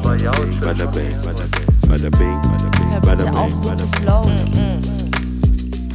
bing, 0.00 0.60
bada 0.60 0.86
bing, 0.86 1.14
bada 1.24 1.44
bing, 1.50 1.70
bada 1.88 2.10
bing, 2.10 2.40
bada 2.42 2.68
bing, 2.70 3.00
bada 3.02 3.24
bing, 3.32 3.54
so 3.54 3.68
bada 3.68 3.84
bing. 3.84 4.02
flowen. 4.02 4.38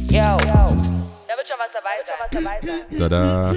Yo. 0.08 0.20
Da 0.20 1.36
wird 1.36 1.46
schon 1.48 1.58
was 1.58 1.72
dabei 1.72 1.96
sein. 2.06 2.98
Tada. 2.98 3.54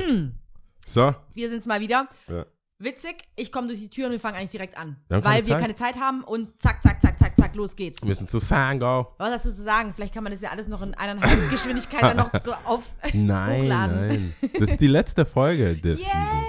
So, 0.86 1.16
Wir 1.34 1.50
sind's 1.50 1.66
mal 1.66 1.80
wieder. 1.80 2.08
Ja. 2.28 2.46
Witzig, 2.80 3.16
ich 3.38 3.52
komme 3.52 3.68
durch 3.68 3.80
die 3.80 3.90
Tür 3.90 4.08
und 4.08 4.12
wir 4.12 4.20
fangen 4.20 4.36
eigentlich 4.36 4.50
direkt 4.52 4.78
an. 4.78 4.98
Wir 5.08 5.16
haben 5.18 5.24
weil 5.24 5.32
keine 5.36 5.46
wir 5.48 5.54
Zeit. 5.54 5.62
keine 5.62 5.76
Zeit 5.76 5.96
haben 6.02 6.24
und 6.26 6.62
zack, 6.62 6.84
zack, 6.84 7.02
zack, 7.02 7.18
zack, 7.18 7.38
zack, 7.38 7.56
los 7.56 7.76
geht's. 7.78 8.02
wir 8.02 8.10
müssen 8.10 8.28
zu 8.28 8.40
Sango. 8.40 9.14
Was 9.18 9.30
hast 9.32 9.46
du 9.46 9.52
zu 9.52 9.62
sagen? 9.64 9.94
Vielleicht 9.94 10.14
kann 10.14 10.24
man 10.24 10.34
das 10.34 10.42
ja 10.42 10.50
alles 10.50 10.68
noch 10.68 10.82
in 10.86 10.94
eineinhalb 10.94 11.32
Geschwindigkeit 11.50 12.02
dann 12.04 12.18
noch 12.18 12.32
so 12.42 12.52
auf 12.66 12.84
Nein, 13.14 13.62
hochladen. 13.64 14.08
nein. 14.08 14.34
Das 14.60 14.70
ist 14.72 14.82
die 14.82 14.88
letzte 14.88 15.24
Folge 15.26 15.78
der 15.84 15.96
Season. 15.96 16.12
Yay, 16.12 16.18
in 16.18 16.22
dieser 16.22 16.32
Season. 16.34 16.44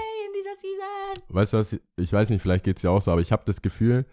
Weißt 1.29 1.53
du 1.53 1.57
was? 1.57 1.79
Ich 1.97 2.13
weiß 2.13 2.29
nicht, 2.29 2.41
vielleicht 2.41 2.63
geht 2.63 2.77
es 2.77 2.81
dir 2.81 2.91
auch 2.91 3.01
so, 3.01 3.11
aber 3.11 3.21
ich 3.21 3.31
habe 3.31 3.43
das 3.45 3.61
Gefühl, 3.61 4.05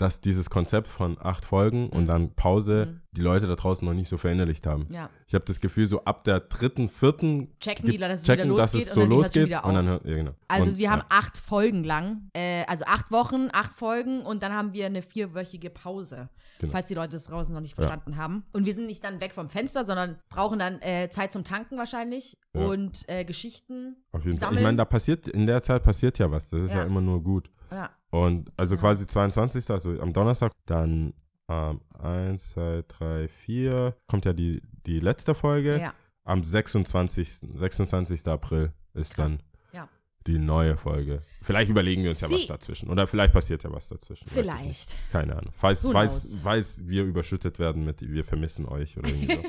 dass 0.00 0.20
dieses 0.20 0.48
Konzept 0.50 0.88
von 0.88 1.16
acht 1.20 1.44
Folgen 1.44 1.84
Mhm. 1.84 1.88
und 1.90 2.06
dann 2.06 2.34
Pause 2.34 3.00
die 3.12 3.20
Leute 3.22 3.46
da 3.48 3.56
draußen 3.56 3.84
noch 3.86 3.92
nicht 3.94 4.08
so 4.08 4.16
verinnerlicht 4.18 4.66
haben. 4.66 4.86
Ja. 4.90 5.10
Ich 5.26 5.34
habe 5.34 5.44
das 5.44 5.60
Gefühl, 5.60 5.86
so 5.88 6.04
ab 6.04 6.22
der 6.24 6.40
dritten, 6.40 6.88
vierten 6.88 7.58
Checken 7.58 7.90
die, 7.90 7.98
dass 7.98 8.20
es 8.20 8.24
checken, 8.26 8.44
wieder 8.46 8.56
dass 8.58 8.72
losgeht 8.72 8.88
es 8.88 8.94
so 8.94 9.04
losgeht 9.04 9.64
und 9.64 9.74
dann 9.74 9.86
hört, 9.86 10.04
ja 10.04 10.14
genau. 10.14 10.30
Also 10.48 10.70
und, 10.70 10.76
wir 10.78 10.90
haben 10.90 11.00
ja. 11.00 11.06
acht 11.08 11.36
Folgen 11.38 11.82
lang, 11.84 12.28
äh, 12.34 12.64
also 12.66 12.84
acht 12.86 13.10
Wochen, 13.10 13.48
acht 13.52 13.74
Folgen 13.74 14.22
und 14.22 14.42
dann 14.42 14.52
haben 14.52 14.72
wir 14.72 14.86
eine 14.86 15.02
vierwöchige 15.02 15.70
Pause, 15.70 16.28
Genau. 16.60 16.72
falls 16.72 16.88
die 16.88 16.94
Leute 16.94 17.10
das 17.12 17.24
draußen 17.24 17.52
noch 17.54 17.60
nicht 17.62 17.74
verstanden 17.74 18.16
haben. 18.16 18.44
Und 18.52 18.64
wir 18.66 18.74
sind 18.74 18.86
nicht 18.86 19.02
dann 19.02 19.20
weg 19.20 19.32
vom 19.32 19.48
Fenster, 19.48 19.84
sondern 19.84 20.16
brauchen 20.28 20.58
dann 20.58 20.80
äh, 20.82 21.08
Zeit 21.10 21.32
zum 21.32 21.42
Tanken 21.42 21.78
wahrscheinlich 21.78 22.36
und 22.52 23.04
äh, 23.08 23.24
Geschichten. 23.24 23.96
Auf 24.12 24.24
jeden 24.24 24.38
Fall. 24.38 24.54
Ich 24.54 24.60
meine, 24.62 24.76
da 24.76 24.84
passiert, 24.84 25.26
in 25.26 25.46
der 25.46 25.62
Zeit 25.62 25.82
passiert 25.82 26.18
ja 26.18 26.30
was. 26.30 26.50
Das 26.50 26.62
ist 26.62 26.70
ja, 26.72 26.78
Ja. 26.78 26.84
immer 26.84 27.00
nur 27.00 27.22
gut. 27.22 27.50
Ja. 27.72 27.90
Und 28.10 28.50
also 28.56 28.76
quasi 28.76 29.06
22. 29.06 29.70
also 29.70 30.00
am 30.00 30.12
Donnerstag, 30.12 30.52
dann 30.66 31.14
ähm, 31.48 31.80
1, 31.98 32.50
2, 32.50 32.84
3, 32.88 33.28
4 33.28 33.96
kommt 34.08 34.24
ja 34.24 34.32
die, 34.32 34.60
die 34.86 35.00
letzte 35.00 35.34
Folge. 35.34 35.78
ja. 35.80 35.94
Am 36.24 36.44
26. 36.44 37.40
26. 37.54 38.26
April 38.28 38.72
ist 38.94 39.14
Krass. 39.14 39.32
dann 39.32 39.42
Ja. 39.72 39.88
die 40.26 40.38
neue 40.38 40.76
Folge. 40.76 41.22
Vielleicht 41.42 41.70
überlegen 41.70 42.02
wir 42.02 42.10
uns 42.10 42.20
ja 42.20 42.30
was 42.30 42.42
Sie- 42.42 42.46
dazwischen. 42.46 42.88
Oder 42.90 43.06
vielleicht 43.06 43.32
passiert 43.32 43.62
ja 43.64 43.72
was 43.72 43.88
dazwischen. 43.88 44.28
Vielleicht. 44.28 44.96
Keine 45.10 45.34
Ahnung. 45.36 45.52
Falls, 45.56 45.82
Who 45.84 45.92
falls, 45.92 46.22
knows? 46.28 46.42
falls 46.42 46.86
wir 46.88 47.04
überschüttet 47.04 47.58
werden 47.58 47.84
mit 47.84 48.02
wir 48.02 48.22
vermissen 48.22 48.66
euch 48.66 48.96
oder 48.98 49.08
irgendwie 49.08 49.34
so. 49.34 49.42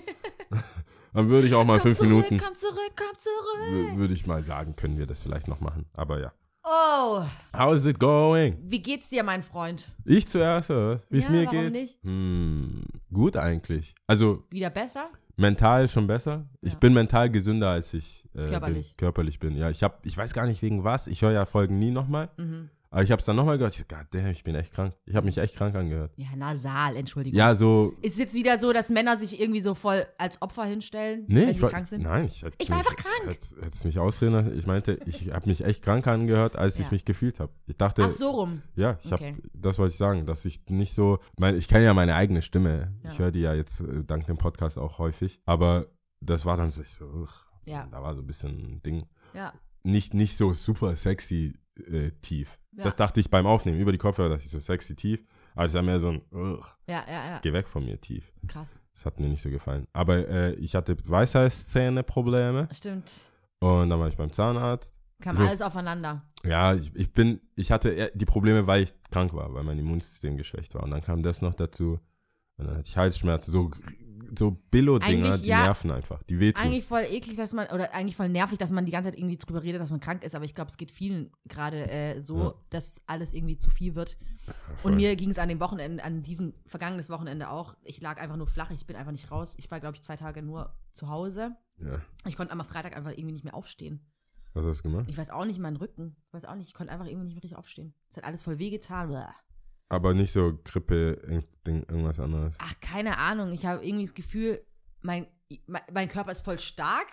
dann 1.13 1.29
würde 1.29 1.47
ich 1.47 1.53
auch 1.53 1.65
mal 1.65 1.73
Komm 1.73 1.81
fünf 1.93 1.97
zurück, 1.97 2.09
Minuten, 2.09 2.37
komm 2.37 2.55
zurück, 2.55 2.91
komm 2.95 3.17
zurück. 3.17 3.69
wür- 3.93 3.97
würde 3.97 4.13
ich 4.13 4.25
mal 4.25 4.41
sagen, 4.41 4.75
können 4.75 4.97
wir 4.97 5.05
das 5.05 5.21
vielleicht 5.21 5.47
noch 5.49 5.59
machen. 5.61 5.85
Aber 5.93 6.19
ja. 6.19 6.31
Oh, 6.63 7.23
How 7.57 7.73
is 7.73 7.85
it 7.85 7.97
going? 7.99 8.57
wie 8.63 8.81
geht's 8.81 9.09
dir, 9.09 9.23
mein 9.23 9.41
Freund? 9.41 9.91
Ich 10.05 10.27
zuerst, 10.27 10.69
oder? 10.69 10.99
wie 11.09 11.17
es 11.17 11.25
Ja, 11.25 11.31
mir 11.31 11.45
warum 11.45 11.61
geht? 11.63 11.71
nicht? 11.73 11.97
Hm, 12.03 12.83
gut 13.11 13.35
eigentlich. 13.35 13.95
Also 14.07 14.43
Wieder 14.51 14.69
besser? 14.69 15.09
mental 15.37 15.89
schon 15.89 16.05
besser. 16.05 16.45
Ich 16.61 16.73
Ja. 16.73 16.79
bin 16.79 16.93
mental 16.93 17.31
gesünder, 17.31 17.69
als 17.71 17.93
ich 17.95 18.25
äh, 18.35 18.45
Körperlich. 18.47 18.89
Bin, 18.89 18.97
körperlich 18.97 19.39
bin. 19.39 19.55
Ja, 19.57 19.69
ich 19.71 19.81
hab, 19.81 20.05
ich 20.05 20.15
weiß 20.15 20.33
gar 20.33 20.45
nicht 20.45 20.61
wegen 20.61 20.83
was. 20.83 21.07
Ich 21.07 21.23
höre 21.23 21.31
ja 21.31 21.45
Folgen 21.47 21.79
nie 21.79 21.89
nochmal. 21.91 22.29
Mhm. 22.37 22.69
Aber 22.93 23.03
ich 23.03 23.11
habe 23.11 23.21
es 23.21 23.25
dann 23.25 23.37
nochmal 23.37 23.57
gehört. 23.57 23.73
Ich, 23.73 23.87
God 23.87 24.05
damn, 24.11 24.27
ich 24.27 24.43
bin 24.43 24.53
echt 24.53 24.73
krank. 24.73 24.93
Ich 25.05 25.15
habe 25.15 25.25
mich 25.25 25.37
echt 25.37 25.55
krank 25.55 25.73
angehört. 25.75 26.11
Ja, 26.17 26.27
nasal, 26.35 26.97
Entschuldigung. 26.97 27.37
Ja, 27.37 27.55
so. 27.55 27.93
Ist 28.01 28.13
es 28.13 28.19
jetzt 28.19 28.33
wieder 28.35 28.59
so, 28.59 28.73
dass 28.73 28.89
Männer 28.89 29.15
sich 29.15 29.39
irgendwie 29.39 29.61
so 29.61 29.75
voll 29.75 30.05
als 30.17 30.41
Opfer 30.41 30.65
hinstellen, 30.65 31.23
Nee, 31.29 31.43
wenn 31.43 31.49
ich 31.51 31.55
sie 31.57 31.61
war, 31.63 31.69
krank 31.69 31.87
sind? 31.87 32.03
Nein, 32.03 32.25
ich, 32.25 32.43
hätte 32.43 32.57
Ich 32.59 32.69
war 32.69 32.79
mich- 32.79 32.87
einfach 32.89 33.01
krank. 33.01 33.29
Hättest, 33.33 33.55
hättest 33.61 33.85
mich 33.85 33.97
ausreden 33.97 34.33
lassen. 34.33 34.59
Ich 34.59 34.67
meinte, 34.67 34.99
ich 35.05 35.31
habe 35.31 35.49
mich 35.49 35.63
echt 35.63 35.83
krank 35.85 36.05
angehört, 36.05 36.57
als 36.57 36.79
ich 36.79 36.87
Ja. 36.87 36.91
mich 36.91 37.05
gefühlt 37.05 37.39
habe. 37.39 37.53
Ich 37.65 37.77
dachte, 37.77 38.03
Ach 38.03 38.11
so 38.11 38.29
rum. 38.29 38.61
ja, 38.75 38.97
ich 39.01 39.13
Okay. 39.13 39.31
habe, 39.35 39.41
das 39.53 39.79
wollte 39.79 39.93
ich 39.93 39.97
sagen, 39.97 40.25
dass 40.25 40.43
ich 40.43 40.61
nicht 40.67 40.93
so, 40.93 41.19
mein, 41.39 41.55
ich 41.55 41.69
kenne 41.69 41.85
ja 41.85 41.93
meine 41.93 42.15
eigene 42.15 42.41
Stimme. 42.41 42.93
Ja. 43.05 43.11
Ich 43.13 43.19
höre 43.19 43.31
die 43.31 43.39
ja 43.39 43.53
jetzt 43.53 43.79
äh, 43.79 44.03
dank 44.03 44.27
dem 44.27 44.37
Podcast 44.37 44.77
auch 44.77 44.99
häufig. 44.99 45.39
Aber 45.45 45.87
das 46.19 46.43
war 46.45 46.57
dann 46.57 46.71
so, 46.71 46.81
ich 46.81 46.89
so 46.93 47.05
ugh, 47.05 47.29
Ja. 47.65 47.87
da 47.89 48.01
war 48.03 48.15
so 48.15 48.21
ein 48.21 48.27
bisschen 48.27 48.51
ein 48.51 48.81
Ding. 48.83 49.01
Ja. 49.33 49.53
Nicht, 49.83 50.13
nicht 50.13 50.35
so 50.35 50.51
super 50.51 50.93
sexy 50.97 51.57
äh, 51.87 52.11
tief. 52.21 52.57
Ja. 52.73 52.85
Das 52.85 52.95
dachte 52.95 53.19
ich 53.19 53.29
beim 53.29 53.45
Aufnehmen. 53.45 53.79
Über 53.79 53.91
die 53.91 53.97
Kopfhörer 53.97 54.29
dachte 54.29 54.43
ich 54.45 54.49
so 54.51 54.59
sexy 54.59 54.95
tief. 54.95 55.23
Aber 55.55 55.65
es 55.65 55.73
war 55.73 55.81
mehr 55.81 55.99
so 55.99 56.09
ein, 56.09 56.21
ugh, 56.31 56.65
Ja, 56.87 57.03
ja, 57.07 57.25
ja. 57.31 57.39
geh 57.41 57.51
weg 57.51 57.67
von 57.67 57.83
mir 57.83 57.99
tief. 57.99 58.31
Krass. 58.47 58.79
Das 58.93 59.05
hat 59.05 59.19
mir 59.19 59.27
nicht 59.27 59.41
so 59.41 59.49
gefallen. 59.49 59.85
Aber 59.91 60.27
äh, 60.27 60.53
ich 60.53 60.75
hatte 60.75 60.95
Weisheitszähne-Probleme 61.03 62.69
Stimmt. 62.71 63.21
und 63.59 63.89
dann 63.89 63.99
war 63.99 64.07
ich 64.07 64.15
beim 64.17 64.31
Zahnarzt. 64.31 64.99
Kam 65.21 65.35
So- 65.37 65.43
alles 65.43 65.61
aufeinander. 65.61 66.23
Ja, 66.43 66.73
ich, 66.73 66.95
ich 66.95 67.11
bin, 67.11 67.41
ich 67.55 67.71
hatte 67.71 68.11
die 68.15 68.25
Probleme, 68.25 68.65
weil 68.65 68.83
ich 68.83 68.93
krank 69.11 69.33
war, 69.33 69.53
weil 69.53 69.63
mein 69.63 69.77
Immunsystem 69.77 70.37
geschwächt 70.37 70.73
war. 70.73 70.83
Und 70.83 70.91
dann 70.91 71.01
kam 71.01 71.21
das 71.21 71.41
noch 71.41 71.53
dazu. 71.53 71.99
Und 72.61 72.67
dann 72.67 72.77
hatte 72.77 72.87
ich 72.87 72.95
Halsschmerzen, 72.95 73.51
so, 73.51 73.71
so 74.37 74.51
Billo-Dinger, 74.69 75.39
die 75.39 75.47
ja. 75.49 75.63
nerven 75.63 75.89
einfach, 75.91 76.21
die 76.23 76.39
wehtun. 76.39 76.63
Eigentlich 76.63 76.85
voll 76.85 77.01
eklig, 77.09 77.35
dass 77.37 77.53
man, 77.53 77.67
oder 77.67 77.93
eigentlich 77.93 78.15
voll 78.15 78.29
nervig, 78.29 78.59
dass 78.59 78.71
man 78.71 78.85
die 78.85 78.91
ganze 78.91 79.09
Zeit 79.09 79.17
irgendwie 79.17 79.37
drüber 79.37 79.63
redet, 79.63 79.81
dass 79.81 79.89
man 79.89 79.99
krank 79.99 80.23
ist, 80.23 80.35
aber 80.35 80.45
ich 80.45 80.53
glaube, 80.53 80.69
es 80.69 80.77
geht 80.77 80.91
vielen 80.91 81.31
gerade 81.47 81.89
äh, 81.89 82.21
so, 82.21 82.37
Ja. 82.37 82.53
dass 82.69 83.01
alles 83.07 83.33
irgendwie 83.33 83.57
zu 83.57 83.71
viel 83.71 83.95
wird. 83.95 84.17
voll. 84.75 84.91
Und 84.91 84.97
mir 84.97 85.15
ging 85.15 85.31
es 85.31 85.39
an 85.39 85.49
dem 85.49 85.59
Wochenende, 85.59 86.03
an 86.03 86.21
diesem 86.21 86.53
vergangenes 86.67 87.09
Wochenende 87.09 87.49
auch. 87.49 87.75
Ich 87.83 87.99
lag 87.99 88.21
einfach 88.21 88.37
nur 88.37 88.47
flach, 88.47 88.69
ich 88.69 88.85
bin 88.85 88.95
einfach 88.95 89.11
nicht 89.11 89.31
raus. 89.31 89.55
Ich 89.57 89.71
war, 89.71 89.79
glaube 89.79 89.95
ich, 89.95 90.03
zwei 90.03 90.15
Tage 90.17 90.43
nur 90.43 90.73
zu 90.93 91.09
Hause. 91.09 91.55
Ja. 91.77 91.99
Ich 92.25 92.37
konnte 92.37 92.53
am 92.53 92.63
Freitag 92.63 92.95
einfach 92.95 93.11
irgendwie 93.11 93.33
nicht 93.33 93.43
mehr 93.43 93.55
aufstehen. 93.55 94.05
Was 94.53 94.65
hast 94.65 94.79
du 94.79 94.89
gemacht? 94.89 95.05
Ich 95.07 95.17
weiß 95.17 95.29
auch 95.29 95.45
nicht, 95.45 95.59
meinen 95.59 95.77
Rücken. 95.77 96.15
Ich 96.27 96.33
weiß 96.33 96.45
auch 96.45 96.55
nicht, 96.55 96.67
ich 96.67 96.73
konnte 96.73 96.91
einfach 96.93 97.05
irgendwie 97.05 97.25
nicht 97.25 97.35
mehr 97.35 97.43
richtig 97.43 97.57
aufstehen. 97.57 97.93
Es 98.09 98.17
hat 98.17 98.25
alles 98.25 98.43
voll 98.43 98.59
wehgetan. 98.59 99.09
Aber 99.91 100.13
nicht 100.13 100.31
so 100.31 100.57
Grippe, 100.63 101.21
irgendwas 101.65 102.17
anderes. 102.21 102.55
Ach, 102.59 102.73
keine 102.79 103.17
Ahnung. 103.17 103.51
Ich 103.51 103.65
habe 103.65 103.85
irgendwie 103.85 104.05
das 104.05 104.13
Gefühl, 104.13 104.65
mein, 105.01 105.27
mein, 105.67 106.07
Körper 106.07 106.31
ist 106.31 106.45
voll 106.45 106.59
stark 106.59 107.09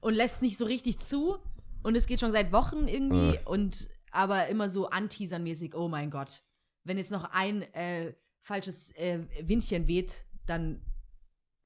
und 0.00 0.14
lässt 0.14 0.40
nicht 0.40 0.56
so 0.56 0.64
richtig 0.64 0.98
zu. 0.98 1.36
Und 1.82 1.96
es 1.96 2.06
geht 2.06 2.18
schon 2.18 2.32
seit 2.32 2.50
Wochen 2.50 2.88
irgendwie. 2.88 3.36
Äh. 3.36 3.44
Und 3.44 3.90
aber 4.10 4.48
immer 4.48 4.70
so 4.70 4.88
anteasernmäßig, 4.88 5.74
oh 5.74 5.88
mein 5.88 6.10
Gott. 6.10 6.42
Wenn 6.82 6.96
jetzt 6.96 7.10
noch 7.10 7.24
ein 7.30 7.60
äh, 7.74 8.14
falsches 8.40 8.90
äh, 8.96 9.20
Windchen 9.42 9.86
weht, 9.86 10.24
dann 10.46 10.80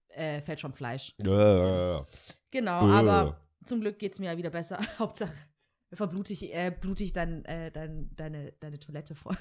äh, 0.08 0.42
fällt 0.42 0.58
schon 0.58 0.72
Fleisch. 0.72 1.14
Genau, 2.50 2.88
aber 2.88 3.40
zum 3.64 3.80
Glück 3.80 4.00
geht 4.00 4.14
es 4.14 4.18
mir 4.18 4.32
ja 4.32 4.36
wieder 4.36 4.50
besser. 4.50 4.80
Hauptsache 4.98 5.36
verblute 5.92 6.32
ich, 6.32 6.52
äh, 6.52 6.72
blute 6.72 7.04
ich 7.04 7.12
dann 7.12 7.44
äh, 7.44 7.70
dein, 7.70 8.10
deine, 8.16 8.50
deine 8.58 8.80
Toilette 8.80 9.14
voll. 9.14 9.36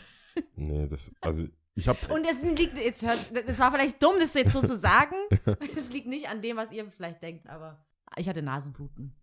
Nee, 0.55 0.87
das, 0.87 1.11
also 1.21 1.45
ich 1.75 1.87
habe 1.87 1.99
Und 2.13 2.25
es 2.25 2.43
liegt, 2.43 2.77
jetzt 2.77 3.05
hört, 3.05 3.19
das 3.47 3.59
war 3.59 3.71
vielleicht 3.71 4.01
dumm, 4.01 4.15
das 4.19 4.33
jetzt 4.33 4.53
so 4.53 4.61
zu 4.61 4.77
sagen. 4.77 5.15
Es 5.75 5.91
liegt 5.91 6.07
nicht 6.07 6.29
an 6.29 6.41
dem, 6.41 6.57
was 6.57 6.71
ihr 6.71 6.89
vielleicht 6.89 7.21
denkt, 7.23 7.49
aber 7.49 7.83
ich 8.17 8.27
hatte 8.27 8.41
Nasenbluten. 8.41 9.15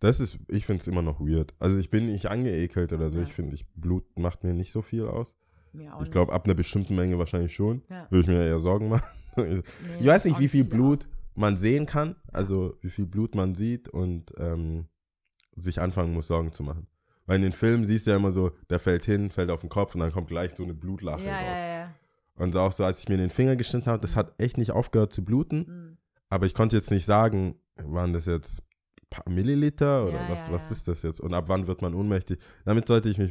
Das 0.00 0.20
ist, 0.20 0.38
ich 0.48 0.66
finde 0.66 0.80
es 0.80 0.86
immer 0.86 1.02
noch 1.02 1.20
weird. 1.20 1.54
Also 1.58 1.78
ich 1.78 1.90
bin 1.90 2.06
nicht 2.06 2.26
angeekelt 2.26 2.92
oder 2.92 3.10
so. 3.10 3.18
Ja. 3.18 3.24
Ich 3.24 3.32
finde, 3.32 3.54
ich, 3.54 3.66
Blut 3.74 4.04
macht 4.18 4.44
mir 4.44 4.54
nicht 4.54 4.72
so 4.72 4.82
viel 4.82 5.06
aus. 5.06 5.36
Mir 5.72 5.94
auch 5.94 6.02
ich 6.02 6.10
glaube, 6.10 6.32
ab 6.32 6.44
einer 6.44 6.54
bestimmten 6.54 6.94
Menge 6.96 7.18
wahrscheinlich 7.18 7.54
schon. 7.54 7.82
Ja. 7.90 8.06
Würde 8.10 8.20
ich 8.22 8.26
mir 8.26 8.46
eher 8.46 8.60
Sorgen 8.60 8.88
machen. 8.88 9.06
Nee, 9.38 9.62
ich 10.00 10.06
weiß 10.06 10.24
nicht, 10.24 10.40
wie 10.40 10.48
viel 10.48 10.64
Blut 10.64 11.10
man 11.34 11.58
sehen 11.58 11.84
kann. 11.84 12.16
Also 12.32 12.78
wie 12.80 12.88
viel 12.88 13.04
Blut 13.04 13.34
man 13.34 13.54
sieht 13.54 13.86
und 13.86 14.32
ähm, 14.38 14.86
sich 15.54 15.78
anfangen 15.78 16.14
muss, 16.14 16.28
Sorgen 16.28 16.52
zu 16.52 16.62
machen. 16.62 16.86
Weil 17.26 17.36
in 17.36 17.42
den 17.42 17.52
Filmen 17.52 17.84
siehst 17.84 18.06
du 18.06 18.10
ja 18.12 18.16
immer 18.16 18.32
so, 18.32 18.52
der 18.70 18.78
fällt 18.78 19.04
hin, 19.04 19.30
fällt 19.30 19.50
auf 19.50 19.60
den 19.60 19.68
Kopf 19.70 19.94
und 19.94 20.00
dann 20.00 20.12
kommt 20.12 20.28
gleich 20.28 20.52
so 20.56 20.62
eine. 20.62 20.74
Blutlache 20.74 21.24
Ja, 21.24 21.34
raus. 21.36 21.42
ja, 21.46 21.66
ja. 21.78 21.94
Und 22.36 22.54
auch 22.56 22.72
so, 22.72 22.84
als 22.84 23.00
ich 23.00 23.08
mir 23.08 23.16
den 23.16 23.30
Finger 23.30 23.56
geschnitten 23.56 23.86
habe, 23.86 24.00
das 24.00 24.14
hat 24.14 24.34
echt 24.40 24.58
nicht 24.58 24.70
aufgehört 24.70 25.12
zu 25.12 25.24
bluten. 25.24 25.58
Mhm. 25.66 25.96
Aber 26.28 26.46
ich 26.46 26.54
konnte 26.54 26.76
jetzt 26.76 26.90
nicht 26.90 27.06
sagen, 27.06 27.54
waren 27.82 28.12
das 28.12 28.26
jetzt 28.26 28.60
ein 28.60 29.06
paar 29.10 29.32
Milliliter 29.32 30.04
oder 30.04 30.20
Ja, 30.20 30.28
was, 30.28 30.46
ja, 30.48 30.52
was 30.52 30.68
ja. 30.68 30.72
ist 30.76 30.88
das 30.88 31.02
jetzt? 31.02 31.20
Und 31.20 31.32
ab 31.34 31.44
wann 31.48 31.66
wird 31.66 31.80
man 31.82 31.94
ohnmächtig? 31.94 32.38
Damit 32.64 32.88
sollte 32.88 33.08
ich 33.08 33.16
mich 33.18 33.30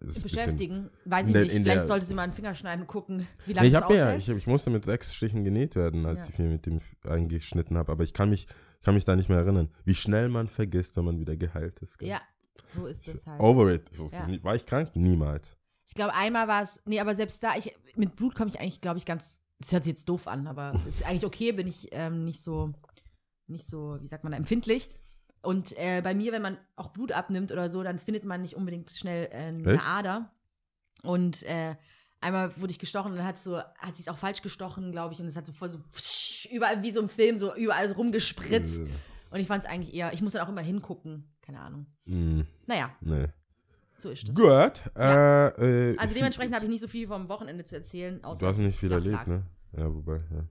das 0.00 0.22
Beschäftigen. 0.22 0.88
Weiß 1.04 1.26
ich 1.26 1.32
der- 1.32 1.42
nicht. 1.42 1.52
Vielleicht 1.54 1.86
solltest 1.88 2.10
du 2.10 2.14
mal 2.14 2.22
einen 2.22 2.32
Finger 2.32 2.54
schneiden 2.54 2.82
und 2.82 2.86
gucken, 2.86 3.26
wie 3.46 3.50
Nee, 3.50 3.54
lange 3.56 3.68
ich, 3.68 3.74
hab 3.74 3.88
mir 3.90 3.96
ja, 3.96 4.14
ich, 4.16 4.28
ich 4.28 4.46
musste 4.46 4.70
mit 4.70 4.84
sechs 4.84 5.14
Stichen 5.14 5.44
genäht 5.44 5.76
werden, 5.76 6.06
als 6.06 6.28
ich 6.28 6.38
mir 6.38 6.48
mit 6.48 6.64
dem 6.66 6.78
eingeschnitten 7.06 7.76
habe. 7.76 7.92
Aber 7.92 8.04
ich 8.04 8.14
kann 8.14 8.30
mich, 8.30 8.46
kann 8.82 8.94
mich 8.94 9.04
da 9.04 9.14
nicht 9.16 9.28
mehr 9.28 9.38
erinnern, 9.38 9.68
wie 9.84 9.94
schnell 9.94 10.28
man 10.28 10.48
vergisst, 10.48 10.96
wenn 10.96 11.04
man 11.04 11.18
wieder 11.18 11.36
geheilt 11.36 11.80
ist. 11.80 11.98
gell? 11.98 12.08
Ja, 12.08 12.20
so 12.66 12.86
ist 12.86 13.08
das 13.08 13.26
halt. 13.26 13.40
Over 13.40 13.72
it. 13.72 13.90
Ja. 14.12 14.28
War 14.42 14.54
ich 14.54 14.66
krank? 14.66 14.94
Niemals. 14.94 15.56
Ich 15.86 15.94
glaube, 15.94 16.14
einmal 16.14 16.48
war 16.48 16.62
es, 16.62 16.80
nee, 16.86 17.00
aber 17.00 17.14
selbst 17.14 17.42
da, 17.42 17.54
ich, 17.56 17.74
mit 17.96 18.16
Blut 18.16 18.34
komme 18.34 18.48
ich 18.48 18.60
eigentlich, 18.60 18.80
glaube 18.80 18.98
ich, 18.98 19.04
ganz, 19.04 19.42
das 19.58 19.72
hört 19.72 19.84
sich 19.84 19.92
jetzt 19.92 20.08
doof 20.08 20.26
an, 20.26 20.46
aber 20.46 20.80
ist 20.88 21.04
eigentlich 21.04 21.26
okay, 21.26 21.52
bin 21.52 21.66
ich 21.66 21.88
ähm, 21.92 22.24
nicht 22.24 22.42
so, 22.42 22.72
nicht 23.46 23.68
so, 23.68 23.98
wie 24.00 24.06
sagt 24.06 24.24
man 24.24 24.32
da, 24.32 24.38
empfindlich. 24.38 24.88
Und 25.42 25.76
äh, 25.76 26.00
bei 26.02 26.14
mir, 26.14 26.32
wenn 26.32 26.42
man 26.42 26.56
auch 26.76 26.88
Blut 26.88 27.12
abnimmt 27.12 27.50
oder 27.52 27.68
so, 27.68 27.82
dann 27.82 27.98
findet 27.98 28.24
man 28.24 28.42
nicht 28.42 28.56
unbedingt 28.56 28.90
schnell 28.90 29.28
äh, 29.32 29.36
eine 29.36 29.74
Echt? 29.74 29.86
Ader. 29.86 30.30
Und 31.02 31.42
äh, 31.42 31.74
einmal 32.20 32.56
wurde 32.60 32.70
ich 32.70 32.78
gestochen 32.78 33.12
und 33.12 33.18
dann 33.18 33.26
hat 33.26 33.38
so, 33.38 33.58
hat 33.58 33.96
sie 33.96 34.02
es 34.02 34.08
auch 34.08 34.16
falsch 34.16 34.42
gestochen, 34.42 34.92
glaube 34.92 35.14
ich, 35.14 35.20
und 35.20 35.26
es 35.26 35.36
hat 35.36 35.46
so 35.46 35.52
voll 35.52 35.68
so 35.68 35.80
psch, 35.92 36.46
überall 36.52 36.82
wie 36.82 36.92
so 36.92 37.00
im 37.00 37.08
Film, 37.08 37.36
so 37.36 37.54
überall 37.54 37.88
so 37.88 37.94
rumgespritzt. 37.94 38.80
Und 39.30 39.40
ich 39.40 39.46
fand 39.46 39.64
es 39.64 39.68
eigentlich 39.68 39.94
eher, 39.94 40.12
ich 40.12 40.22
muss 40.22 40.34
dann 40.34 40.42
auch 40.42 40.48
immer 40.48 40.60
hingucken, 40.60 41.31
keine 41.42 41.60
Ahnung. 41.60 41.86
Mm, 42.06 42.40
Naja, 42.66 42.90
nee. 43.00 43.26
So 43.96 44.10
ist 44.10 44.28
das. 44.28 44.34
Gut. 44.34 44.82
Äh, 44.96 45.90
äh, 45.92 45.96
Also 45.98 46.14
dementsprechend 46.14 46.54
habe 46.54 46.64
ich 46.64 46.70
nicht 46.70 46.80
so 46.80 46.88
viel 46.88 47.06
vom 47.06 47.28
Wochenende 47.28 47.64
zu 47.64 47.76
erzählen. 47.76 48.20
Du 48.22 48.46
hast 48.46 48.58
nicht 48.58 48.78
viel 48.78 48.90
erlebt, 48.90 49.26
ne? 49.26 49.42
Ja, 49.76 49.92
wobei, 49.94 50.16
ja. 50.16 50.44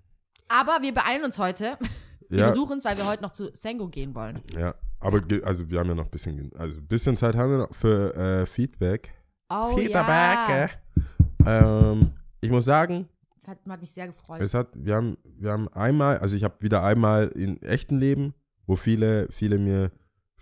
Aber 0.48 0.80
wir 0.82 0.94
beeilen 0.94 1.24
uns 1.24 1.38
heute. 1.40 1.78
Wir 2.30 2.38
Ja, 2.40 2.46
versuchen 2.46 2.78
es, 2.78 2.86
weil 2.86 2.96
wir 2.98 3.06
heute 3.08 3.22
noch 3.24 3.32
zu 3.32 3.50
Sengo 3.54 3.90
gehen 3.90 4.16
wollen. 4.16 4.40
ja. 4.58 4.74
Aber 5.02 5.22
also 5.44 5.70
wir 5.70 5.80
haben 5.80 5.90
ja 5.90 5.96
noch 5.96 6.06
ein 6.06 6.12
bisschen, 6.12 6.50
also 6.58 6.80
ein 6.80 6.88
bisschen 6.88 7.18
Zeit 7.18 7.36
haben 7.36 7.50
wir 7.52 7.58
noch 7.58 7.76
für 7.76 8.16
äh, 8.16 8.46
Feedback. 8.46 9.12
Oh 9.50 9.76
Feedback. 9.76 9.98
ja. 9.98 10.70
Ähm, 11.46 12.12
ich 12.40 12.50
muss 12.50 12.64
sagen, 12.66 13.10
Hat, 13.46 13.58
hat 13.68 13.82
mich 13.82 13.92
sehr 13.92 14.08
gefreut. 14.08 14.40
es 14.42 14.54
hat, 14.54 14.68
wir 14.76 14.96
haben, 14.96 15.18
wir 15.26 15.52
haben 15.52 15.68
einmal, 15.70 16.20
also 16.20 16.36
ich 16.38 16.44
habe 16.46 16.56
wieder 16.60 16.84
einmal 16.84 17.28
in 17.30 17.62
echten 17.64 17.98
Leben, 18.00 18.34
wo 18.66 18.76
viele, 18.78 19.28
viele 19.32 19.58
mir 19.58 19.92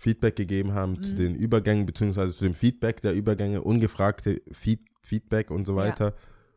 Feedback 0.00 0.34
gegeben 0.34 0.72
haben 0.72 1.02
zu 1.02 1.12
Mhm. 1.12 1.18
den 1.18 1.34
Übergängen, 1.34 1.84
beziehungsweise 1.84 2.32
zu 2.34 2.44
dem 2.44 2.54
Feedback 2.54 3.02
der 3.02 3.14
Übergänge, 3.14 3.60
ungefragte 3.62 4.40
Feed, 4.50 4.80
Feedback 5.02 5.50
und 5.50 5.66
so 5.66 5.72
Ja. 5.72 5.84
weiter. 5.84 6.14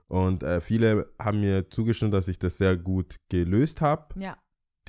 Und 0.07 0.43
äh, 0.43 0.61
viele 0.61 1.11
haben 1.21 1.41
mir 1.41 1.69
zugestimmt, 1.69 2.13
dass 2.13 2.27
ich 2.29 2.39
das 2.39 2.57
sehr 2.57 2.77
gut 2.77 3.17
gelöst 3.29 3.81
habe. 3.81 4.19
ja. 4.19 4.37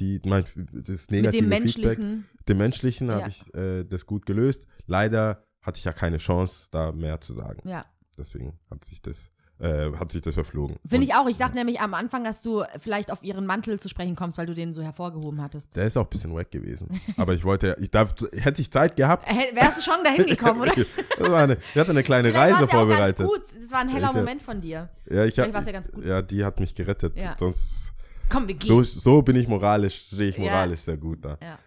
Die, 0.00 0.20
mein, 0.24 0.44
das 0.72 1.08
Mit 1.08 1.22
negative 1.22 1.42
dem 1.48 1.52
Feedback. 1.62 1.98
menschlichen. 1.98 2.24
Dem 2.48 2.58
Menschlichen 2.58 3.08
Ja. 3.08 3.14
habe 3.14 3.28
ich 3.28 3.54
äh, 3.54 3.84
das 3.84 4.06
gut 4.06 4.26
gelöst. 4.26 4.66
Leider 4.86 5.44
hatte 5.62 5.78
ich 5.78 5.84
ja 5.84 5.92
keine 5.92 6.18
Chance, 6.18 6.66
da 6.72 6.90
mehr 6.92 7.20
zu 7.20 7.32
sagen. 7.32 7.66
Ja. 7.68 7.84
Deswegen 8.18 8.58
hat 8.70 8.84
sich 8.84 9.02
das, 9.02 9.30
äh, 9.60 9.92
hat 9.98 10.10
sich 10.10 10.20
das 10.20 10.34
verflogen. 10.34 10.76
Finde 10.88 11.06
ich 11.06 11.14
auch. 11.14 11.28
Ich 11.28 11.38
dachte 11.38 11.54
nämlich 11.54 11.80
am 11.80 11.94
Anfang, 11.94 12.24
dass 12.24 12.42
du 12.42 12.64
vielleicht 12.78 13.10
auf 13.10 13.22
ihren 13.22 13.46
Mantel 13.46 13.78
zu 13.78 13.88
sprechen 13.88 14.16
kommst, 14.16 14.36
weil 14.38 14.46
du 14.46 14.54
den 14.54 14.74
so 14.74 14.82
hervorgehoben 14.82 15.40
hattest. 15.42 15.76
Der 15.76 15.86
ist 15.86 15.96
auch 15.96 16.04
ein 16.04 16.10
bisschen 16.10 16.34
wack 16.34 16.50
gewesen. 16.50 16.88
Aber 17.16 17.34
ich 17.34 17.44
wollte, 17.44 17.76
ich 17.80 17.90
darf, 17.90 18.14
hätte 18.36 18.60
ich 18.60 18.70
Zeit 18.70 18.96
gehabt. 18.96 19.28
Wärst 19.28 19.78
du 19.78 19.82
schon 19.82 20.02
dahin 20.04 20.26
gekommen, 20.26 20.60
oder? 20.62 20.72
Das 21.18 21.30
war 21.30 21.42
eine, 21.44 21.56
ich 21.72 21.80
hatte 21.80 21.90
eine 21.90 22.02
kleine 22.02 22.28
Vielleicht 22.32 22.52
Reise 22.54 22.60
war's 22.62 22.72
ja 22.72 22.78
auch 22.78 22.80
vorbereitet. 22.80 23.18
Ganz 23.18 23.30
gut. 23.30 23.62
Das 23.62 23.70
war 23.72 23.78
ein 23.80 23.88
heller 23.88 24.10
Ich, 24.10 24.16
Moment 24.16 24.42
von 24.42 24.60
dir. 24.60 24.90
Ja, 25.08 25.24
ich 25.24 25.34
Vielleicht 25.34 25.54
hab, 25.54 25.66
ja 25.66 25.72
ganz 25.72 25.92
gut. 25.92 26.04
Ja, 26.04 26.20
die 26.22 26.44
hat 26.44 26.58
mich 26.60 26.74
gerettet. 26.74 27.16
Ja. 27.16 27.36
Sonst, 27.38 27.92
Komm, 28.28 28.48
wir 28.48 28.54
gehen. 28.56 28.66
so, 28.66 28.82
so 28.82 29.22
bin 29.22 29.36
ich 29.36 29.46
moralisch, 29.46 30.06
stehe 30.06 30.30
ich 30.30 30.36
Ja. 30.36 30.44
moralisch 30.44 30.80
sehr 30.80 30.96
gut 30.96 31.24
da. 31.24 31.38
Ja. 31.40 31.58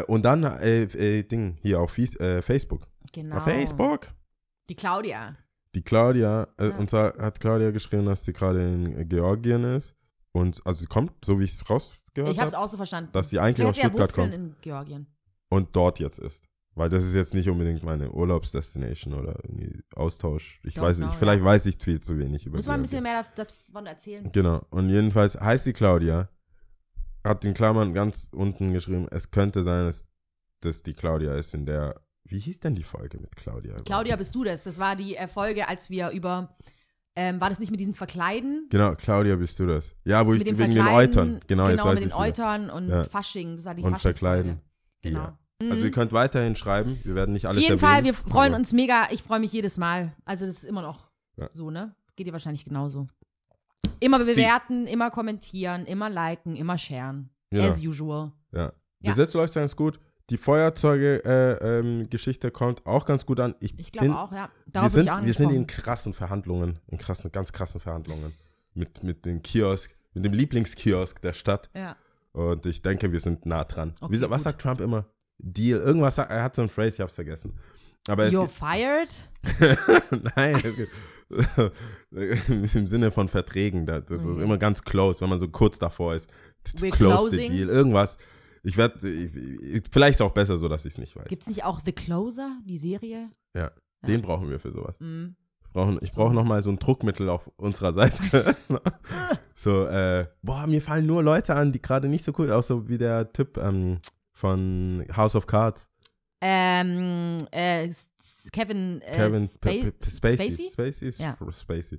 Äh, 0.00 0.04
und 0.04 0.22
dann, 0.24 0.44
äh, 0.44 0.82
äh, 0.84 1.22
Ding, 1.24 1.58
hier 1.62 1.80
auf 1.80 1.98
äh, 1.98 2.40
Facebook. 2.40 2.86
genau. 3.12 3.36
Auf 3.36 3.44
Facebook. 3.44 4.06
Die 4.68 4.76
Claudia. 4.76 5.34
Die 5.74 5.82
Claudia, 5.82 6.46
äh, 6.58 6.68
Ja. 6.68 6.76
und 6.76 6.90
zwar 6.90 7.16
hat 7.18 7.40
Claudia 7.40 7.70
geschrieben, 7.70 8.04
dass 8.04 8.24
sie 8.24 8.32
gerade 8.32 8.62
in 8.62 9.08
Georgien 9.08 9.64
ist. 9.64 9.94
Und 10.32 10.60
also 10.66 10.80
sie 10.80 10.86
kommt, 10.86 11.12
so 11.24 11.38
wie 11.40 11.44
ich 11.44 11.54
es 11.54 11.68
rausgehört 11.68 12.30
Ich 12.32 12.38
habe 12.38 12.48
es 12.48 12.54
habe, 12.54 12.64
auch 12.64 12.68
so 12.68 12.76
verstanden. 12.76 13.10
dass 13.12 13.30
sie 13.30 13.38
eigentlich 13.38 13.66
aus 13.66 13.74
sie 13.74 13.80
Stuttgart 13.82 14.08
Wurzeln 14.16 14.30
kommt 14.30 14.34
in 14.42 14.56
Georgien. 14.60 15.06
und 15.50 15.74
dort 15.76 15.98
jetzt 16.00 16.18
ist. 16.18 16.48
Weil 16.74 16.88
das 16.88 17.04
ist 17.04 17.14
jetzt 17.14 17.34
nicht 17.34 17.50
unbedingt 17.50 17.82
meine 17.82 18.10
Urlaubsdestination 18.10 19.12
oder 19.12 19.38
irgendwie 19.44 19.82
Austausch. 19.94 20.58
Ich 20.64 20.76
Don't 20.76 20.80
weiß 20.82 20.96
know, 20.98 21.06
nicht, 21.06 21.18
vielleicht 21.18 21.40
ja. 21.40 21.44
weiß 21.44 21.66
ich 21.66 21.76
viel 21.78 22.00
zu 22.00 22.16
wenig 22.18 22.46
über 22.46 22.56
Muss 22.56 22.66
man 22.66 22.76
ein 22.76 22.82
bisschen 22.82 23.02
mehr 23.02 23.20
dav- 23.22 23.34
davon 23.34 23.84
erzählen. 23.86 24.26
Genau. 24.32 24.62
Und 24.70 24.88
jedenfalls 24.88 25.38
heißt 25.38 25.66
die 25.66 25.74
Claudia, 25.74 26.30
hat 27.24 27.44
in 27.44 27.52
Klammern 27.52 27.92
ganz 27.92 28.30
unten 28.32 28.72
geschrieben, 28.72 29.06
es 29.10 29.30
könnte 29.30 29.62
sein, 29.62 29.84
dass 29.86 30.06
das 30.60 30.82
die 30.82 30.94
Claudia 30.94 31.34
ist, 31.34 31.54
in 31.54 31.66
der. 31.66 31.94
Wie 32.32 32.38
hieß 32.40 32.60
denn 32.60 32.74
die 32.74 32.82
Folge 32.82 33.18
mit 33.20 33.36
Claudia? 33.36 33.76
Claudia, 33.84 34.16
bist 34.16 34.34
du 34.34 34.44
das? 34.44 34.62
Das 34.64 34.78
war 34.78 34.96
die 34.96 35.16
äh, 35.16 35.28
Folge, 35.28 35.68
als 35.68 35.90
wir 35.90 36.10
über. 36.10 36.48
Ähm, 37.14 37.40
war 37.42 37.50
das 37.50 37.58
nicht 37.60 37.70
mit 37.70 37.78
diesem 37.78 37.92
Verkleiden? 37.92 38.68
Genau, 38.70 38.94
Claudia, 38.94 39.36
bist 39.36 39.58
du 39.60 39.66
das? 39.66 39.94
Ja, 40.04 40.24
wo 40.24 40.32
ich 40.32 40.38
mit 40.38 40.48
dem 40.48 40.58
wegen 40.58 40.74
den 40.74 40.86
Eutern. 40.88 41.40
Genau, 41.46 41.68
jetzt 41.68 41.72
genau 41.78 41.84
weiß 41.90 41.94
mit 41.94 42.02
den 42.04 42.08
ich 42.08 42.14
wieder. 42.14 42.22
Eutern 42.24 42.70
und 42.70 42.88
Ja. 42.88 43.04
Fasching. 43.04 43.56
Das 43.56 43.66
war 43.66 43.74
die 43.74 43.82
Und. 43.82 43.98
Verkleiden. 44.00 44.60
Genau. 45.02 45.20
Ja. 45.20 45.38
Also 45.70 45.84
ihr 45.84 45.90
könnt 45.90 46.12
weiterhin 46.12 46.56
schreiben, 46.56 46.98
wir 47.04 47.14
werden 47.14 47.32
nicht 47.34 47.46
Auf 47.46 47.50
alles 47.52 47.62
jeden 47.64 47.78
Fall, 47.78 47.98
erwähnen, 47.98 48.06
wir 48.06 48.14
freuen 48.14 48.54
uns 48.54 48.72
mega. 48.72 49.08
Ich 49.12 49.22
freue 49.22 49.38
mich 49.40 49.52
jedes 49.52 49.76
Mal. 49.78 50.12
Also 50.24 50.46
das 50.46 50.56
ist 50.56 50.64
immer 50.64 50.80
noch 50.82 51.10
Ja. 51.36 51.48
so, 51.52 51.70
ne? 51.70 51.94
Geht 52.16 52.26
dir 52.26 52.32
wahrscheinlich 52.32 52.64
genauso. 52.64 53.06
Immer 54.00 54.18
Sie- 54.20 54.32
bewerten, 54.34 54.86
immer 54.86 55.10
kommentieren, 55.10 55.84
immer 55.86 56.08
liken, 56.10 56.56
immer 56.56 56.78
sharen. 56.78 57.28
Genau. 57.50 57.68
As 57.70 57.80
usual. 57.80 58.32
Ja. 58.52 58.60
Ja. 58.62 59.10
Bis 59.10 59.18
jetzt 59.18 59.34
läuft 59.34 59.50
es 59.50 59.54
ganz 59.54 59.76
gut. 59.76 60.00
Die 60.32 60.38
Feuerzeuge-Geschichte 60.38 62.50
kommt 62.50 62.84
auch 62.86 63.04
ganz 63.04 63.26
gut 63.26 63.38
an. 63.38 63.54
Ich, 63.60 63.78
Ich 63.78 63.92
glaube 63.92 64.16
auch, 64.16 64.32
ja. 64.32 64.48
Wir 64.64 64.72
Darauf 64.72 64.90
sind, 64.90 65.04
ich 65.04 65.10
auch 65.10 65.22
wir 65.22 65.34
sind 65.34 65.52
in 65.52 65.66
krassen 65.66 66.14
Verhandlungen, 66.14 66.78
in 66.88 66.96
krassen, 66.96 67.30
ganz 67.30 67.52
krassen 67.52 67.80
Verhandlungen 67.80 68.32
mit, 68.74 69.04
mit 69.04 69.26
dem 69.26 69.42
Kiosk, 69.42 69.94
mit 70.14 70.24
dem 70.24 70.32
Lieblingskiosk 70.32 71.20
der 71.20 71.34
Stadt. 71.34 71.68
Ja. 71.74 71.96
Und 72.32 72.64
ich 72.64 72.80
denke, 72.80 73.12
wir 73.12 73.20
sind 73.20 73.44
nah 73.44 73.64
dran. 73.64 73.92
Okay, 74.00 74.14
Wie, 74.14 74.20
was 74.22 74.30
gut. 74.30 74.40
sagt 74.40 74.62
Trump 74.62 74.80
immer? 74.80 75.04
Deal. 75.36 75.78
Irgendwas, 75.80 76.14
sagt- 76.16 76.30
er 76.30 76.44
hat 76.44 76.56
so 76.56 76.62
ein 76.62 76.70
Phrase, 76.70 76.94
ich 76.96 77.00
hab's 77.02 77.14
vergessen. 77.14 77.52
Aber 78.08 78.24
You're 78.28 78.48
fired? 78.48 79.28
nein, 80.36 80.88
im 82.74 82.86
Sinne 82.86 83.10
von 83.10 83.28
Verträgen, 83.28 83.86
da- 83.86 84.00
das 84.00 84.20
ist 84.20 84.26
Okay. 84.26 84.42
immer 84.42 84.58
ganz 84.58 84.82
close, 84.82 85.20
wenn 85.20 85.28
man 85.28 85.38
so 85.38 85.48
kurz 85.48 85.78
davor 85.78 86.14
ist. 86.14 86.30
To 86.64 86.84
We're 86.86 86.90
close 86.90 87.30
the 87.30 87.36
closing. 87.36 87.52
deal. 87.52 87.68
Irgendwas. 87.68 88.16
Ich 88.62 88.76
werde, 88.76 88.98
vielleicht 89.90 90.12
ist 90.14 90.20
es 90.20 90.20
auch 90.20 90.32
besser 90.32 90.56
so, 90.58 90.68
dass 90.68 90.84
ich 90.84 90.92
es 90.94 90.98
nicht 90.98 91.16
weiß. 91.16 91.26
Gibt 91.28 91.42
es 91.42 91.48
nicht 91.48 91.64
auch 91.64 91.80
The 91.84 91.92
Closer, 91.92 92.58
die 92.64 92.78
Serie? 92.78 93.28
Ja, 93.56 93.70
den 94.06 94.22
brauchen 94.22 94.48
wir 94.50 94.60
für 94.60 94.70
sowas. 94.72 94.98
Mhm. 95.00 95.34
brauchen, 95.72 95.98
ich 96.00 96.12
brauche 96.12 96.32
noch 96.34 96.44
mal 96.44 96.62
so 96.62 96.70
ein 96.70 96.78
Druckmittel 96.78 97.28
auf 97.28 97.50
unserer 97.56 97.92
Seite. 97.92 98.54
so, 99.54 99.86
äh, 99.86 100.26
boah, 100.42 100.66
mir 100.66 100.80
fallen 100.82 101.06
nur 101.06 101.22
Leute 101.22 101.54
an, 101.54 101.72
die 101.72 101.82
gerade 101.82 102.08
nicht 102.08 102.24
so 102.24 102.32
cool, 102.38 102.52
auch 102.52 102.62
so 102.62 102.88
wie 102.88 102.98
der 102.98 103.32
Typ 103.32 103.56
ähm, 103.58 103.98
von 104.32 105.04
House 105.16 105.34
of 105.36 105.46
Cards, 105.46 105.88
Ähm, 106.40 107.38
äh, 107.52 107.88
Kevin, 108.52 109.00
äh, 109.02 109.16
Kevin 109.16 109.48
Spa 109.48 109.70
Spacey. 109.70 110.68
Spacey? 110.70 110.70
Spacey 110.72 111.10
Ja. 111.22 111.36
Spacey. 111.52 111.98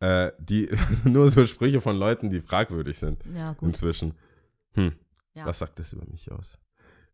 Äh, 0.00 0.32
die 0.38 0.68
nur 1.04 1.28
so 1.30 1.44
Sprüche 1.46 1.80
von 1.80 1.96
Leuten, 1.96 2.30
die 2.30 2.40
fragwürdig 2.40 2.98
sind 2.98 3.22
Ja, 3.34 3.52
gut. 3.54 3.68
inzwischen. 3.68 4.14
Hm, 4.74 4.92
Ja. 5.40 5.46
was 5.46 5.58
sagt 5.58 5.78
das 5.78 5.92
über 5.92 6.04
mich 6.06 6.30
aus? 6.30 6.58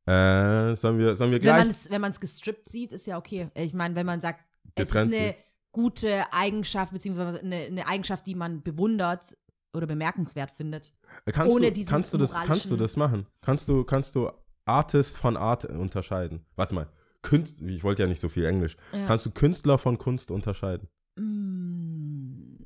Äh, 0.07 0.77
sollen 0.77 0.99
wir, 0.99 1.17
sollen 1.17 1.31
wir 1.31 1.39
Wenn 1.39 1.43
gleich? 1.43 1.59
man 1.65 1.71
es 1.71 1.91
wenn 1.91 2.13
gestrippt 2.21 2.69
sieht, 2.69 2.93
ist 2.93 3.07
ja 3.07 3.19
okay. 3.19 3.51
Ich 3.55 3.73
meine, 3.73 3.95
wenn 3.95 4.07
man 4.07 4.21
sagt, 4.21 4.45
Getrennt 4.75 5.13
es 5.13 5.19
ist 5.19 5.25
eine 5.25 5.33
sieht. 5.33 5.45
gute 5.73 6.33
Eigenschaft, 6.33 6.93
beziehungsweise 6.93 7.41
eine, 7.41 7.57
eine 7.57 7.87
Eigenschaft, 7.87 8.27
die 8.27 8.35
man 8.35 8.63
bewundert 8.63 9.37
oder 9.73 9.87
bemerkenswert 9.87 10.51
findet. 10.51 10.95
kannst 11.27 11.55
ohne 11.55 11.73
du, 11.73 11.85
kannst 11.85 12.15
du 12.15 12.19
das, 12.19 12.33
kannst 12.33 12.71
du 12.71 12.77
das 12.77 12.97
machen? 12.97 13.27
Kannst 13.43 13.69
du, 13.69 13.85
kannst 13.85 14.15
du 14.15 14.31
Artist 14.65 15.19
von 15.19 15.37
Art 15.37 15.65
unterscheiden? 15.65 16.45
Warte 16.57 16.75
mal, 16.75 16.89
Künst, 17.23 17.61
ich 17.61 17.83
wollte 17.83 18.03
ja 18.03 18.09
nicht 18.09 18.21
so 18.21 18.29
viel 18.29 18.45
Englisch. 18.45 18.77
Ja. 18.93 19.07
Kannst 19.07 19.27
du 19.27 19.31
Künstler 19.31 19.79
von 19.79 19.99
Kunst 19.99 20.31
unterscheiden? 20.31 20.89
Mm, 21.17 22.57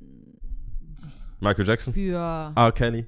Michael 1.39 1.67
Jackson? 1.67 1.93
Für, 1.93 2.53
R. 2.55 2.71
Kelly? 2.71 3.07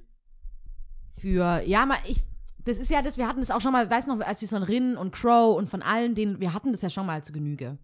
für, 1.24 1.62
ja, 1.66 1.86
mal, 1.86 2.00
ich, 2.06 2.22
das 2.66 2.78
ist 2.78 2.90
ja 2.90 3.02
das, 3.02 3.18
wir 3.18 3.28
hatten 3.28 3.40
das 3.40 3.52
auch 3.52 3.62
schon 3.62 3.72
mal, 3.74 3.90
weiß 3.90 4.08
noch, 4.08 4.20
als 4.22 4.42
wir 4.42 4.48
von 4.48 4.64
Rin 4.64 4.98
und 4.98 5.12
Crow 5.14 5.58
und 5.58 5.70
von 5.70 5.82
allen, 5.82 6.16
denen, 6.16 6.40
wir 6.40 6.54
hatten 6.54 6.72
das 6.72 6.82
ja 6.82 6.90
schon 6.90 7.06
mal 7.06 7.24
zu 7.24 7.32
Genüge. 7.34 7.78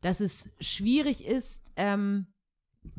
Dass 0.00 0.20
es 0.20 0.50
schwierig 0.60 1.24
ist, 1.24 1.70
ähm, 1.76 2.26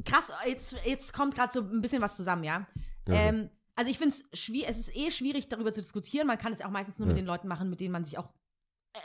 krass, 0.05 0.31
jetzt, 0.45 0.77
jetzt 0.85 1.13
kommt 1.13 1.35
gerade 1.35 1.51
so 1.51 1.61
ein 1.61 1.81
bisschen 1.81 2.01
was 2.01 2.15
zusammen, 2.15 2.43
ja. 2.43 2.67
Ähm, 3.07 3.49
also 3.75 3.89
ich 3.91 3.97
finde 3.97 4.15
es 4.15 4.39
schwierig, 4.39 4.69
es 4.69 4.77
ist 4.77 4.95
eh 4.95 5.11
schwierig, 5.11 5.47
darüber 5.49 5.73
zu 5.73 5.81
diskutieren. 5.81 6.27
Man 6.27 6.37
kann 6.37 6.53
es 6.53 6.59
ja 6.59 6.67
auch 6.67 6.71
meistens 6.71 6.99
nur 6.99 7.07
mit 7.07 7.17
Ja. 7.17 7.23
den 7.23 7.27
Leuten 7.27 7.47
machen, 7.47 7.69
mit 7.69 7.79
denen 7.79 7.91
man 7.91 8.05
sich 8.05 8.17
auch, 8.17 8.29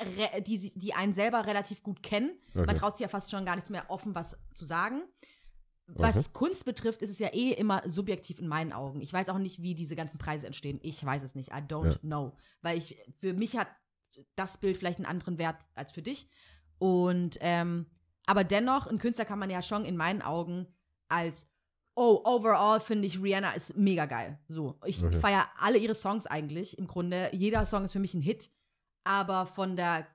re- 0.00 0.42
die, 0.42 0.72
die 0.78 0.94
einen 0.94 1.12
selber 1.14 1.46
relativ 1.46 1.82
gut 1.82 2.02
kennen. 2.02 2.38
Man 2.54 2.64
Okay. 2.68 2.74
traut 2.78 2.96
sich 2.98 3.04
ja 3.04 3.08
fast 3.08 3.30
schon 3.30 3.44
gar 3.46 3.54
nichts 3.56 3.70
mehr 3.70 3.86
offen 3.88 4.14
was 4.14 4.36
zu 4.54 4.64
sagen. 4.64 5.02
Was 5.94 6.16
Okay. 6.18 6.28
Kunst 6.34 6.64
betrifft, 6.66 7.00
ist 7.02 7.10
es 7.10 7.18
ja 7.18 7.28
eh 7.32 7.52
immer 7.52 7.82
subjektiv 7.86 8.38
in 8.38 8.46
meinen 8.48 8.72
Augen. 8.74 9.00
Ich 9.00 9.12
weiß 9.12 9.30
auch 9.30 9.38
nicht, 9.38 9.62
wie 9.62 9.74
diese 9.74 9.96
ganzen 9.96 10.18
Preise 10.18 10.46
entstehen. 10.46 10.78
Ich 10.82 11.02
weiß 11.04 11.22
es 11.22 11.34
nicht. 11.34 11.48
I 11.50 11.60
don't 11.66 11.92
Ja. 11.92 11.98
know. 12.00 12.36
Weil 12.60 12.76
ich, 12.76 12.96
für 13.20 13.32
mich 13.32 13.56
hat 13.56 13.68
das 14.36 14.58
Bild 14.58 14.76
vielleicht 14.76 14.98
einen 14.98 15.06
anderen 15.06 15.38
Wert 15.38 15.64
als 15.74 15.92
für 15.92 16.02
dich. 16.02 16.28
Und, 16.78 17.38
ähm, 17.40 17.86
aber 18.26 18.44
dennoch, 18.44 18.86
ein 18.86 18.98
Künstler 18.98 19.24
kann 19.24 19.38
man 19.38 19.48
ja 19.50 19.62
schon 19.62 19.84
in 19.86 19.96
meinen 19.96 20.20
Augen 20.20 20.66
als, 21.08 21.48
oh, 21.96 22.20
overall 22.24 22.80
finde 22.80 23.06
ich 23.06 23.22
Rihanna 23.22 23.52
ist 23.52 23.76
mega 23.76 24.04
geil. 24.06 24.38
So. 24.46 24.78
Ich 24.84 25.02
Okay. 25.02 25.18
feiere 25.18 25.48
alle 25.58 25.78
ihre 25.78 25.94
Songs 25.94 26.26
eigentlich 26.26 26.76
im 26.76 26.86
Grunde. 26.86 27.30
Jeder 27.32 27.64
Song 27.64 27.84
ist 27.84 27.92
für 27.92 27.98
mich 27.98 28.12
ein 28.14 28.20
Hit. 28.20 28.50
Aber 29.04 29.46
von 29.46 29.74
der 29.74 30.06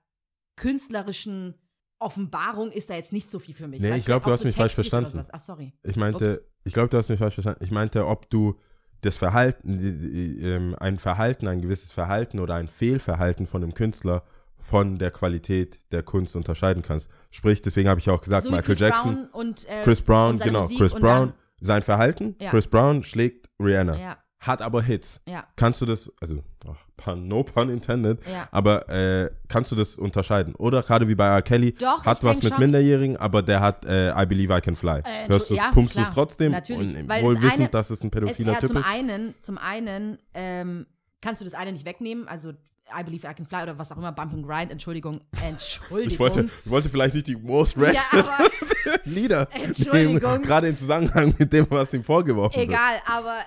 künstlerischen 0.56 1.56
Offenbarung 2.04 2.72
ist 2.72 2.90
da 2.90 2.96
jetzt 2.96 3.14
nicht 3.14 3.32
so 3.32 3.40
viel 3.40 3.56
für 3.56 3.68
mich. 3.68 3.82
Nee, 3.82 3.90
Weißt 3.90 4.00
ich 4.00 4.06
glaub, 4.06 4.22
auch 4.22 4.26
du 4.28 4.32
hast 4.34 4.42
so 4.42 4.48
mich 4.48 4.56
falsch 4.56 4.74
verstanden. 4.74 5.22
Ach, 5.32 5.40
sorry. 5.40 5.74
Ich 5.84 5.96
meinte, 5.96 6.34
Ups. 6.34 6.46
ich 6.66 6.74
glaube, 6.74 6.90
du 6.90 6.98
hast 6.98 7.10
mich 7.10 7.20
falsch 7.20 7.36
verstanden. 7.36 7.64
Ich 7.64 7.72
meinte, 7.72 8.06
ob 8.08 8.30
du 8.30 8.56
das 9.02 9.18
Verhalten, 9.18 9.78
die, 9.80 9.92
die, 10.40 10.46
ähm, 10.46 10.76
ein 10.80 10.98
Verhalten, 10.98 11.48
ein 11.48 11.62
gewisses 11.62 11.92
Verhalten 11.92 12.40
oder 12.40 12.56
ein 12.56 12.68
Fehlverhalten 12.68 13.48
von 13.48 13.64
einem 13.64 13.74
Künstler 13.74 14.24
von 14.58 14.98
der 14.98 15.12
Qualität 15.12 15.80
der 15.92 16.04
Kunst 16.04 16.36
unterscheiden 16.36 16.84
kannst. 16.84 17.10
Sprich, 17.32 17.62
deswegen 17.62 17.90
habe 17.90 18.00
ich 18.00 18.10
auch 18.10 18.22
gesagt, 18.22 18.44
So 18.44 18.50
Michael 18.50 18.66
Chris 18.66 18.80
Jackson, 18.80 19.14
Brown 19.14 19.30
und, 19.32 19.68
äh, 19.68 19.84
Chris 19.84 20.02
Brown, 20.02 20.38
genau, 20.40 20.64
Musik 20.64 20.78
Chris 20.78 20.94
Brown, 20.96 21.34
sein 21.60 21.82
Verhalten, 21.82 22.36
Ja. 22.40 22.50
Chris 22.50 22.68
Brown 22.68 23.04
schlägt 23.04 23.50
Rihanna. 23.60 23.98
Ja. 23.98 24.18
Hat 24.48 24.62
aber 24.62 24.82
Hits. 24.82 25.22
Ja. 25.28 25.46
Kannst 25.56 25.82
du 25.82 25.86
das, 25.86 26.12
also 26.22 26.44
ach, 26.68 26.76
pun, 26.98 27.28
no 27.28 27.44
pun 27.44 27.70
intended, 27.70 28.20
Ja. 28.30 28.48
aber 28.52 28.88
äh, 28.90 29.30
kannst 29.48 29.72
du 29.72 29.76
das 29.76 29.98
unterscheiden? 29.98 30.54
Oder 30.56 30.84
gerade 30.84 31.08
wie 31.08 31.16
bei 31.16 31.28
R. 31.28 31.42
Kelly, 31.42 31.72
Doch, 31.74 32.06
hat 32.06 32.24
was 32.24 32.42
mit 32.44 32.52
schon. 32.52 32.60
Minderjährigen, 32.62 33.18
aber 33.18 33.42
der 33.42 33.60
hat 33.62 33.86
äh, 33.86 34.10
I 34.22 34.26
Believe 34.26 34.56
I 34.58 34.62
Can 34.62 34.76
Fly. 34.76 35.00
Äh, 35.06 35.28
Hörst 35.30 35.50
du 35.50 35.56
ja, 35.56 35.70
es, 35.70 35.74
pumpst 35.76 35.98
du 35.98 36.02
es 36.02 36.12
trotzdem? 36.14 36.52
natürlich, 36.52 36.96
Und, 36.96 37.10
wohl 37.24 37.36
das 37.36 37.44
wissend, 37.44 37.60
eine- 37.62 37.70
dass 37.70 37.90
es 37.90 38.04
ein 38.04 38.08
Es, 38.08 38.12
pädophiler 38.12 38.54
ja, 38.54 38.60
Typ 38.60 38.70
zum 38.70 38.78
ist. 38.78 38.86
einen, 38.88 39.36
zum 39.42 39.58
einen 39.58 40.20
ähm, 40.34 40.86
kannst 41.22 41.42
du 41.42 41.46
das 41.46 41.54
eine 41.54 41.72
nicht 41.72 41.86
wegnehmen, 41.86 42.28
also 42.28 42.50
I 42.52 43.04
Believe 43.06 43.26
I 43.26 43.34
Can 43.34 43.46
Fly 43.48 43.64
oder 43.64 43.78
was 43.80 43.94
auch 43.94 43.98
immer, 43.98 44.12
Bump 44.12 44.34
and 44.34 44.46
Grind, 44.46 44.70
Entschuldigung, 44.72 45.22
Entschuldigung. 45.48 46.12
Ich 46.14 46.20
wollte, 46.20 46.42
ich 46.66 46.70
wollte 46.70 46.90
vielleicht 46.90 47.16
nicht 47.16 47.28
die 47.28 47.38
most 47.38 47.78
rap 47.78 47.94
ja, 47.94 48.02
Lieder 49.06 49.48
Entschuldigung. 49.52 50.20
nehmen, 50.22 50.42
gerade 50.44 50.68
im 50.68 50.76
Zusammenhang 50.78 51.34
mit 51.40 51.52
dem, 51.54 51.66
was 51.70 51.94
ihm 51.94 52.04
vorgeworfen 52.04 52.58
wird. 52.58 52.68
egal, 52.70 52.96
aber 53.06 53.38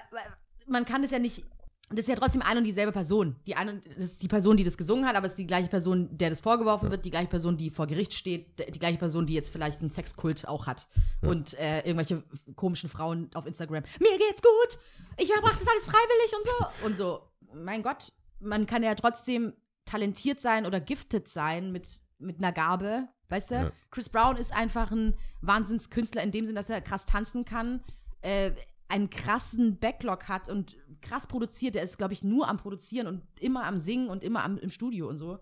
man 0.66 0.84
kann 0.84 1.04
es 1.04 1.10
ja 1.10 1.18
nicht, 1.18 1.44
das 1.90 2.00
ist 2.00 2.08
ja 2.08 2.16
trotzdem 2.16 2.42
eine 2.42 2.58
und 2.58 2.64
dieselbe 2.64 2.92
Person. 2.92 3.36
Die 3.46 3.54
eine, 3.54 3.80
das 3.80 4.04
ist 4.04 4.22
die 4.22 4.28
Person, 4.28 4.56
die 4.56 4.64
das 4.64 4.76
gesungen 4.76 5.06
hat, 5.06 5.14
aber 5.14 5.26
es 5.26 5.32
ist 5.32 5.38
die 5.38 5.46
gleiche 5.46 5.68
Person, 5.68 6.08
der 6.16 6.30
das 6.30 6.40
vorgeworfen 6.40 6.90
wird, 6.90 7.04
die 7.04 7.10
gleiche 7.10 7.28
Person, 7.28 7.56
die 7.56 7.70
vor 7.70 7.86
Gericht 7.86 8.14
steht, 8.14 8.58
die 8.74 8.78
gleiche 8.78 8.98
Person, 8.98 9.26
die 9.26 9.34
jetzt 9.34 9.50
vielleicht 9.50 9.80
einen 9.80 9.90
Sexkult 9.90 10.48
auch 10.48 10.66
hat 10.66 10.88
und 11.22 11.54
äh, 11.54 11.78
irgendwelche 11.80 12.24
komischen 12.56 12.88
Frauen 12.88 13.30
auf 13.34 13.46
Instagram. 13.46 13.84
Mir 14.00 14.18
geht's 14.18 14.42
gut, 14.42 14.78
ich 15.18 15.28
mache 15.28 15.58
das 15.58 15.68
alles 15.68 15.84
freiwillig 15.84 16.32
und 16.36 16.46
so 16.46 16.86
und 16.86 16.96
so. 16.96 17.20
Mein 17.54 17.82
Gott, 17.82 18.12
man 18.40 18.66
kann 18.66 18.82
ja 18.82 18.94
trotzdem 18.94 19.52
talentiert 19.84 20.40
sein 20.40 20.66
oder 20.66 20.80
gifted 20.80 21.28
sein 21.28 21.70
mit 21.70 22.02
mit 22.18 22.38
einer 22.38 22.52
Gabe, 22.52 23.08
weißt 23.28 23.50
du? 23.50 23.54
Ja. 23.54 23.70
Chris 23.90 24.08
Brown 24.08 24.36
ist 24.36 24.54
einfach 24.54 24.90
ein 24.90 25.16
Wahnsinnskünstler 25.42 26.22
in 26.22 26.30
dem 26.30 26.46
Sinn, 26.46 26.54
dass 26.54 26.70
er 26.70 26.80
krass 26.80 27.06
tanzen 27.06 27.44
kann, 27.44 27.82
äh, 28.22 28.52
einen 28.88 29.10
krassen 29.10 29.78
Backlog 29.78 30.28
hat 30.28 30.48
und 30.48 30.76
krass 31.00 31.26
produziert. 31.26 31.76
Er 31.76 31.82
ist, 31.82 31.98
glaube 31.98 32.12
ich, 32.12 32.22
nur 32.22 32.48
am 32.48 32.56
Produzieren 32.56 33.06
und 33.06 33.22
immer 33.40 33.64
am 33.64 33.78
Singen 33.78 34.08
und 34.08 34.22
immer 34.22 34.44
am, 34.44 34.58
im 34.58 34.70
Studio 34.70 35.08
und 35.08 35.18
so. 35.18 35.38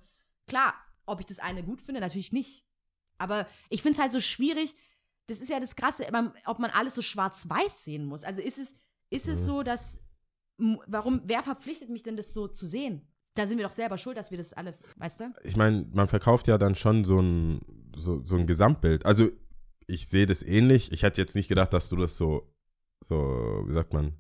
Klar, 0.47 0.75
ob 1.07 1.21
ich 1.21 1.27
das 1.27 1.39
eine 1.39 1.63
gut 1.63 1.83
finde, 1.83 2.01
natürlich 2.01 2.33
nicht. 2.33 2.65
Aber 3.19 3.47
ich 3.69 3.83
finde 3.83 3.97
es 3.97 4.03
halt 4.03 4.13
so 4.13 4.21
schwierig. 4.21 4.75
Das 5.27 5.41
ist 5.41 5.51
ja 5.51 5.61
das 5.61 5.77
Krasse, 5.77 6.07
ob 6.47 6.59
man 6.59 6.71
alles 6.71 6.95
so 6.95 7.03
schwarz-weiß 7.03 7.85
sehen 7.85 8.05
muss. 8.05 8.25
Also 8.25 8.43
ist 8.43 8.59
es, 8.59 8.75
ist 9.11 9.29
es 9.29 9.47
so, 9.47 9.63
dass, 9.63 10.01
warum, 10.87 11.23
wer 11.25 11.43
verpflichtet 11.43 11.89
mich 11.89 12.03
denn, 12.03 12.17
das 12.17 12.35
so 12.35 12.49
zu 12.49 12.67
sehen? 12.67 13.09
Da 13.35 13.47
sind 13.47 13.59
wir 13.59 13.65
doch 13.65 13.73
selber 13.73 13.99
schuld, 13.99 14.17
dass 14.17 14.31
wir 14.31 14.39
das 14.39 14.53
alle, 14.53 14.75
weißt 14.97 15.21
du? 15.21 15.35
ich 15.43 15.57
meine, 15.57 15.87
man 15.93 16.09
verkauft 16.09 16.47
ja 16.47 16.57
dann 16.59 16.75
schon 16.75 17.05
so 17.05 17.21
ein, 17.21 17.61
so, 17.97 18.25
so 18.25 18.37
ein 18.37 18.47
Gesamtbild. 18.47 19.07
Also, 19.07 19.31
ich 19.87 20.09
sehe 20.09 20.27
das 20.27 20.43
ähnlich. 20.43 20.93
Ich 20.93 21.03
hätte 21.03 21.21
jetzt 21.21 21.35
nicht 21.35 21.49
gedacht, 21.49 21.73
dass 21.73 21.89
du 21.89 21.97
das 21.97 22.17
so, 22.17 22.54
so, 23.03 23.65
wie 23.67 23.73
sagt 23.73 23.93
man, 23.93 24.13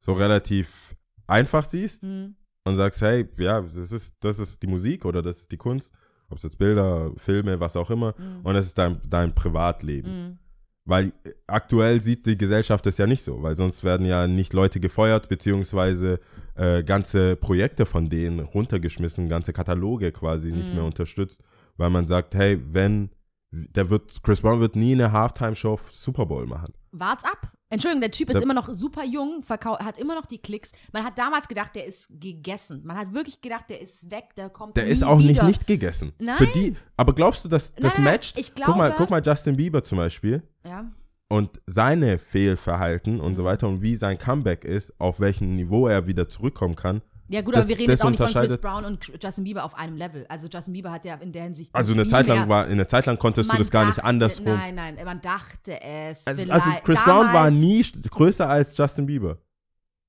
so 0.00 0.12
relativ 0.12 0.94
einfach 1.26 1.64
siehst 1.64 2.02
Hm. 2.02 2.34
und 2.64 2.76
sagst, 2.76 3.02
hey, 3.02 3.26
ja, 3.38 3.60
das 3.60 3.92
ist, 3.92 4.14
das 4.20 4.38
ist 4.38 4.62
die 4.62 4.66
Musik 4.66 5.04
oder 5.04 5.22
das 5.22 5.38
ist 5.38 5.52
die 5.52 5.56
Kunst. 5.56 5.92
Ob 6.30 6.38
es 6.38 6.42
jetzt 6.44 6.58
Bilder, 6.58 7.12
Filme, 7.16 7.60
was 7.60 7.76
auch 7.76 7.90
immer. 7.90 8.14
Mhm. 8.18 8.40
Und 8.44 8.54
das 8.54 8.66
ist 8.66 8.78
dein, 8.78 9.00
dein 9.08 9.34
Privatleben. 9.34 10.08
Hm. 10.10 10.38
Weil 10.86 11.08
äh, 11.24 11.30
aktuell 11.46 12.00
sieht 12.00 12.24
die 12.26 12.36
Gesellschaft 12.38 12.84
das 12.86 12.96
ja 12.98 13.06
nicht 13.06 13.22
so, 13.22 13.42
weil 13.42 13.56
sonst 13.56 13.84
werden 13.84 14.06
ja 14.06 14.26
nicht 14.26 14.52
Leute 14.54 14.80
gefeuert, 14.80 15.28
beziehungsweise 15.28 16.20
äh, 16.56 16.82
ganze 16.82 17.36
Projekte 17.36 17.84
von 17.86 18.08
denen 18.08 18.40
runtergeschmissen, 18.40 19.28
ganze 19.28 19.52
Kataloge 19.52 20.12
quasi 20.12 20.50
nicht 20.52 20.70
Mhm. 20.70 20.74
mehr 20.76 20.84
unterstützt, 20.84 21.42
weil 21.76 21.90
man 21.90 22.06
sagt, 22.06 22.34
hey, 22.34 22.58
wenn, 22.72 23.10
der 23.50 23.88
wird, 23.90 24.22
Chris 24.22 24.40
Brown 24.40 24.60
wird 24.60 24.76
nie 24.76 24.92
eine 24.92 25.12
Halftime-Show 25.12 25.78
Super 25.90 26.26
Bowl 26.26 26.46
machen. 26.46 26.72
Wart's 26.98 27.24
ab. 27.24 27.48
Entschuldigung, 27.70 28.02
der 28.02 28.10
Typ 28.12 28.30
ist 28.30 28.40
immer 28.40 28.54
noch 28.54 28.72
super 28.72 29.04
jung, 29.04 29.42
hat 29.48 29.98
immer 29.98 30.14
noch 30.14 30.26
die 30.26 30.38
Klicks. 30.38 30.70
Man 30.92 31.04
hat 31.04 31.18
damals 31.18 31.48
gedacht, 31.48 31.74
der 31.74 31.86
ist 31.86 32.08
gegessen. 32.20 32.82
Man 32.84 32.96
hat 32.96 33.12
wirklich 33.12 33.40
gedacht, 33.40 33.64
der 33.68 33.80
ist 33.80 34.10
weg, 34.12 34.34
der 34.36 34.48
kommt 34.48 34.76
Der 34.76 34.86
ist 34.86 35.02
auch 35.02 35.18
nicht, 35.18 35.30
wieder. 35.30 35.44
nicht 35.46 35.66
gegessen. 35.66 36.12
Nein. 36.20 36.36
Für 36.36 36.46
die, 36.46 36.74
aber 36.96 37.14
glaubst 37.14 37.44
du, 37.44 37.48
dass 37.48 37.74
das 37.74 37.94
Nein, 37.94 38.04
matcht? 38.04 38.38
ich 38.38 38.54
guck, 38.54 38.76
mal, 38.76 38.90
glaube- 38.90 38.94
guck 38.98 39.10
mal 39.10 39.22
Justin 39.24 39.56
Bieber 39.56 39.82
zum 39.82 39.98
Beispiel 39.98 40.42
Ja. 40.64 40.84
und 41.28 41.60
seine 41.66 42.18
Fehlverhalten 42.20 43.18
und 43.20 43.32
Mhm. 43.32 43.36
so 43.36 43.44
weiter 43.44 43.66
und 43.68 43.82
wie 43.82 43.96
sein 43.96 44.18
Comeback 44.18 44.64
ist, 44.64 44.92
auf 45.00 45.18
welchem 45.18 45.56
Niveau 45.56 45.88
er 45.88 46.06
wieder 46.06 46.28
zurückkommen 46.28 46.76
kann. 46.76 47.02
Ja, 47.28 47.40
gut, 47.40 47.54
Das- 47.54 47.60
aber 47.64 47.68
wir 47.70 47.78
reden 47.78 47.90
jetzt 47.90 48.04
auch 48.04 48.10
nicht 48.10 48.22
von 48.22 48.32
Chris 48.32 48.58
Brown 48.58 48.84
und 48.84 49.12
Justin 49.22 49.44
Bieber 49.44 49.64
auf 49.64 49.74
einem 49.74 49.96
Level. 49.96 50.26
Also 50.28 50.46
Justin 50.46 50.72
Bieber 50.74 50.92
hat 50.92 51.04
ja 51.04 51.14
in 51.16 51.32
der 51.32 51.44
Hinsicht. 51.44 51.74
Also 51.74 51.92
eine 51.92 52.06
Zeit 52.06 52.26
lang 52.26 52.48
war, 52.48 52.68
in 52.68 52.76
der 52.78 52.88
Zeit 52.88 53.06
lang 53.06 53.18
konntest 53.18 53.52
du 53.52 53.56
das 53.56 53.70
gar 53.70 53.86
nicht 53.86 53.98
dachte- 53.98 54.08
andersrum. 54.08 54.44
Nein, 54.46 54.74
nein, 54.74 54.98
man 55.04 55.20
dachte 55.20 55.80
es. 55.82 56.26
Also, 56.26 56.50
also 56.50 56.70
Chris 56.84 57.00
Brown 57.02 57.26
war 57.26 57.50
Damals- 57.50 57.54
nie 57.56 57.82
größer 58.10 58.48
als 58.48 58.76
Justin 58.76 59.06
Bieber. 59.06 59.38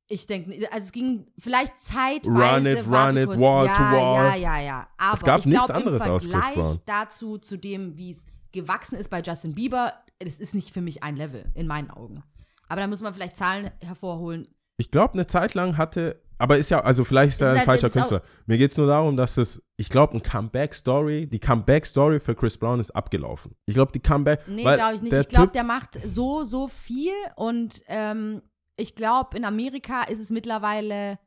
Ich 0.07 0.27
denke, 0.27 0.51
also 0.71 0.85
es 0.85 0.91
ging 0.91 1.25
vielleicht 1.39 1.79
zeitweise. 1.79 2.55
Run 2.57 2.65
it, 2.67 2.87
run 2.87 3.17
it, 3.17 3.41
wall 3.41 3.65
ja, 3.65 3.73
to 3.73 3.81
wall. 3.81 4.25
Ja, 4.27 4.35
ja, 4.35 4.59
ja. 4.61 4.87
Aber 4.97 5.17
Es 5.17 5.23
gab 5.23 5.39
ich 5.39 5.45
nichts 5.47 5.65
glaub, 5.65 5.77
anderes 5.77 6.05
im 6.05 6.11
aus 6.11 6.23
Chris 6.23 6.31
Vergleich 6.33 6.53
Brown. 6.55 6.79
dazu, 6.85 7.37
zu 7.39 7.57
dem, 7.57 7.97
wie 7.97 8.11
es 8.11 8.27
gewachsen 8.51 8.95
ist 8.97 9.09
bei 9.09 9.21
Justin 9.21 9.55
Bieber, 9.55 9.93
das 10.19 10.39
ist 10.39 10.53
nicht 10.53 10.69
für 10.71 10.81
mich 10.81 11.01
ein 11.01 11.15
Level, 11.15 11.45
in 11.55 11.65
meinen 11.65 11.89
Augen. 11.89 12.21
Aber 12.69 12.81
da 12.81 12.87
muss 12.87 13.01
man 13.01 13.13
vielleicht 13.15 13.35
Zahlen 13.35 13.71
hervorholen. 13.79 14.45
Ich 14.77 14.91
glaube, 14.91 15.13
eine 15.15 15.25
Zeit 15.25 15.55
lang 15.55 15.77
hatte, 15.77 16.21
aber 16.37 16.57
ist 16.57 16.69
ja, 16.69 16.81
also 16.81 17.03
vielleicht 17.03 17.33
ist 17.35 17.41
er 17.41 17.51
ein 17.51 17.57
halt- 17.57 17.65
falscher 17.65 17.89
Künstler. 17.89 18.21
Mir 18.45 18.57
geht 18.57 18.71
es 18.71 18.77
nur 18.77 18.87
darum, 18.87 19.15
dass 19.15 19.37
es, 19.37 19.61
ich 19.77 19.89
glaube, 19.89 20.15
ein 20.17 20.21
Comeback-Story, 20.23 21.27
die 21.27 21.39
Comeback-Story 21.39 22.19
für 22.19 22.35
Chris 22.35 22.57
Brown 22.57 22.79
ist 22.79 22.91
abgelaufen. 22.91 23.55
Ich 23.65 23.73
glaube, 23.75 23.91
die 23.91 23.99
Comeback, 23.99 24.47
Nee, 24.47 24.63
glaube 24.63 24.95
ich 24.95 25.01
nicht. 25.01 25.13
Ich 25.13 25.27
glaube, 25.29 25.51
der 25.51 25.63
macht 25.63 25.99
so, 26.05 26.43
so 26.43 26.67
viel 26.67 27.13
und 27.35 27.81
ähm, 27.87 28.41
ich 28.77 28.95
glaube, 28.95 29.37
in 29.37 29.45
Amerika 29.45 30.03
ist 30.03 30.19
es 30.19 30.29
mittlerweile, 30.29 31.17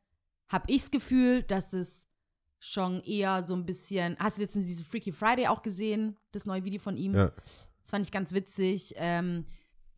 habe 0.49 0.65
ich 0.67 0.81
das 0.81 0.91
Gefühl, 0.91 1.43
dass 1.43 1.73
es 1.73 2.07
schon 2.59 3.01
eher 3.03 3.41
so 3.43 3.55
ein 3.55 3.65
bisschen. 3.65 4.17
Hast 4.19 4.37
du 4.37 4.41
jetzt 4.41 4.55
diese 4.55 4.83
Freaky 4.83 5.11
Friday 5.11 5.47
auch 5.47 5.61
gesehen? 5.61 6.15
Das 6.31 6.45
neue 6.45 6.63
Video 6.63 6.79
von 6.79 6.97
ihm? 6.97 7.15
Ja. 7.15 7.31
Das 7.81 7.89
fand 7.91 8.05
ich 8.05 8.11
ganz 8.11 8.33
witzig. 8.33 8.93
Ähm, 8.97 9.45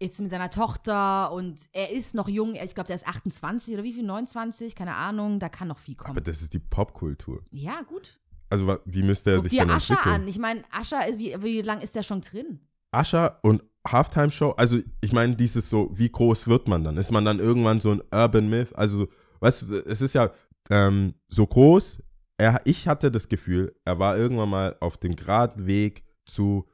jetzt 0.02 0.20
mit 0.20 0.32
seiner 0.32 0.50
Tochter 0.50 1.32
und 1.32 1.70
er 1.72 1.92
ist 1.92 2.16
noch 2.16 2.28
jung. 2.28 2.56
Ich 2.56 2.76
glaube, 2.76 2.88
der 2.88 2.96
ist 2.96 3.08
28 3.08 3.74
oder 3.74 3.84
wie 3.84 3.94
viel? 3.94 4.04
29? 4.04 4.76
Keine 4.76 4.96
Ahnung. 4.96 5.40
Da 5.40 5.50
kann 5.50 5.68
noch 5.68 5.80
viel 5.80 5.96
kommen. 5.96 6.12
aber 6.12 6.22
das 6.22 6.42
ist 6.42 6.54
die 6.54 6.60
Popkultur. 6.60 7.44
ja, 7.52 7.82
gut. 7.82 8.18
Also 8.50 8.78
wie 8.84 9.04
müsste 9.04 9.30
er 9.30 9.36
Guck 9.38 9.44
sich 9.44 9.52
dir 9.52 9.62
denn 9.62 9.70
Ascher 9.70 9.94
entwickeln? 9.94 10.22
an. 10.24 10.28
Ich 10.28 10.38
meine, 10.38 10.62
Ascher 10.72 11.08
ist, 11.08 11.20
wie, 11.20 11.42
wie 11.42 11.62
lang 11.62 11.80
ist 11.80 11.96
der 11.96 12.04
schon 12.04 12.20
drin? 12.20 12.60
Ascher 12.92 13.40
und 13.44 13.64
Halftime-Show, 13.88 14.52
also 14.52 14.78
ich 15.00 15.14
meine, 15.14 15.38
dieses 15.38 15.70
so, 15.70 15.90
wie 15.94 16.10
groß 16.10 16.48
wird 16.48 16.68
man 16.68 16.84
dann? 16.84 16.98
Ist 16.98 17.12
man 17.14 17.24
dann 17.24 17.40
irgendwann 17.40 17.80
so 17.80 17.92
ein 17.92 18.02
Urban 18.14 18.50
Myth? 18.50 18.76
Also, 18.76 19.08
weißt 19.40 19.62
du, 19.62 19.76
es 19.86 20.02
ist 20.02 20.14
ja 20.16 20.32
ähm, 20.70 21.14
so 21.30 21.48
groß. 21.48 22.04
Er, 22.38 22.60
ich 22.66 22.90
hatte 22.90 23.10
das 23.10 23.30
Gefühl, 23.30 23.74
er 23.86 24.00
war 24.00 24.18
irgendwann 24.18 24.50
mal 24.50 24.76
auf 24.82 24.98
dem 24.98 25.16
geraden 25.16 25.66
Weg 25.66 26.04
zu 26.26 26.68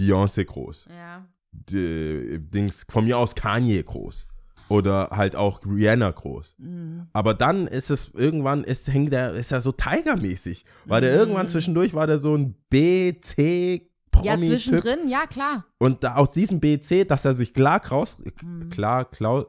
Beyoncé 0.00 0.44
groß. 0.46 0.88
Ja. 0.90 1.28
Die, 1.52 2.38
Dings, 2.40 2.84
von 2.88 3.04
mir 3.04 3.18
aus 3.18 3.34
Kanye 3.34 3.82
groß. 3.82 4.26
Oder 4.68 5.08
halt 5.12 5.34
auch 5.34 5.60
Rihanna 5.64 6.10
groß. 6.10 6.56
Mhm. 6.58 7.06
Aber 7.14 7.32
dann 7.32 7.66
ist 7.66 7.90
es 7.90 8.10
irgendwann, 8.14 8.64
ist, 8.64 8.88
hängt 8.92 9.12
der, 9.14 9.32
ist 9.32 9.50
er 9.50 9.62
so 9.62 9.72
Tiger-mäßig. 9.72 10.64
Der 10.86 10.98
Mhm. 10.98 11.04
irgendwann 11.18 11.48
zwischendurch, 11.48 11.94
war 11.94 12.06
der 12.06 12.18
so 12.18 12.34
ein 12.36 12.54
B, 12.68 13.14
C, 13.20 13.90
Promi 14.10 14.26
Ja, 14.26 14.38
zwischendrin, 14.40 15.08
ja, 15.08 15.26
klar. 15.26 15.64
Und 15.78 16.04
da, 16.04 16.16
aus 16.16 16.30
diesem 16.32 16.60
BC, 16.60 17.04
dass 17.06 17.24
er 17.24 17.34
sich 17.34 17.54
klar 17.54 17.80
raus, 17.86 18.18
Mhm. 18.42 18.68
klar, 18.68 19.06
klar, 19.10 19.46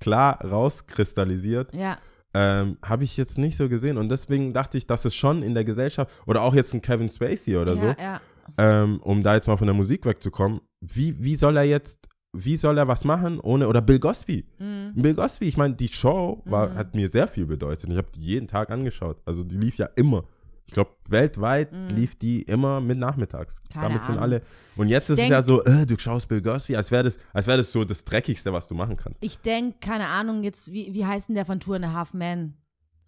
klar 0.00 0.40
rauskristallisiert, 0.44 1.74
Ja. 1.74 1.98
ähm, 2.34 2.76
habe 2.84 3.04
ich 3.04 3.16
jetzt 3.16 3.38
nicht 3.38 3.56
so 3.56 3.68
gesehen. 3.68 3.98
Und 3.98 4.10
deswegen 4.10 4.52
dachte 4.52 4.78
ich, 4.78 4.86
dass 4.86 5.04
es 5.04 5.14
schon 5.14 5.42
in 5.42 5.54
der 5.54 5.64
Gesellschaft, 5.64 6.10
oder 6.26 6.42
auch 6.42 6.54
jetzt 6.54 6.72
ein 6.74 6.82
Kevin 6.82 7.08
Spacey 7.08 7.56
oder 7.56 7.74
ja, 7.74 7.80
so, 7.80 7.86
ja. 8.00 8.20
ähm, 8.58 9.00
um 9.02 9.22
da 9.22 9.34
jetzt 9.34 9.48
mal 9.48 9.56
von 9.56 9.66
der 9.66 9.74
Musik 9.74 10.04
wegzukommen, 10.04 10.60
wie, 10.94 11.22
wie 11.22 11.36
soll 11.36 11.56
er 11.56 11.64
jetzt, 11.64 12.08
wie 12.32 12.56
soll 12.56 12.78
er 12.78 12.86
was 12.88 13.04
machen 13.04 13.40
ohne, 13.40 13.66
oder 13.68 13.80
Bill 13.80 13.98
Cosby. 13.98 14.44
Mhm. 14.58 14.92
Bill 14.94 15.14
Cosby, 15.14 15.46
ich 15.46 15.56
meine, 15.56 15.74
die 15.74 15.88
Show 15.88 16.42
war, 16.44 16.68
Mhm. 16.68 16.74
hat 16.74 16.94
mir 16.94 17.08
sehr 17.08 17.28
viel 17.28 17.46
bedeutet. 17.46 17.90
Ich 17.90 17.96
habe 17.96 18.08
die 18.14 18.20
jeden 18.20 18.46
Tag 18.46 18.70
angeschaut. 18.70 19.20
Also 19.24 19.42
die 19.44 19.56
lief 19.56 19.76
ja 19.78 19.86
immer. 19.96 20.24
Ich 20.68 20.74
glaube, 20.74 20.90
weltweit 21.10 21.72
Mhm. 21.72 21.88
lief 21.94 22.16
die 22.16 22.42
immer 22.42 22.80
mit 22.80 22.98
nachmittags. 22.98 23.60
Keine 23.72 23.88
Damit 23.88 24.04
sind 24.04 24.14
Ahnung. 24.16 24.22
alle. 24.24 24.42
Und 24.74 24.88
jetzt 24.88 25.04
ist 25.04 25.10
es 25.10 25.16
denk- 25.18 25.30
ja 25.30 25.42
so, 25.42 25.62
äh, 25.64 25.86
du 25.86 25.96
schaust 25.98 26.28
Bill 26.28 26.42
Cosby, 26.42 26.74
als 26.76 26.90
wäre 26.90 27.04
das, 27.04 27.18
als 27.32 27.46
wäre 27.46 27.58
das 27.58 27.70
so 27.72 27.84
das 27.84 28.04
Dreckigste, 28.04 28.52
was 28.52 28.66
du 28.68 28.74
machen 28.74 28.96
kannst. 28.96 29.22
Ich 29.22 29.38
denke, 29.38 29.78
keine 29.80 30.08
Ahnung, 30.08 30.42
jetzt, 30.42 30.72
wie, 30.72 30.92
wie 30.92 31.06
heißt 31.06 31.28
denn 31.28 31.36
der 31.36 31.46
von 31.46 31.60
Tour 31.60 31.76
and 31.76 31.84
a 31.86 31.92
Half 31.92 32.14
Man? 32.14 32.54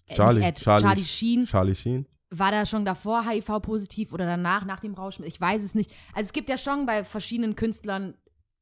Äh, 0.07 0.15
Charlie, 0.15 0.43
Ed, 0.43 0.55
Charlie, 0.61 0.83
Charlie 0.85 1.05
Sheen. 1.05 1.45
Charlie 1.47 1.75
Sheen. 1.75 2.07
War 2.31 2.51
der 2.51 2.67
schon 2.67 2.85
davor 2.85 3.27
HIV-positiv 3.27 4.13
oder 4.13 4.27
danach, 4.27 4.65
nach 4.65 4.81
dem 4.81 4.95
Rausch? 4.95 5.19
Ich 5.21 5.41
weiß 5.41 5.63
es 5.63 5.75
nicht. 5.75 5.93
Also 6.13 6.27
es 6.27 6.33
gibt 6.33 6.49
ja 6.49 6.59
schon 6.59 6.85
bei 6.85 7.05
verschiedenen 7.05 7.55
Künstlern 7.57 8.15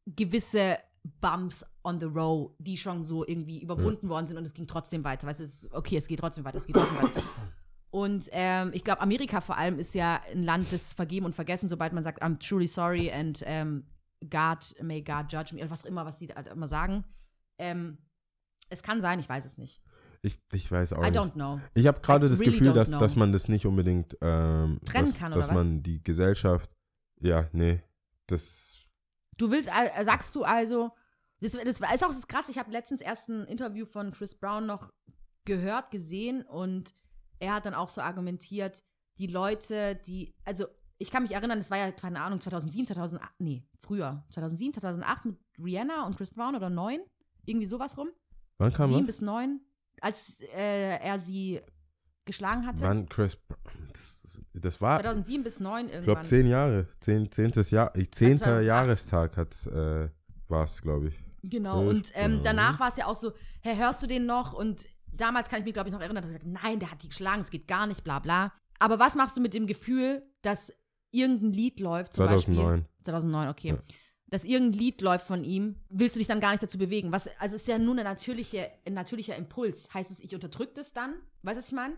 gewisse 0.06 0.78
Bumps 1.20 1.64
on 1.82 2.00
the 2.00 2.06
road, 2.06 2.54
die 2.58 2.76
schon 2.76 3.02
so 3.04 3.26
irgendwie 3.26 3.60
überwunden 3.60 4.08
worden 4.08 4.26
sind 4.26 4.36
und 4.36 4.44
es 4.44 4.54
ging 4.54 4.66
trotzdem 4.66 5.04
weiter. 5.04 5.26
Weißt 5.26 5.40
du, 5.40 5.44
es 5.44 5.62
ist, 5.64 5.72
okay, 5.72 5.96
es 5.96 6.06
geht 6.06 6.20
trotzdem 6.20 6.44
weiter, 6.44 6.58
es 6.58 6.66
geht 6.66 6.76
trotzdem 6.76 7.08
weiter. 7.08 7.22
Und 7.90 8.28
ähm, 8.32 8.72
ich 8.74 8.84
glaube, 8.84 9.00
Amerika 9.00 9.40
vor 9.40 9.56
allem 9.56 9.78
ist 9.78 9.94
ja 9.94 10.20
ein 10.30 10.44
Land 10.44 10.70
des 10.70 10.92
Vergeben 10.92 11.24
und 11.24 11.34
Vergessen, 11.34 11.68
sobald 11.68 11.92
man 11.92 12.02
sagt, 12.02 12.22
I'm 12.22 12.38
truly 12.38 12.66
sorry 12.66 13.10
and 13.10 13.42
ähm, 13.46 13.86
God, 14.20 14.74
may 14.82 15.00
God 15.02 15.32
judge 15.32 15.54
me, 15.54 15.60
oder 15.60 15.70
was 15.70 15.84
auch 15.84 15.88
immer, 15.88 16.04
was 16.04 16.18
die 16.18 16.26
da 16.26 16.40
immer 16.40 16.66
sagen. 16.66 17.04
Ähm, 17.58 17.98
es 18.68 18.82
kann 18.82 19.00
sein, 19.00 19.18
ich 19.18 19.28
weiß 19.28 19.46
es 19.46 19.56
nicht. 19.56 19.80
Ich, 20.26 20.40
ich 20.52 20.70
weiß 20.72 20.92
auch 20.94 21.02
I 21.02 21.10
nicht. 21.10 21.16
don't 21.16 21.32
know. 21.32 21.60
Ich 21.74 21.86
habe 21.86 22.00
gerade 22.00 22.26
I 22.26 22.30
das 22.30 22.40
really 22.40 22.52
Gefühl, 22.52 22.70
don't 22.70 22.74
dass, 22.74 22.88
know. 22.88 22.98
dass 22.98 23.14
man 23.16 23.32
das 23.32 23.48
nicht 23.48 23.64
unbedingt 23.64 24.16
ähm, 24.20 24.80
Trennen 24.84 25.06
dass, 25.06 25.14
kann, 25.14 25.32
dass 25.32 25.46
oder 25.46 25.48
was? 25.48 25.54
man 25.54 25.82
die 25.82 26.02
Gesellschaft, 26.02 26.70
ja, 27.20 27.46
nee, 27.52 27.80
das, 28.26 28.76
Du 29.38 29.50
willst, 29.50 29.68
äh, 29.68 30.04
sagst 30.04 30.34
du 30.34 30.44
also, 30.44 30.90
das, 31.40 31.52
das 31.52 31.80
ist 31.80 32.04
auch 32.04 32.08
das 32.08 32.26
krass, 32.26 32.48
ich 32.48 32.58
habe 32.58 32.70
letztens 32.70 33.02
erst 33.02 33.28
ein 33.28 33.44
Interview 33.46 33.84
von 33.84 34.12
Chris 34.12 34.34
Brown 34.34 34.66
noch 34.66 34.90
gehört, 35.44 35.90
gesehen 35.90 36.42
und 36.42 36.94
er 37.38 37.54
hat 37.54 37.66
dann 37.66 37.74
auch 37.74 37.88
so 37.88 38.00
argumentiert, 38.00 38.82
die 39.18 39.26
Leute, 39.26 39.96
die, 40.06 40.34
also 40.44 40.66
ich 40.98 41.10
kann 41.10 41.22
mich 41.22 41.32
erinnern, 41.32 41.58
das 41.58 41.70
war 41.70 41.78
ja, 41.78 41.92
keine 41.92 42.20
Ahnung, 42.20 42.40
2007, 42.40 42.86
2008, 42.86 43.30
nee, 43.38 43.62
früher, 43.78 44.24
2007, 44.30 44.72
2008 44.74 45.24
mit 45.26 45.36
Rihanna 45.62 46.06
und 46.06 46.16
Chris 46.16 46.30
Brown 46.30 46.56
oder 46.56 46.70
9, 46.70 47.00
irgendwie 47.44 47.66
sowas 47.66 47.96
rum, 47.98 48.08
wann 48.58 48.72
kam 48.72 48.88
7 48.88 49.00
was? 49.00 49.06
bis 49.06 49.20
9, 49.20 49.60
als 50.06 50.38
äh, 50.54 50.98
er 50.98 51.18
sie 51.18 51.60
geschlagen 52.24 52.64
hatte. 52.66 52.80
Wann 52.80 53.08
Chris, 53.08 53.36
das, 53.92 54.40
das 54.52 54.80
war, 54.80 55.00
2007 55.00 55.42
bis 55.42 55.60
9 55.60 55.86
ich 55.86 55.92
irgendwann. 55.92 56.04
glaube, 56.04 56.22
zehn 56.22 56.46
Jahre, 56.46 56.88
zehn, 57.00 57.30
zehntes 57.30 57.70
Jahr, 57.70 57.92
zehnter 57.94 58.44
2008. 58.44 58.66
Jahrestag 58.66 59.36
hat, 59.36 59.66
äh, 59.66 60.08
war 60.48 60.64
es, 60.64 60.80
glaube 60.80 61.08
ich. 61.08 61.14
Genau, 61.42 61.82
Chris 61.82 61.96
und 61.96 62.12
ähm, 62.14 62.32
Brown. 62.32 62.44
danach 62.44 62.80
war 62.80 62.88
es 62.88 62.96
ja 62.96 63.06
auch 63.06 63.14
so, 63.14 63.32
hey, 63.62 63.76
hörst 63.76 64.02
du 64.02 64.06
den 64.06 64.26
noch? 64.26 64.52
Und 64.52 64.86
damals 65.06 65.48
kann 65.48 65.58
ich 65.60 65.64
mich, 65.64 65.74
glaube 65.74 65.88
ich, 65.88 65.92
noch 65.92 66.00
erinnern, 66.00 66.22
dass 66.22 66.32
er 66.32 66.40
sagt, 66.40 66.46
nein, 66.46 66.78
der 66.78 66.90
hat 66.90 67.02
die 67.02 67.08
geschlagen, 67.08 67.40
es 67.40 67.50
geht 67.50 67.66
gar 67.66 67.86
nicht, 67.86 68.04
bla 68.04 68.20
bla. 68.20 68.52
Aber 68.78 68.98
was 68.98 69.16
machst 69.16 69.36
du 69.36 69.40
mit 69.40 69.54
dem 69.54 69.66
Gefühl, 69.66 70.22
dass 70.42 70.72
irgendein 71.10 71.52
Lied 71.52 71.80
läuft, 71.80 72.12
zum 72.12 72.26
2009. 72.26 72.64
Beispiel? 72.64 72.88
2009, 73.04 73.48
okay. 73.48 73.68
Ja. 73.68 73.78
Dass 74.28 74.44
irgendein 74.44 74.80
Lied 74.80 75.00
läuft 75.00 75.26
von 75.26 75.44
ihm, 75.44 75.76
willst 75.88 76.16
du 76.16 76.18
dich 76.18 76.26
dann 76.26 76.40
gar 76.40 76.50
nicht 76.50 76.62
dazu 76.62 76.78
bewegen. 76.78 77.12
Was, 77.12 77.28
also 77.38 77.54
es 77.54 77.62
ist 77.62 77.68
ja 77.68 77.78
nur 77.78 77.94
eine 77.94 78.02
natürliche, 78.02 78.70
ein 78.84 78.94
natürlicher 78.94 79.36
Impuls. 79.36 79.92
Heißt 79.94 80.10
es, 80.10 80.20
ich 80.20 80.34
unterdrücke 80.34 80.74
das 80.74 80.92
dann? 80.92 81.14
Weißt 81.42 81.56
du, 81.56 81.60
was 81.60 81.68
ich 81.68 81.74
meine? 81.74 81.96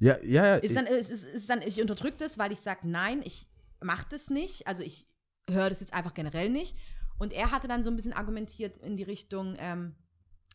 Ja, 0.00 0.16
ja, 0.24 0.46
ja. 0.46 0.56
Ist 0.56 0.74
dann, 0.74 0.86
ist, 0.86 1.10
ist, 1.10 1.26
ist 1.26 1.48
dann, 1.48 1.62
ich 1.62 1.80
unterdrücke 1.80 2.16
das, 2.18 2.38
weil 2.38 2.50
ich 2.50 2.58
sage, 2.58 2.88
nein, 2.88 3.22
ich 3.24 3.46
mache 3.80 4.06
das 4.10 4.30
nicht. 4.30 4.66
Also 4.66 4.82
ich 4.82 5.06
höre 5.48 5.68
das 5.68 5.78
jetzt 5.78 5.94
einfach 5.94 6.14
generell 6.14 6.50
nicht. 6.50 6.76
Und 7.18 7.32
er 7.32 7.52
hatte 7.52 7.68
dann 7.68 7.84
so 7.84 7.90
ein 7.90 7.94
bisschen 7.94 8.12
argumentiert 8.12 8.78
in 8.78 8.96
die 8.96 9.04
Richtung, 9.04 9.54
ähm, 9.58 9.94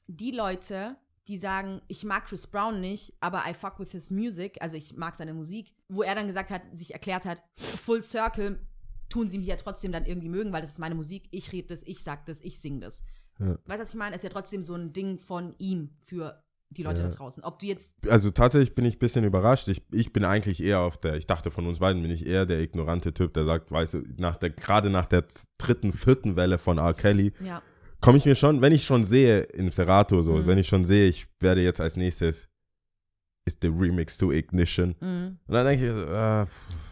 die 0.08 0.32
Leute, 0.32 0.98
die 1.28 1.38
sagen, 1.38 1.82
ich 1.88 2.04
mag 2.04 2.26
Chris 2.26 2.48
Brown 2.48 2.82
nicht, 2.82 3.14
aber 3.20 3.44
I 3.48 3.54
fuck 3.54 3.80
with 3.80 3.92
his 3.92 4.10
music, 4.10 4.58
also 4.62 4.76
ich 4.78 4.96
mag 4.96 5.16
seine 5.16 5.34
Musik, 5.34 5.74
wo 5.90 6.02
er 6.02 6.16
dann 6.16 6.28
gesagt 6.28 6.50
hat, 6.50 6.62
sich 6.72 6.94
erklärt 6.94 7.26
hat, 7.26 7.44
Full 7.56 8.04
Circle 8.04 8.60
tun 9.10 9.30
sie 9.30 9.38
mich 9.38 9.48
ja 9.48 9.56
trotzdem 9.56 9.92
dann 9.92 10.06
irgendwie 10.06 10.30
mögen, 10.30 10.52
weil 10.52 10.62
das 10.62 10.72
ist 10.72 10.80
meine 10.80 10.96
Musik, 10.96 11.28
ich 11.32 11.52
rede 11.52 11.68
das, 11.70 11.84
ich 11.84 12.04
sag 12.04 12.26
das, 12.26 12.42
ich 12.42 12.60
sing 12.60 12.80
das. 12.82 13.04
Ja. 13.40 13.52
Weißt 13.66 13.80
du, 13.80 13.80
was 13.82 13.90
ich 13.90 13.96
meine? 13.96 14.16
Ist 14.16 14.24
ja 14.24 14.30
trotzdem 14.30 14.64
so 14.64 14.74
ein 14.74 14.94
Ding 14.94 15.20
von 15.20 15.54
ihm 15.60 15.92
für 16.04 16.44
die 16.70 16.84
Leute 16.84 17.02
Ja. 17.02 17.08
da 17.08 17.14
draußen. 17.16 17.44
Ob 17.44 17.60
du 17.60 17.66
jetzt 17.68 17.96
also 18.10 18.30
tatsächlich 18.32 18.76
bin 18.76 18.84
ich 18.84 18.96
ein 18.98 19.00
bisschen 19.00 19.24
überrascht. 19.24 19.68
Ich, 19.70 19.84
ich 19.92 20.12
bin 20.12 20.26
eigentlich 20.26 20.62
eher 20.62 20.82
auf 20.82 20.98
der, 20.98 21.16
ich 21.16 21.26
dachte 21.28 21.50
von 21.52 21.66
uns 21.68 21.80
beiden 21.80 22.02
bin 22.02 22.12
ich 22.12 22.26
eher 22.26 22.46
der 22.46 22.60
ignorante 22.60 23.14
Typ, 23.14 23.34
der 23.34 23.46
sagt, 23.46 23.72
weißt 23.72 23.94
du, 23.94 24.04
nach 24.18 24.36
der, 24.38 24.50
gerade 24.50 24.90
nach 24.90 25.06
der 25.06 25.26
dritten, 25.58 25.94
vierten 25.94 26.36
Welle 26.36 26.58
von 26.58 26.78
R. 26.78 26.94
Kelly, 26.94 27.32
ja, 27.40 27.62
komme 28.02 28.18
ich 28.18 28.26
mir 28.26 28.36
schon, 28.36 28.62
wenn 28.62 28.74
ich 28.74 28.84
schon 28.84 29.04
sehe 29.06 29.42
im 29.44 29.72
Serato 29.72 30.22
so, 30.24 30.34
Mhm. 30.34 30.48
wenn 30.48 30.58
ich 30.58 30.68
schon 30.68 30.84
sehe, 30.84 31.08
ich 31.08 31.28
werde 31.40 31.62
jetzt 31.64 31.80
als 31.80 31.96
nächstes 31.96 32.50
ist 33.48 33.64
der 33.64 33.72
Remix 33.72 34.18
to 34.18 34.32
Ignition. 34.32 34.96
mhm. 35.00 35.38
Und 35.48 35.54
dann 35.54 35.66
denke 35.66 35.86
ich, 35.86 35.92
äh, 35.92 36.46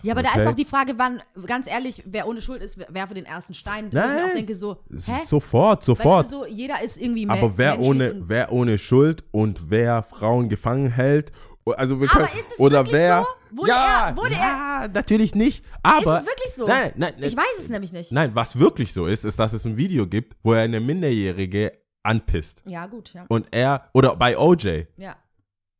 Ja, 0.07 0.13
aber 0.13 0.23
da 0.23 0.29
okay. 0.29 0.39
ist 0.41 0.47
auch 0.47 0.55
die 0.55 0.65
Frage, 0.65 0.93
wann, 0.97 1.21
ganz 1.45 1.67
ehrlich, 1.67 2.01
wer 2.05 2.27
ohne 2.27 2.41
Schuld 2.41 2.61
ist, 2.63 2.77
wer- 2.77 2.87
werfe 2.89 3.13
den 3.13 3.25
ersten 3.25 3.53
Stein. 3.53 3.87
Ich 3.87 3.93
Nein. 3.93 4.29
auch 4.29 4.33
denke 4.33 4.55
so, 4.55 4.77
hä? 4.91 5.19
Sofort, 5.27 5.83
sofort. 5.83 6.25
Weißt 6.25 6.33
du, 6.33 6.39
so, 6.39 6.45
jeder 6.47 6.81
ist 6.81 6.97
irgendwie 6.97 7.27
aber 7.29 7.57
wer 7.57 7.79
ohne, 7.79 8.13
und- 8.13 8.29
wer 8.29 8.51
ohne 8.51 8.77
Schuld 8.77 9.23
und 9.31 9.69
wer 9.69 10.01
Frauen 10.01 10.49
gefangen 10.49 10.89
hält, 10.89 11.31
also 11.77 11.99
wir 11.99 12.07
können, 12.07 12.25
Aber 12.25 12.33
ist 12.33 12.51
es 12.53 12.59
oder 12.59 12.85
wer, 12.91 13.21
so? 13.51 13.57
Wurde 13.57 13.69
ja, 13.69 14.09
er- 14.09 14.17
wurde 14.17 14.33
ja, 14.33 14.87
natürlich 14.93 15.33
nicht, 15.35 15.65
aber 15.81 16.17
Ist 16.17 16.23
es 16.23 16.27
wirklich 16.29 16.53
so? 16.53 16.67
Nein, 16.67 16.91
nein, 16.95 17.13
Ich 17.19 17.35
weiß 17.35 17.45
es 17.59 17.69
nämlich 17.69 17.91
nicht. 17.91 18.11
Nein, 18.11 18.31
was 18.33 18.59
wirklich 18.59 18.93
so 18.93 19.05
ist, 19.07 19.25
ist, 19.25 19.39
dass 19.39 19.53
es 19.53 19.65
ein 19.65 19.75
Video 19.77 20.05
gibt, 20.07 20.35
wo 20.43 20.53
er 20.53 20.61
eine 20.63 20.79
Minderjährige 20.79 21.71
anpisst. 22.03 22.61
Ja, 22.67 22.85
gut, 22.85 23.13
ja. 23.13 23.25
Und 23.29 23.47
er, 23.51 23.89
oder 23.93 24.15
bei 24.15 24.37
OJ, 24.37 24.85
Ja. 24.97 25.15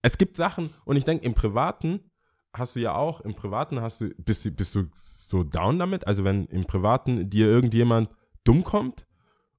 Es 0.05 0.19
gibt 0.19 0.37
Sachen, 0.37 0.69
und 0.85 0.97
ich 0.97 1.03
denke, 1.03 1.25
im 1.25 1.33
Privaten 1.33 1.99
hast 2.55 2.75
du 2.75 2.79
ja 2.79 2.93
auch, 2.93 3.21
im 3.21 3.33
Privaten 3.33 3.81
hast 3.81 4.01
du, 4.01 4.09
bist 4.17 4.45
du, 4.45 4.51
bist 4.51 4.75
du 4.75 4.83
so 4.93 5.43
down 5.43 5.79
damit? 5.79 6.05
Also 6.05 6.23
wenn 6.23 6.45
im 6.45 6.65
Privaten 6.65 7.27
dir 7.27 7.47
irgendjemand 7.47 8.09
dumm 8.43 8.63
kommt 8.63 9.07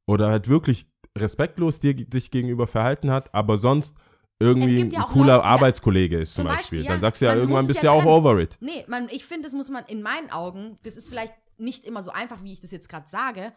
oder 0.06 0.28
halt 0.28 0.48
wirklich 0.48 0.86
respektlos 1.18 1.80
dir 1.80 1.96
sich 2.12 2.30
gegenüber 2.30 2.68
verhalten 2.68 3.10
hat, 3.10 3.34
aber 3.34 3.56
sonst 3.56 3.98
irgendwie 4.38 4.82
ein 4.82 4.90
ja 4.90 5.02
auch 5.02 5.08
cooler 5.08 5.38
Leute. 5.38 5.44
Arbeitskollege 5.44 6.20
ist 6.20 6.34
zum, 6.34 6.44
Zum 6.44 6.54
Beispiel, 6.54 6.78
Beispiel, 6.78 6.84
ja. 6.84 6.92
dann 6.92 7.00
sagst 7.00 7.22
du 7.22 7.26
ja, 7.26 7.34
irgendwann 7.34 7.66
bist 7.66 7.82
du 7.82 7.86
ja 7.88 7.92
ja 7.92 8.00
auch 8.00 8.06
over 8.06 8.38
it. 8.38 8.56
Nee, 8.60 8.84
man, 8.86 9.08
ich 9.10 9.24
finde, 9.24 9.44
das 9.48 9.52
muss 9.52 9.68
man 9.68 9.84
in 9.86 10.00
meinen 10.00 10.30
Augen, 10.30 10.76
das 10.84 10.96
ist 10.96 11.08
vielleicht 11.08 11.34
nicht 11.58 11.84
immer 11.84 12.04
so 12.04 12.12
einfach, 12.12 12.44
wie 12.44 12.52
ich 12.52 12.60
das 12.60 12.70
jetzt 12.70 12.88
gerade 12.88 13.08
sage, 13.08 13.52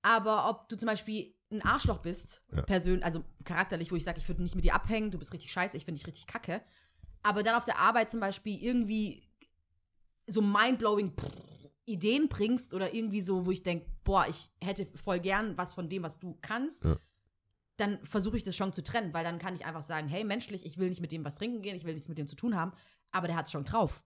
aber 0.00 0.48
ob 0.48 0.70
du 0.70 0.76
zum 0.76 0.86
Beispiel 0.86 1.33
ein 1.54 1.62
Arschloch 1.62 1.98
bist, 2.02 2.40
Ja. 2.52 2.62
persönlich, 2.62 3.04
also 3.04 3.24
charakterlich, 3.44 3.90
wo 3.92 3.96
ich 3.96 4.04
sage, 4.04 4.18
ich 4.18 4.28
würde 4.28 4.42
nicht 4.42 4.54
mit 4.54 4.64
dir 4.64 4.74
abhängen, 4.74 5.10
du 5.10 5.18
bist 5.18 5.32
richtig 5.32 5.52
scheiße, 5.52 5.76
ich 5.76 5.84
finde 5.84 5.98
dich 5.98 6.06
richtig 6.06 6.26
kacke, 6.26 6.60
aber 7.22 7.42
dann 7.42 7.54
auf 7.54 7.64
der 7.64 7.78
Arbeit 7.78 8.10
zum 8.10 8.20
Beispiel 8.20 8.62
irgendwie 8.62 9.22
so 10.26 10.40
mindblowing 10.42 11.12
Ideen 11.86 12.28
bringst 12.28 12.72
oder 12.74 12.94
irgendwie 12.94 13.20
so, 13.20 13.44
wo 13.46 13.50
ich 13.50 13.62
denke, 13.62 13.86
boah, 14.04 14.26
ich 14.28 14.50
hätte 14.62 14.86
voll 14.96 15.20
gern 15.20 15.56
was 15.58 15.74
von 15.74 15.88
dem, 15.88 16.02
was 16.02 16.18
du 16.18 16.38
kannst, 16.40 16.84
Ja. 16.84 16.96
dann 17.76 17.98
versuche 18.04 18.36
ich 18.36 18.42
das 18.42 18.56
schon 18.56 18.72
zu 18.72 18.82
trennen, 18.82 19.12
weil 19.12 19.24
dann 19.24 19.38
kann 19.38 19.54
ich 19.54 19.66
einfach 19.66 19.82
sagen, 19.82 20.08
hey, 20.08 20.24
menschlich, 20.24 20.64
ich 20.64 20.78
will 20.78 20.88
nicht 20.88 21.00
mit 21.00 21.12
dem 21.12 21.24
was 21.24 21.36
trinken 21.36 21.60
gehen, 21.62 21.76
ich 21.76 21.84
will 21.84 21.94
nichts 21.94 22.08
mit 22.08 22.16
dem 22.18 22.26
zu 22.26 22.36
tun 22.36 22.56
haben, 22.56 22.72
aber 23.10 23.26
der 23.26 23.36
hat 23.36 23.46
es 23.46 23.52
schon 23.52 23.64
drauf. 23.64 24.02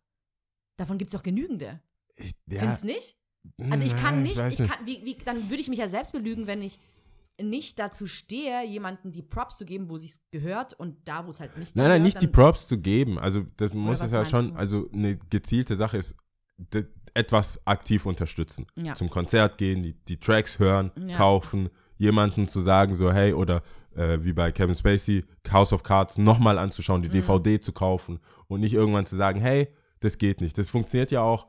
Davon 0.77 0.99
gibt 0.99 1.09
es 1.11 1.13
doch 1.13 1.23
genügende. 1.23 1.81
Ich, 2.17 2.33
ja, 2.47 2.61
Findest 2.61 2.85
nicht? 2.85 3.17
Also 3.71 3.85
ich 3.85 3.97
kann 3.97 4.23
nicht, 4.25 4.37
weiß 4.37 4.59
ich 4.59 4.69
kann, 4.69 4.85
wie, 4.87 5.05
wie, 5.05 5.15
dann 5.15 5.49
würde 5.49 5.61
ich 5.61 5.69
mich 5.69 5.79
ja 5.79 5.89
selbst 5.89 6.13
belügen, 6.13 6.47
wenn 6.49 6.61
ich 6.63 6.79
nicht 7.43 7.79
dazu 7.79 8.07
stehe, 8.07 8.65
jemandem 8.67 9.13
die 9.13 9.23
Props 9.23 9.59
zu 9.59 9.65
geben, 9.65 9.89
wo 9.89 9.99
sie 9.99 10.07
es 10.09 10.21
gehört 10.31 10.75
und 10.75 10.97
da, 11.07 11.25
wo 11.27 11.31
es 11.31 11.41
halt 11.41 11.57
nicht 11.57 11.77
Nein, 11.77 11.85
nein, 11.89 12.03
gehört, 12.03 12.03
nicht 12.15 12.23
die 12.23 12.27
Props 12.27 12.67
zu 12.69 12.79
geben. 12.79 13.19
Also 13.19 13.45
das 13.57 13.73
muss 13.73 14.01
es 14.03 14.11
ja 14.13 14.25
schon, 14.25 14.49
du? 14.51 14.55
also 14.57 14.89
eine 14.93 15.17
gezielte 15.17 15.77
Sache 15.77 15.99
ist, 15.99 16.17
etwas 17.15 17.61
aktiv 17.67 18.07
unterstützen. 18.07 18.67
Ja. 18.77 18.95
Zum 18.95 19.11
Konzert 19.11 19.59
gehen, 19.59 19.83
die, 19.83 19.95
die 19.95 20.19
Tracks 20.19 20.59
hören, 20.59 20.91
Ja. 21.07 21.17
kaufen, 21.17 21.69
jemanden 21.97 22.47
zu 22.47 22.61
sagen, 22.61 22.95
so 22.95 23.13
hey, 23.13 23.33
oder 23.33 23.63
äh, 23.95 24.19
wie 24.23 24.33
bei 24.33 24.53
Kevin 24.53 24.75
Spacey, 24.75 25.25
House 25.51 25.73
of 25.73 25.83
Cards 25.83 26.19
nochmal 26.19 26.59
anzuschauen, 26.59 27.01
Mhm. 27.01 27.05
die 27.05 27.11
DVD 27.11 27.61
zu 27.61 27.73
kaufen 27.73 28.21
und 28.47 28.61
nicht 28.61 28.75
irgendwann 28.75 29.07
zu 29.07 29.17
sagen, 29.17 29.41
hey, 29.41 29.69
das 30.01 30.19
geht 30.19 30.41
nicht. 30.41 30.57
Das 30.59 30.69
funktioniert 30.69 31.11
ja 31.11 31.23
auch 31.23 31.47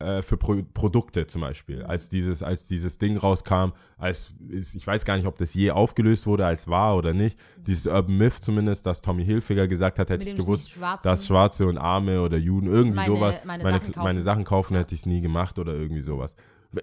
äh, 0.00 0.22
für 0.22 0.36
Pro 0.36 0.62
Produkte 0.74 1.26
zum 1.26 1.42
Beispiel. 1.42 1.82
Als 1.84 2.08
dieses, 2.08 2.42
als 2.42 2.66
dieses 2.66 2.98
Ding 2.98 3.16
rauskam, 3.16 3.72
als 3.98 4.32
ich 4.50 4.86
weiß 4.86 5.04
gar 5.04 5.16
nicht, 5.16 5.26
ob 5.26 5.38
das 5.38 5.54
je 5.54 5.70
aufgelöst 5.70 6.26
wurde 6.26 6.44
als 6.46 6.66
wahr 6.68 6.96
oder 6.96 7.12
nicht. 7.14 7.38
Dieses 7.66 7.86
Urban 7.86 8.16
Myth 8.16 8.34
zumindest, 8.42 8.86
dass 8.86 9.00
Tommy 9.00 9.24
Hilfiger 9.24 9.68
gesagt 9.68 9.98
hat, 9.98 10.10
hätte 10.10 10.28
ich 10.28 10.34
gewusst, 10.36 10.70
Schwarzen. 10.70 11.08
dass 11.08 11.26
Schwarze 11.26 11.66
und 11.66 11.78
Arme 11.78 12.20
oder 12.22 12.36
Juden 12.38 12.66
irgendwie 12.66 12.96
Meine- 12.96 13.06
sowas, 13.14 13.40
meine 13.44 13.62
meine, 13.62 13.78
Sachen 13.78 13.92
kaufen. 13.94 14.04
meine 14.04 14.22
Sachen 14.22 14.44
kaufen, 14.44 14.76
hätte 14.76 14.94
ich 14.94 15.00
es 15.02 15.06
nie 15.06 15.20
gemacht 15.20 15.58
oder 15.58 15.74
irgendwie 15.74 16.02
sowas. 16.02 16.34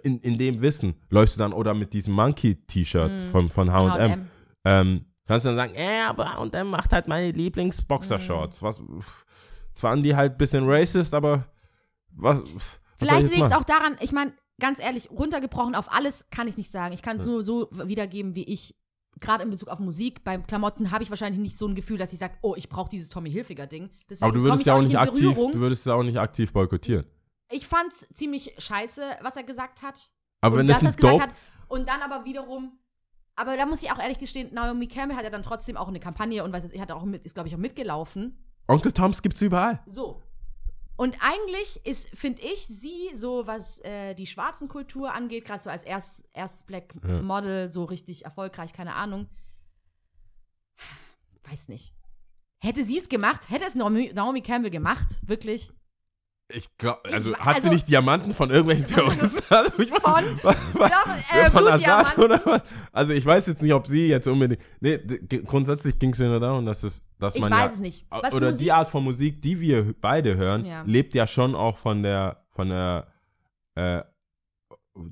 In, 0.04 0.20
in 0.20 0.38
dem 0.38 0.62
Wissen 0.62 0.96
läufst 1.10 1.38
du 1.38 1.40
dann 1.40 1.54
oder 1.54 1.74
mit 1.74 1.94
diesem 1.94 2.14
Monkey-T-Shirt 2.14 3.10
Mhm. 3.12 3.30
von, 3.32 3.50
von 3.50 3.72
H&M. 3.72 3.90
H&M. 3.92 4.28
Ähm, 4.66 5.06
kannst 5.26 5.46
du 5.46 5.50
dann 5.50 5.56
sagen, 5.58 5.74
äh, 5.76 6.04
aber 6.10 6.34
H&M 6.34 6.70
macht 6.70 6.92
halt 6.92 7.08
meine. 7.08 7.32
Lieblings-Boxershorts. 7.32 8.62
Was, 8.62 8.82
zwar 9.74 9.92
waren 9.92 10.04
die 10.04 10.16
halt 10.16 10.34
ein 10.34 10.38
bisschen 10.38 10.66
racist, 10.68 11.14
aber 11.14 11.46
was, 12.12 12.42
ich 12.42 12.54
Vielleicht 12.98 13.32
liegt 13.32 13.46
es 13.46 13.52
auch 13.52 13.64
daran, 13.64 13.98
ich 14.00 14.12
meine, 14.12 14.34
ganz 14.60 14.80
ehrlich, 14.80 15.10
runtergebrochen 15.12 15.76
auf 15.76 15.92
alles 15.92 16.30
kann 16.32 16.48
ich 16.48 16.58
nicht 16.58 16.72
sagen. 16.72 16.94
Ich 16.94 17.02
kann 17.02 17.18
es 17.18 17.26
nur 17.26 17.44
so 17.44 17.70
wiedergeben, 17.72 18.36
wie 18.36 18.44
ich, 18.44 18.76
gerade 19.20 19.44
in 19.44 19.50
Bezug 19.50 19.70
auf 19.70 19.80
Musik, 19.80 20.24
beim 20.24 20.46
Klamotten 20.48 20.92
habe 20.92 21.04
ich 21.04 21.10
wahrscheinlich 21.10 21.40
nicht 21.40 21.58
so 21.58 21.68
ein 21.68 21.76
Gefühl, 21.76 21.98
dass 21.98 22.14
ich 22.14 22.20
sage, 22.20 22.36
oh, 22.42 22.56
ich 22.56 22.70
brauche 22.70 22.90
dieses 22.90 23.10
Tommy 23.10 23.32
Hilfiger-Ding. 23.32 23.90
Aber 24.20 24.32
du 24.32 24.42
würdest 24.42 24.66
ja 24.66 24.76
auch 24.76 24.82
nicht 24.82 24.98
aktiv, 24.98 25.34
Berührung. 25.34 25.52
du 25.52 25.60
würdest 25.60 25.86
ja 25.86 25.94
auch 25.94 26.04
nicht 26.04 26.20
aktiv 26.20 26.52
boykottieren. 26.54 27.06
Ich 27.52 27.68
fand's 27.68 28.08
ziemlich 28.14 28.54
scheiße, 28.58 29.02
was 29.22 29.38
er 29.38 29.44
gesagt 29.44 29.82
hat. 29.82 30.12
Aber 30.42 30.58
wenn 30.58 30.68
das 30.68 30.84
ein 30.84 30.96
Dope, 30.98 31.24
hat. 31.24 31.30
Und 31.68 31.88
dann 31.88 32.02
aber 32.02 32.26
wiederum, 32.26 32.80
aber 33.36 33.56
da 33.58 33.66
muss 33.66 33.84
ich 33.84 33.92
auch 33.92 34.00
ehrlich 34.00 34.18
gestehen, 34.18 34.54
Naomi 34.54 34.88
Campbell 34.88 35.18
hat 35.18 35.24
ja 35.24 35.30
dann 35.30 35.44
trotzdem 35.44 35.78
auch 35.78 35.88
eine 35.88 36.00
Kampagne 36.00 36.44
und 36.44 36.54
was 36.54 36.64
ist, 36.64 36.78
hat 36.80 36.92
auch 36.92 37.06
mit, 37.06 37.26
ist 37.26 37.36
glaube 37.36 37.48
ich 37.48 37.56
auch 37.56 37.60
mitgelaufen. 37.60 38.44
Onkel 38.68 38.92
Toms 38.92 39.22
gibt's 39.22 39.42
überall. 39.42 39.82
So. 39.86 40.22
Und 40.98 41.16
eigentlich 41.22 41.86
ist, 41.86 42.10
finde 42.18 42.42
ich, 42.42 42.66
sie 42.66 43.12
so, 43.14 43.46
was 43.46 43.80
äh, 43.82 44.16
die 44.16 44.26
schwarzen 44.26 44.68
Kultur 44.68 45.14
angeht, 45.14 45.46
gerade 45.46 45.62
so 45.62 45.70
als 45.70 45.84
erst, 45.84 46.26
erstes 46.34 46.64
Black 46.64 46.96
Ja. 47.08 47.22
Model, 47.22 47.70
so 47.70 47.84
richtig 47.86 48.26
erfolgreich, 48.26 48.74
keine 48.74 48.96
Ahnung. 48.96 49.30
Weiß 51.44 51.70
nicht. 51.70 51.94
Hätte 52.60 52.84
sie 52.84 52.98
es 52.98 53.10
gemacht, 53.10 53.50
hätte 53.50 53.66
es 53.66 53.76
Naomi, 53.76 54.12
Naomi 54.14 54.42
Campbell 54.42 54.72
gemacht, 54.72 55.08
wirklich, 55.22 55.72
Ich 56.50 56.78
glaube, 56.78 57.02
also 57.12 57.32
Ich- 57.34 57.38
hat 57.40 57.56
sie 57.58 57.64
also- 57.64 57.74
nicht 57.74 57.90
Diamanten 57.90 58.32
von 58.32 58.50
irgendwelchen 58.50 58.86
Terroristen? 58.96 59.44
Also 59.54 59.80
ich 59.82 59.90
Von? 59.90 60.24
was, 60.44 60.76
was, 60.76 61.32
äh, 61.34 61.52
von. 61.52 61.68
Assad 61.68 62.18
oder 62.20 62.42
was? 62.46 62.62
Also 62.94 63.14
ich 63.14 63.26
weiß 63.26 63.48
jetzt 63.48 63.62
nicht, 63.62 63.74
ob 63.74 63.86
sie 63.88 64.08
jetzt 64.08 64.28
unbedingt. 64.28 64.62
Nee, 64.80 64.98
grundsätzlich 65.46 66.00
ging 66.00 66.12
es 66.12 66.20
ja 66.20 66.28
nur 66.30 66.40
darum, 66.40 66.66
dass 66.66 66.84
es, 66.84 67.04
dass 67.20 67.36
Ich 67.36 67.42
man 67.42 67.52
weiß 67.52 67.60
ja, 67.60 67.72
es 67.74 67.80
nicht. 67.80 68.06
Was 68.10 68.34
oder 68.34 68.48
Musik- 68.52 68.60
die 68.66 68.72
Art 68.72 68.88
von 68.90 69.04
Musik, 69.04 69.42
die 69.42 69.60
wir 69.60 69.94
beide 70.00 70.38
hören, 70.38 70.64
Ja. 70.66 70.84
lebt 70.86 71.16
ja 71.16 71.28
schon 71.28 71.54
auch 71.54 71.78
von 71.78 72.02
der, 72.04 72.46
von 72.52 72.70
der, 72.70 73.08
äh, 73.76 74.04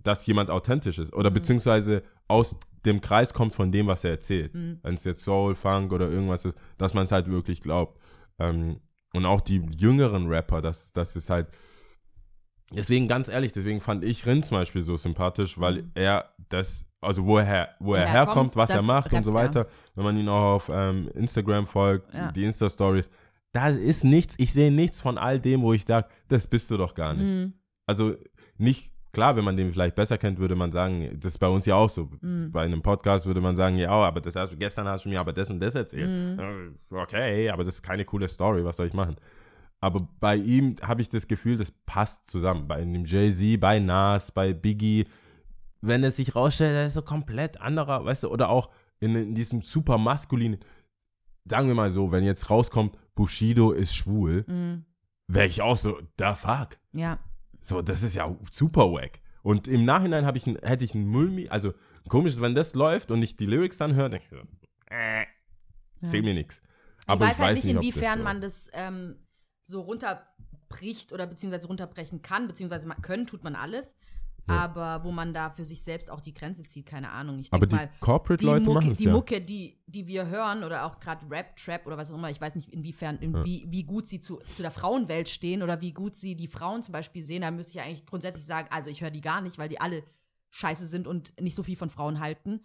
dass 0.03 0.25
jemand 0.25 0.49
authentisch 0.49 0.97
ist 0.99 1.11
Mhm. 1.11 1.19
oder 1.19 1.31
beziehungsweise 1.31 2.03
aus 2.27 2.57
dem 2.85 3.01
Kreis 3.01 3.33
kommt 3.33 3.53
von 3.53 3.71
dem, 3.71 3.87
was 3.87 4.03
er 4.03 4.11
erzählt. 4.11 4.53
Mhm. 4.53 4.79
Wenn 4.83 4.93
es 4.95 5.03
jetzt 5.03 5.23
Soul, 5.23 5.55
Funk 5.55 5.91
oder 5.91 6.09
irgendwas 6.09 6.45
ist, 6.45 6.57
dass 6.77 6.93
man 6.93 7.05
es 7.05 7.11
halt 7.11 7.29
wirklich 7.29 7.59
glaubt. 7.61 7.99
Ähm, 8.39 8.79
und 9.15 9.25
auch 9.25 9.41
die 9.41 9.61
jüngeren 9.75 10.27
Rapper, 10.27 10.61
das, 10.61 10.93
das 10.93 11.15
ist 11.15 11.29
halt. 11.29 11.47
Deswegen, 12.73 13.07
ganz 13.07 13.27
ehrlich, 13.27 13.51
deswegen 13.51 13.79
fand 13.79 14.03
ich 14.03 14.25
Rin 14.25 14.41
zum 14.41 14.57
Beispiel 14.57 14.81
so 14.81 14.97
sympathisch, 14.97 15.59
weil 15.59 15.83
Mhm. 15.83 15.91
er 15.93 16.31
das, 16.49 16.87
also 16.99 17.23
wo 17.25 17.37
er, 17.37 17.69
wo 17.79 17.93
er 17.93 18.07
Herkommt, 18.07 18.27
herkommt, 18.27 18.55
was 18.55 18.69
er 18.71 18.81
macht 18.81 19.13
und 19.13 19.23
so 19.23 19.31
rappt 19.31 19.55
er. 19.55 19.61
weiter, 19.65 19.71
wenn 19.93 20.03
man 20.03 20.17
ihn 20.17 20.27
auch 20.27 20.55
auf 20.55 20.69
ähm, 20.73 21.07
Instagram 21.13 21.67
folgt, 21.67 22.11
Ja. 22.13 22.31
die 22.31 22.43
Insta-Stories, 22.43 23.09
da 23.51 23.69
ist 23.69 24.03
nichts, 24.03 24.35
ich 24.39 24.51
sehe 24.51 24.71
nichts 24.71 24.99
von 24.99 25.17
all 25.19 25.39
dem, 25.39 25.61
wo 25.61 25.73
ich 25.73 25.85
sage, 25.85 26.07
das 26.27 26.47
bist 26.47 26.71
du 26.71 26.77
doch 26.77 26.95
gar 26.95 27.13
nicht. 27.13 27.23
Mhm. 27.31 27.53
Also 27.85 28.15
nicht, 28.57 28.91
klar, 29.15 29.35
wenn 29.35 29.43
man 29.43 29.57
den 29.57 29.71
vielleicht 29.73 29.95
besser 29.95 30.17
kennt, 30.19 30.37
würde 30.37 30.55
man 30.55 30.71
sagen, 30.71 31.09
das 31.19 31.33
ist 31.33 31.39
bei 31.39 31.47
uns 31.47 31.65
ja 31.65 31.73
auch 31.75 31.89
so. 31.89 32.09
Mhm. 32.21 32.51
Bei 32.51 32.63
einem 32.63 32.81
Podcast 32.83 33.25
würde 33.25 33.41
man 33.41 33.55
sagen, 33.55 33.77
ja, 33.79 33.89
aber 33.89 34.21
das 34.21 34.35
hast 34.35 34.53
du, 34.53 34.57
gestern 34.57 34.87
hast 34.87 35.05
du 35.05 35.09
mir 35.09 35.19
aber 35.19 35.33
das 35.33 35.49
und 35.49 35.59
das 35.59 35.73
erzählt. 35.73 36.07
Mhm. 36.37 36.75
Okay, 36.91 37.49
aber 37.49 37.63
das 37.63 37.75
ist 37.75 37.81
keine 37.81 38.05
coole 38.05 38.27
Story, 38.27 38.63
was 38.63 38.77
soll 38.77 38.85
ich 38.87 38.93
machen? 38.93 39.15
Aber 39.79 40.07
bei 40.19 40.35
ihm 40.35 40.75
habe 40.83 41.01
ich 41.01 41.09
das 41.09 41.27
Gefühl, 41.27 41.57
das 41.57 41.71
passt 41.71 42.29
zusammen. 42.29 42.67
Bei 42.67 42.79
dem 42.79 43.05
Jay-Z, 43.05 43.59
bei 43.59 43.79
Nas, 43.79 44.31
bei 44.31 44.53
Biggie, 44.53 45.05
wenn 45.81 46.03
es 46.03 46.15
sich 46.17 46.35
rausstellt, 46.35 46.75
er 46.75 46.85
ist 46.87 46.93
so 46.95 47.01
komplett 47.01 47.59
anderer, 47.61 48.05
weißt 48.05 48.23
du, 48.23 48.29
oder 48.29 48.49
auch 48.49 48.69
in, 48.99 49.15
in 49.15 49.35
diesem 49.35 49.61
super 49.61 49.97
maskulinen, 49.97 50.59
sagen 51.45 51.67
wir 51.67 51.75
mal 51.75 51.91
so, 51.91 52.11
wenn 52.11 52.23
jetzt 52.23 52.49
rauskommt, 52.49 52.97
Bushido 53.15 53.71
ist 53.71 53.95
schwul, 53.95 54.45
Mhm. 54.47 54.85
wäre 55.27 55.45
ich 55.47 55.61
auch 55.61 55.77
so, 55.77 55.99
da 56.17 56.33
fuck. 56.35 56.77
Ja. 56.91 57.19
So, 57.65 57.81
das 57.81 58.03
ist 58.03 58.13
ja 58.15 58.33
super 58.51 58.91
wack. 58.91 59.19
Und 59.41 59.67
im 59.67 59.85
Nachhinein 59.85 60.23
ich 60.37 60.45
ein, 60.45 60.55
hätte 60.61 60.85
ich 60.85 60.93
ein 60.93 61.07
Mulmi, 61.07 61.49
also 61.49 61.73
komisch, 62.07 62.39
wenn 62.39 62.53
das 62.53 62.75
läuft 62.75 63.09
und 63.09 63.23
ich 63.23 63.37
die 63.37 63.47
Lyrics 63.47 63.77
dann 63.77 63.95
höre, 63.95 64.09
denke 64.09 64.25
ich, 64.31 64.91
äh, 64.91 65.25
seh 66.01 66.21
mir 66.21 66.35
nix. 66.35 66.61
Aber 67.07 67.25
ich 67.25 67.31
weiß 67.31 67.39
halt 67.39 67.55
nicht, 67.63 67.75
das 67.75 67.83
inwiefern 67.85 68.17
so- 68.19 68.23
man 68.23 68.41
das 68.41 68.69
ähm, 68.73 69.15
so 69.61 69.81
runterbricht 69.81 71.11
oder 71.11 71.25
beziehungsweise 71.25 71.65
runterbrechen 71.67 72.21
kann, 72.21 72.47
beziehungsweise 72.47 72.87
man, 72.87 73.01
können 73.01 73.25
tut 73.25 73.43
man 73.43 73.55
alles. 73.55 73.95
Aber 74.47 75.03
wo 75.03 75.11
man 75.11 75.33
da 75.33 75.49
für 75.49 75.65
sich 75.65 75.81
selbst 75.81 76.11
auch 76.11 76.19
die 76.19 76.33
Grenze 76.33 76.63
zieht, 76.63 76.85
keine 76.85 77.09
Ahnung. 77.09 77.39
Ich 77.39 77.51
Aber 77.51 77.65
die 77.65 77.77
Corporate-Leute 77.99 78.65
Mucke, 78.65 78.79
machen 78.79 78.91
es 78.91 78.97
die 78.99 79.05
ja. 79.05 79.11
Mucke 79.11 79.41
die, 79.41 79.79
die 79.87 80.07
wir 80.07 80.27
hören 80.27 80.63
oder 80.63 80.85
auch 80.85 80.99
gerade 80.99 81.25
Rap, 81.29 81.55
Trap 81.55 81.85
oder 81.87 81.97
was 81.97 82.11
auch 82.11 82.15
immer, 82.15 82.29
ich 82.29 82.39
weiß 82.39 82.55
nicht, 82.55 82.71
inwiefern, 82.71 83.17
in, 83.17 83.43
wie, 83.43 83.65
wie 83.69 83.83
gut 83.83 84.07
sie 84.07 84.19
zu, 84.19 84.39
zu 84.55 84.61
der 84.61 84.71
Frauenwelt 84.71 85.29
stehen 85.29 85.63
oder 85.63 85.81
wie 85.81 85.93
gut 85.93 86.15
sie 86.15 86.35
die 86.35 86.47
Frauen 86.47 86.83
zum 86.83 86.91
Beispiel 86.91 87.23
sehen, 87.23 87.41
da 87.41 87.51
müsste 87.51 87.73
ich 87.73 87.81
eigentlich 87.81 88.05
grundsätzlich 88.05 88.45
sagen, 88.45 88.67
also 88.71 88.89
ich 88.89 89.01
höre 89.01 89.11
die 89.11 89.21
gar 89.21 89.41
nicht, 89.41 89.57
weil 89.57 89.69
die 89.69 89.81
alle 89.81 90.03
scheiße 90.51 90.85
sind 90.85 91.07
und 91.07 91.33
nicht 91.41 91.55
so 91.55 91.63
viel 91.63 91.75
von 91.75 91.89
Frauen 91.89 92.19
halten. 92.19 92.61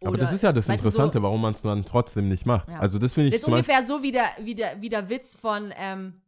Aber 0.00 0.10
Oder, 0.10 0.18
das 0.20 0.32
ist 0.32 0.42
ja 0.42 0.52
das 0.52 0.68
Interessante, 0.68 1.18
so, 1.18 1.22
warum 1.22 1.40
man 1.40 1.54
es 1.54 1.62
dann 1.62 1.84
trotzdem 1.84 2.28
nicht 2.28 2.46
macht. 2.46 2.68
Ja. 2.68 2.80
Also 2.80 2.98
das 2.98 3.14
finde 3.14 3.28
ich 3.28 3.34
Das 3.34 3.42
ist 3.42 3.48
ungefähr 3.48 3.82
so 3.82 4.02
wie 4.02 4.12
der, 4.12 4.26
wie 4.42 4.54
der, 4.54 4.80
wie 4.80 4.88
der 4.88 5.08
Witz 5.08 5.36
von, 5.36 5.72
ähm, 5.76 6.20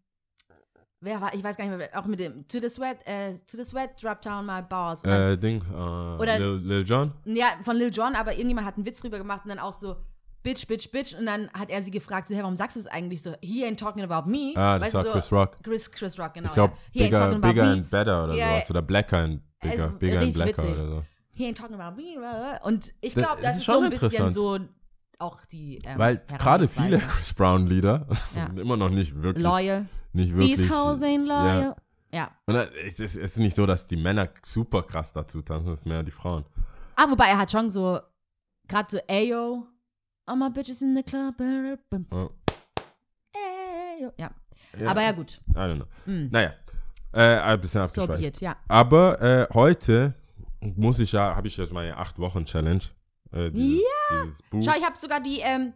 wer 1.01 1.21
war, 1.21 1.35
ich 1.35 1.43
weiß 1.43 1.57
gar 1.57 1.65
nicht 1.67 1.77
mehr, 1.77 1.91
auch 1.99 2.07
mit 2.07 2.21
dem, 2.21 2.47
to 2.49 2.59
the 2.61 2.69
sweat, 2.69 2.99
äh, 3.07 3.33
to 3.33 3.57
the 3.57 3.65
sweat, 3.65 4.03
drop 4.03 4.21
down 4.23 4.47
my 4.47 4.63
balls. 4.63 5.05
Äh, 5.05 5.37
Ding, 5.37 5.63
äh, 5.73 5.75
Oder- 6.21 6.39
Lil, 6.39 6.61
Lil 6.65 6.85
Jon. 6.87 7.13
ja, 7.25 7.49
von 7.63 7.77
Lil 7.77 7.93
Jon, 7.93 8.15
aber 8.15 8.33
irgendjemand 8.33 8.67
hat 8.67 8.77
einen 8.77 8.87
Witz 8.87 9.01
drüber 9.01 9.19
gemacht 9.19 9.43
und 9.45 9.51
dann 9.51 9.59
auch 9.59 9.73
so, 9.73 9.97
bitch, 10.43 10.67
bitch, 10.67 10.91
bitch. 10.91 11.15
Und 11.19 11.27
dann 11.27 11.51
hat 11.53 11.71
er 11.71 11.83
sie 11.83 11.91
gefragt, 11.91 12.29
so, 12.29 12.35
hey, 12.35 12.43
warum 12.43 12.57
sagst 12.57 12.77
du 12.77 12.81
es 12.81 12.87
eigentlich 12.87 13.23
so? 13.23 13.35
He 13.43 13.65
ain't 13.65 13.79
talking 13.79 14.03
about 14.03 14.29
me. 14.31 14.53
Ah, 14.57 14.79
das 14.79 14.87
Weißt 14.89 14.95
war 14.95 15.05
so, 15.05 15.11
Chris 15.13 15.33
Rock. 15.33 15.57
Chris, 15.63 15.91
Chris 15.91 16.19
Rock, 16.19 16.35
genau. 16.35 16.47
Ich 16.49 16.53
glaube, 16.55 16.75
ja. 16.75 16.81
He 16.93 17.01
ain't 17.01 17.11
bigger, 17.11 17.19
talking 17.19 17.37
about 17.39 17.49
bigger 17.49 17.65
me. 17.65 17.73
and 17.73 17.91
better 17.91 18.25
oder 18.25 18.35
Ja, 18.35 18.49
sowas. 18.53 18.71
Oder 18.71 18.83
blacker 18.83 19.19
and 19.19 19.41
bigger. 19.61 19.89
Bigger 19.91 20.21
and 20.21 20.35
blacker 20.35 20.51
witzig. 20.63 20.71
oder 20.71 20.87
so. 20.89 21.03
He 21.35 21.45
ain't 21.47 21.57
talking 21.57 21.79
about 21.79 21.97
me. 22.01 22.17
Und 22.65 22.93
ich 23.01 23.15
glaube, 23.15 23.37
das 23.41 23.43
das, 23.43 23.53
ist 23.53 23.59
ist 23.59 23.65
schon 23.67 23.75
so 23.77 23.81
ein 23.85 23.91
bisschen 23.91 24.29
so 24.31 24.59
auch 25.19 25.45
die 25.47 25.79
ähm, 25.85 25.99
Weil 25.99 26.19
gerade 26.27 26.69
viele. 26.69 26.99
Chris 26.99 27.33
Brown-Lieder 27.35 28.07
Ja. 28.37 28.47
sind 28.47 28.59
immer 28.59 28.77
noch 28.77 28.91
nicht 28.91 29.21
wirklich, 29.21 29.45
Loyal. 29.45 29.87
nicht 30.13 30.35
wirklich. 30.35 30.57
These 30.57 30.71
hoes 30.71 31.01
ain't 31.01 31.27
loyal. 31.27 31.77
Ja. 32.13 32.19
ja. 32.19 32.31
Und 32.47 32.55
dann- 32.55 32.69
es 32.87 33.01
ist, 33.01 33.17
es 33.17 33.17
ist 33.17 33.39
nicht 33.39 33.55
so, 33.57 33.67
dass 33.67 33.87
die 33.87 33.97
Männer 33.97 34.29
super 34.45 34.83
krass 34.83 35.13
dazu 35.13 35.43
tanzen, 35.43 35.73
es 35.73 35.81
ist 35.81 35.87
mehr 35.87 36.03
die 36.03 36.11
Frauen. 36.13 36.45
Ah, 36.97 37.07
wobei 37.11 37.27
er 37.27 37.39
hat 37.39 37.51
schon 37.51 37.69
so, 37.71 37.99
gerade 38.67 38.89
so, 38.91 38.99
Ayo, 39.09 39.67
all 40.27 40.37
my 40.37 40.51
bitches 40.51 40.83
in 40.83 40.95
the 40.97 41.03
club. 41.03 41.35
Ja. 41.41 42.29
Ayo. 43.35 44.13
Ja. 44.19 44.31
Ja. 44.79 44.91
Aber 44.91 45.03
ja, 45.03 45.13
gut. 45.13 45.41
I 45.51 45.53
don't 45.55 45.77
know. 45.77 45.87
Naja, 46.31 46.53
äh, 47.13 47.39
ein 47.39 47.61
bisschen 47.61 47.81
abgeschweift. 47.81 48.23
it, 48.23 48.41
ja. 48.41 48.57
Aber 48.69 49.21
äh, 49.23 49.47
heute 49.55 50.15
muss 50.61 50.99
ich 50.99 51.13
ja, 51.13 51.35
habe 51.35 51.49
ich 51.49 51.57
jetzt 51.57 51.73
meine 51.73 51.99
8-Wochen-Challenge. 51.99 52.83
Äh, 53.33 53.51
dieses, 53.51 53.83
dieses 54.25 54.43
Buch. 54.43 54.63
Schau, 54.65 54.73
ich 54.79 54.85
habe 54.85 54.97
sogar 54.97 55.21
die 55.21 55.41
ähm, 55.41 55.73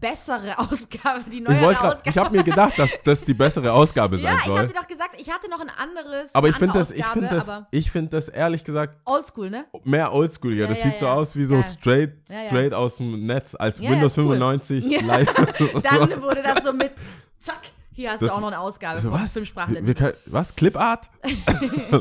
bessere 0.00 0.56
Ausgabe, 0.58 1.24
die 1.28 1.38
ich 1.38 1.42
neuere 1.42 1.60
wollte 1.62 1.80
grad, 1.80 1.92
Ausgabe. 1.94 2.10
ich 2.10 2.18
habe 2.18 2.36
mir 2.36 2.44
gedacht, 2.44 2.78
dass 2.78 2.92
das 3.02 3.24
die 3.24 3.34
bessere 3.34 3.72
Ausgabe 3.72 4.16
sein 4.18 4.34
ja, 4.34 4.38
ich 4.38 4.44
soll. 4.46 4.58
hatte 4.60 4.74
doch 4.74 4.86
gesagt, 4.86 5.16
ich 5.20 5.28
hatte 5.32 5.50
noch 5.50 5.58
ein 5.60 5.70
anderes. 5.70 6.32
aber 6.34 6.48
ich 6.48 6.54
finde 6.56 6.78
das, 6.78 6.92
ich 6.92 7.04
finde 7.06 7.28
das, 7.30 7.48
aber 7.48 7.66
ich 7.72 7.90
finde 7.90 8.10
das 8.10 8.28
ehrlich 8.28 8.62
gesagt 8.64 8.98
Oldschool, 9.04 9.50
ne? 9.50 9.64
mehr 9.84 10.12
oldschool. 10.14 10.54
Ja, 10.54 10.62
Ja, 10.62 10.66
das 10.68 10.78
ja, 10.78 10.84
sieht 10.84 10.98
so 10.98 11.06
ja. 11.06 11.14
aus 11.14 11.34
wie 11.34 11.44
so 11.44 11.60
straight, 11.62 12.12
Ja, 12.28 12.42
ja. 12.42 12.46
straight 12.48 12.74
aus 12.74 12.98
dem 12.98 13.26
Netz 13.26 13.56
als 13.58 13.78
Ja, 13.78 13.84
ja, 13.84 13.90
Windows 13.90 14.16
cool. 14.18 14.36
95 14.38 14.84
Ja. 14.86 15.00
live. 15.02 15.28
Dann 15.82 16.22
wurde 16.22 16.42
das 16.44 16.64
so 16.64 16.72
mit, 16.72 16.92
zack, 17.38 17.58
hier 17.92 18.12
hast 18.12 18.22
Das- 18.22 18.28
du 18.28 18.34
auch 18.36 18.40
noch 18.40 18.46
eine 18.48 18.60
Ausgabe 18.60 18.94
Also 18.94 19.10
was? 19.10 19.36
Sprachen. 19.46 19.74
Wir, 19.74 19.84
wir 19.88 19.94
können, 19.94 20.14
was? 20.26 20.54
Clipart? 20.54 21.10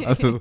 also, 0.06 0.40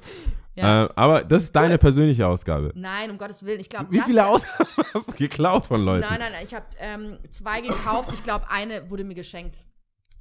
Ja. 0.56 0.84
äh, 0.86 0.88
aber 0.96 1.22
das 1.24 1.44
ist 1.44 1.56
deine 1.56 1.78
persönliche 1.78 2.26
Ausgabe. 2.26 2.72
Nein, 2.74 3.10
um 3.10 3.18
Gottes 3.18 3.44
Willen, 3.44 3.60
ich 3.60 3.68
glaube. 3.70 3.86
Wie 3.90 4.00
viele 4.00 4.26
Ausgaben 4.26 4.68
hast 4.94 5.12
du 5.12 5.16
geklaut 5.16 5.66
von 5.66 5.84
Leuten? 5.84 6.06
Nein, 6.08 6.18
nein, 6.18 6.32
nein, 6.32 6.44
ich 6.46 6.54
habe 6.54 6.66
ähm, 6.78 7.18
zwei 7.30 7.60
gekauft. 7.60 8.12
Ich 8.12 8.24
glaube, 8.24 8.50
eine 8.50 8.90
wurde 8.90 9.04
mir 9.04 9.14
geschenkt. 9.14 9.64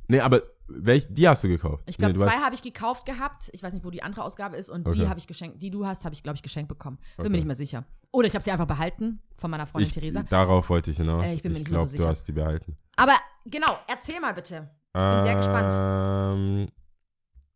Nee, 0.08 0.22
aber 0.22 0.42
welch, 0.68 1.08
die 1.10 1.28
hast 1.28 1.44
du 1.44 1.48
gekauft? 1.48 1.84
Ich 1.88 1.98
glaube, 1.98 2.13
nee, 2.13 2.20
zwei 2.20 2.32
habe 2.39 2.56
ich 2.56 2.62
gekauft 2.62 3.06
gehabt. 3.06 3.50
Ich 3.54 3.62
weiß 3.62 3.74
nicht, 3.74 3.86
wo 3.86 3.89
die 3.92 4.02
andere 4.04 4.24
Ausgabe 4.24 4.56
ist. 4.58 4.70
Und 4.70 4.88
Okay. 4.88 5.00
die 5.00 5.08
habe 5.08 5.20
ich 5.20 5.28
geschenkt. 5.28 5.62
Die 5.62 5.70
du 5.72 5.86
hast, 5.86 6.06
habe 6.06 6.13
ich, 6.15 6.24
glaube 6.24 6.36
ich, 6.36 6.42
geschenkt 6.44 6.68
bekommen. 6.70 6.98
Bin 7.18 7.26
Okay. 7.26 7.30
mir 7.30 7.38
nicht 7.38 7.48
mehr 7.48 7.56
sicher. 7.56 7.86
Oder 8.12 8.28
ich 8.28 8.34
habe 8.34 8.44
sie 8.44 8.50
einfach 8.52 8.65
behalten 8.65 9.22
von 9.38 9.52
meiner 9.52 9.68
Freundin 9.68 9.88
ich, 9.89 9.94
Theresa. 9.94 10.24
Darauf 10.30 10.70
wollte 10.70 10.89
ich 10.92 10.98
hinaus. 10.98 11.26
Äh, 11.26 11.34
ich 11.36 11.44
bin 11.44 11.54
mir 11.54 11.60
nicht 11.60 11.70
mehr 11.70 11.86
so 11.86 11.98
du 11.98 12.08
hast 12.08 12.28
die 12.28 12.32
behalten. 12.32 12.76
Aber 12.96 13.13
genau, 13.46 13.78
erzähl 13.88 14.20
mal 14.20 14.34
bitte. 14.34 14.70
Ich 14.96 15.02
bin 15.02 15.22
sehr 15.24 15.36
gespannt. 15.36 16.72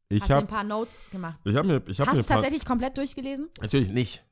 Ich 0.10 0.22
Hast 0.22 0.30
du 0.30 0.34
ein 0.34 0.38
habe 0.38 0.48
paar 0.48 0.63
Notes 0.63 1.10
gemacht? 1.12 1.39
ich 1.44 1.56
hab 1.56 1.66
mir, 1.66 1.82
ich 1.88 2.00
hab 2.00 2.08
Hast 2.08 2.13
du 2.13 2.16
mir 2.18 2.20
es 2.22 2.26
ein 2.28 2.28
paar, 2.28 2.38
tatsächlich 2.38 2.66
komplett 2.66 2.98
durchgelesen? 2.98 3.50
Natürlich 3.62 3.89
nicht. 3.89 4.24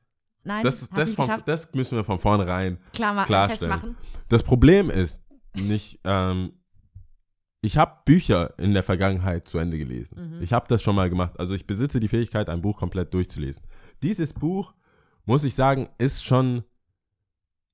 Nein, 0.43 0.63
Das, 0.63 0.81
hast 0.81 0.97
das, 0.97 1.09
nicht 1.09 1.17
geschafft? 1.19 1.47
das 1.47 1.73
müssen 1.73 1.95
wir 1.97 2.03
von 2.03 2.19
vornherein 2.19 2.77
Klar, 2.93 3.13
ma- 3.13 3.25
klarstellen. 3.25 3.71
festmachen. 3.73 3.97
Das 4.29 4.43
Problem 4.43 4.89
ist 4.89 5.23
nicht, 5.55 5.99
ähm, 6.03 6.53
ich 7.61 7.77
habe 7.77 7.97
Bücher 8.05 8.57
in 8.57 8.73
der 8.73 8.81
Vergangenheit 8.83 9.47
zu 9.47 9.59
Ende 9.59 9.77
gelesen. 9.77 10.37
Mhm. 10.37 10.41
Ich 10.43 10.51
habe 10.53 10.65
das 10.67 10.81
schon 10.81 10.95
mal 10.95 11.09
gemacht. 11.11 11.39
Also 11.39 11.53
ich 11.53 11.67
besitze 11.67 11.99
die 11.99 12.07
Fähigkeit, 12.07 12.49
ein 12.49 12.61
Buch 12.61 12.77
komplett 12.77 13.13
durchzulesen. 13.13 13.63
Dieses 14.01 14.33
Buch, 14.33 14.73
muss 15.25 15.43
ich 15.43 15.53
sagen, 15.53 15.87
ist 15.99 16.25
schon, 16.25 16.63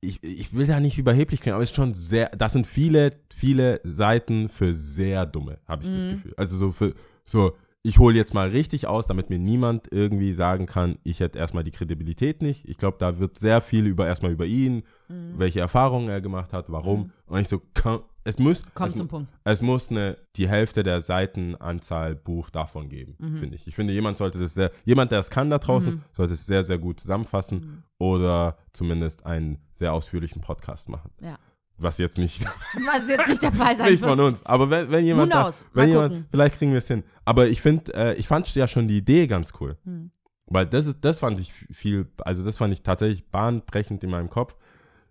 ich, 0.01 0.21
ich 0.23 0.53
will 0.53 0.67
da 0.67 0.79
nicht 0.81 0.97
überheblich 0.97 1.39
klingen, 1.39 1.55
aber 1.55 1.63
ist 1.63 1.73
schon 1.75 1.93
sehr, 1.93 2.29
das 2.31 2.51
sind 2.53 2.67
viele, 2.67 3.11
viele 3.33 3.79
Seiten 3.85 4.49
für 4.49 4.73
sehr 4.73 5.25
dumme, 5.25 5.59
habe 5.67 5.83
ich 5.83 5.89
das 5.89 6.03
Mhm. 6.03 6.11
Gefühl. 6.11 6.33
Also 6.35 6.57
so 6.57 6.71
für, 6.73 6.93
so, 7.25 7.55
ich 7.87 7.99
hole 7.99 8.15
jetzt 8.15 8.33
mal 8.33 8.49
richtig 8.49 8.85
aus, 8.87 9.07
damit 9.07 9.29
mir 9.29 9.39
niemand 9.39 9.87
irgendwie 9.91 10.33
sagen 10.33 10.65
kann, 10.65 10.97
ich 11.03 11.21
hätte 11.21 11.39
erstmal 11.39 11.63
die 11.63 11.71
Kredibilität 11.71 12.41
nicht. 12.41 12.67
Ich 12.67 12.77
glaube, 12.77 12.97
da 12.99 13.17
wird 13.19 13.37
sehr 13.37 13.61
viel 13.61 13.85
über 13.87 14.05
erstmal 14.07 14.31
über 14.31 14.45
ihn, 14.45 14.83
Mhm. 15.07 15.35
welche 15.37 15.61
Erfahrungen 15.61 16.09
er 16.09 16.19
gemacht 16.19 16.51
hat, 16.51 16.65
warum. 16.69 17.11
Und 17.27 17.39
ich 17.39 17.47
so, 17.47 17.61
komm, 17.73 18.01
es 18.25 18.37
muss, 18.39 18.63
Komm 18.73 18.87
es, 18.87 18.93
zum 18.93 19.07
Punkt. 19.07 19.31
es 19.45 19.61
muss 19.61 19.89
eine, 19.89 20.17
die 20.35 20.49
Hälfte 20.49 20.83
der 20.83 20.99
Seitenanzahl 20.99 22.15
Buch 22.15 22.49
davon 22.49 22.89
geben, 22.89 23.15
Mhm. 23.19 23.37
finde 23.37 23.55
ich. 23.55 23.65
Ich 23.67 23.75
finde, 23.75 23.93
jemand 23.93 24.17
sollte 24.17 24.37
das 24.37 24.53
sehr, 24.53 24.71
jemand, 24.83 25.13
der 25.13 25.19
es 25.19 25.29
kann 25.29 25.49
da 25.49 25.57
draußen, 25.59 26.03
sollte 26.11 26.33
es 26.33 26.45
sehr, 26.45 26.63
sehr 26.65 26.77
gut 26.77 26.99
zusammenfassen 26.99 27.59
Mhm. 27.59 27.83
oder 27.99 28.57
zumindest 28.73 29.25
einen 29.25 29.59
sehr 29.71 29.93
ausführlichen 29.93 30.41
Podcast 30.41 30.89
machen. 30.89 31.11
Ja. 31.21 31.37
Was 31.79 31.99
jetzt 31.99 32.17
nicht, 32.17 32.43
Was 32.43 33.07
jetzt 33.07 33.27
nicht 33.27 33.41
der 33.41 33.51
Fall 33.51 33.77
sein 33.77 33.91
nicht 33.91 34.03
von 34.03 34.19
uns. 34.19 34.43
Aber 34.45 34.69
wenn, 34.69 34.91
wenn 34.91 35.05
jemand, 35.05 35.31
da? 35.31 35.43
Mal 35.43 35.53
wenn 35.73 35.89
jemand 35.89 36.13
gucken. 36.13 36.27
vielleicht 36.31 36.57
kriegen 36.57 36.71
wir 36.71 36.79
es 36.79 36.87
hin. 36.87 37.03
Aber 37.23 37.47
ich 37.47 37.61
finde, 37.61 37.93
äh, 37.93 38.13
ich 38.15 38.27
fand 38.27 38.53
ja 38.55 38.67
schon 38.67 38.87
die 38.87 38.97
Idee 38.97 39.27
ganz 39.27 39.53
cool. 39.59 39.77
Hm. 39.83 40.11
Weil 40.47 40.65
das 40.65 40.87
ist, 40.87 40.99
das 41.01 41.19
fand 41.19 41.39
ich 41.39 41.51
viel, 41.51 42.07
also 42.23 42.43
das 42.43 42.57
fand 42.57 42.73
ich 42.73 42.81
tatsächlich 42.81 43.29
bahnbrechend 43.29 44.03
in 44.03 44.09
meinem 44.09 44.29
Kopf, 44.29 44.55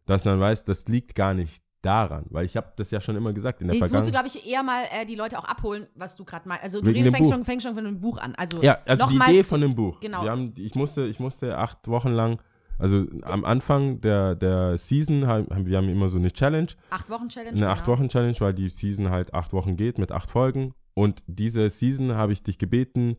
dass 0.06 0.24
man 0.24 0.40
weiß, 0.40 0.64
das 0.64 0.86
liegt 0.86 1.14
gar 1.14 1.34
nicht 1.34 1.62
daran, 1.82 2.24
weil 2.30 2.44
ich 2.44 2.56
habe 2.56 2.72
das 2.76 2.90
ja 2.90 3.00
schon 3.00 3.16
immer 3.16 3.32
gesagt 3.32 3.60
in 3.60 3.68
der 3.68 3.76
Jetzt 3.76 3.92
musst 3.92 4.06
du, 4.06 4.10
glaube 4.10 4.26
ich, 4.26 4.46
eher 4.46 4.62
mal 4.62 4.82
äh, 4.90 5.06
die 5.06 5.14
Leute 5.14 5.38
auch 5.38 5.44
abholen, 5.44 5.86
was 5.94 6.16
du 6.16 6.24
gerade 6.24 6.48
meinst. 6.48 6.64
Also 6.64 6.80
du 6.80 6.92
Wegen 6.92 7.12
fängst, 7.12 7.30
schon, 7.30 7.44
fängst 7.44 7.64
schon 7.64 7.74
von 7.74 7.86
einem 7.86 8.00
Buch 8.00 8.18
an. 8.18 8.34
Also, 8.34 8.60
Ja, 8.62 8.78
also 8.86 9.06
die 9.06 9.16
Idee 9.16 9.42
von 9.44 9.60
dem 9.60 9.74
Buch. 9.74 10.00
Genau. 10.00 10.26
Haben, 10.26 10.52
ich, 10.56 10.74
musste, 10.74 11.06
ich 11.06 11.20
musste 11.20 11.56
acht 11.56 11.86
Wochen 11.86 12.10
lang, 12.10 12.40
also 12.78 13.06
am 13.22 13.44
Anfang 13.44 14.00
der, 14.00 14.34
der 14.34 14.76
Season, 14.78 15.26
haben, 15.26 15.66
wir 15.66 15.76
haben 15.78 15.88
immer 15.88 16.08
so 16.08 16.18
eine 16.18 16.30
Challenge, 16.30 16.68
Acht 16.90 17.08
Wochen 17.10 17.28
Challenge. 17.28 17.50
eine 17.50 17.60
genau. 17.60 17.70
acht 17.72 17.86
Wochen 17.88 18.08
Challenge, 18.08 18.36
weil 18.40 18.54
die 18.54 18.68
Season 18.68 19.10
halt 19.10 19.32
acht 19.34 19.52
Wochen 19.52 19.76
geht 19.76 19.98
mit 19.98 20.12
acht 20.12 20.30
Folgen. 20.30 20.72
Und 20.94 21.22
diese 21.26 21.68
Season 21.70 22.12
habe 22.14 22.32
ich 22.32 22.42
dich 22.42 22.58
gebeten, 22.58 23.14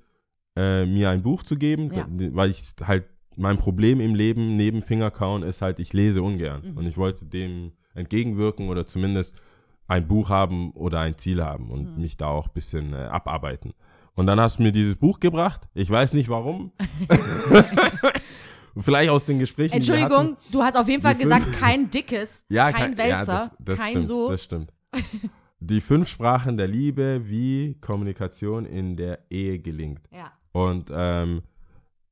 äh, 0.56 0.86
mir 0.86 1.10
ein 1.10 1.22
Buch 1.24 1.44
zu 1.44 1.56
geben, 1.56 1.92
Ja. 1.94 2.08
weil 2.34 2.50
ich 2.50 2.74
halt 2.84 3.06
mein 3.36 3.58
Problem 3.58 4.00
im 4.00 4.16
Leben 4.16 4.56
neben 4.56 4.82
Fingerkauen 4.82 5.44
ist 5.44 5.62
halt, 5.62 5.78
ich 5.80 5.94
lese 5.94 6.24
ungern. 6.24 6.72
Mhm. 6.72 6.78
Und 6.78 6.88
ich 6.88 6.98
wollte 6.98 7.26
dem 7.26 7.72
entgegenwirken 7.94 8.68
oder 8.70 8.86
zumindest 8.88 9.42
ein 9.88 10.08
Buch 10.08 10.30
haben 10.32 10.72
oder 10.72 11.00
ein 11.02 11.18
Ziel 11.18 11.44
haben 11.44 11.70
und 11.72 11.96
Mhm. 11.96 12.02
mich 12.02 12.18
da 12.18 12.28
auch 12.28 12.48
ein 12.48 12.54
bisschen 12.54 12.94
äh, 12.94 12.98
abarbeiten. 12.98 13.74
Und 14.16 14.26
dann 14.26 14.40
hast 14.40 14.58
du 14.58 14.64
mir 14.64 14.72
dieses 14.72 14.96
Buch 14.96 15.20
gebracht. 15.20 15.68
Ich 15.76 15.90
weiß 15.92 16.14
nicht 16.14 16.30
warum. 16.30 16.72
Vielleicht 18.80 19.10
aus 19.10 19.26
den 19.26 19.40
Gesprächen. 19.40 19.72
wir 19.74 19.80
hatten. 19.82 19.92
Entschuldigung, 20.14 20.38
du 20.52 20.64
hast 20.64 20.76
auf 20.76 20.88
jeden 20.88 21.02
Fall 21.02 21.16
gesagt, 21.16 21.44
fünf- 21.46 21.60
kein 21.60 21.90
dickes, 21.90 22.46
Ja, 22.50 22.72
kein 22.72 22.96
kein- 22.96 23.10
ja, 23.10 23.18
Wälzer, 23.20 23.52
das, 23.58 23.66
das 23.66 23.80
kein 23.80 23.90
stimmt, 23.92 24.08
so. 24.08 24.30
Das 24.32 24.44
stimmt. 24.44 24.74
Die 25.60 25.82
fünf 25.82 26.08
Sprachen 26.08 26.56
der 26.58 26.68
Liebe, 26.68 27.22
wie 27.26 27.76
Kommunikation 27.82 28.66
in 28.66 28.96
der 28.96 29.20
Ehe 29.32 29.60
gelingt. 29.60 30.02
ja. 30.12 30.32
Und 30.52 30.90
ähm, 30.92 31.42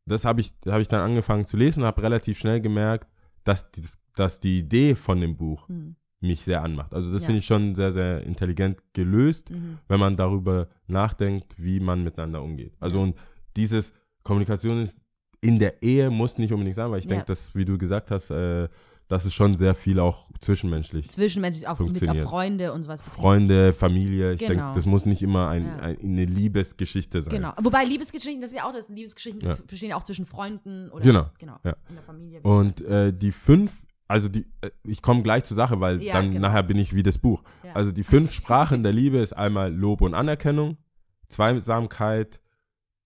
das 0.08 0.24
habe 0.26 0.40
ich, 0.42 0.54
hab 0.68 0.80
ich 0.80 0.88
dann 0.88 1.02
angefangen 1.02 1.46
zu 1.46 1.58
lesen 1.58 1.82
und 1.82 1.88
habe 1.88 2.04
relativ 2.04 2.38
schnell 2.38 2.62
gemerkt, 2.62 3.08
dass 3.44 3.72
die, 3.72 3.82
dass 4.16 4.40
die 4.40 4.60
Idee 4.60 4.94
von 4.96 5.20
dem 5.20 5.36
Buch 5.36 5.68
Hm. 5.68 5.96
mich 6.22 6.42
sehr 6.42 6.62
anmacht. 6.64 6.94
Also 6.94 7.12
das 7.12 7.24
Ja. 7.24 7.26
finde 7.28 7.40
ich 7.40 7.46
schon 7.48 7.74
sehr, 7.74 7.92
sehr 7.92 8.22
intelligent 8.24 8.84
gelöst, 8.94 9.50
Mhm. 9.56 9.80
wenn 9.88 10.00
man 10.00 10.16
darüber 10.16 10.68
nachdenkt, 10.88 11.56
wie 11.58 11.80
man 11.80 12.04
miteinander 12.04 12.44
umgeht. 12.44 12.74
Also 12.80 13.02
und 13.02 13.18
dieses 13.56 13.94
Kommunikation 14.24 14.84
ist 14.84 14.98
in 15.46 15.60
der 15.60 15.82
Ehe 15.84 16.10
muss 16.10 16.38
nicht 16.38 16.52
unbedingt 16.52 16.76
sein, 16.76 16.90
weil 16.92 17.00
ich 17.00 17.06
Ja. 17.06 17.10
denke, 17.12 17.26
dass, 17.26 17.54
wie 17.56 17.66
du 17.66 17.78
gesagt 17.78 18.10
hast, 18.12 18.30
äh, 18.32 18.68
das 19.08 19.24
ist 19.28 19.34
schon 19.36 19.54
sehr 19.56 19.76
viel 19.76 20.00
auch 20.00 20.32
zwischenmenschlich. 20.40 21.08
Zwischenmenschlich 21.12 21.68
auch 21.68 21.78
mit 21.80 22.10
auf. 22.10 22.18
Freunde 22.22 22.74
und 22.74 22.82
sowas. 22.82 23.02
Freunde, 23.04 23.72
Familie, 23.72 24.34
ich 24.34 24.40
Genau. 24.40 24.50
denke, 24.54 24.72
das 24.74 24.86
muss 24.88 25.06
nicht 25.06 25.22
immer 25.22 25.48
ein, 25.50 25.66
Ja. 25.66 25.76
ein, 25.78 25.98
eine 26.02 26.26
Liebesgeschichte 26.26 27.22
sein. 27.22 27.32
Genau. 27.36 27.54
Wobei 27.62 27.84
Liebesgeschichten, 27.86 28.42
das 28.42 28.50
ist 28.52 28.58
ja 28.58 28.68
auch 28.68 28.72
das. 28.74 28.90
Liebesgeschichten 28.90 29.48
Ja. 29.48 29.56
bestehen 29.68 29.90
ja 29.92 29.96
auch 29.98 30.04
zwischen 30.04 30.26
Freunden 30.26 30.90
oder 30.90 31.04
Genau. 31.04 31.26
genau 31.38 31.58
Ja. 31.64 31.76
in 31.88 31.96
der 31.96 32.04
Familie. 32.04 32.40
Und 32.42 32.82
äh, 32.82 33.14
die 33.14 33.32
fünf, 33.32 33.86
also 34.08 34.28
die, 34.28 34.46
äh, 34.62 34.72
ich 34.84 35.04
komme 35.04 35.22
gleich 35.22 35.44
zur 35.44 35.56
Sache, 35.56 35.80
weil 35.80 36.02
Ja, 36.02 36.14
dann 36.14 36.32
genau. 36.32 36.48
nachher 36.48 36.64
bin 36.64 36.78
ich 36.80 36.96
wie 36.96 37.04
das 37.04 37.20
Buch. 37.20 37.44
Also 37.76 37.92
die 37.92 38.04
fünf 38.04 38.32
Sprachen 38.34 38.82
der 38.82 38.92
Liebe 38.94 39.18
ist 39.20 39.34
einmal 39.34 39.72
Lob 39.72 40.02
und 40.02 40.16
Anerkennung, 40.16 40.78
Zweisamkeit, 41.28 42.42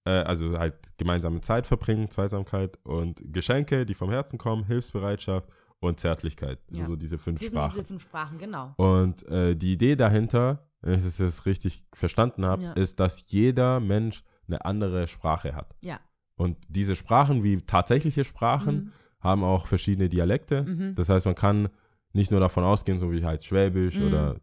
äh, 0.06 0.12
also 0.12 0.58
halt 0.58 0.76
gemeinsame 0.98 1.42
Zeit 1.42 1.66
verbringen, 1.68 2.10
Zweisamkeit 2.10 2.78
und 2.84 3.22
Geschenke, 3.34 3.86
die 3.86 3.94
vom 3.94 4.10
Herzen 4.10 4.38
kommen, 4.38 4.64
Hilfsbereitschaft 4.66 5.50
und 5.80 6.00
Zärtlichkeit. 6.00 6.60
Also 6.70 6.82
Ja. 6.82 6.88
so 6.88 6.96
diese 6.96 7.18
fünf 7.18 7.40
das 7.40 7.50
Sprachen. 7.50 7.72
diese 7.74 7.86
fünf 7.86 8.04
Sprachen, 8.04 8.38
genau. 8.38 8.74
Und 8.78 9.26
äh, 9.28 9.56
die 9.56 9.74
Idee 9.74 9.96
dahinter, 9.96 10.68
wenn 10.82 10.98
ich 11.00 11.06
das 11.06 11.18
jetzt 11.18 11.46
richtig 11.46 11.86
verstanden 11.94 12.46
habe, 12.46 12.64
Ja. 12.64 12.72
ist, 12.74 13.00
dass 13.00 13.26
jeder 13.28 13.80
Mensch 13.80 14.24
eine 14.48 14.64
andere 14.66 15.08
Sprache 15.08 15.56
hat. 15.56 15.76
Ja. 15.84 16.00
Und 16.36 16.58
diese 16.70 16.96
Sprachen, 16.96 17.44
wie 17.44 17.62
tatsächliche 17.62 18.24
Sprachen, 18.24 18.76
Mhm. 18.76 18.92
haben 19.22 19.44
auch 19.44 19.68
verschiedene 19.68 20.08
Dialekte. 20.10 20.64
Mhm. 20.64 20.96
Das 20.96 21.10
heißt, 21.10 21.26
man 21.26 21.36
kann 21.36 21.70
nicht 22.14 22.32
nur 22.32 22.40
davon 22.40 22.64
ausgehen, 22.64 22.98
so 22.98 23.12
wie 23.12 23.24
halt 23.24 23.44
Schwäbisch 23.44 23.96
Mhm. 23.96 24.08
oder 24.08 24.36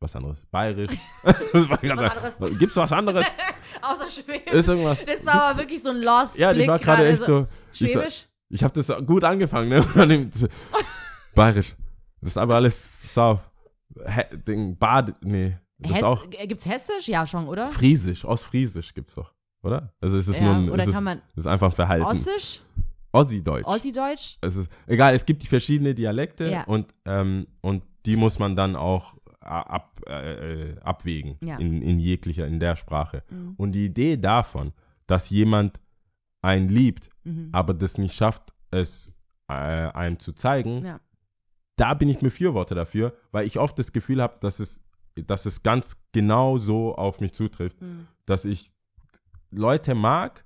was 0.00 0.16
anderes, 0.16 0.44
Bayerisch. 0.46 0.92
was 1.22 2.58
Gibt's 2.58 2.76
was 2.76 2.92
anderes? 2.92 3.26
Außer 3.82 4.10
Schwäbisch. 4.10 4.52
Ist 4.52 4.68
irgendwas? 4.68 5.04
das 5.04 5.24
war 5.26 5.46
aber 5.50 5.58
wirklich 5.58 5.82
so 5.82 5.90
ein 5.90 6.00
Lost 6.02 6.38
Ja, 6.38 6.50
ich 6.50 6.56
Blick 6.58 6.68
war 6.68 6.78
gerade 6.78 7.06
echt 7.06 7.20
also 7.22 7.40
so. 7.40 7.46
Ich, 7.72 7.94
war- 7.94 8.02
Schwäbisch? 8.02 8.26
ich 8.48 8.62
habe 8.64 8.80
das 8.82 9.06
gut 9.06 9.24
angefangen, 9.24 9.68
ne? 9.68 9.84
Bayerisch. 11.34 11.76
Das 12.20 12.30
ist 12.30 12.38
aber 12.38 12.56
alles 12.56 13.14
sauf. 13.14 13.50
Ding, 14.46 14.76
Bad, 14.76 15.14
nee. 15.22 15.56
Das 15.78 15.94
Hess, 15.94 16.02
auch 16.02 16.28
gibt's 16.30 16.66
Hessisch? 16.66 17.08
Ja, 17.08 17.26
schon, 17.26 17.48
oder? 17.48 17.68
Friesisch, 17.68 18.24
Ostfriesisch 18.24 18.94
gibt's 18.94 19.14
doch, 19.14 19.32
oder? 19.62 19.92
Also 20.00 20.16
es 20.16 20.28
ist 20.28 20.36
ja, 20.36 20.42
nur 20.42 20.54
ein, 20.54 20.70
oder 20.70 20.82
es 20.82 20.88
ist, 20.88 20.94
kann 20.94 21.04
man 21.04 21.22
es 21.32 21.38
ist 21.38 21.46
einfach 21.46 21.68
ein 21.70 21.74
Verhalten. 21.74 22.04
Ossisch? 22.06 22.62
Ossi-Deutsch. 23.12 23.66
Ossi-Deutsch? 23.66 24.38
es 24.40 24.56
ist 24.56 24.70
egal, 24.86 25.14
es 25.14 25.24
gibt 25.24 25.42
die 25.42 25.46
verschiedene 25.46 25.94
Dialekte 25.94 26.50
Ja. 26.50 26.64
und, 26.64 26.94
ähm, 27.04 27.46
und 27.62 27.82
die 28.06 28.16
muss 28.16 28.38
man 28.38 28.56
dann 28.56 28.76
auch 28.76 29.14
ab, 29.46 30.00
äh, 30.08 30.78
abwägen 30.80 31.36
Ja. 31.42 31.56
in, 31.58 31.82
in 31.82 31.98
jeglicher, 31.98 32.46
in 32.46 32.60
der 32.60 32.76
Sprache. 32.76 33.22
Mhm. 33.30 33.54
Und 33.56 33.72
die 33.72 33.86
Idee 33.86 34.16
davon, 34.16 34.72
dass 35.06 35.30
jemand 35.30 35.80
einen 36.42 36.68
liebt, 36.68 37.08
Mhm. 37.24 37.48
aber 37.52 37.74
das 37.74 37.98
nicht 37.98 38.14
schafft, 38.14 38.52
es 38.70 39.12
äh, 39.48 39.52
einem 39.52 40.18
zu 40.18 40.32
zeigen, 40.32 40.84
Ja. 40.84 41.00
da 41.76 41.94
bin 41.94 42.08
ich 42.08 42.18
Befürworter 42.18 42.74
dafür, 42.74 43.16
weil 43.32 43.46
ich 43.46 43.58
oft 43.58 43.78
das 43.78 43.92
Gefühl 43.92 44.20
habe, 44.20 44.36
dass 44.40 44.58
es, 44.60 44.82
dass 45.14 45.46
es 45.46 45.62
ganz 45.62 45.96
genau 46.12 46.58
so 46.58 46.94
auf 46.96 47.20
mich 47.20 47.32
zutrifft, 47.32 47.80
Mhm. 47.80 48.06
dass 48.26 48.44
ich 48.44 48.72
Leute 49.52 49.94
mag. 49.94 50.44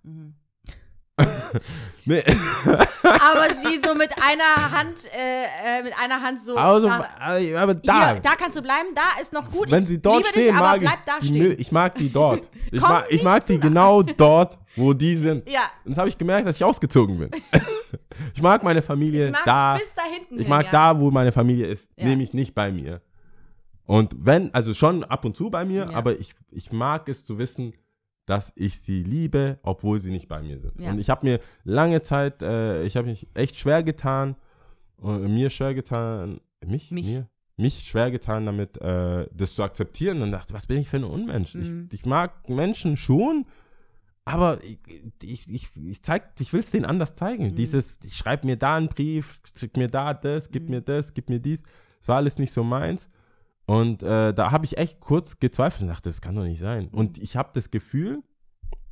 Nee, 2.06 2.24
Aber 3.04 3.54
sie 3.54 3.78
so 3.86 3.94
mit 3.94 4.08
einer 4.22 4.72
Hand, 4.72 5.04
äh, 5.14 5.44
äh, 5.80 5.82
mit 5.82 5.92
einer 6.02 6.20
Hand 6.22 6.40
so. 6.40 6.56
also, 6.56 6.88
nach, 6.88 7.04
aber 7.20 7.74
da, 7.74 8.12
hier, 8.12 8.20
da 8.22 8.30
kannst 8.36 8.56
du 8.56 8.62
bleiben, 8.62 8.88
da 8.94 9.20
ist 9.20 9.32
noch 9.34 9.48
gut. 9.50 9.70
wenn 9.70 9.84
sie 9.86 10.00
dort 10.00 10.26
stehen, 10.26 10.44
dich, 10.44 10.54
aber 10.54 10.66
mag 10.66 10.80
bleib 10.80 11.06
da 11.06 11.12
ich 11.20 11.30
die, 11.30 11.38
stehen. 11.38 11.42
nö, 11.50 11.54
ich 11.58 11.72
mag 11.72 11.94
die 11.96 12.10
dort. 12.10 12.48
Ich 12.72 12.80
Komm 12.80 12.90
mag, 12.90 13.04
ich 13.10 13.22
mag 13.22 13.44
die 13.46 13.58
genau 13.60 14.02
dort, 14.02 14.58
wo 14.76 14.92
die 14.94 15.14
sind. 15.16 15.48
Ja, 15.48 15.62
Und 15.84 15.90
das 15.90 15.98
habe 15.98 16.08
ich 16.08 16.16
gemerkt, 16.16 16.48
dass 16.48 16.56
ich 16.56 16.64
ausgezogen 16.64 17.18
bin. 17.18 17.30
ich 18.34 18.40
mag 18.42 18.62
meine 18.62 18.80
Familie 18.80 19.26
ich 19.26 19.32
mag 19.32 19.44
da. 19.44 19.74
bis 19.76 19.94
da 19.94 20.02
hinten 20.04 20.34
Ich 20.36 20.40
hin, 20.42 20.48
mag 20.48 20.64
ja. 20.66 20.70
da, 20.94 21.00
wo 21.00 21.10
meine 21.10 21.32
Familie 21.32 21.66
ist, 21.66 21.90
Ja. 21.96 22.06
nämlich 22.06 22.32
nicht 22.32 22.54
bei 22.54 22.72
mir. 22.72 23.02
Und 23.86 24.14
wenn, 24.18 24.54
also 24.54 24.72
schon 24.72 25.04
ab 25.04 25.24
und 25.24 25.36
zu 25.36 25.50
bei 25.50 25.64
mir, 25.64 25.86
Ja. 25.90 25.96
aber 25.96 26.18
ich, 26.18 26.34
ich 26.50 26.72
mag 26.72 27.08
es 27.08 27.26
zu 27.26 27.38
wissen, 27.38 27.72
dass 28.30 28.52
ich 28.54 28.78
sie 28.78 29.02
liebe, 29.02 29.58
obwohl 29.64 29.98
sie 29.98 30.12
nicht 30.12 30.28
bei 30.28 30.40
mir 30.40 30.60
sind. 30.60 30.80
Ja. 30.80 30.90
Und 30.92 31.00
ich 31.00 31.10
habe 31.10 31.26
mir 31.26 31.40
lange 31.64 32.00
Zeit, 32.02 32.42
äh, 32.42 32.84
ich 32.84 32.96
habe 32.96 33.08
mich 33.08 33.26
echt 33.34 33.56
schwer 33.56 33.82
getan, 33.82 34.36
äh, 35.02 35.18
mir 35.18 35.50
schwer 35.50 35.74
getan, 35.74 36.40
mich, 36.64 36.92
Mich. 36.92 37.08
mir, 37.08 37.28
mich 37.56 37.82
schwer 37.88 38.12
getan 38.12 38.46
damit, 38.46 38.76
äh, 38.80 39.26
das 39.34 39.56
zu 39.56 39.64
akzeptieren. 39.64 40.22
Und 40.22 40.30
dachte, 40.30 40.54
was 40.54 40.66
bin 40.68 40.78
ich 40.78 40.88
für 40.88 40.98
ein 40.98 41.04
Unmensch? 41.04 41.56
Mhm. 41.56 41.88
Ich, 41.90 42.00
ich 42.00 42.06
mag 42.06 42.48
Menschen 42.48 42.96
schon, 42.96 43.46
aber 44.24 44.62
ich, 44.62 44.78
ich, 45.22 45.48
ich, 45.52 45.68
ich, 45.88 46.02
zeig, 46.04 46.30
ich 46.38 46.52
will 46.52 46.60
es 46.60 46.70
denen 46.70 46.84
anders 46.84 47.16
zeigen. 47.16 47.46
Mhm. 47.48 47.54
Dieses, 47.56 47.98
ich 48.04 48.14
schreibe 48.14 48.46
mir 48.46 48.56
da 48.56 48.76
einen 48.76 48.86
Brief, 48.86 49.40
schick 49.58 49.76
mir 49.76 49.88
da 49.88 50.14
das, 50.14 50.52
gib 50.52 50.68
Mhm. 50.68 50.76
mir 50.76 50.82
das, 50.82 51.14
gib 51.14 51.28
mir 51.30 51.40
dies. 51.40 51.64
Das 51.98 52.06
war 52.06 52.16
alles 52.18 52.38
nicht 52.38 52.52
so 52.52 52.62
meins. 52.62 53.08
Und 53.70 54.02
äh, 54.02 54.34
da 54.34 54.50
habe 54.50 54.64
ich 54.64 54.78
echt 54.78 54.98
kurz 54.98 55.38
gezweifelt 55.38 55.82
und 55.82 55.88
dachte, 55.88 56.08
das 56.08 56.20
kann 56.20 56.34
doch 56.34 56.42
nicht 56.42 56.58
sein. 56.60 56.88
Und 56.88 57.18
ich 57.18 57.36
habe 57.36 57.50
das 57.54 57.70
Gefühl, 57.70 58.22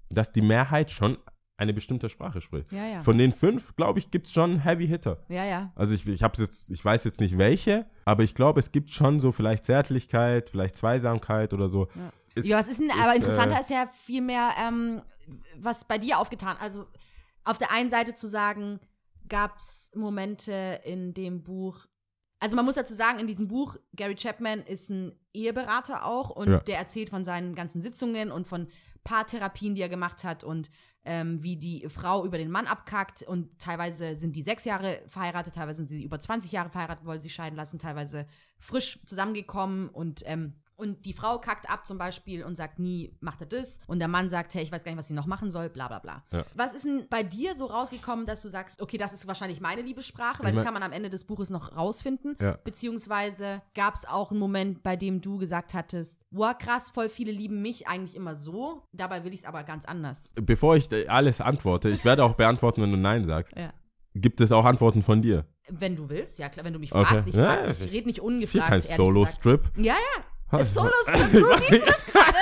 dass 0.09 0.31
die 0.31 0.41
Mehrheit 0.41 0.93
schon 0.93 1.19
eine 1.57 1.75
bestimmte 1.75 2.09
Sprache 2.09 2.41
spricht. 2.41 2.73
Ja, 2.73 2.87
ja. 2.87 3.01
Von 3.01 3.19
den 3.19 3.33
fünf, 3.33 3.75
glaube 3.75 3.99
ich, 3.99 4.13
gibt 4.13 4.27
es 4.27 4.33
schon 4.33 4.61
Heavy 4.61 4.87
Hitter. 4.87 5.19
Ja, 5.29 5.45
ja. 5.45 5.73
Also 5.75 5.95
ich, 5.95 6.07
ich 6.07 6.23
hab's 6.23 6.39
jetzt, 6.39 6.71
ich 6.71 6.85
weiß 6.85 7.03
jetzt 7.03 7.21
nicht 7.21 7.39
welche, 7.39 7.87
aber 8.05 8.23
ich 8.23 8.37
glaube, 8.37 8.61
es 8.61 8.71
gibt 8.71 8.91
schon 8.91 9.19
so 9.19 9.33
vielleicht 9.33 9.65
Zärtlichkeit, 9.65 10.49
vielleicht 10.51 10.77
Zweisamkeit 10.77 11.53
oder 11.55 11.69
so. 11.69 11.89
Ja. 11.97 12.13
Ist- 12.37 12.47
ja, 12.49 12.57
was 12.59 12.69
ist 12.69 12.79
denn, 12.79 12.89
ist, 12.91 13.01
aber 13.03 13.17
interessanter 13.17 13.57
äh, 13.57 13.61
ist 13.61 13.71
ja 13.71 13.91
viel 14.05 14.23
mehr, 14.23 14.51
ähm, 14.65 15.03
was 15.57 15.87
bei 15.87 15.99
dir 15.99 16.21
aufgetan. 16.21 16.57
Also 16.61 16.87
auf 17.43 17.59
der 17.59 17.73
einen 17.73 17.91
Seite 17.91 18.15
zu 18.15 18.29
sagen, 18.29 18.79
gab 19.29 19.57
es 19.59 19.91
Momente 19.97 20.81
in 20.85 21.15
dem 21.15 21.43
Buch, 21.43 21.81
also 22.41 22.57
man 22.57 22.65
muss 22.65 22.77
dazu 22.77 22.95
sagen, 22.95 23.19
in 23.19 23.27
diesem 23.27 23.49
Buch, 23.49 23.77
Gary 23.95 24.15
Chapman 24.15 24.61
ist 24.61 24.91
ein 24.91 25.13
Eheberater 25.35 26.05
auch 26.05 26.31
und 26.31 26.49
Ja. 26.49 26.61
der 26.61 26.79
erzählt 26.79 27.11
von 27.11 27.25
seinen 27.25 27.55
ganzen 27.55 27.81
Sitzungen 27.81 28.31
und 28.31 28.47
von 28.47 28.69
Paartherapien, 29.05 29.75
die 29.75 29.83
er 29.83 29.89
gemacht 29.89 30.25
hat 30.25 30.45
und 30.45 30.71
ähm, 31.05 31.43
wie 31.43 31.57
die 31.57 31.89
Frau 31.89 32.25
über 32.27 32.37
den 32.37 32.51
Mann 32.51 32.67
abkackt 32.67 33.23
und 33.23 33.59
teilweise 33.59 34.15
sind 34.15 34.37
die 34.37 34.43
sechs 34.43 34.65
Jahre 34.65 35.01
verheiratet, 35.07 35.55
teilweise 35.55 35.79
sind 35.79 35.89
sie 35.89 36.05
über 36.05 36.19
20 36.19 36.53
Jahre 36.53 36.69
verheiratet, 36.71 37.07
wollen 37.07 37.21
sie 37.21 37.31
scheiden 37.31 37.57
lassen, 37.57 37.79
teilweise 37.79 38.27
frisch 38.59 39.01
zusammengekommen 39.07 39.89
und 39.89 40.23
ähm, 40.27 40.55
und 40.79 41.05
die 41.05 41.13
Frau 41.13 41.39
kackt 41.39 41.69
ab 41.69 41.85
zum 41.85 41.99
Beispiel 41.99 42.45
und 42.45 42.57
sagt 42.57 42.79
nie, 42.79 43.15
macht 43.21 43.41
er 43.43 43.47
das. 43.47 43.81
Und 43.87 43.99
der 43.99 44.09
Mann 44.09 44.31
sagt, 44.31 44.55
hey, 44.55 44.63
ich 44.63 44.73
weiß 44.73 44.85
gar 44.85 44.93
nicht, 44.93 44.99
was 44.99 45.09
sie 45.09 45.15
noch 45.15 45.27
machen 45.27 45.51
soll, 45.51 45.69
bla 45.69 45.89
bla 45.89 45.99
bla. 45.99 46.25
Ja. 46.33 46.45
Was 46.55 46.73
ist 46.73 46.85
denn 46.85 47.07
bei 47.11 47.23
dir 47.23 47.55
so 47.55 47.67
rausgekommen, 47.67 48.25
dass 48.27 48.43
du 48.43 48.49
sagst, 48.49 48.81
okay, 48.81 48.97
das 48.97 49.13
ist 49.13 49.27
wahrscheinlich 49.27 49.61
meine 49.61 49.83
Liebessprache, 49.83 50.43
weil 50.43 50.51
Ich 50.51 50.57
das 50.57 50.65
kann 50.65 50.73
man 50.75 50.83
am 50.83 50.93
Ende 50.93 51.11
des 51.11 51.25
Buches 51.25 51.51
noch 51.51 51.77
rausfinden. 51.77 52.37
Ja. 52.41 52.57
Beziehungsweise 52.65 53.61
gab 53.75 53.95
es 53.95 54.07
auch 54.07 54.31
einen 54.31 54.41
Moment, 54.41 54.83
bei 54.83 54.97
dem 54.97 55.21
du 55.21 55.37
gesagt 55.39 55.75
hattest, 55.75 56.23
wow, 56.31 56.57
krass, 56.57 56.91
voll 56.91 57.09
viele 57.09 57.33
lieben 57.33 57.61
mich 57.61 57.87
eigentlich 57.89 58.17
immer 58.17 58.35
so, 58.35 58.85
dabei 58.93 59.25
will 59.25 59.33
ich 59.35 59.41
es 59.41 59.45
aber 59.47 59.65
ganz 59.65 59.85
anders. 59.85 60.33
Bevor 60.41 60.77
ich 60.77 60.89
alles 61.11 61.41
antworte, 61.41 61.89
ich 61.91 62.05
werde 62.05 62.25
auch 62.25 62.35
beantworten, 62.35 62.83
wenn 62.83 62.91
du 62.93 62.97
Nein 62.99 63.25
sagst, 63.25 63.53
Ja. 63.57 63.73
gibt 64.15 64.41
es 64.41 64.53
auch 64.53 64.65
Antworten 64.65 65.03
von 65.03 65.23
dir. 65.23 65.45
Wenn 65.71 65.97
du 65.97 66.09
willst, 66.09 66.39
ja 66.39 66.49
klar, 66.49 66.65
wenn 66.65 66.73
du 66.73 66.79
mich 66.79 66.95
Okay. 66.95 67.05
fragst. 67.05 67.27
Ich, 67.29 67.35
Ja, 67.35 67.57
frag, 67.57 67.71
ich 67.71 67.93
rede 67.93 68.07
nicht 68.07 68.19
Das 68.21 68.25
ist 68.25 68.55
ungefragt. 68.55 68.55
hier 68.85 68.89
kein. 68.89 68.97
Solo-Strip. 68.97 69.71
Ja, 69.77 69.95
ja. 69.95 70.25
Ist 70.61 70.75
Solo-Strip, 70.75 71.31
so 71.43 71.47
siehst 71.59 71.73
du 71.73 71.79
das 71.87 72.07
gerade? 72.13 72.39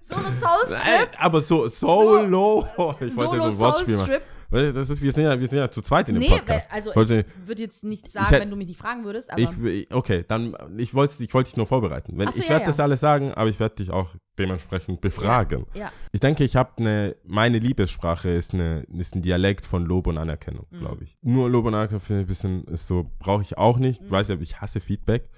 Solo-Soul-Strip. 0.00 1.12
Äh, 1.12 1.16
Aber 1.18 1.40
so 1.40 1.68
Solo. 1.68 2.66
Ich 3.00 3.16
wollte 3.16 3.36
so 3.36 3.42
ein 3.42 3.58
Wortspiel 3.58 3.96
machen. 3.96 4.12
Das 4.52 4.90
ist, 4.90 5.00
wir, 5.00 5.12
sind 5.12 5.22
ja, 5.22 5.38
wir 5.38 5.46
sind 5.46 5.58
ja 5.58 5.70
zu 5.70 5.80
zweit 5.80 6.08
in 6.08 6.16
dem 6.16 6.22
Nee, 6.22 6.30
Podcast. 6.30 6.66
weil- 6.68 6.76
also 6.76 6.92
Heute- 6.96 7.20
ich 7.40 7.46
würde 7.46 7.62
jetzt 7.62 7.84
nicht 7.84 8.10
sagen, 8.10 8.26
hätt- 8.34 8.40
wenn 8.40 8.50
du 8.50 8.56
mich 8.56 8.66
nicht 8.66 8.80
fragen 8.80 9.04
würdest, 9.04 9.30
aber 9.32 9.40
Ich, 9.40 9.94
okay, 9.94 10.24
dann, 10.26 10.56
ich 10.76 10.92
wollte 10.92 11.22
ich 11.22 11.32
wollte 11.32 11.50
dich 11.50 11.56
nur 11.56 11.66
vorbereiten. 11.68 12.14
Wenn, 12.18 12.26
so, 12.32 12.38
ich 12.40 12.46
ja, 12.46 12.50
werde 12.54 12.62
ja. 12.62 12.66
das 12.66 12.80
alles 12.80 12.98
sagen, 12.98 13.32
aber 13.32 13.48
ich 13.48 13.60
werde 13.60 13.76
dich 13.76 13.90
auch 13.92 14.08
dementsprechend 14.40 15.00
befragen. 15.00 15.66
ja. 15.74 15.92
Ich 16.10 16.18
denke, 16.18 16.42
ich 16.42 16.56
habe 16.56 16.70
eine, 16.80 17.14
meine 17.24 17.60
Liebessprache 17.60 18.28
ist, 18.30 18.52
eine, 18.52 18.80
ist 18.98 19.14
ein 19.14 19.22
Dialekt 19.22 19.64
von 19.66 19.84
Lob 19.84 20.08
und 20.08 20.18
Anerkennung, 20.18 20.66
Mhm. 20.70 20.78
glaube 20.80 21.04
ich. 21.04 21.16
Nur 21.22 21.48
Lob 21.48 21.66
und 21.66 21.74
Anerkennung 21.74 22.00
finde 22.00 22.22
ich 22.22 22.24
ein 22.24 22.28
bisschen, 22.28 22.64
ist 22.64 22.88
so, 22.88 23.06
brauche 23.20 23.42
ich 23.42 23.56
auch 23.56 23.78
nicht. 23.78 24.00
Mhm. 24.00 24.06
Ich 24.06 24.10
weiß 24.12 24.28
ja, 24.30 24.36
ich 24.40 24.60
hasse 24.60 24.80
Feedback. 24.80 25.28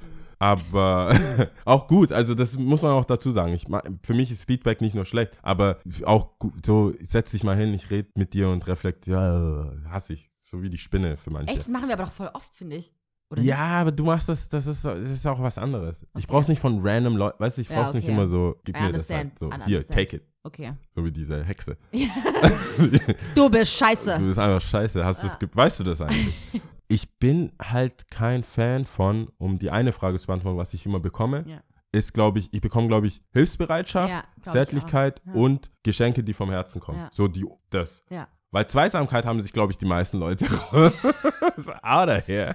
Aber 0.42 1.14
auch 1.64 1.86
gut, 1.86 2.10
also 2.10 2.34
das 2.34 2.56
muss 2.58 2.82
man 2.82 2.90
auch 2.92 3.04
dazu 3.04 3.30
sagen. 3.30 3.52
Ich, 3.54 3.64
für 4.02 4.14
mich 4.14 4.28
ist 4.32 4.44
Feedback 4.44 4.80
nicht 4.80 4.92
nur 4.94 5.04
schlecht, 5.04 5.38
aber 5.42 5.78
auch 6.04 6.30
so, 6.66 6.92
setz 7.00 7.30
dich 7.30 7.44
mal 7.44 7.56
hin, 7.56 7.72
ich 7.74 7.90
rede 7.90 8.08
mit 8.16 8.34
dir 8.34 8.48
und 8.48 8.66
reflektiere, 8.66 9.80
ja, 9.84 9.90
hasse 9.90 10.14
ich, 10.14 10.30
so 10.40 10.60
wie 10.60 10.68
die 10.68 10.78
Spinne 10.78 11.16
für 11.16 11.30
manche. 11.30 11.50
Echt, 11.52 11.60
das 11.60 11.68
machen 11.68 11.86
wir 11.86 11.94
aber 11.94 12.06
doch 12.06 12.12
voll 12.12 12.28
oft, 12.34 12.52
finde 12.56 12.74
ich. 12.74 12.92
Oder 13.30 13.40
Ja, 13.40 13.54
nicht? 13.54 13.62
aber 13.82 13.92
du 13.92 14.04
machst 14.04 14.28
das, 14.28 14.48
das 14.48 14.66
ist, 14.66 14.84
das 14.84 14.98
ist 14.98 15.24
auch 15.28 15.40
was 15.40 15.58
anderes. 15.58 16.02
Ich 16.18 16.24
Okay. 16.24 16.32
brauch's 16.32 16.48
nicht 16.48 16.60
von 16.60 16.80
random 16.82 17.16
Leuten, 17.16 17.38
weißt 17.40 17.58
du, 17.58 17.60
ich 17.62 17.68
Ja, 17.68 17.80
brauch's 17.80 17.94
nicht 17.94 18.04
okay. 18.04 18.12
immer 18.12 18.26
so, 18.26 18.56
gib 18.64 18.76
I 18.76 18.82
mir 18.82 18.92
das 18.92 19.08
halt. 19.10 19.38
So, 19.38 19.48
hier, 19.64 19.86
take 19.86 20.16
it. 20.16 20.22
Okay. 20.42 20.72
So 20.92 21.04
wie 21.04 21.12
diese 21.12 21.44
Hexe. 21.44 21.76
Du 23.34 23.48
bist 23.48 23.74
scheiße. 23.74 24.18
Du 24.18 24.26
bist 24.26 24.38
einfach 24.40 24.60
scheiße. 24.60 25.04
Hast 25.04 25.22
du 25.22 25.28
das, 25.28 25.38
weißt 25.56 25.80
du 25.80 25.84
das 25.84 26.00
eigentlich? 26.00 26.34
ich 26.92 27.18
bin 27.18 27.52
halt 27.60 28.10
kein 28.10 28.42
Fan 28.44 28.84
von, 28.84 29.28
um 29.38 29.58
die 29.58 29.70
eine 29.70 29.92
Frage 29.92 30.18
zu 30.18 30.26
beantworten, 30.26 30.58
was 30.58 30.74
ich 30.74 30.84
immer 30.86 31.00
bekomme, 31.00 31.44
Ja. 31.46 31.62
ist, 31.92 32.12
glaube 32.14 32.38
ich, 32.38 32.52
ich 32.52 32.60
bekomme, 32.60 32.88
glaube 32.88 33.06
ich, 33.06 33.22
Hilfsbereitschaft, 33.32 34.10
Ja, 34.12 34.20
glaub 34.20 34.46
ich 34.46 34.52
Zärtlichkeit. 34.52 35.22
Ja. 35.26 35.32
und 35.34 35.70
Geschenke, 35.82 36.22
die 36.22 36.34
vom 36.34 36.50
Herzen 36.50 36.80
kommen. 36.80 37.08
So 37.12 37.28
die, 37.28 37.44
das. 37.70 38.04
Weil 38.50 38.66
Zweisamkeit 38.66 39.24
haben 39.24 39.40
sich, 39.40 39.52
glaube 39.52 39.72
ich, 39.72 39.78
die 39.78 39.86
meisten 39.86 40.18
Leute. 40.18 40.44
out 41.82 42.08
of 42.08 42.26
here. 42.26 42.54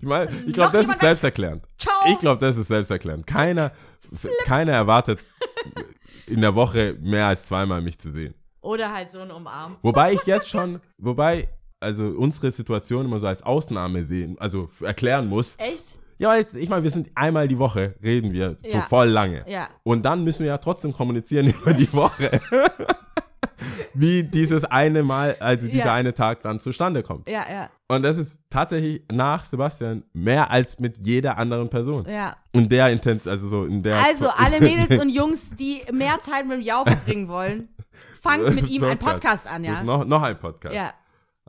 Die 0.00 0.06
mei- 0.06 0.28
ich 0.46 0.52
glaube, 0.54 0.76
das 0.76 0.88
ist 0.88 1.00
selbsterklärend. 1.00 1.66
Ciao. 1.78 1.94
Ich 2.10 2.18
glaube, 2.18 2.40
das 2.40 2.56
ist 2.56 2.68
selbsterklärend. 2.68 3.26
Keiner, 3.26 3.72
keiner 4.44 4.72
erwartet 4.72 5.20
in 6.26 6.40
der 6.40 6.54
Woche 6.54 6.96
mehr 7.00 7.26
als 7.26 7.46
zweimal 7.46 7.82
mich 7.82 7.98
zu 7.98 8.10
sehen. 8.10 8.34
Oder 8.62 8.92
halt 8.92 9.10
so 9.10 9.20
ein 9.20 9.30
Umarm. 9.30 9.76
Wobei 9.82 10.12
ich 10.14 10.22
jetzt 10.24 10.48
schon, 10.48 10.80
wobei, 10.98 11.48
also 11.80 12.04
unsere 12.16 12.50
Situation 12.50 13.06
immer 13.06 13.18
so 13.18 13.26
als 13.26 13.42
Ausnahme 13.42 14.04
sehen, 14.04 14.36
also 14.38 14.68
erklären 14.82 15.26
muss. 15.28 15.54
Echt? 15.58 15.98
Ja, 16.18 16.36
jetzt, 16.36 16.54
ich 16.54 16.68
meine, 16.68 16.82
wir 16.82 16.90
sind 16.90 17.10
einmal 17.14 17.48
die 17.48 17.58
Woche, 17.58 17.94
reden 18.02 18.32
wir 18.32 18.54
so 18.58 18.68
Ja. 18.68 18.82
voll 18.82 19.08
lange. 19.08 19.42
Ja. 19.48 19.68
Und 19.84 20.02
dann 20.04 20.22
müssen 20.22 20.40
wir 20.40 20.48
ja 20.48 20.58
trotzdem 20.58 20.92
kommunizieren 20.92 21.46
über 21.62 21.72
die 21.72 21.90
Woche. 21.92 22.40
Wie 23.94 24.22
dieses 24.22 24.64
eine 24.64 25.02
Mal, 25.02 25.36
also 25.40 25.66
dieser 25.66 25.86
Ja. 25.86 25.94
eine 25.94 26.14
Tag 26.14 26.40
dann 26.42 26.60
zustande 26.60 27.02
kommt. 27.02 27.28
Ja, 27.28 27.44
ja, 27.50 27.70
Und 27.88 28.02
das 28.02 28.18
ist 28.18 28.38
tatsächlich 28.48 29.02
nach 29.10 29.44
Sebastian 29.44 30.04
mehr 30.12 30.50
als 30.50 30.78
mit 30.78 31.04
jeder 31.04 31.36
anderen 31.38 31.68
Person. 31.68 32.06
ja. 32.08 32.36
In 32.52 32.68
der 32.68 32.88
Intens, 32.90 33.26
also 33.26 33.48
so 33.48 33.64
in 33.64 33.82
der. 33.82 33.96
Also 34.04 34.28
alle 34.28 34.60
Mädels 34.60 35.00
und 35.02 35.08
Jungs, 35.08 35.50
die 35.56 35.82
mehr 35.92 36.18
Zeit 36.20 36.46
mit 36.46 36.58
dem 36.58 36.62
Jau 36.62 36.84
verbringen 36.84 37.28
wollen, 37.28 37.68
fangt 38.22 38.54
mit 38.54 38.68
ihm 38.68 38.84
einen 38.84 38.98
Podcast 38.98 39.46
an, 39.46 39.62
Das 39.62 39.72
ist 39.74 39.78
ja? 39.80 39.84
noch, 39.84 40.04
noch 40.04 40.22
ein 40.22 40.38
Podcast. 40.38 40.74
Ja. 40.74 40.92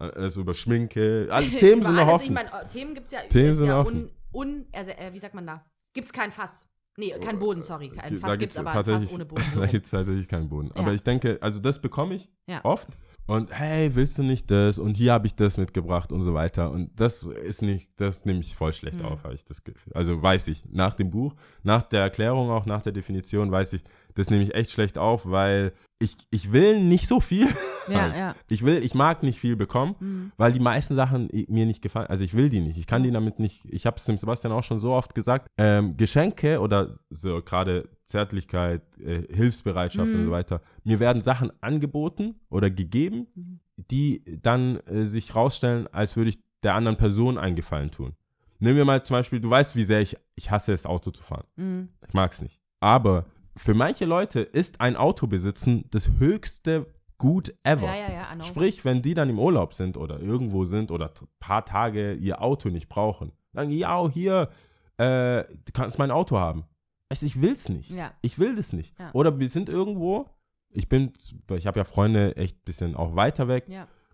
Also 0.10 0.42
über 0.42 0.54
Schminke. 0.54 1.28
Alle 1.30 1.48
Themen 1.58 1.84
sind 1.84 1.94
noch 1.96 2.02
alles. 2.04 2.14
offen. 2.16 2.26
Ich 2.26 2.32
meine, 2.32 2.50
Themen 2.72 2.94
gibt 2.94 3.06
es 3.08 3.12
ja, 3.12 3.20
Themen 3.30 3.54
sind 3.54 3.68
ja 3.68 3.80
offen. 3.80 4.10
un, 4.34 4.48
un 4.50 4.66
also, 4.74 4.92
äh, 4.92 5.14
wie 5.14 5.20
sagt 5.20 5.36
man 5.36 5.46
da? 5.46 5.64
Gibt's 5.94 6.12
kein 6.14 6.32
Fass. 6.32 6.68
Nee, 6.98 7.12
kein 7.24 7.40
Boden, 7.40 7.64
sorry. 7.64 7.88
Kein 7.90 8.16
Da 8.16 8.20
Fass 8.28 8.38
gibt's, 8.38 8.56
gibt's 8.56 8.58
aber 8.58 8.70
ein 8.72 8.76
Fass 8.76 8.86
tatsächlich- 8.86 9.14
ohne 9.16 9.26
Boden. 9.32 9.44
So. 9.54 9.60
Da 9.62 9.66
gibt 9.66 9.86
es 9.86 9.92
tatsächlich 9.92 10.28
keinen 10.28 10.50
Boden. 10.50 10.72
Aber 10.74 10.90
Ja. 10.90 10.94
ich 10.94 11.04
denke, 11.04 11.38
also 11.42 11.60
das 11.60 11.80
bekomme 11.80 12.16
ich 12.16 12.30
Ja. 12.48 12.64
oft. 12.66 12.90
Und 13.28 13.58
hey, 13.58 13.96
willst 13.96 14.18
du 14.18 14.24
nicht 14.24 14.52
das? 14.52 14.78
Und 14.78 14.98
hier 14.98 15.14
habe 15.14 15.26
ich 15.26 15.36
das 15.36 15.56
mitgebracht 15.56 16.12
und 16.12 16.22
so 16.22 16.34
weiter. 16.34 16.70
Und 16.70 16.92
das 17.00 17.24
ist 17.24 17.62
nicht, 17.62 17.92
das 17.98 18.26
nehme 18.26 18.42
ich 18.42 18.56
voll 18.56 18.74
schlecht 18.74 19.00
Hm. 19.00 19.06
auf, 19.06 19.24
habe 19.24 19.36
ich 19.36 19.46
das 19.46 19.64
Gefühl. 19.64 19.94
Also 19.94 20.22
weiß 20.22 20.50
ich, 20.50 20.66
nach 20.70 20.94
dem 20.94 21.10
Buch, 21.12 21.34
nach 21.64 21.84
der 21.84 22.02
Erklärung 22.02 22.50
auch, 22.50 22.66
nach 22.66 22.82
der 22.82 22.92
Definition, 22.92 23.50
weiß 23.52 23.74
ich, 23.74 23.84
das 24.22 24.30
nehme 24.30 24.44
ich 24.44 24.54
echt 24.56 24.72
schlecht 24.72 24.98
auf, 24.98 25.30
weil 25.30 25.74
ich, 26.00 26.16
ich 26.32 26.52
will 26.52 26.80
nicht 26.84 27.08
so 27.08 27.20
viel. 27.20 27.48
Ja, 27.90 28.16
ja. 28.18 28.36
Ich 28.48 28.64
will, 28.64 28.78
ich 28.84 28.96
mag 28.96 29.24
nicht 29.24 29.40
viel 29.40 29.56
bekommen, 29.56 29.96
Mhm. 30.00 30.32
weil 30.38 30.54
die 30.54 30.60
meisten 30.60 30.96
Sachen 30.96 31.28
mir 31.48 31.66
nicht 31.66 31.82
gefallen. 31.82 32.08
Also 32.08 32.24
ich 32.24 32.34
will 32.34 32.50
die 32.50 32.62
nicht. 32.62 32.78
Ich 32.78 32.88
kann 32.88 33.04
die 33.04 33.12
damit 33.12 33.40
nicht. 33.40 33.66
Ich 33.70 33.86
habe 33.86 33.98
es 33.98 34.06
dem 34.06 34.18
Sebastian 34.18 34.54
auch 34.54 34.64
schon 34.64 34.80
so 34.80 34.94
oft 34.94 35.14
gesagt. 35.16 35.48
Ähm, 35.58 35.98
Geschenke 35.98 36.60
oder 36.60 36.90
so 37.10 37.42
gerade 37.42 37.90
Zärtlichkeit, 38.04 38.82
äh, 39.00 39.24
Hilfsbereitschaft 39.34 40.10
Mhm. 40.10 40.16
und 40.16 40.26
so 40.26 40.32
weiter. 40.32 40.62
Mir 40.84 41.00
werden 41.00 41.22
Sachen 41.22 41.52
angeboten 41.62 42.36
oder 42.50 42.70
gegeben, 42.70 43.28
Mhm. 43.36 43.60
die 43.90 44.24
dann 44.42 44.78
äh, 44.82 45.06
sich 45.06 45.36
rausstellen, 45.36 45.88
als 45.92 46.16
würde 46.16 46.30
ich 46.32 46.40
der 46.64 46.76
anderen 46.76 46.98
Person 46.98 47.38
einen 47.38 47.56
Gefallen 47.56 47.90
tun. 47.92 48.14
Nehmen 48.60 48.78
wir 48.78 48.86
mal 48.86 49.04
zum 49.04 49.16
Beispiel, 49.16 49.40
du 49.40 49.50
weißt, 49.50 49.76
wie 49.76 49.84
sehr 49.84 50.02
ich, 50.02 50.16
ich 50.36 50.52
hasse 50.52 50.72
es, 50.74 50.86
Auto 50.86 51.10
zu 51.10 51.24
fahren. 51.24 51.46
Mhm. 51.56 51.90
Ich 52.08 52.14
mag 52.14 52.32
es 52.32 52.42
nicht. 52.42 52.60
Aber 52.80 53.26
für 53.56 53.74
manche 53.74 54.06
Leute 54.06 54.42
ist 54.42 54.82
ein 54.82 54.96
Auto 54.96 55.28
besitzen 55.28 55.86
das 55.92 56.10
höchste 56.20 56.88
Gut 57.18 57.54
ever. 57.64 57.86
Ja, 57.86 57.96
ja, 57.96 58.12
ja. 58.12 58.44
Sprich, 58.44 58.84
wenn 58.84 59.04
die 59.04 59.14
dann 59.14 59.30
im 59.30 59.38
Urlaub 59.38 59.76
sind 59.76 59.96
oder 59.96 60.20
irgendwo 60.20 60.66
sind 60.66 60.90
oder 60.90 61.08
ein 61.10 61.28
paar 61.40 61.64
Tage 61.66 62.14
ihr 62.14 62.42
Auto 62.42 62.70
nicht 62.70 62.90
brauchen, 62.90 63.32
sagen, 63.54 63.70
ja, 63.70 64.10
hier, 64.10 64.50
äh, 64.98 65.44
du 65.44 65.72
kannst 65.72 66.00
mein 66.00 66.10
Auto 66.10 66.40
haben. 66.40 66.64
Also 67.10 67.28
ich 67.28 67.40
will's 67.40 67.70
nicht. 67.70 67.92
Ich 68.24 68.40
will 68.40 68.56
das 68.56 68.74
nicht. 68.74 68.96
Oder 69.14 69.38
wir 69.40 69.50
sind 69.50 69.70
irgendwo, 69.70 70.30
ich 70.70 70.90
bin, 70.90 71.12
ich 71.56 71.68
habe 71.68 71.80
ja 71.80 71.84
Freunde 71.84 72.36
echt 72.38 72.58
ein 72.58 72.64
bisschen 72.66 72.96
auch 72.96 73.16
weiter 73.16 73.48
weg 73.48 73.66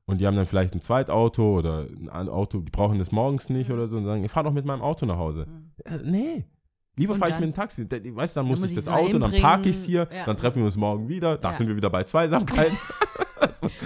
und 0.05 0.19
die 0.19 0.27
haben 0.27 0.35
dann 0.35 0.47
vielleicht 0.47 0.73
ein 0.73 0.81
Zweitauto 0.81 1.59
oder 1.59 1.85
ein 2.11 2.27
Auto, 2.29 2.59
die 2.59 2.71
brauchen 2.71 2.97
das 2.99 3.11
morgens 3.11 3.49
nicht 3.49 3.69
Mhm. 3.69 3.75
oder 3.75 3.87
so 3.87 3.97
und 3.97 4.05
sagen, 4.05 4.23
ich 4.23 4.31
fahr 4.31 4.43
doch 4.43 4.51
mit 4.53 4.65
meinem 4.65 4.81
Auto 4.81 5.05
nach 5.05 5.17
Hause. 5.17 5.45
Mhm. 5.45 5.71
Äh, 5.85 5.97
nee. 6.03 6.45
Lieber 6.97 7.15
fahre 7.15 7.31
ich 7.31 7.39
mit 7.39 7.45
dem 7.49 7.53
Taxi. 7.53 7.87
Weißt 7.89 8.35
du, 8.35 8.39
dann 8.39 8.47
muss 8.47 8.59
muss 8.59 8.69
ich 8.69 8.75
das 8.75 8.85
es 8.85 8.89
Auto, 8.89 9.17
dann 9.19 9.31
parke 9.39 9.69
ich 9.69 9.77
hier, 9.77 10.07
Ja. 10.11 10.25
dann 10.25 10.35
treffen 10.35 10.57
wir 10.59 10.65
uns 10.65 10.75
morgen 10.75 11.07
wieder. 11.07 11.37
Da 11.37 11.51
Ja. 11.51 11.53
sind 11.57 11.67
wir 11.67 11.75
wieder 11.75 11.89
bei 11.89 12.03
Zweisamkeit. 12.03 12.71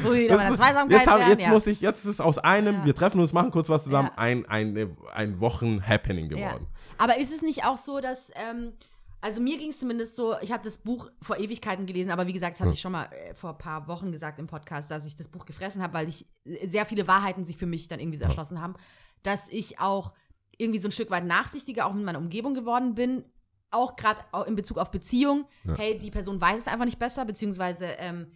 Wo 0.03 0.11
wir 0.13 0.21
wieder 0.21 0.37
bei 0.37 0.43
der 0.43 0.49
Das 0.49 0.51
ist- 0.51 0.57
Zweisamkeit 0.65 0.97
jetzt, 0.99 1.07
haben, 1.09 1.29
jetzt 1.29 1.41
ja. 1.43 1.49
muss 1.49 1.67
ich, 1.67 1.81
jetzt 1.81 1.99
ist 2.05 2.11
es 2.11 2.21
aus 2.21 2.37
einem, 2.37 2.85
wir 2.85 2.95
treffen 2.95 3.19
uns, 3.19 3.33
machen 3.33 3.51
kurz 3.51 3.67
was 3.69 3.83
zusammen, 3.83 4.09
ein, 4.15 4.45
ein, 4.47 4.95
ein 5.13 5.39
Wochen-Happening 5.39 6.29
geworden. 6.29 6.67
Aber 6.97 7.17
ist 7.17 7.33
es 7.33 7.41
nicht 7.41 7.65
auch 7.65 7.77
so, 7.77 7.99
dass, 7.99 8.31
ähm, 8.35 8.71
also 9.19 9.41
mir 9.41 9.57
ging 9.57 9.69
es 9.71 9.79
zumindest 9.79 10.15
so, 10.15 10.35
ich 10.41 10.51
habe 10.51 10.63
das 10.63 10.77
Buch 10.77 11.09
vor 11.21 11.37
Ewigkeiten 11.37 11.85
gelesen, 11.85 12.11
aber 12.11 12.27
wie 12.27 12.33
gesagt, 12.33 12.55
das 12.55 12.59
habe 12.61 12.69
Ja. 12.69 12.73
ich 12.75 12.81
schon 12.81 12.91
mal 12.93 13.05
äh, 13.11 13.33
vor 13.35 13.51
ein 13.51 13.57
paar 13.57 13.87
Wochen 13.87 14.11
gesagt 14.11 14.39
im 14.39 14.47
Podcast, 14.47 14.89
dass 14.89 15.05
ich 15.05 15.15
das 15.15 15.27
Buch 15.27 15.45
gefressen 15.45 15.83
habe, 15.83 15.93
weil 15.93 16.07
ich 16.09 16.25
äh, 16.45 16.67
sehr 16.67 16.85
viele 16.85 17.07
Wahrheiten 17.07 17.43
sich 17.43 17.57
für 17.57 17.65
mich 17.67 17.87
dann 17.89 17.99
irgendwie 17.99 18.17
so 18.17 18.23
erschlossen 18.25 18.61
haben, 18.61 18.75
dass 19.23 19.49
ich 19.49 19.79
auch 19.79 20.13
irgendwie 20.61 20.79
so 20.79 20.87
ein 20.87 20.91
Stück 20.91 21.09
weit 21.09 21.25
nachsichtiger 21.25 21.85
auch 21.85 21.93
mit 21.93 22.03
meiner 22.05 22.19
Umgebung 22.19 22.53
geworden 22.53 22.95
bin, 22.95 23.23
auch 23.71 23.95
gerade 23.95 24.21
in 24.47 24.55
Bezug 24.55 24.77
auf 24.77 24.91
Beziehung. 24.91 25.45
Ja. 25.63 25.75
Hey, 25.77 25.97
die 25.97 26.11
Person 26.11 26.39
weiß 26.39 26.59
es 26.59 26.67
einfach 26.67 26.85
nicht 26.85 26.99
besser, 26.99 27.25
beziehungsweise 27.25 27.85
ähm, 27.97 28.31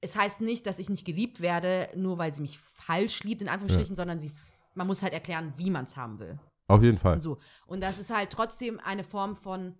es 0.00 0.16
heißt 0.16 0.40
nicht, 0.40 0.66
dass 0.66 0.78
ich 0.78 0.88
nicht 0.90 1.04
geliebt 1.04 1.40
werde, 1.40 1.88
nur 1.96 2.18
weil 2.18 2.32
sie 2.32 2.42
mich 2.42 2.58
falsch 2.58 3.24
liebt, 3.24 3.42
in 3.42 3.48
Anführungsstrichen, 3.48 3.96
sondern 3.96 4.18
sie, 4.18 4.30
man 4.74 4.86
muss 4.86 5.02
halt 5.02 5.12
erklären, 5.12 5.52
wie 5.56 5.70
man 5.70 5.84
es 5.84 5.96
haben 5.96 6.18
will. 6.18 6.38
Auf 6.68 6.82
jeden 6.82 6.98
Fall. 6.98 7.18
So. 7.18 7.38
Und 7.66 7.82
das 7.82 7.98
ist 7.98 8.14
halt 8.14 8.30
trotzdem 8.30 8.80
eine 8.80 9.04
Form 9.04 9.36
von 9.36 9.74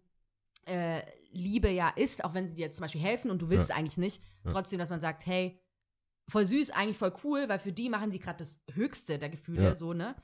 äh, 0.65 1.01
Liebe 1.31 1.69
ja 1.71 1.89
ist, 1.91 2.25
auch 2.25 2.35
wenn 2.35 2.47
sie 2.49 2.55
dir 2.55 2.71
zum 2.71 2.83
Beispiel 2.83 3.01
helfen 3.01 3.31
und 3.31 3.43
du 3.43 3.49
willst 3.49 3.71
es 3.71 3.77
eigentlich 3.77 3.99
nicht, 3.99 4.21
trotzdem, 4.49 4.79
dass 4.79 4.91
man 4.91 5.01
sagt, 5.01 5.27
hey, 5.27 5.61
voll 6.29 6.47
süß, 6.47 6.71
eigentlich 6.71 6.99
voll 6.99 7.13
cool, 7.25 7.49
weil 7.49 7.59
für 7.59 7.73
die 7.73 7.89
machen 7.89 8.11
sie 8.11 8.19
gerade 8.19 8.39
das 8.39 8.61
Höchste 8.73 9.19
der 9.19 9.29
Gefühle, 9.29 9.63
Ja. 9.63 9.75
so, 9.75 9.93
ne? 9.93 10.17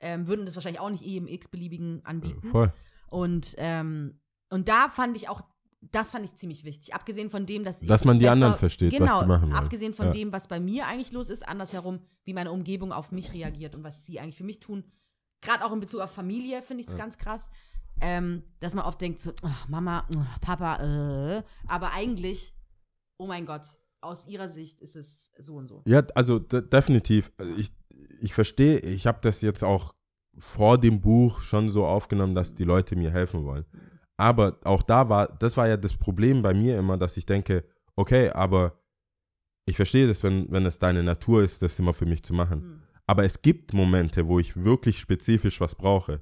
Ähm, 0.00 0.26
würden 0.28 0.46
das 0.46 0.54
wahrscheinlich 0.54 0.80
auch 0.80 0.90
nicht 0.90 1.04
eh 1.04 1.16
im 1.16 1.26
x-beliebigen 1.26 2.04
anbieten. 2.04 2.48
Voll. 2.50 2.72
Und, 3.08 3.54
ähm, 3.58 4.20
und 4.50 4.68
da 4.68 4.88
fand 4.88 5.16
ich 5.16 5.28
auch, 5.28 5.42
das 5.80 6.10
fand 6.12 6.24
ich 6.24 6.34
ziemlich 6.36 6.64
wichtig. 6.64 6.94
Abgesehen 6.94 7.30
von 7.30 7.46
dem, 7.46 7.64
dass 7.64 7.80
Dass 7.80 8.04
man 8.04 8.18
die 8.18 8.24
besser- 8.24 8.32
anderen 8.34 8.54
versteht, 8.56 8.92
was 8.92 8.98
genau, 8.98 9.20
sie 9.20 9.26
machen 9.26 9.42
wollen. 9.50 9.54
Abgesehen 9.54 9.94
von 9.94 10.06
Ja. 10.06 10.12
dem, 10.12 10.32
was 10.32 10.48
bei 10.48 10.60
mir 10.60 10.86
eigentlich 10.86 11.12
los 11.12 11.30
ist, 11.30 11.46
andersherum, 11.46 12.00
wie 12.24 12.32
meine 12.34 12.52
Umgebung 12.52 12.92
auf 12.92 13.12
mich 13.12 13.32
reagiert 13.32 13.74
und 13.74 13.82
was 13.84 14.04
sie 14.06 14.20
eigentlich 14.20 14.36
für 14.36 14.44
mich 14.44 14.60
tun. 14.60 14.84
Gerade 15.40 15.64
auch 15.64 15.72
in 15.72 15.80
Bezug 15.80 16.00
auf 16.00 16.10
Familie 16.12 16.62
finde 16.62 16.82
ich 16.82 16.88
es 16.88 16.96
ganz 16.96 17.16
krass, 17.16 17.50
ähm, 18.00 18.42
dass 18.60 18.74
man 18.74 18.84
oft 18.84 19.00
denkt 19.00 19.20
so, 19.20 19.32
oh, 19.42 19.48
Mama, 19.68 20.06
oh, 20.16 20.22
Papa, 20.40 20.76
äh, 21.38 21.42
aber 21.66 21.92
eigentlich, 21.92 22.54
oh 23.18 23.26
mein 23.26 23.46
Gott, 23.46 23.62
aus 24.00 24.26
ihrer 24.26 24.48
Sicht 24.48 24.80
ist 24.80 24.96
es 24.96 25.30
so 25.38 25.56
und 25.56 25.66
so. 25.66 25.82
Ja, 25.86 26.02
also 26.14 26.38
de 26.38 26.62
definitiv. 26.62 27.32
Also 27.36 27.54
Ich, 27.56 27.72
ich 28.20 28.34
verstehe, 28.34 28.78
ich 28.80 29.06
habe 29.06 29.18
das 29.22 29.40
jetzt 29.40 29.64
auch 29.64 29.94
vor 30.38 30.78
dem 30.78 31.00
Buch 31.00 31.40
schon 31.40 31.68
so 31.68 31.84
aufgenommen, 31.84 32.34
dass 32.34 32.54
die 32.54 32.64
Leute 32.64 32.96
mir 32.96 33.10
helfen 33.10 33.44
wollen. 33.44 33.64
Aber 34.16 34.58
auch 34.64 34.82
da 34.82 35.08
war, 35.08 35.28
das 35.28 35.56
war 35.56 35.68
ja 35.68 35.76
das 35.76 35.94
Problem 35.94 36.42
bei 36.42 36.54
mir 36.54 36.78
immer, 36.78 36.96
dass 36.96 37.16
ich 37.16 37.26
denke, 37.26 37.64
okay, 37.96 38.30
aber 38.30 38.80
ich 39.66 39.76
verstehe 39.76 40.06
das, 40.08 40.22
wenn, 40.22 40.50
wenn 40.50 40.66
es 40.66 40.78
deine 40.78 41.02
Natur 41.02 41.42
ist, 41.42 41.62
das 41.62 41.78
immer 41.78 41.94
für 41.94 42.06
mich 42.06 42.22
zu 42.22 42.34
machen. 42.34 42.60
Hm. 42.60 42.82
Aber 43.06 43.24
es 43.24 43.42
gibt 43.42 43.74
Momente, 43.74 44.28
wo 44.28 44.38
ich 44.38 44.64
wirklich 44.64 44.98
spezifisch 44.98 45.60
was 45.60 45.74
brauche. 45.74 46.20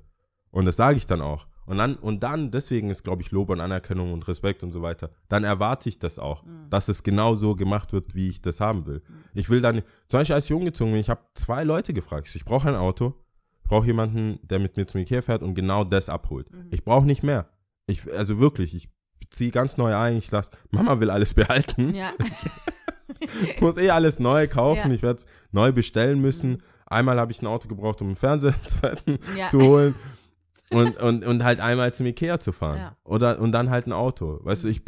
Und 0.51 0.65
das 0.67 0.77
sage 0.77 0.97
ich 0.97 1.07
dann 1.07 1.21
auch. 1.21 1.47
Und 1.67 1.79
dann, 1.79 1.97
und 1.97 2.23
dann, 2.23 2.51
deswegen 2.51 2.91
ist, 2.91 3.03
glaube 3.03 3.23
ich, 3.23 3.31
Lob 3.33 3.51
und 3.51 3.61
Anerkennung 3.61 4.13
und 4.13 4.27
Respekt 4.29 4.63
und 4.63 4.71
so 4.73 4.83
weiter. 4.83 5.11
Dann 5.29 5.43
erwarte 5.45 5.89
ich 5.89 5.99
das 5.99 6.19
auch, 6.19 6.45
dass 6.71 6.89
es 6.89 7.03
genau 7.03 7.35
so 7.35 7.55
gemacht 7.57 7.93
wird, 7.93 8.15
wie 8.15 8.29
ich 8.29 8.41
das 8.41 8.61
haben 8.61 8.87
will. 8.87 9.03
Ich 9.35 9.51
will 9.51 9.61
dann, 9.61 9.83
zum 10.07 10.21
Beispiel 10.21 10.35
als 10.35 10.45
ich 10.47 10.53
umgezogen 10.53 10.93
bin, 10.93 11.01
ich 11.01 11.11
habe 11.11 11.21
zwei 11.35 11.65
Leute 11.65 11.93
gefragt. 11.93 12.33
Ich 12.35 12.45
brauche 12.45 12.69
ein 12.69 12.77
Auto, 12.77 13.15
ich 13.63 13.69
brauche 13.69 13.87
jemanden, 13.87 14.39
der 14.45 14.61
mit 14.61 14.77
mir 14.77 14.87
zum 14.87 15.01
Ikea 15.01 15.23
fährt 15.23 15.43
und 15.43 15.55
genau 15.55 15.83
das 15.85 16.09
abholt. 16.09 16.47
Ich 16.71 16.85
brauche 16.85 17.05
nicht 17.05 17.23
mehr. 17.25 17.49
Ich, 17.87 18.03
also 18.17 18.39
wirklich, 18.39 18.75
ich 18.75 18.89
ziehe 19.31 19.51
ganz 19.51 19.77
neu 19.77 19.95
ein, 19.97 20.17
ich 20.17 20.31
lasse, 20.31 20.53
Mama 20.71 21.01
will 21.01 21.11
alles 21.11 21.35
behalten. 21.35 21.95
Ja. 21.95 22.13
Ich 23.45 23.61
muss 23.61 23.77
eh 23.77 23.91
alles 23.91 24.19
neu 24.19 24.47
kaufen. 24.49 24.89
Ja. 24.91 24.95
Ich 24.95 25.03
werde 25.03 25.19
es 25.21 25.27
neu 25.53 25.73
bestellen 25.73 26.21
müssen. 26.21 26.59
Einmal 26.87 27.19
habe 27.19 27.33
ich 27.33 27.43
ein 27.43 27.47
Auto 27.47 27.67
gebraucht, 27.67 28.01
um 28.03 28.09
einen 28.09 28.17
Fernseher 28.17 28.55
Ja. 29.37 29.49
zu 29.49 29.61
holen. 29.61 29.95
Und, 30.73 30.97
und, 30.99 31.25
und 31.25 31.45
halt 31.45 31.61
einmal 31.61 31.95
zum 31.95 32.07
Ikea 32.07 32.41
zu 32.41 32.51
fahren. 32.53 32.79
Ja. 32.79 32.97
Oder, 33.05 33.39
und 33.39 33.53
dann 33.53 33.71
halt 33.71 33.87
ein 33.87 33.93
Auto. 33.93 34.41
Weißt 34.43 34.65
du, 34.65 34.69
ich, 34.69 34.83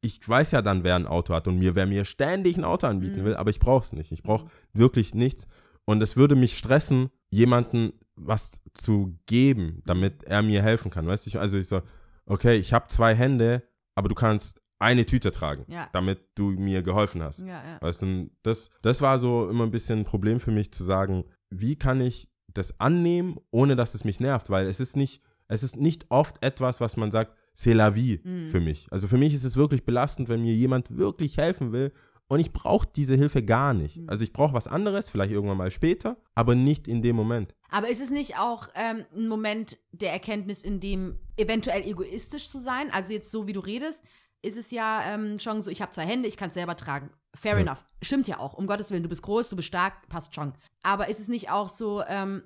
ich 0.00 0.28
weiß 0.28 0.50
ja 0.50 0.62
dann, 0.62 0.82
wer 0.82 0.96
ein 0.96 1.06
Auto 1.06 1.32
hat 1.32 1.46
und 1.46 1.58
mir, 1.60 1.74
wer 1.76 1.86
mir 1.86 2.04
ständig 2.04 2.56
ein 2.56 2.64
Auto 2.64 2.86
anbieten 2.88 3.20
Mhm. 3.20 3.24
will, 3.26 3.36
aber 3.36 3.50
ich 3.50 3.60
brauche 3.60 3.84
es 3.84 3.92
nicht. 3.92 4.10
Ich 4.10 4.22
brauche 4.24 4.46
wirklich 4.72 5.14
nichts. 5.14 5.46
Und 5.84 6.02
es 6.02 6.16
würde 6.16 6.34
mich 6.34 6.58
stressen, 6.58 7.10
jemanden 7.30 7.92
was 8.16 8.60
zu 8.74 9.16
geben, 9.26 9.82
damit 9.86 10.24
er 10.24 10.42
mir 10.42 10.62
helfen 10.62 10.90
kann. 10.90 11.06
Weißt 11.06 11.26
du, 11.26 11.28
ich, 11.28 11.38
also 11.38 11.56
ich 11.56 11.68
so, 11.68 11.82
okay, 12.26 12.56
ich 12.56 12.72
habe 12.72 12.88
zwei 12.88 13.14
Hände, 13.14 13.62
aber 13.94 14.08
du 14.08 14.14
kannst 14.16 14.60
eine 14.80 15.06
Tüte 15.06 15.30
tragen, 15.30 15.64
Ja. 15.68 15.88
damit 15.92 16.18
du 16.34 16.50
mir 16.50 16.82
geholfen 16.82 17.22
hast. 17.22 17.40
Ja, 17.40 17.46
ja. 17.64 17.78
Weißt 17.80 18.02
du, 18.02 18.28
das, 18.42 18.70
das 18.82 19.00
war 19.00 19.18
so 19.20 19.48
immer 19.48 19.64
ein 19.64 19.70
bisschen 19.70 20.00
ein 20.00 20.04
Problem 20.04 20.40
für 20.40 20.50
mich 20.50 20.72
zu 20.72 20.82
sagen, 20.82 21.24
wie 21.50 21.76
kann 21.76 22.00
ich 22.00 22.28
das 22.54 22.78
annehmen, 22.80 23.38
ohne 23.50 23.76
dass 23.76 23.94
es 23.94 24.04
mich 24.04 24.20
nervt, 24.20 24.50
weil 24.50 24.66
es 24.66 24.80
ist 24.80 24.96
nicht, 24.96 25.22
es 25.48 25.62
ist 25.62 25.76
nicht 25.76 26.06
oft 26.10 26.42
etwas, 26.42 26.80
was 26.80 26.96
man 26.96 27.10
sagt, 27.10 27.36
c'est 27.54 27.74
la 27.74 27.94
vie 27.94 28.20
Mhm. 28.24 28.50
für 28.50 28.60
mich. 28.60 28.86
Also 28.90 29.06
für 29.08 29.18
mich 29.18 29.34
ist 29.34 29.44
es 29.44 29.56
wirklich 29.56 29.84
belastend, 29.84 30.28
wenn 30.28 30.40
mir 30.42 30.54
jemand 30.54 30.96
wirklich 30.96 31.36
helfen 31.36 31.72
will 31.72 31.92
und 32.28 32.40
ich 32.40 32.52
brauche 32.52 32.88
diese 32.96 33.14
Hilfe 33.14 33.42
gar 33.42 33.74
nicht. 33.74 33.98
Mhm. 33.98 34.08
Also 34.08 34.24
ich 34.24 34.32
brauche 34.32 34.54
was 34.54 34.66
anderes, 34.66 35.10
vielleicht 35.10 35.32
irgendwann 35.32 35.58
mal 35.58 35.70
später, 35.70 36.16
aber 36.34 36.54
nicht 36.54 36.88
in 36.88 37.02
dem 37.02 37.16
Moment. 37.16 37.54
Aber 37.68 37.88
ist 37.90 38.00
es 38.00 38.10
nicht 38.10 38.38
auch 38.38 38.68
ähm, 38.74 39.04
ein 39.14 39.28
Moment 39.28 39.76
der 39.92 40.12
Erkenntnis, 40.12 40.62
in 40.62 40.80
dem 40.80 41.18
eventuell 41.36 41.82
egoistisch 41.86 42.48
zu 42.48 42.58
sein? 42.58 42.90
Also 42.92 43.12
jetzt 43.12 43.30
so, 43.30 43.46
wie 43.46 43.52
du 43.52 43.60
redest, 43.60 44.02
ist 44.42 44.56
es 44.56 44.70
ja 44.72 45.02
ähm, 45.14 45.38
schon 45.38 45.62
so, 45.62 45.70
ich 45.70 45.80
habe 45.80 45.92
zwei 45.92 46.04
Hände, 46.04 46.28
ich 46.28 46.36
kann 46.36 46.48
es 46.48 46.54
selber 46.54 46.76
tragen. 46.76 47.10
Fair 47.34 47.54
Ja. 47.56 47.60
enough. 47.62 47.84
Stimmt 48.02 48.26
ja 48.28 48.38
auch. 48.38 48.54
Um 48.54 48.66
Gottes 48.66 48.90
Willen, 48.90 49.02
du 49.02 49.08
bist 49.08 49.22
groß, 49.22 49.48
du 49.48 49.56
bist 49.56 49.68
stark, 49.68 50.08
passt 50.08 50.34
schon. 50.34 50.52
Aber 50.82 51.08
ist 51.08 51.20
es 51.20 51.28
nicht 51.28 51.50
auch 51.50 51.68
so, 51.68 52.02
ähm, 52.06 52.42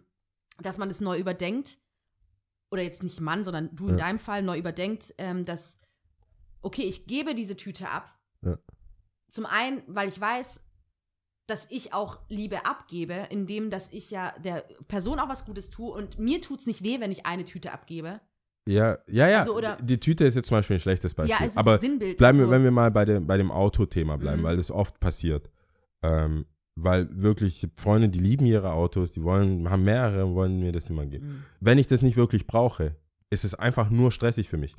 dass 0.58 0.78
man 0.78 0.90
es 0.90 1.00
neu 1.00 1.18
überdenkt? 1.18 1.78
Oder 2.70 2.82
jetzt 2.82 3.02
nicht 3.02 3.20
Mann, 3.20 3.44
sondern 3.44 3.74
du 3.74 3.84
in 3.88 3.98
Ja. 3.98 4.04
deinem 4.06 4.18
Fall 4.18 4.42
neu 4.42 4.58
überdenkt, 4.58 5.14
ähm, 5.18 5.44
dass, 5.44 5.80
okay, 6.62 6.82
ich 6.82 7.06
gebe 7.06 7.34
diese 7.34 7.56
Tüte 7.56 7.88
ab. 7.88 8.18
Ja. 8.42 8.58
Zum 9.28 9.46
einen, 9.46 9.82
weil 9.86 10.08
ich 10.08 10.20
weiß, 10.20 10.60
dass 11.46 11.70
ich 11.70 11.92
auch 11.94 12.18
Liebe 12.28 12.66
abgebe, 12.66 13.28
indem 13.30 13.70
dass 13.70 13.92
ich 13.92 14.10
ja 14.10 14.36
der 14.40 14.62
Person 14.88 15.18
auch 15.20 15.28
was 15.28 15.44
Gutes 15.44 15.70
tue 15.70 15.92
und 15.92 16.18
mir 16.18 16.40
tut 16.42 16.58
es 16.60 16.66
nicht 16.66 16.82
weh, 16.82 16.98
wenn 17.00 17.12
ich 17.12 17.24
eine 17.24 17.44
Tüte 17.44 17.72
abgebe. 17.72 18.20
Ja, 18.68 18.98
ja, 19.08 19.28
ja. 19.28 19.38
Also, 19.40 19.56
oder- 19.56 19.76
die, 19.80 19.98
Tüte 20.00 20.24
ist 20.24 20.34
jetzt 20.34 20.48
zum 20.48 20.58
Beispiel 20.58 20.76
ein 20.76 20.80
schlechtes 20.80 21.14
Beispiel. 21.14 21.36
Ja, 21.38 21.44
es 21.44 21.52
ist 21.52 21.58
aber 21.58 21.78
Sinnbild. 21.78 22.16
bleiben 22.16 22.38
wir, 22.38 22.46
so. 22.46 22.50
wenn 22.50 22.64
wir 22.64 22.70
mal 22.72 22.90
bei 22.90 23.04
dem, 23.04 23.26
bei 23.26 23.36
dem 23.36 23.50
Autothema 23.52 24.16
bleiben, 24.16 24.40
Mhm. 24.42 24.44
weil 24.46 24.56
das 24.56 24.70
oft 24.70 24.98
passiert. 25.00 25.50
Ähm, 26.02 26.46
weil 26.74 27.08
wirklich 27.10 27.66
Freunde, 27.76 28.08
die 28.08 28.18
lieben 28.18 28.44
ihre 28.44 28.72
Autos, 28.72 29.12
die 29.12 29.22
wollen, 29.22 29.70
haben 29.70 29.84
mehrere 29.84 30.26
und 30.26 30.34
wollen 30.34 30.58
mir 30.60 30.72
das 30.72 30.90
immer 30.90 31.06
geben. 31.06 31.26
Mhm. 31.26 31.42
Wenn 31.60 31.78
ich 31.78 31.86
das 31.86 32.02
nicht 32.02 32.16
wirklich 32.16 32.46
brauche, 32.46 32.96
ist 33.30 33.44
es 33.44 33.54
einfach 33.54 33.88
nur 33.90 34.10
stressig 34.12 34.48
für 34.48 34.58
mich. 34.58 34.74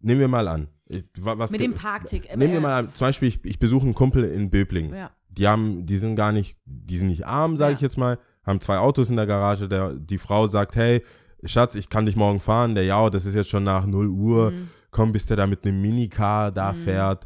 Nehmen 0.00 0.20
wir 0.20 0.28
mal 0.28 0.48
an. 0.48 0.68
Ich, 0.86 1.04
wa- 1.20 1.36
was 1.38 1.50
Mit 1.50 1.60
dem 1.60 1.74
Parktick. 1.74 2.34
Nehmen 2.36 2.52
wir 2.54 2.60
mal 2.60 2.78
an, 2.78 2.94
zum 2.94 3.08
Beispiel, 3.08 3.28
ich, 3.28 3.44
ich 3.44 3.58
besuche 3.58 3.84
einen 3.84 3.94
Kumpel 3.94 4.24
in 4.24 4.50
Böblingen. 4.50 4.94
Ja. 4.94 5.10
Die 5.28 5.46
haben, 5.48 5.84
die 5.86 5.98
sind 5.98 6.14
gar 6.16 6.32
nicht, 6.32 6.58
die 6.64 6.96
sind 6.96 7.06
nicht 7.08 7.26
arm, 7.26 7.56
sage 7.56 7.72
Ja. 7.72 7.76
ich 7.76 7.80
jetzt 7.82 7.96
mal, 7.98 8.18
haben 8.44 8.60
zwei 8.60 8.78
Autos 8.78 9.10
in 9.10 9.16
der 9.16 9.26
Garage. 9.26 9.68
Der, 9.68 9.94
die 9.94 10.18
Frau 10.18 10.46
sagt, 10.46 10.74
hey, 10.74 11.02
Schatz, 11.44 11.74
ich 11.74 11.88
kann 11.88 12.06
dich 12.06 12.16
morgen 12.16 12.40
fahren. 12.40 12.74
Der 12.74 12.84
ja, 12.84 13.08
das 13.10 13.24
ist 13.26 13.34
jetzt 13.34 13.50
schon 13.50 13.64
nach 13.64 13.86
0 13.86 14.08
Uhr. 14.08 14.50
Mhm. 14.52 14.68
Komm, 14.90 15.12
bis 15.12 15.26
der 15.26 15.36
da 15.36 15.46
mit 15.46 15.64
einem 15.66 15.80
Minicar 15.80 16.52
da 16.52 16.72
fährt 16.72 17.24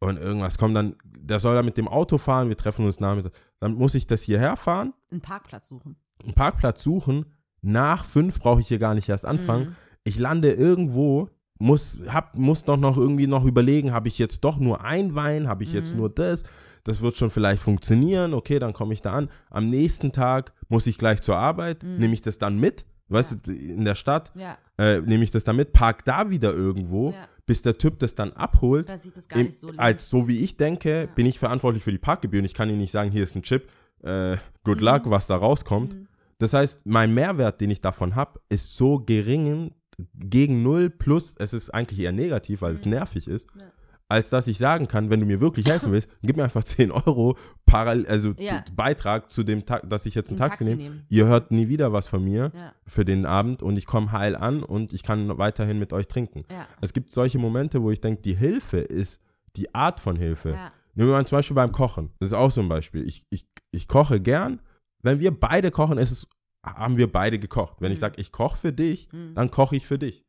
und 0.00 0.18
irgendwas. 0.18 0.58
Komm, 0.58 0.74
dann, 0.74 0.94
der 1.18 1.40
soll 1.40 1.54
da 1.54 1.62
mit 1.62 1.76
dem 1.78 1.88
Auto 1.88 2.18
fahren. 2.18 2.48
Wir 2.48 2.56
treffen 2.56 2.84
uns 2.84 3.00
nachmittag. 3.00 3.32
Dann 3.58 3.74
muss 3.74 3.94
ich 3.94 4.06
das 4.06 4.22
hierher 4.22 4.56
fahren, 4.56 4.92
Einen 5.10 5.22
Parkplatz 5.22 5.68
suchen. 5.68 5.96
einen 6.22 6.34
Parkplatz 6.34 6.82
suchen. 6.82 7.26
Nach 7.62 8.04
fünf 8.04 8.38
brauche 8.38 8.60
ich 8.60 8.68
hier 8.68 8.78
gar 8.78 8.94
nicht 8.94 9.08
erst 9.08 9.24
anfangen. 9.24 9.68
Mhm. 9.70 9.76
Ich 10.04 10.18
lande 10.18 10.52
irgendwo, 10.52 11.30
muss, 11.58 11.98
hab, 12.08 12.36
muss 12.36 12.64
doch 12.64 12.76
noch 12.76 12.96
irgendwie 12.98 13.26
noch 13.26 13.44
überlegen, 13.44 13.92
habe 13.92 14.08
ich 14.08 14.18
jetzt 14.18 14.44
doch 14.44 14.58
nur 14.58 14.84
ein 14.84 15.14
Wein, 15.14 15.48
habe 15.48 15.64
ich 15.64 15.72
jetzt 15.72 15.92
Mhm. 15.94 16.00
nur 16.00 16.10
das, 16.10 16.42
das 16.84 17.00
wird 17.00 17.16
schon 17.16 17.30
vielleicht 17.30 17.62
funktionieren, 17.62 18.34
okay, 18.34 18.58
dann 18.58 18.74
komme 18.74 18.92
ich 18.92 19.00
da 19.02 19.12
an. 19.14 19.30
Am 19.50 19.64
nächsten 19.66 20.12
Tag 20.12 20.52
muss 20.68 20.86
ich 20.86 20.98
gleich 20.98 21.22
zur 21.22 21.38
Arbeit, 21.38 21.82
Mhm. 21.82 21.96
nehme 21.96 22.14
ich 22.14 22.20
das 22.22 22.36
dann 22.38 22.60
mit, 22.60 22.84
weißt 23.08 23.36
du, 23.44 23.52
in 23.52 23.84
der 23.84 23.94
Stadt, 23.94 24.32
Ja, 24.34 24.56
äh, 24.78 25.00
nehme 25.00 25.24
ich 25.24 25.30
das 25.30 25.44
dann 25.44 25.56
mit, 25.56 25.72
park 25.72 26.04
da 26.04 26.30
wieder 26.30 26.52
irgendwo, 26.52 27.10
Ja. 27.10 27.28
bis 27.46 27.62
der 27.62 27.78
Typ 27.78 27.98
das 28.00 28.14
dann 28.14 28.32
abholt. 28.32 28.88
da 28.88 28.98
sieht 28.98 29.16
das 29.16 29.28
gar 29.28 29.38
Im- 29.40 29.46
nicht 29.46 29.58
so 29.58 29.68
lieb. 29.68 29.80
als 29.80 30.08
so 30.08 30.26
wie 30.28 30.40
ich 30.42 30.56
denke, 30.56 31.08
bin 31.14 31.26
ich 31.26 31.38
verantwortlich 31.38 31.84
für 31.84 31.92
die 31.92 31.98
Parkgebühren. 31.98 32.44
Ich 32.44 32.54
kann 32.54 32.68
Ihnen 32.68 32.78
nicht 32.78 32.90
sagen, 32.92 33.10
hier 33.10 33.22
ist 33.22 33.36
ein 33.36 33.42
Chip, 33.42 33.70
äh, 34.02 34.36
good 34.64 34.78
Mhm. 34.80 34.84
luck, 34.86 35.02
was 35.10 35.26
da 35.26 35.36
rauskommt. 35.36 35.96
Das 36.38 36.52
heißt, 36.52 36.84
mein 36.84 37.14
Mehrwert, 37.14 37.60
den 37.60 37.70
ich 37.70 37.80
davon 37.80 38.14
habe, 38.14 38.40
ist 38.48 38.76
so 38.76 38.98
gering 38.98 39.72
gegen 40.14 40.62
null 40.62 40.90
plus, 40.90 41.34
es 41.38 41.54
ist 41.54 41.70
eigentlich 41.70 42.00
eher 42.00 42.12
negativ, 42.12 42.60
weil 42.60 42.74
es 42.74 42.84
nervig 42.84 43.28
ist, 43.28 43.54
Mhm. 43.54 43.60
Ja. 43.62 43.66
Als 44.08 44.30
dass 44.30 44.46
ich 44.46 44.58
sagen 44.58 44.86
kann, 44.88 45.10
wenn 45.10 45.20
du 45.20 45.26
mir 45.26 45.40
wirklich 45.40 45.66
helfen 45.66 45.90
willst, 45.92 46.08
gib 46.22 46.36
mir 46.36 46.44
einfach 46.44 46.62
10 46.64 46.92
Euro 46.92 47.36
parallel, 47.66 48.06
also 48.06 48.34
Ja. 48.38 48.64
Beitrag 48.74 49.32
zu 49.32 49.42
dem, 49.42 49.66
Ta 49.66 49.80
dass 49.80 50.06
ich 50.06 50.14
jetzt 50.14 50.30
ein, 50.30 50.34
Ein 50.34 50.38
Taxi, 50.38 50.64
Taxi 50.64 50.76
nehme. 50.76 50.82
nehmen. 50.82 51.06
Ihr 51.08 51.26
hört 51.26 51.50
nie 51.50 51.68
wieder 51.68 51.92
was 51.92 52.06
von 52.06 52.22
mir 52.22 52.52
Ja, 52.54 52.72
für 52.86 53.04
den 53.04 53.26
Abend 53.26 53.62
und 53.62 53.76
ich 53.76 53.86
komme 53.86 54.12
heil 54.12 54.36
an 54.36 54.62
und 54.62 54.92
ich 54.92 55.02
kann 55.02 55.36
weiterhin 55.38 55.78
mit 55.78 55.92
euch 55.92 56.06
trinken. 56.06 56.44
ja, 56.50 56.66
Es 56.80 56.92
gibt 56.92 57.10
solche 57.10 57.38
Momente, 57.38 57.82
wo 57.82 57.90
ich 57.90 58.00
denke, 58.00 58.22
die 58.22 58.34
Hilfe 58.36 58.78
ist 58.78 59.20
die 59.56 59.74
Art 59.74 60.00
von 60.00 60.16
Hilfe. 60.16 60.50
Nehmen 60.94 61.10
wir 61.10 61.16
mal 61.16 61.26
zum 61.26 61.38
Beispiel 61.38 61.54
beim 61.56 61.72
Kochen. 61.72 62.10
Das 62.20 62.28
ist 62.28 62.32
auch 62.32 62.50
so 62.50 62.60
ein 62.60 62.68
Beispiel. 62.68 63.06
Ich, 63.06 63.24
ich, 63.30 63.46
ich 63.70 63.88
koche 63.88 64.20
gern. 64.20 64.60
Wenn 65.02 65.18
wir 65.20 65.30
beide 65.30 65.70
kochen, 65.70 65.98
ist 65.98 66.10
es, 66.10 66.26
haben 66.64 66.96
wir 66.96 67.10
beide 67.10 67.38
gekocht. 67.38 67.76
Wenn 67.80 67.92
ich 67.92 67.98
Mhm. 67.98 68.00
sage, 68.00 68.20
ich 68.20 68.32
koche 68.32 68.56
für 68.56 68.72
dich, 68.72 69.08
Mhm. 69.12 69.34
dann 69.34 69.50
koche 69.50 69.76
ich 69.76 69.86
für 69.86 69.98
dich. 69.98 70.24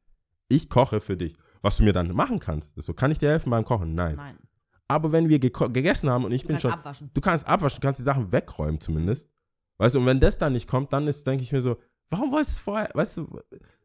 Ich 0.49 0.69
koche 0.69 0.99
für 1.01 1.15
dich. 1.17 1.33
Was 1.61 1.77
du 1.77 1.83
mir 1.83 1.93
dann 1.93 2.11
machen 2.13 2.39
kannst, 2.39 2.77
ist 2.77 2.85
so, 2.85 2.93
kann 2.93 3.11
ich 3.11 3.19
dir 3.19 3.29
helfen 3.29 3.49
beim 3.49 3.65
Kochen? 3.65 3.93
Nein. 3.95 4.15
Nein. 4.15 4.37
Aber 4.87 5.11
wenn 5.11 5.27
wir 5.27 5.39
gegessen 5.39 6.09
haben 6.09 6.23
und 6.25 6.31
ich 6.31 6.43
Du 6.43 6.47
bin 6.47 6.55
kannst 6.55 6.61
schon, 6.63 6.71
abwaschen. 6.71 7.09
du 7.13 7.21
kannst 7.21 7.45
abwaschen, 7.47 7.81
du 7.81 7.85
kannst 7.85 7.99
die 7.99 8.03
Sachen 8.03 8.31
wegräumen 8.31 8.79
zumindest. 8.79 9.29
Weißt 9.79 9.95
du, 9.95 9.99
und 9.99 10.05
wenn 10.05 10.19
das 10.19 10.37
dann 10.37 10.53
nicht 10.53 10.67
kommt, 10.67 10.93
dann 10.93 11.07
ist, 11.07 11.27
denke 11.27 11.43
ich 11.43 11.51
mir 11.51 11.61
so, 11.61 11.77
warum 12.09 12.31
wolltest 12.31 12.59
du 12.59 12.61
vorher, 12.63 12.89
weißt 12.93 13.17
du, 13.17 13.39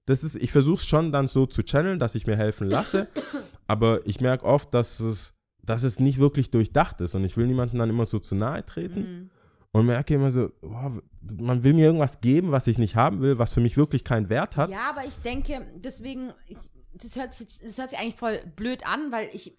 das 0.07 0.23
ist, 0.25 0.37
ich 0.37 0.53
versuche 0.53 0.77
es 0.77 0.87
schon 0.87 1.11
dann 1.13 1.27
so 1.27 1.45
zu 1.47 1.63
channeln, 1.65 1.99
dass 1.99 2.15
ich 2.15 2.27
mir 2.27 2.37
helfen 2.37 2.69
lasse, 2.69 3.09
aber 3.67 4.07
ich 4.07 4.21
merke 4.21 4.45
oft, 4.45 4.73
dass 4.75 5.01
es, 5.01 5.35
dass 5.65 5.83
es 5.83 5.99
nicht 6.01 6.19
wirklich 6.19 6.51
durchdacht 6.51 7.01
ist 7.01 7.15
und 7.15 7.25
ich 7.25 7.37
will 7.37 7.47
niemandem 7.47 7.79
dann 7.79 7.91
immer 7.91 8.07
so 8.07 8.19
zu 8.19 8.35
nahe 8.35 8.65
treten 8.65 9.01
Mhm. 9.01 9.31
und 9.73 9.87
merke 9.87 10.15
immer 10.15 10.31
so, 10.33 10.51
wow, 10.63 11.01
man 11.41 11.63
will 11.63 11.75
mir 11.75 11.87
irgendwas 11.87 12.21
geben, 12.21 12.53
was 12.53 12.67
ich 12.69 12.79
nicht 12.79 12.97
haben 12.97 13.21
will, 13.21 13.39
was 13.39 13.53
für 13.53 13.61
mich 13.61 13.77
wirklich 13.77 14.03
keinen 14.05 14.29
Wert 14.29 14.57
hat. 14.57 14.71
Ja, 14.71 14.91
aber 14.91 15.05
ich 15.07 15.17
denke, 15.19 15.61
deswegen, 15.77 16.33
ich, 16.47 16.57
das, 17.03 17.17
hört 17.17 17.35
sich, 17.35 17.59
das 17.61 17.79
hört 17.79 17.91
sich 17.91 17.99
eigentlich 17.99 18.17
voll 18.17 18.39
blöd 18.57 18.87
an, 18.87 19.13
weil 19.13 19.29
ich 19.33 19.57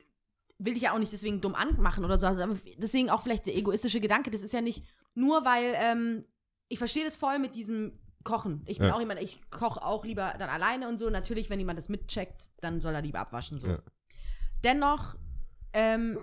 will 0.60 0.74
dich 0.74 0.84
ja 0.84 0.94
auch 0.94 1.00
nicht 1.00 1.12
deswegen 1.12 1.42
dumm 1.42 1.56
anmachen 1.56 2.06
oder 2.06 2.18
so. 2.18 2.28
Also, 2.28 2.42
aber 2.42 2.58
deswegen 2.78 3.10
auch 3.10 3.22
vielleicht 3.22 3.46
der 3.48 3.56
egoistische 3.58 4.00
Gedanke. 4.00 4.32
Das 4.32 4.42
ist 4.42 4.54
ja 4.54 4.62
nicht 4.62 4.84
nur, 5.14 5.46
weil 5.46 5.74
ähm, 5.78 6.26
ich 6.70 6.78
verstehe 6.78 7.04
das 7.04 7.18
voll 7.18 7.40
mit 7.40 7.56
diesem 7.56 8.00
Kochen. 8.24 8.64
Ich 8.66 8.78
bin 8.80 8.88
Ja. 8.88 8.96
auch 8.96 9.00
jemand, 9.00 9.22
ich 9.22 9.42
koche 9.50 9.84
auch 9.84 10.06
lieber 10.06 10.34
dann 10.40 10.50
alleine 10.50 10.88
und 10.88 10.98
so. 10.98 11.10
Natürlich, 11.10 11.50
wenn 11.50 11.60
jemand 11.60 11.78
das 11.78 11.90
mitcheckt, 11.90 12.52
dann 12.62 12.80
soll 12.82 12.94
er 12.96 13.02
lieber 13.02 13.20
abwaschen. 13.20 13.58
So. 13.60 13.68
Ja. 13.68 13.80
Dennoch, 14.64 15.16
ähm, 15.74 16.18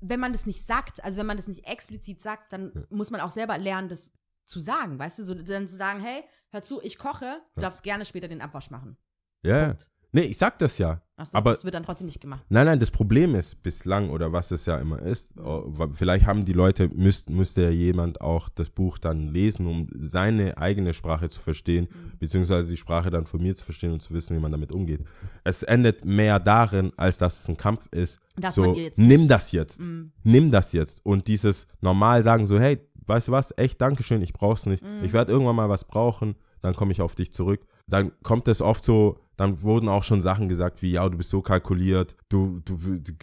wenn 0.00 0.20
man 0.20 0.32
das 0.32 0.46
nicht 0.46 0.64
sagt, 0.64 1.02
also 1.02 1.18
wenn 1.18 1.26
man 1.26 1.36
das 1.36 1.48
nicht 1.48 1.66
explizit 1.66 2.20
sagt, 2.20 2.52
dann 2.52 2.86
muss 2.90 3.10
man 3.10 3.20
auch 3.20 3.30
selber 3.30 3.58
lernen, 3.58 3.88
das 3.88 4.12
zu 4.44 4.60
sagen, 4.60 4.98
weißt 4.98 5.18
du, 5.20 5.24
so 5.24 5.34
dann 5.34 5.66
zu 5.68 5.76
sagen, 5.76 6.00
hey, 6.00 6.22
hör 6.50 6.62
zu, 6.62 6.80
ich 6.82 6.98
koche, 6.98 7.40
du 7.54 7.60
darfst 7.60 7.82
gerne 7.82 8.04
später 8.04 8.28
den 8.28 8.40
Abwasch 8.42 8.70
machen. 8.70 8.96
Ja, 9.42 9.58
ja. 9.58 9.66
Punkt. 9.68 9.88
Nee, 10.14 10.22
ich 10.22 10.36
sag 10.38 10.58
das 10.58 10.76
ja. 10.78 11.00
Achso, 11.16 11.36
Aber- 11.36 11.52
das 11.52 11.64
wird 11.64 11.74
dann 11.74 11.84
trotzdem 11.84 12.06
nicht 12.06 12.20
gemacht. 12.20 12.44
Nein, 12.50 12.66
nein, 12.66 12.78
das 12.80 12.90
Problem 12.90 13.34
ist 13.34 13.62
bislang 13.62 14.10
oder 14.10 14.32
was 14.32 14.50
es 14.50 14.66
ja 14.66 14.76
immer 14.78 15.00
ist, 15.00 15.34
oh, 15.38 15.64
wa- 15.68 15.88
vielleicht 15.92 16.26
haben 16.26 16.44
die 16.44 16.52
Leute, 16.52 16.88
müsst, 16.88 17.30
müsste 17.30 17.62
ja 17.62 17.70
jemand 17.70 18.20
auch 18.20 18.48
das 18.50 18.68
Buch 18.70 18.98
dann 18.98 19.28
lesen, 19.28 19.66
um 19.66 19.88
seine 19.94 20.58
eigene 20.58 20.92
Sprache 20.94 21.28
zu 21.30 21.40
verstehen, 21.40 21.88
beziehungsweise 22.18 22.70
die 22.70 22.76
Sprache 22.76 23.08
dann 23.10 23.24
von 23.24 23.40
mir 23.40 23.54
zu 23.56 23.64
verstehen 23.64 23.92
und 23.92 24.00
zu 24.00 24.12
wissen, 24.12 24.36
wie 24.36 24.40
man 24.40 24.52
damit 24.52 24.72
umgeht. 24.72 25.00
Es 25.44 25.62
endet 25.62 26.04
mehr 26.04 26.38
darin, 26.40 26.92
als 26.96 27.18
dass 27.18 27.40
es 27.40 27.48
ein 27.48 27.56
Kampf 27.56 27.86
ist. 27.92 28.18
Dass 28.36 28.54
so, 28.54 28.76
nimm 28.96 29.28
das 29.28 29.52
jetzt, 29.52 29.80
Mhm. 29.80 30.12
nimm 30.24 30.50
das 30.50 30.72
jetzt 30.72 31.06
und 31.06 31.26
dieses 31.28 31.68
normal 31.80 32.22
sagen 32.22 32.46
so, 32.46 32.58
hey, 32.58 32.80
weißt 33.06 33.28
du 33.28 33.32
was, 33.32 33.54
echt 33.56 33.80
Dankeschön, 33.80 34.20
ich 34.22 34.32
brauch's 34.32 34.66
nicht. 34.66 34.82
Mhm. 34.84 35.04
Ich 35.04 35.12
werde 35.12 35.32
irgendwann 35.32 35.56
mal 35.56 35.68
was 35.68 35.84
brauchen, 35.84 36.34
dann 36.60 36.74
komme 36.74 36.92
ich 36.92 37.00
auf 37.00 37.14
dich 37.14 37.32
zurück. 37.32 37.60
Dann 37.88 38.12
kommt 38.22 38.46
es 38.48 38.60
oft 38.62 38.84
so, 38.84 39.18
dann 39.42 39.62
wurden 39.62 39.88
auch 39.88 40.04
schon 40.04 40.20
Sachen 40.20 40.48
gesagt 40.48 40.82
wie, 40.82 40.92
ja, 40.92 41.08
du 41.08 41.16
bist 41.18 41.30
so 41.30 41.42
kalkuliert, 41.42 42.16
du, 42.28 42.60
du, 42.64 42.76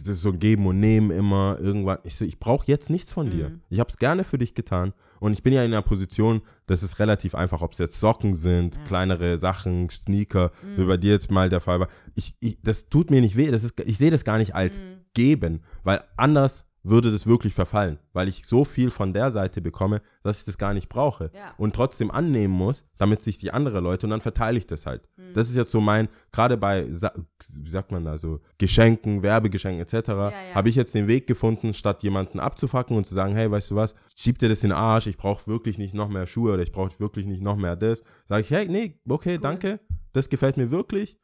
das 0.03 0.09
ist 0.17 0.22
so 0.22 0.30
ein 0.30 0.39
Geben 0.39 0.67
und 0.67 0.80
Nehmen 0.80 1.11
immer, 1.11 1.57
irgendwann. 1.59 1.99
Ich 2.03 2.15
so, 2.15 2.26
ich 2.26 2.39
brauche 2.39 2.67
jetzt 2.67 2.89
nichts 2.89 3.13
von 3.13 3.30
dir. 3.32 3.49
Mhm. 3.49 3.61
Ich 3.70 3.80
habe 3.80 3.89
es 3.89 3.97
gerne 3.97 4.24
für 4.24 4.38
dich 4.38 4.53
getan 4.53 4.93
und 5.20 5.34
ich 5.34 5.43
bin 5.43 5.53
ja 5.53 5.63
in 5.63 5.72
einer 5.74 5.82
Position, 5.82 6.41
das 6.67 6.84
ist 6.84 6.99
relativ 6.99 7.36
einfach, 7.36 7.61
ob 7.61 7.72
es 7.72 7.78
jetzt 7.80 7.99
Socken 7.99 8.36
sind, 8.36 8.84
kleinere 8.86 9.38
Sachen, 9.38 9.89
Sneaker, 9.89 10.51
Mhm. 10.61 10.78
wie 10.82 10.86
bei 10.86 10.97
dir 10.97 11.11
jetzt 11.11 11.32
mal 11.32 11.49
der 11.49 11.61
Fall 11.61 11.80
war. 11.80 11.88
Ich, 12.15 12.36
ich, 12.39 12.59
das 12.61 12.89
tut 12.89 13.09
mir 13.09 13.22
nicht 13.22 13.36
weh, 13.38 13.49
das 13.49 13.63
ist, 13.63 13.80
ich 13.80 13.97
sehe 13.97 14.11
das 14.11 14.24
gar 14.24 14.38
nicht 14.38 14.53
als 14.55 14.80
Mhm. 14.80 14.84
geben, 15.13 15.61
weil 15.84 16.01
anders 16.17 16.65
würde 16.84 17.11
das 17.11 17.27
wirklich 17.27 17.53
verfallen, 17.53 17.99
weil 18.13 18.27
ich 18.30 18.45
so 18.45 18.63
viel 18.63 18.89
von 18.89 19.13
der 19.13 19.32
Seite 19.32 19.61
bekomme, 19.61 20.01
dass 20.23 20.39
ich 20.39 20.45
das 20.45 20.57
gar 20.57 20.73
nicht 20.73 20.88
brauche 20.88 21.30
Ja. 21.36 21.53
und 21.57 21.75
trotzdem 21.75 22.09
annehmen 22.09 22.53
muss, 22.53 22.86
damit 22.97 23.21
sich 23.21 23.38
die 23.38 23.51
andere 23.51 23.82
Leute 23.82 24.05
und 24.05 24.11
dann 24.11 24.21
verteile 24.21 24.57
ich 24.57 24.65
das 24.65 24.86
halt. 24.86 25.07
Mhm. 25.17 25.34
Das 25.34 25.49
ist 25.49 25.55
jetzt 25.57 25.71
so 25.71 25.82
mein, 25.82 26.07
gerade 26.32 26.55
bei, 26.57 26.88
wie 26.88 27.69
sagt 27.69 27.91
man 27.91 28.05
da 28.05 28.17
so, 28.17 28.39
Geschenken, 28.57 29.23
Werbegeschenken 29.23 29.82
etc., 29.82 30.07
ja. 30.09 30.32
habe 30.55 30.69
ich 30.69 30.75
jetzt 30.75 30.95
den 30.95 31.07
Weg 31.09 31.27
gefunden, 31.27 31.73
statt 31.73 32.01
jemanden 32.03 32.39
abzufacken 32.39 32.95
und 32.95 33.05
zu 33.05 33.13
sagen, 33.13 33.36
hey, 33.36 33.51
weißt 33.51 33.71
du 33.71 33.75
was, 33.75 33.93
schieb 34.15 34.39
dir 34.39 34.47
das 34.49 34.63
in 34.63 34.69
den 34.69 34.77
Arsch, 34.77 35.07
ich 35.07 35.17
brauche 35.17 35.47
wirklich 35.47 35.77
nicht 35.77 35.93
noch 35.93 36.07
mehr 36.09 36.27
Schuhe 36.27 36.53
oder 36.53 36.63
ich 36.63 36.71
brauche 36.71 36.97
wirklich 36.99 37.25
nicht 37.25 37.41
noch 37.41 37.57
mehr 37.57 37.75
das. 37.75 38.03
Sage 38.25 38.41
ich, 38.43 38.51
hey, 38.51 38.67
nee, 38.69 38.99
okay, 39.07 39.38
danke, 39.38 39.80
das 40.13 40.30
gefällt 40.30 40.55
mir 40.57 40.71
wirklich 40.71 41.17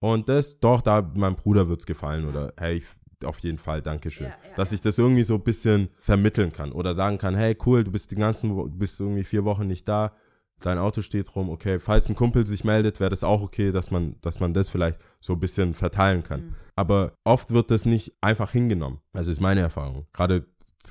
und 0.00 0.28
das, 0.28 0.58
doch, 0.58 0.80
da, 0.82 1.02
meinem 1.14 1.36
Bruder 1.36 1.68
wird 1.68 1.80
es 1.80 1.86
gefallen 1.86 2.26
oder 2.26 2.52
hey, 2.58 2.76
ich- 2.78 2.86
auf 3.24 3.38
jeden 3.40 3.58
Fall, 3.58 3.82
Dankeschön. 3.82 4.26
Ja, 4.28 4.32
ja, 4.50 4.56
Dass 4.56 4.72
ich 4.72 4.80
das 4.80 4.98
irgendwie 4.98 5.22
so 5.24 5.34
ein 5.34 5.42
bisschen 5.42 5.88
vermitteln 5.98 6.52
kann 6.52 6.72
oder 6.72 6.94
sagen 6.94 7.18
kann, 7.18 7.34
hey, 7.34 7.56
cool, 7.66 7.84
du 7.84 7.90
bist 7.90 8.10
die 8.10 8.16
ganzen, 8.16 8.50
du 8.50 8.68
bist 8.70 9.00
irgendwie 9.00 9.24
vier 9.24 9.44
Wochen 9.44 9.66
nicht 9.66 9.86
da, 9.88 10.12
dein 10.60 10.78
Auto 10.78 11.02
steht 11.02 11.34
rum, 11.34 11.50
okay, 11.50 11.80
falls 11.80 12.08
ein 12.08 12.14
Kumpel 12.14 12.46
sich 12.46 12.62
meldet, 12.64 13.00
wäre 13.00 13.10
das 13.10 13.24
auch 13.24 13.42
okay, 13.42 13.72
dass 13.72 13.90
man, 13.90 14.16
dass 14.20 14.38
man 14.40 14.54
das 14.54 14.68
vielleicht 14.68 14.98
so 15.20 15.32
ein 15.32 15.40
bisschen 15.40 15.74
verteilen 15.74 16.22
kann. 16.22 16.40
Mhm. 16.40 16.54
Aber 16.76 17.12
oft 17.24 17.50
wird 17.52 17.70
das 17.70 17.84
nicht 17.84 18.12
einfach 18.20 18.52
hingenommen. 18.52 19.00
Also 19.12 19.30
ist 19.30 19.40
meine 19.40 19.60
Erfahrung. 19.60 20.06
Gerade, 20.12 20.46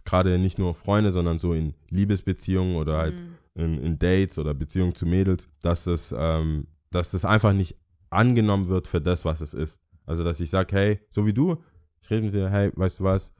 gerade 0.05 0.37
nicht 0.37 0.59
nur 0.59 0.75
Freunde, 0.75 1.11
sondern 1.11 1.37
so 1.37 1.53
in 1.53 1.73
Liebesbeziehungen 1.89 2.75
oder 2.75 2.97
halt 2.97 3.15
Mhm. 3.15 3.61
in, 3.63 3.77
in 3.79 3.99
Dates 3.99 4.37
oder 4.37 4.53
Beziehungen 4.53 4.93
zu 4.95 5.05
Mädels, 5.05 5.47
dass 5.61 5.85
das, 5.85 6.13
ähm, 6.17 6.67
dass 6.89 7.11
das 7.11 7.23
einfach 7.25 7.53
nicht 7.53 7.77
angenommen 8.09 8.67
wird 8.67 8.87
für 8.87 8.99
das, 9.01 9.23
was 9.25 9.39
es 9.41 9.53
ist. 9.53 9.81
Also, 10.05 10.23
dass 10.23 10.39
ich 10.41 10.49
sage, 10.49 10.75
hey, 10.75 10.99
so 11.09 11.25
wie 11.25 11.33
du, 11.33 11.63
ich 12.01 12.09
rede 12.09 12.23
mit 12.25 12.33
dir, 12.33 12.49
hey, 12.49 12.71
weißt 12.75 12.99
du 12.99 13.03
was, 13.03 13.33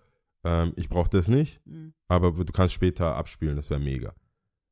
ähm, 0.43 0.74
ich 0.76 0.89
brauche 0.89 1.09
das 1.09 1.28
nicht, 1.28 1.66
Mhm. 1.66 1.93
aber 2.07 2.32
du 2.32 2.51
kannst 2.53 2.74
später 2.74 3.16
abspielen, 3.16 3.55
das 3.55 3.70
wäre 3.70 3.80
mega. 3.80 4.14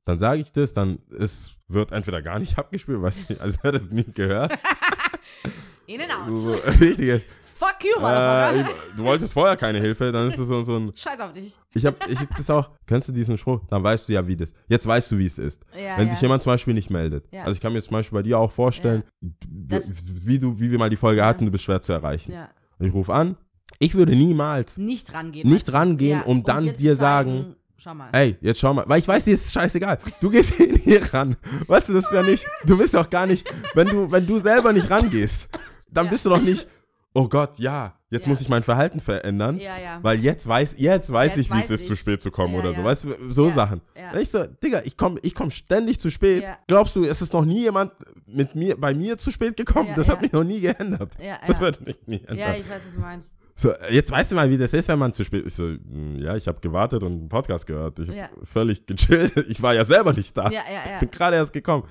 Dann 0.05 0.17
sage 0.17 0.41
ich 0.41 0.51
das, 0.51 0.73
dann 0.73 0.99
es 1.19 1.53
wird 1.67 1.91
entweder 1.91 2.21
gar 2.21 2.39
nicht 2.39 2.57
abgespielt, 2.59 3.01
weiß 3.01 3.25
ich, 3.29 3.41
als 3.41 3.61
wäre 3.63 3.73
das 3.73 3.89
nie 3.91 4.05
gehört. 4.13 4.57
In 5.87 6.01
and 6.01 6.11
out. 6.13 6.37
so, 6.37 6.53
richtiges. 6.79 7.23
Fuck 7.55 7.83
you, 7.83 7.97
Äh, 7.97 8.01
Motherfucker. 8.01 8.55
ich- 8.89 8.95
du 8.95 9.03
wolltest 9.03 9.33
vorher 9.33 9.57
keine 9.57 9.79
Hilfe, 9.79 10.11
dann 10.13 10.27
ist 10.29 10.37
es 10.39 10.47
so, 10.47 10.63
so 10.63 10.77
ein. 10.77 10.93
Scheiß 10.95 11.19
auf 11.19 11.33
dich. 11.33 11.57
Ich 11.73 11.85
habe 11.85 11.97
ich 12.07 12.17
hab 12.17 12.37
das 12.37 12.49
auch. 12.49 12.69
Kennst 12.85 13.09
du 13.09 13.11
diesen 13.11 13.37
Spruch? 13.37 13.61
Dann 13.69 13.83
weißt 13.83 14.07
du 14.07 14.13
ja, 14.13 14.25
wie 14.25 14.37
das. 14.37 14.53
Jetzt 14.69 14.87
weißt 14.87 15.11
du, 15.11 15.17
wie 15.17 15.25
es 15.25 15.37
ist. 15.39 15.65
Ja, 15.73 15.97
Wenn 15.97 16.07
ja. 16.07 16.13
sich 16.13 16.21
jemand 16.21 16.41
zum 16.43 16.53
Beispiel 16.53 16.73
nicht 16.73 16.89
meldet. 16.89 17.27
Ja. 17.33 17.41
Also 17.41 17.53
ich 17.55 17.59
kann 17.61 17.73
mir 17.73 17.81
zum 17.81 17.91
Beispiel 17.93 18.17
bei 18.17 18.23
dir 18.23 18.39
auch 18.39 18.51
vorstellen, 18.51 19.03
Das- 19.49 19.91
wie 20.25 20.39
du, 20.39 20.57
wie 20.59 20.71
wir 20.71 20.79
mal 20.79 20.89
die 20.89 20.95
Folge 20.95 21.25
hatten, 21.25 21.45
du 21.45 21.51
bist 21.51 21.65
schwer 21.65 21.81
zu 21.81 21.91
erreichen. 21.91 22.33
Ich 22.79 22.93
rufe 22.93 23.13
an. 23.13 23.35
Ich 23.79 23.95
würde 23.95 24.13
niemals 24.15 24.77
Nicht 24.77 25.13
rangehen. 25.13 25.49
nicht 25.49 25.71
rangehen, 25.71 26.19
Ja, 26.19 26.25
um 26.25 26.43
dann 26.43 26.73
dir 26.73 26.95
sagen, 26.95 27.55
Schau 27.77 27.93
mal. 27.93 28.09
ey, 28.11 28.37
jetzt 28.41 28.59
schau 28.59 28.73
mal, 28.73 28.83
weil 28.87 28.99
ich 28.99 29.07
weiß, 29.07 29.23
dir 29.23 29.33
ist 29.33 29.53
scheißegal. 29.53 29.97
Du 30.19 30.29
gehst 30.29 30.53
hin 30.55 30.75
hier 30.75 31.01
ran. 31.13 31.37
Weißt 31.67 31.87
du, 31.89 31.93
das 31.93 32.05
ist 32.05 32.11
ja 32.11 32.21
nicht, 32.23 32.43
du 32.65 32.77
bist 32.77 32.93
doch 32.93 33.09
gar 33.09 33.25
nicht, 33.25 33.49
wenn 33.73 33.87
du, 33.87 34.11
wenn 34.11 34.27
du 34.27 34.39
selber 34.39 34.73
nicht 34.73 34.89
rangehst, 34.89 35.47
dann 35.89 36.05
Ja. 36.05 36.11
bist 36.11 36.25
du 36.25 36.29
doch 36.29 36.41
nicht, 36.41 36.67
oh 37.13 37.29
Gott, 37.29 37.57
ja, 37.57 37.95
jetzt 38.09 38.23
Ja. 38.25 38.29
muss 38.29 38.41
ich 38.41 38.49
mein 38.49 38.63
Verhalten 38.63 38.99
verändern. 38.99 39.57
Ja, 39.57 39.77
ja. 39.81 39.99
Weil 40.01 40.19
jetzt 40.19 40.45
weiß, 40.45 40.75
jetzt 40.77 41.11
weiß 41.13 41.37
Jetzt 41.37 41.45
ich, 41.45 41.53
wie 41.55 41.59
es 41.59 41.69
ist, 41.69 41.87
zu 41.87 41.95
spät 41.95 42.21
zu 42.21 42.31
kommen 42.31 42.55
oder 42.55 42.73
so. 42.73 42.83
Weißt 42.83 43.05
du, 43.05 43.15
so 43.29 43.49
Sachen. 43.49 43.79
Ich 44.19 44.29
so, 44.29 44.43
Digga, 44.45 44.81
ich 44.83 44.97
komme 44.97 45.19
ich 45.23 45.33
komm 45.33 45.49
ständig 45.49 46.01
zu 46.01 46.11
spät. 46.11 46.43
Glaubst 46.67 46.97
du, 46.97 47.05
es 47.05 47.21
ist 47.21 47.31
noch 47.31 47.45
nie 47.45 47.61
jemand 47.61 47.93
mit 48.27 48.55
mir, 48.55 48.75
bei 48.77 48.93
mir 48.93 49.17
zu 49.17 49.31
spät 49.31 49.55
gekommen? 49.55 49.91
Das 49.95 50.09
hat 50.09 50.21
mich 50.21 50.33
noch 50.33 50.43
nie 50.43 50.59
geändert. 50.59 51.13
Ja, 51.23 51.39
Das 51.47 51.57
ja. 51.59 51.63
wird 51.63 51.85
mich 51.85 51.97
nie 52.07 52.17
ändern. 52.19 52.37
Ja, 52.37 52.53
ich 52.55 52.69
weiß, 52.69 52.81
was 52.85 52.93
du 52.93 52.99
meinst. 52.99 53.31
So, 53.59 53.73
jetzt 53.91 54.09
weißt 54.09 54.31
du 54.31 54.35
mal, 54.35 54.49
wie 54.49 54.57
das 54.57 54.71
ist, 54.73 54.87
wenn 54.87 54.99
man 54.99 55.13
zu 55.13 55.25
spät 55.25 55.45
ist. 55.45 55.57
So, 55.57 55.63
mm, 55.63 56.15
ja, 56.19 56.35
ich 56.37 56.47
habe 56.47 56.59
gewartet 56.61 57.03
und 57.03 57.11
einen 57.11 57.29
Podcast 57.29 57.67
gehört. 57.67 57.99
Ich 57.99 58.07
Ja. 58.07 58.23
hab 58.23 58.47
völlig 58.47 58.85
gechillt. 58.85 59.35
Ich 59.49 59.61
war 59.61 59.73
ja 59.73 59.83
selber 59.83 60.13
nicht 60.13 60.37
da. 60.37 60.45
Ja, 60.45 60.61
ja, 60.71 60.81
Ich 60.85 60.91
ja. 60.91 60.99
bin 60.99 61.11
gerade 61.11 61.35
erst 61.35 61.51
gekommen. 61.51 61.83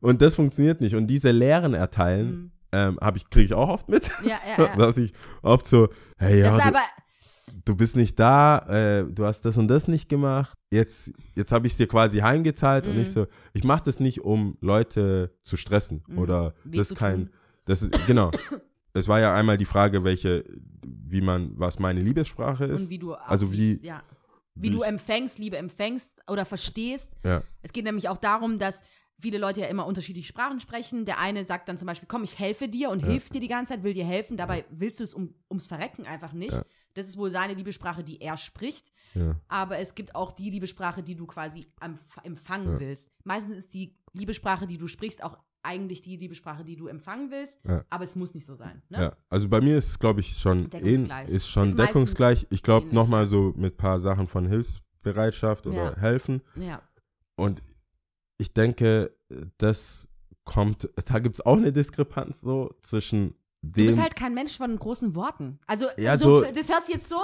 Und 0.00 0.22
das 0.22 0.36
funktioniert 0.36 0.80
nicht. 0.80 0.94
Und 0.94 1.08
diese 1.08 1.32
Lehren 1.32 1.74
erteilen, 1.74 2.28
Mhm. 2.30 2.50
ähm, 2.72 2.98
ich, 3.16 3.28
kriege 3.28 3.46
ich 3.46 3.54
auch 3.54 3.68
oft 3.70 3.88
mit. 3.88 4.08
Ja, 4.24 4.38
ja, 4.56 4.64
ja. 4.66 4.76
Dass 4.78 4.96
ich 4.98 5.12
oft 5.42 5.66
so, 5.66 5.88
hey, 6.16 6.40
ja, 6.42 6.56
du, 6.70 6.78
du 7.64 7.76
bist 7.76 7.96
nicht 7.96 8.18
da, 8.20 8.58
äh, 8.68 9.04
du 9.04 9.24
hast 9.24 9.40
das 9.46 9.58
und 9.58 9.66
das 9.66 9.88
nicht 9.88 10.08
gemacht. 10.08 10.54
Jetzt, 10.70 11.12
jetzt 11.34 11.50
habe 11.50 11.66
ich 11.66 11.72
es 11.72 11.76
dir 11.78 11.88
quasi 11.88 12.18
heimgezahlt 12.18 12.86
und 12.86 12.94
Mhm. 12.94 13.00
ich 13.02 13.10
so, 13.10 13.26
ich 13.52 13.64
mache 13.64 13.82
das 13.84 13.98
nicht, 13.98 14.20
um 14.20 14.56
Leute 14.60 15.32
zu 15.42 15.56
stressen 15.56 16.04
Mhm. 16.06 16.18
oder 16.18 16.54
Weh 16.62 16.76
das 16.76 16.94
kein, 16.94 17.30
das 17.64 17.82
ist, 17.82 18.06
genau. 18.06 18.30
es 18.96 19.08
war 19.08 19.20
ja 19.20 19.34
einmal 19.34 19.56
die 19.58 19.64
Frage, 19.64 20.04
welche, 20.04 20.44
wie 20.84 21.20
man, 21.20 21.52
was 21.58 21.78
meine 21.78 22.00
Liebessprache 22.00 22.64
ist. 22.64 22.82
und 22.84 22.90
wie 22.90 22.98
du 22.98 23.14
also 23.14 23.52
wie- 23.52 23.80
ja. 23.82 24.02
wie, 24.54 24.68
wie 24.68 24.70
du 24.70 24.82
empfängst, 24.82 25.38
Liebe 25.38 25.56
empfängst 25.56 26.22
oder 26.28 26.44
verstehst. 26.44 27.16
Ja. 27.24 27.42
Es 27.62 27.72
geht 27.72 27.84
nämlich 27.84 28.08
auch 28.08 28.16
darum, 28.16 28.58
dass 28.58 28.82
viele 29.18 29.38
Leute 29.38 29.60
ja 29.60 29.66
immer 29.68 29.86
unterschiedliche 29.86 30.28
Sprachen 30.28 30.60
sprechen. 30.60 31.04
Der 31.06 31.18
eine 31.18 31.46
sagt 31.46 31.68
dann 31.68 31.78
zum 31.78 31.86
Beispiel, 31.86 32.06
komm, 32.08 32.24
ich 32.24 32.38
helfe 32.38 32.68
dir 32.68 32.90
und 32.90 33.00
hilft 33.04 33.34
dir 33.34 33.40
die 33.40 33.48
ganze 33.48 33.72
Zeit, 33.74 33.82
will 33.82 33.94
dir 33.94 34.04
helfen. 34.04 34.36
Dabei 34.36 34.64
willst 34.70 35.00
du 35.00 35.04
es 35.04 35.14
um, 35.14 35.34
ums 35.50 35.66
Verrecken 35.66 36.04
einfach 36.06 36.32
nicht. 36.34 36.52
Ja. 36.52 36.64
Das 36.94 37.06
ist 37.08 37.16
wohl 37.16 37.30
seine 37.30 37.54
Liebessprache, 37.54 38.02
die 38.04 38.20
er 38.20 38.36
spricht. 38.36 38.92
Ja. 39.14 39.36
Aber 39.48 39.78
es 39.78 39.94
gibt 39.94 40.14
auch 40.14 40.32
die 40.32 40.50
Liebessprache, 40.50 41.02
die 41.02 41.14
du 41.14 41.26
quasi 41.26 41.66
empf 41.80 42.16
empfangen 42.24 42.74
Ja. 42.74 42.80
willst. 42.80 43.10
Meistens 43.24 43.56
ist 43.56 43.72
die 43.74 43.94
Liebessprache, 44.12 44.66
die 44.66 44.78
du 44.78 44.86
sprichst, 44.86 45.22
auch 45.22 45.38
eigentlich 45.66 46.00
die 46.02 46.16
Liebessprache, 46.16 46.64
die 46.64 46.76
du 46.76 46.86
empfangen 46.86 47.30
willst. 47.30 47.58
Ja. 47.68 47.84
Aber 47.90 48.04
es 48.04 48.14
muss 48.16 48.34
nicht 48.34 48.46
so 48.46 48.54
sein. 48.54 48.82
Ne? 48.88 48.98
Ja, 49.02 49.16
also 49.28 49.48
bei 49.48 49.60
mir 49.60 49.76
ist 49.76 49.88
es, 49.88 49.98
glaube 49.98 50.20
ich, 50.20 50.38
schon 50.38 50.70
Deckungsgleich. 50.70 51.28
ist 51.28 51.48
schon 51.48 51.68
Ist 51.68 51.78
deckungsgleich. 51.78 52.46
Ich 52.50 52.62
glaube 52.62 52.94
nochmal 52.94 53.26
so 53.26 53.52
mit 53.56 53.74
ein 53.74 53.76
paar 53.76 53.98
Sachen 53.98 54.28
von 54.28 54.46
Hilfsbereitschaft 54.46 55.66
oder 55.66 55.92
Ja. 55.92 55.96
helfen. 55.96 56.40
ja. 56.54 56.80
Und 57.38 57.62
ich 58.38 58.52
denke, 58.54 59.14
das 59.58 60.08
kommt, 60.44 60.88
da 61.06 61.18
gibt 61.18 61.34
es 61.36 61.44
auch 61.44 61.56
eine 61.56 61.72
Diskrepanz 61.72 62.40
so 62.40 62.74
zwischen 62.82 63.34
Du 63.62 63.70
dem. 63.72 63.86
bist 63.88 63.98
halt 64.00 64.14
kein 64.16 64.32
Mensch 64.34 64.56
von 64.56 64.78
großen 64.78 65.14
Worten. 65.14 65.58
Also, 65.66 65.86
Ja, 65.98 66.16
so, 66.16 66.38
so- 66.40 66.44
das 66.54 66.68
hört 66.70 66.84
sich 66.86 66.94
jetzt 66.94 67.08
so 67.08 67.16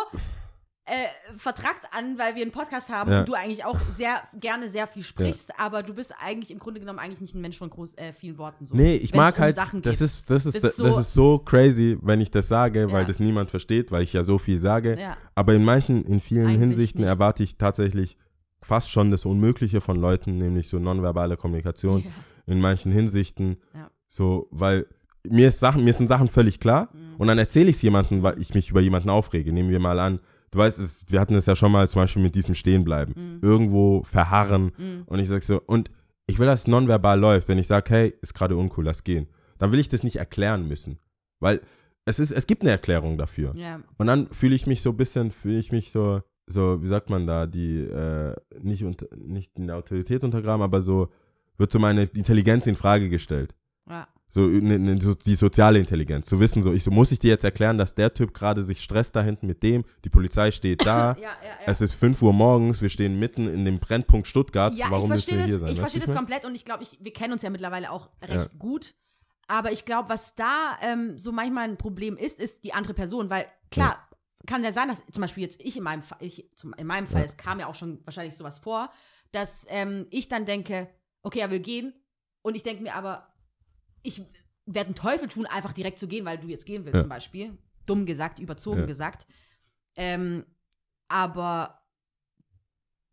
äh, 0.84 1.36
vertrackt 1.36 1.86
an, 1.92 2.18
weil 2.18 2.34
wir 2.34 2.42
einen 2.42 2.50
Podcast 2.50 2.88
haben 2.88 3.10
Ja. 3.10 3.20
und 3.20 3.28
du 3.28 3.34
eigentlich 3.34 3.64
auch 3.64 3.78
sehr 3.78 4.20
gerne 4.40 4.68
sehr 4.68 4.88
viel 4.88 5.04
sprichst, 5.04 5.52
aber 5.58 5.84
du 5.84 5.94
bist 5.94 6.12
eigentlich 6.20 6.50
im 6.50 6.58
Grunde 6.58 6.80
genommen 6.80 6.98
eigentlich 6.98 7.20
nicht 7.20 7.34
ein 7.36 7.40
Mensch 7.40 7.56
von 7.56 7.70
groß, 7.70 7.94
äh, 7.98 8.12
vielen 8.12 8.36
Worten. 8.36 8.66
So, 8.66 8.74
Nee, 8.74 8.96
ich 8.96 9.14
mag 9.14 9.36
um 9.36 9.42
halt, 9.42 9.54
Sachen 9.54 9.80
das 9.80 9.98
geht. 9.98 10.06
ist, 10.06 10.28
das 10.28 10.44
ist, 10.46 10.54
Das 10.56 10.62
das 10.76 10.98
ist 10.98 11.12
so- 11.14 11.34
so, 11.34 11.38
crazy, 11.38 11.96
wenn 12.02 12.20
ich 12.20 12.32
das 12.32 12.48
sage, 12.48 12.90
weil 12.90 13.02
Ja. 13.02 13.08
das 13.08 13.20
niemand 13.20 13.50
versteht, 13.50 13.92
weil 13.92 14.02
ich 14.02 14.12
ja 14.12 14.24
so 14.24 14.38
viel 14.38 14.58
sage. 14.58 14.98
Ja. 15.00 15.16
Aber 15.36 15.54
in 15.54 15.64
manchen, 15.64 16.04
in 16.04 16.20
vielen 16.20 16.46
Eigentlich 16.48 16.60
Hinsichten 16.60 17.02
nicht. 17.02 17.10
erwarte 17.10 17.44
ich 17.44 17.56
tatsächlich 17.56 18.16
fast 18.60 18.90
schon 18.90 19.12
das 19.12 19.24
Unmögliche 19.24 19.80
von 19.80 19.96
Leuten, 19.96 20.38
nämlich 20.38 20.68
so 20.68 20.80
nonverbale 20.80 21.36
Kommunikation. 21.36 22.00
Ja. 22.02 22.10
In 22.46 22.60
manchen 22.60 22.90
Hinsichten. 22.90 23.56
Ja. 23.72 23.88
So, 24.08 24.48
weil 24.50 24.86
mir, 25.28 25.46
ist 25.48 25.60
Sachen, 25.60 25.84
mir 25.84 25.92
sind 25.92 26.08
Sachen 26.08 26.26
völlig 26.26 26.58
klar 26.58 26.88
Mhm. 26.92 27.14
und 27.18 27.28
dann 27.28 27.38
erzähle 27.38 27.70
ich 27.70 27.76
es 27.76 27.82
jemandem, 27.82 28.24
weil 28.24 28.40
ich 28.40 28.52
mich 28.52 28.70
über 28.70 28.80
jemanden 28.80 29.10
aufrege. 29.10 29.52
Nehmen 29.52 29.70
wir 29.70 29.78
mal 29.78 30.00
an, 30.00 30.18
du 30.52 30.58
weißt, 30.58 30.78
es, 30.78 31.04
wir 31.08 31.20
hatten 31.20 31.34
es 31.34 31.46
ja 31.46 31.56
schon 31.56 31.72
mal 31.72 31.88
zum 31.88 32.02
Beispiel 32.02 32.22
mit 32.22 32.36
diesem 32.36 32.54
Stehenbleiben. 32.54 33.14
Mhm. 33.16 33.38
Irgendwo 33.42 34.02
verharren 34.04 34.70
und 35.06 35.18
ich 35.18 35.28
sag 35.28 35.42
so, 35.42 35.60
und 35.66 35.90
ich 36.26 36.38
will, 36.38 36.46
dass 36.46 36.60
es 36.60 36.66
nonverbal 36.68 37.18
läuft. 37.18 37.48
Wenn 37.48 37.58
ich 37.58 37.66
sage, 37.66 37.90
hey, 37.90 38.14
ist 38.22 38.34
gerade 38.34 38.56
uncool, 38.56 38.84
lass 38.84 39.04
gehen. 39.04 39.26
Dann 39.58 39.72
will 39.72 39.80
ich 39.80 39.88
das 39.88 40.04
nicht 40.04 40.16
erklären 40.16 40.68
müssen. 40.68 40.98
Weil 41.40 41.60
es, 42.04 42.18
ist, 42.18 42.30
es 42.30 42.46
gibt 42.46 42.62
eine 42.62 42.70
Erklärung 42.70 43.18
dafür. 43.18 43.54
Ja. 43.56 43.80
Und 43.98 44.06
dann 44.06 44.28
fühle 44.30 44.54
ich 44.54 44.66
mich 44.66 44.82
so 44.82 44.90
ein 44.90 44.96
bisschen, 44.96 45.30
fühle 45.32 45.58
ich 45.58 45.72
mich 45.72 45.90
so, 45.90 46.22
so, 46.46 46.82
wie 46.82 46.86
sagt 46.86 47.10
man 47.10 47.26
da, 47.26 47.46
die, 47.46 47.80
äh, 47.80 48.34
nicht, 48.60 48.84
unter, 48.84 49.06
nicht 49.16 49.58
in 49.58 49.66
der 49.68 49.76
Autorität 49.76 50.24
untergraben, 50.24 50.62
aber 50.62 50.80
so, 50.80 51.08
wird 51.58 51.70
so 51.70 51.78
meine 51.78 52.04
Intelligenz 52.04 52.66
in 52.66 52.76
Frage 52.76 53.08
gestellt. 53.08 53.54
Ja. 53.88 54.08
So, 54.34 54.46
ne, 54.46 54.78
ne, 54.78 54.98
so 54.98 55.12
die 55.12 55.34
soziale 55.34 55.78
Intelligenz. 55.78 56.26
Zu 56.26 56.40
wissen, 56.40 56.62
so, 56.62 56.72
ich 56.72 56.82
so, 56.82 56.90
muss 56.90 57.12
ich 57.12 57.18
dir 57.18 57.28
jetzt 57.28 57.44
erklären, 57.44 57.76
dass 57.76 57.94
der 57.94 58.14
Typ 58.14 58.32
gerade 58.32 58.64
sich 58.64 58.80
stresst 58.80 59.14
da 59.14 59.22
hinten 59.22 59.46
mit 59.46 59.62
dem, 59.62 59.84
die 60.06 60.08
Polizei 60.08 60.50
steht 60.50 60.86
da, 60.86 61.14
Ja, 61.18 61.22
ja, 61.22 61.28
ja. 61.42 61.56
es 61.66 61.82
ist 61.82 61.92
5 61.92 62.22
Uhr 62.22 62.32
morgens, 62.32 62.80
wir 62.80 62.88
stehen 62.88 63.18
mitten 63.18 63.46
in 63.46 63.66
dem 63.66 63.78
Brennpunkt 63.78 64.26
Stuttgart, 64.26 64.74
Ja, 64.74 64.86
warum 64.88 65.12
ich 65.12 65.16
müssen 65.16 65.34
verstehe 65.34 65.36
wir 65.36 65.42
das, 65.42 65.50
hier 65.50 65.58
sein? 65.58 65.72
ich 65.74 65.80
verstehe 65.80 66.00
das 66.00 66.08
ich 66.08 66.16
komplett 66.16 66.46
und 66.46 66.54
ich 66.54 66.64
glaube, 66.64 66.82
ich, 66.82 66.96
wir 66.98 67.12
kennen 67.12 67.34
uns 67.34 67.42
ja 67.42 67.50
mittlerweile 67.50 67.90
auch 67.90 68.08
recht 68.26 68.58
gut. 68.58 68.94
Aber 69.48 69.70
ich 69.70 69.84
glaube, 69.84 70.08
was 70.08 70.34
da 70.34 70.78
ähm, 70.80 71.18
so 71.18 71.30
manchmal 71.30 71.68
ein 71.68 71.76
Problem 71.76 72.16
ist, 72.16 72.40
ist 72.40 72.64
die 72.64 72.72
andere 72.72 72.94
Person, 72.94 73.28
weil 73.28 73.44
klar, 73.70 74.08
kann 74.46 74.64
ja 74.64 74.72
sein, 74.72 74.88
dass 74.88 75.04
zum 75.12 75.20
Beispiel 75.20 75.42
jetzt 75.42 75.60
ich 75.60 75.76
in 75.76 75.82
meinem 75.82 76.02
Fall, 76.02 76.18
ich, 76.22 76.48
zum, 76.56 76.72
in 76.72 76.86
meinem 76.86 77.06
Fall, 77.06 77.24
es 77.24 77.36
kam 77.36 77.60
ja 77.60 77.66
auch 77.66 77.74
schon 77.74 78.00
wahrscheinlich 78.06 78.34
sowas 78.34 78.58
vor, 78.58 78.90
dass 79.30 79.66
ähm, 79.68 80.06
ich 80.08 80.28
dann 80.28 80.46
denke, 80.46 80.88
okay, 81.22 81.40
er 81.40 81.50
will 81.50 81.60
gehen. 81.60 81.92
Und 82.40 82.56
ich 82.56 82.62
denke 82.62 82.82
mir 82.82 82.94
aber, 82.94 83.31
ich 84.02 84.22
werde 84.66 84.88
einen 84.88 84.94
Teufel 84.94 85.28
tun, 85.28 85.46
einfach 85.46 85.72
direkt 85.72 85.98
zu 85.98 86.06
gehen, 86.08 86.24
weil 86.24 86.38
du 86.38 86.48
jetzt 86.48 86.66
gehen 86.66 86.84
willst, 86.84 86.96
Ja. 86.96 87.00
zum 87.02 87.08
Beispiel. 87.10 87.58
Dumm 87.86 88.06
gesagt, 88.06 88.38
überzogen 88.38 88.80
Ja. 88.80 88.86
gesagt. 88.86 89.26
Ähm, 89.96 90.44
aber, 91.08 91.82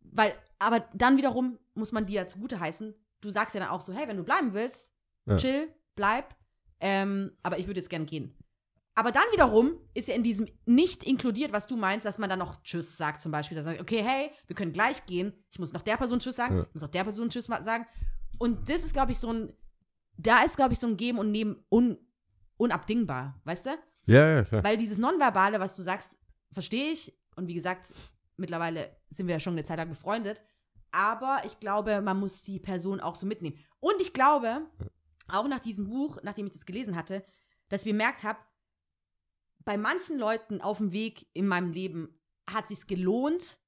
weil, 0.01 0.33
aber 0.59 0.81
dann 0.93 1.17
wiederum 1.17 1.59
muss 1.73 1.91
man 1.91 2.05
dir 2.05 2.27
zugute 2.27 2.59
heißen, 2.59 2.93
du 3.21 3.29
sagst 3.29 3.55
ja 3.55 3.61
dann 3.61 3.69
auch 3.69 3.81
so, 3.81 3.93
hey, 3.93 4.07
wenn 4.07 4.17
du 4.17 4.23
bleiben 4.23 4.53
willst, 4.53 4.93
Ja. 5.25 5.37
chill, 5.37 5.73
bleib, 5.95 6.35
ähm, 6.79 7.31
aber 7.43 7.57
ich 7.59 7.67
würde 7.67 7.79
jetzt 7.79 7.89
gern 7.89 8.05
gehen. 8.05 8.35
Aber 8.95 9.11
dann 9.11 9.23
wiederum 9.31 9.73
ist 9.93 10.07
ja 10.09 10.15
in 10.15 10.23
diesem 10.23 10.47
nicht 10.65 11.03
inkludiert, 11.05 11.53
was 11.53 11.67
du 11.67 11.77
meinst, 11.77 12.05
dass 12.05 12.17
man 12.17 12.29
dann 12.29 12.39
noch 12.39 12.61
Tschüss 12.63 12.97
sagt, 12.97 13.21
zum 13.21 13.31
Beispiel. 13.31 13.55
Dass 13.55 13.65
man 13.65 13.75
sagt, 13.75 13.81
okay, 13.81 14.03
hey, 14.03 14.29
wir 14.47 14.55
können 14.57 14.73
gleich 14.73 15.05
gehen. 15.05 15.31
Ich 15.49 15.57
muss 15.59 15.71
noch 15.71 15.83
der 15.83 15.95
Person 15.95 16.19
Tschüss 16.19 16.35
sagen, 16.35 16.57
Ja. 16.57 16.63
ich 16.63 16.73
muss 16.73 16.81
noch 16.81 16.89
der 16.89 17.03
Person 17.03 17.29
Tschüss 17.29 17.45
sagen. 17.45 17.85
Und 18.39 18.69
das 18.69 18.83
ist, 18.83 18.91
glaube 18.93 19.13
ich, 19.13 19.19
so 19.19 19.31
ein, 19.31 19.53
da 20.19 20.43
ist, 20.43 20.57
glaube 20.57 20.73
ich, 20.73 20.79
so 20.79 20.87
ein 20.87 20.97
Geben 20.97 21.17
und 21.17 21.31
Nehmen 21.31 21.63
un, 21.71 21.97
unabdingbar, 22.57 23.39
weißt 23.45 23.67
du? 23.67 23.69
Ja, 24.05 24.29
ja, 24.29 24.43
klar. 24.43 24.63
Weil 24.63 24.77
dieses 24.77 24.97
Nonverbale, 24.97 25.59
was 25.59 25.75
du 25.75 25.81
sagst, 25.81 26.17
verstehe 26.51 26.91
ich. 26.91 27.17
Und 27.35 27.47
wie 27.47 27.53
gesagt, 27.53 27.93
mittlerweile 28.35 28.97
sind 29.09 29.27
wir 29.27 29.35
ja 29.35 29.39
schon 29.39 29.53
eine 29.53 29.63
Zeit 29.63 29.77
lang 29.77 29.87
befreundet. 29.87 30.43
Aber 30.91 31.41
ich 31.45 31.59
glaube, 31.59 32.01
man 32.01 32.19
muss 32.19 32.43
die 32.43 32.59
Person 32.59 32.99
auch 32.99 33.15
so 33.15 33.25
mitnehmen. 33.25 33.57
Und 33.79 34.01
ich 34.01 34.13
glaube, 34.13 34.67
auch 35.29 35.47
nach 35.47 35.59
diesem 35.59 35.89
Buch, 35.89 36.17
nachdem 36.23 36.47
ich 36.47 36.51
das 36.51 36.65
gelesen 36.65 36.95
hatte, 36.95 37.23
dass 37.69 37.85
ich 37.85 37.91
bemerkt 37.91 38.23
habe, 38.23 38.39
bei 39.63 39.77
manchen 39.77 40.17
Leuten 40.17 40.61
auf 40.61 40.79
dem 40.79 40.91
Weg 40.91 41.27
in 41.33 41.47
meinem 41.47 41.71
Leben 41.71 42.19
hat 42.47 42.63
es 42.63 42.79
sich 42.79 42.87
gelohnt, 42.87 43.59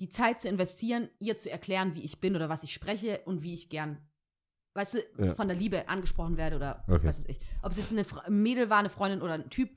die 0.00 0.08
Zeit 0.08 0.40
zu 0.40 0.48
investieren, 0.48 1.08
ihr 1.18 1.36
zu 1.36 1.50
erklären, 1.50 1.94
wie 1.94 2.04
ich 2.04 2.20
bin 2.20 2.36
oder 2.36 2.48
was 2.48 2.62
ich 2.62 2.74
spreche 2.74 3.22
und 3.24 3.42
wie 3.42 3.54
ich 3.54 3.68
gern, 3.68 4.07
weißt 4.74 4.94
du, 4.94 4.98
Ja. 5.24 5.34
von 5.34 5.48
der 5.48 5.56
Liebe 5.56 5.88
angesprochen 5.88 6.36
werde 6.36 6.56
oder 6.56 6.84
Okay. 6.88 7.06
was 7.06 7.18
weiß 7.20 7.26
ich. 7.28 7.40
Ob 7.62 7.72
es 7.72 7.78
jetzt 7.78 7.92
eine 7.92 8.04
Fra- 8.04 8.28
Mädel 8.30 8.70
war, 8.70 8.78
eine 8.78 8.90
Freundin 8.90 9.22
oder 9.22 9.34
ein 9.34 9.50
Typ. 9.50 9.70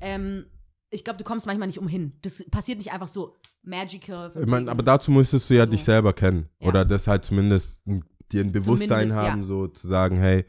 Ähm, 0.00 0.46
ich 0.90 1.04
glaube, 1.04 1.18
du 1.18 1.24
kommst 1.24 1.46
manchmal 1.46 1.66
nicht 1.66 1.78
umhin. 1.78 2.12
Das 2.22 2.44
passiert 2.50 2.78
nicht 2.78 2.92
einfach 2.92 3.08
so 3.08 3.36
magical. 3.62 4.30
Ich 4.38 4.46
meine, 4.46 4.70
aber 4.70 4.82
dazu 4.82 5.10
müsstest 5.10 5.50
du 5.50 5.54
ja 5.54 5.64
So. 5.64 5.70
dich 5.70 5.84
selber 5.84 6.12
kennen. 6.12 6.48
Ja. 6.60 6.68
Oder 6.68 6.84
das 6.84 7.06
halt 7.08 7.24
zumindest 7.24 7.82
dir 8.32 8.42
ein 8.44 8.52
Bewusstsein 8.52 9.08
Zumindest, 9.08 9.16
ja. 9.24 9.30
haben, 9.32 9.44
so 9.44 9.66
zu 9.68 9.86
sagen, 9.88 10.16
hey, 10.16 10.44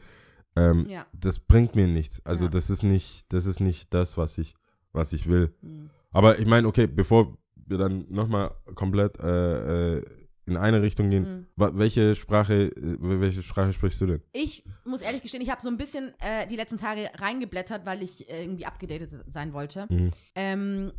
ähm, 0.56 0.86
Ja. 0.88 1.06
das 1.12 1.38
bringt 1.38 1.74
mir 1.76 1.86
nichts. 1.86 2.24
Also 2.24 2.44
Ja. 2.44 2.50
das 2.50 2.70
ist 2.70 2.82
nicht, 2.82 3.32
das 3.32 3.46
ist 3.46 3.60
nicht 3.60 3.92
das, 3.92 4.16
was 4.16 4.38
ich, 4.38 4.54
was 4.92 5.12
ich 5.12 5.28
will. 5.28 5.52
Mhm. 5.60 5.90
Aber 6.12 6.38
ich 6.38 6.46
meine, 6.46 6.66
okay, 6.68 6.86
bevor 6.86 7.36
wir 7.66 7.76
dann 7.78 8.06
nochmal 8.08 8.50
komplett 8.74 9.18
äh, 9.20 9.96
äh, 9.98 10.04
in 10.48 10.56
eine 10.56 10.82
Richtung 10.82 11.10
gehen, 11.10 11.46
Mhm. 11.56 11.78
welche 11.78 12.14
Sprache, 12.14 12.64
äh, 12.68 12.96
welche 13.00 13.42
Sprache 13.42 13.72
sprichst 13.72 14.00
du 14.00 14.06
denn? 14.06 14.22
Ich 14.32 14.64
muss 14.84 15.00
ehrlich 15.02 15.22
gestehen, 15.22 15.42
ich 15.42 15.50
habe 15.50 15.60
so 15.62 15.68
ein 15.68 15.76
bisschen 15.76 16.12
äh, 16.20 16.46
die 16.46 16.56
letzten 16.56 16.78
Tage 16.78 17.10
reingeblättert, 17.14 17.86
weil 17.86 18.02
ich 18.02 18.28
äh, 18.30 18.42
irgendwie 18.42 18.66
abgedatet 18.66 19.24
sein 19.28 19.52
wollte. 19.52 19.86
Mhm. 19.90 20.10
Ähm, 20.34 20.92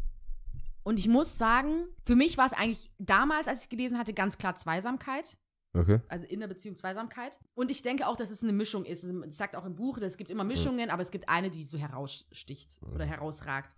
und 0.84 0.97
ich 1.00 1.08
muss 1.08 1.38
sagen, 1.38 1.86
für 2.06 2.16
mich 2.16 2.38
war 2.38 2.45
es 2.47 2.54
eigentlich 2.54 2.91
damals, 2.97 3.47
als 3.47 3.64
ich 3.64 3.70
gelesen 3.70 3.97
hatte, 3.97 4.14
ganz 4.14 4.38
klar 4.38 4.56
Zweisamkeit. 4.56 5.38
Okay. 5.74 6.00
Also 6.08 6.26
in 6.26 6.39
der 6.39 6.47
Beziehung 6.47 6.76
Zweisamkeit. 6.76 7.38
Und 7.54 7.70
ich 7.70 7.84
denke 7.84 8.08
auch, 8.08 8.16
dass 8.16 8.32
es 8.32 8.41
eine 8.41 8.54
Mischung 8.54 8.86
ist. 8.86 9.04
Es 9.04 9.38
sagt 9.38 9.56
auch 9.56 9.66
im 9.66 9.76
Buch, 9.76 10.00
es 10.00 10.18
gibt 10.18 10.32
immer 10.32 10.43
Mischungen, 10.43 10.89
aber 10.89 11.04
es 11.04 11.12
gibt 11.12 11.30
eine, 11.30 11.52
die 11.52 11.64
so 11.64 11.78
heraussticht 11.78 12.80
oder 12.91 13.06
herausragt. 13.06 13.76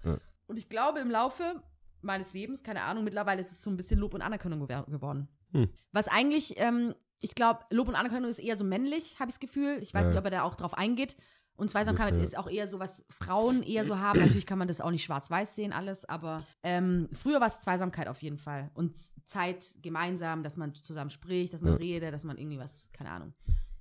Und 0.47 0.55
ich 0.57 0.69
glaube, 0.69 0.99
im 0.99 1.11
Laufe 1.11 1.61
meines 2.01 2.33
Lebens, 2.33 2.63
keine 2.63 2.83
Ahnung, 2.83 3.03
mittlerweile 3.03 3.41
ist 3.41 3.51
es 3.51 3.61
so 3.61 3.69
ein 3.69 3.75
bisschen 3.75 3.99
Lob 3.99 4.13
und 4.13 4.21
Anerkennung 4.21 4.65
geworden. 4.65 5.27
Hm. 5.51 5.69
Was 5.91 6.07
eigentlich, 6.07 6.55
ähm, 6.57 6.93
ich 7.21 7.35
glaube, 7.35 7.61
Lob 7.69 7.87
und 7.87 7.95
Anerkennung 7.95 8.29
ist 8.29 8.39
eher 8.39 8.57
so 8.57 8.63
männlich, 8.63 9.19
habe 9.19 9.29
ich 9.29 9.35
das 9.35 9.39
Gefühl. 9.39 9.79
Ich 9.81 9.93
weiß 9.93 10.03
Ja. 10.03 10.09
nicht, 10.09 10.17
ob 10.19 10.25
er 10.25 10.31
da 10.31 10.41
auch 10.43 10.55
drauf 10.55 10.73
eingeht. 10.73 11.15
Und 11.55 11.69
Zweisamkeit 11.69 12.15
ist 12.15 12.35
auch 12.37 12.49
eher 12.49 12.67
so, 12.67 12.79
was 12.79 13.05
Frauen 13.09 13.61
eher 13.61 13.85
so 13.85 13.99
haben. 13.99 14.17
Natürlich 14.19 14.47
kann 14.47 14.57
man 14.57 14.67
das 14.67 14.81
auch 14.81 14.89
nicht 14.89 15.03
schwarz-weiß 15.03 15.53
sehen, 15.55 15.73
alles, 15.73 16.05
aber 16.05 16.43
ähm, 16.63 17.07
früher 17.13 17.39
war 17.39 17.45
es 17.47 17.59
Zweisamkeit 17.59 18.07
auf 18.07 18.21
jeden 18.23 18.39
Fall. 18.39 18.71
Und 18.73 18.97
Zeit 19.27 19.75
gemeinsam, 19.83 20.41
dass 20.41 20.57
man 20.57 20.73
zusammen 20.73 21.11
spricht, 21.11 21.53
dass 21.53 21.61
man 21.61 21.73
Ja. 21.73 21.77
redet, 21.77 22.13
dass 22.13 22.23
man 22.23 22.37
irgendwie 22.39 22.57
was, 22.57 22.89
keine 22.93 23.11
Ahnung, 23.11 23.33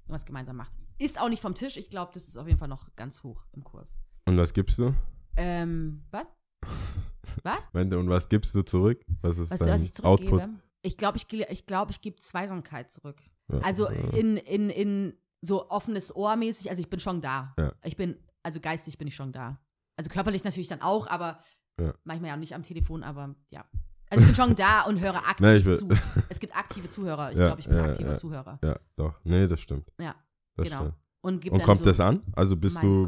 irgendwas 0.02 0.26
gemeinsam 0.26 0.56
macht. 0.56 0.72
Ist 0.98 1.18
auch 1.18 1.30
nicht 1.30 1.40
vom 1.40 1.54
Tisch. 1.54 1.78
Ich 1.78 1.88
glaube, 1.88 2.10
das 2.12 2.28
ist 2.28 2.36
auf 2.36 2.46
jeden 2.46 2.58
Fall 2.58 2.68
noch 2.68 2.94
ganz 2.96 3.22
hoch 3.22 3.46
im 3.52 3.64
Kurs. 3.64 3.98
Und 4.26 4.36
was 4.36 4.52
gibst 4.52 4.76
du? 4.78 4.92
Ähm, 5.36 6.04
was? 6.10 6.26
Was? 7.44 7.68
Und 7.72 8.08
was 8.10 8.28
gibst 8.28 8.54
du 8.54 8.62
zurück? 8.62 9.02
Was 9.22 9.38
ist 9.38 9.50
Was, 9.52 9.60
dein 9.60 9.80
was? 9.80 10.04
Output? 10.04 10.42
Ich 10.82 10.96
glaube, 10.96 11.18
ich, 11.18 11.30
ich, 11.32 11.66
glaub, 11.66 11.90
ich 11.90 12.00
gebe 12.00 12.18
Zweisamkeit 12.20 12.90
zurück. 12.90 13.20
Ja. 13.52 13.58
Also 13.60 13.86
in, 13.88 14.36
in, 14.38 14.70
in 14.70 15.14
so 15.42 15.68
offenes 15.70 16.14
Ohr 16.14 16.36
mäßig, 16.36 16.70
also 16.70 16.80
ich 16.80 16.88
bin 16.90 17.00
schon 17.00 17.20
da. 17.20 17.54
Ja. 17.58 17.72
Ich 17.84 17.96
bin, 17.96 18.16
also 18.42 18.60
geistig 18.60 18.96
bin 18.98 19.08
ich 19.08 19.14
schon 19.14 19.32
da. 19.32 19.58
Also 19.96 20.10
körperlich 20.10 20.44
natürlich 20.44 20.68
dann 20.68 20.80
auch, 20.82 21.06
aber 21.06 21.40
Ja. 21.78 21.92
manchmal 22.04 22.30
ja 22.30 22.36
nicht 22.36 22.54
am 22.54 22.62
Telefon, 22.62 23.02
aber 23.02 23.34
ja. 23.50 23.64
Also 24.08 24.22
ich 24.22 24.28
bin 24.28 24.34
schon 24.36 24.56
da 24.56 24.82
und 24.82 25.00
höre 25.00 25.16
aktiv 25.28 25.46
Nee, 25.46 25.64
will- 25.64 25.78
zu. 25.78 25.88
Es 26.28 26.40
gibt 26.40 26.56
aktive 26.56 26.88
Zuhörer. 26.88 27.30
Ich 27.30 27.36
glaube, 27.36 27.60
ich 27.60 27.68
bin 27.68 27.78
aktiver. 27.78 28.16
Zuhörer. 28.16 28.58
Ja, 28.64 28.78
doch. 28.96 29.20
Nee, 29.24 29.46
das 29.46 29.60
stimmt. 29.60 29.92
Ja, 30.00 30.14
Das 30.56 30.64
genau. 30.66 30.78
stimmt. 30.80 30.94
Und, 31.22 31.42
gibt 31.42 31.54
Und 31.54 31.62
kommt 31.62 31.78
so, 31.78 31.84
das 31.84 32.00
an? 32.00 32.22
Also 32.32 32.56
bist 32.56 32.82
du, 32.82 33.06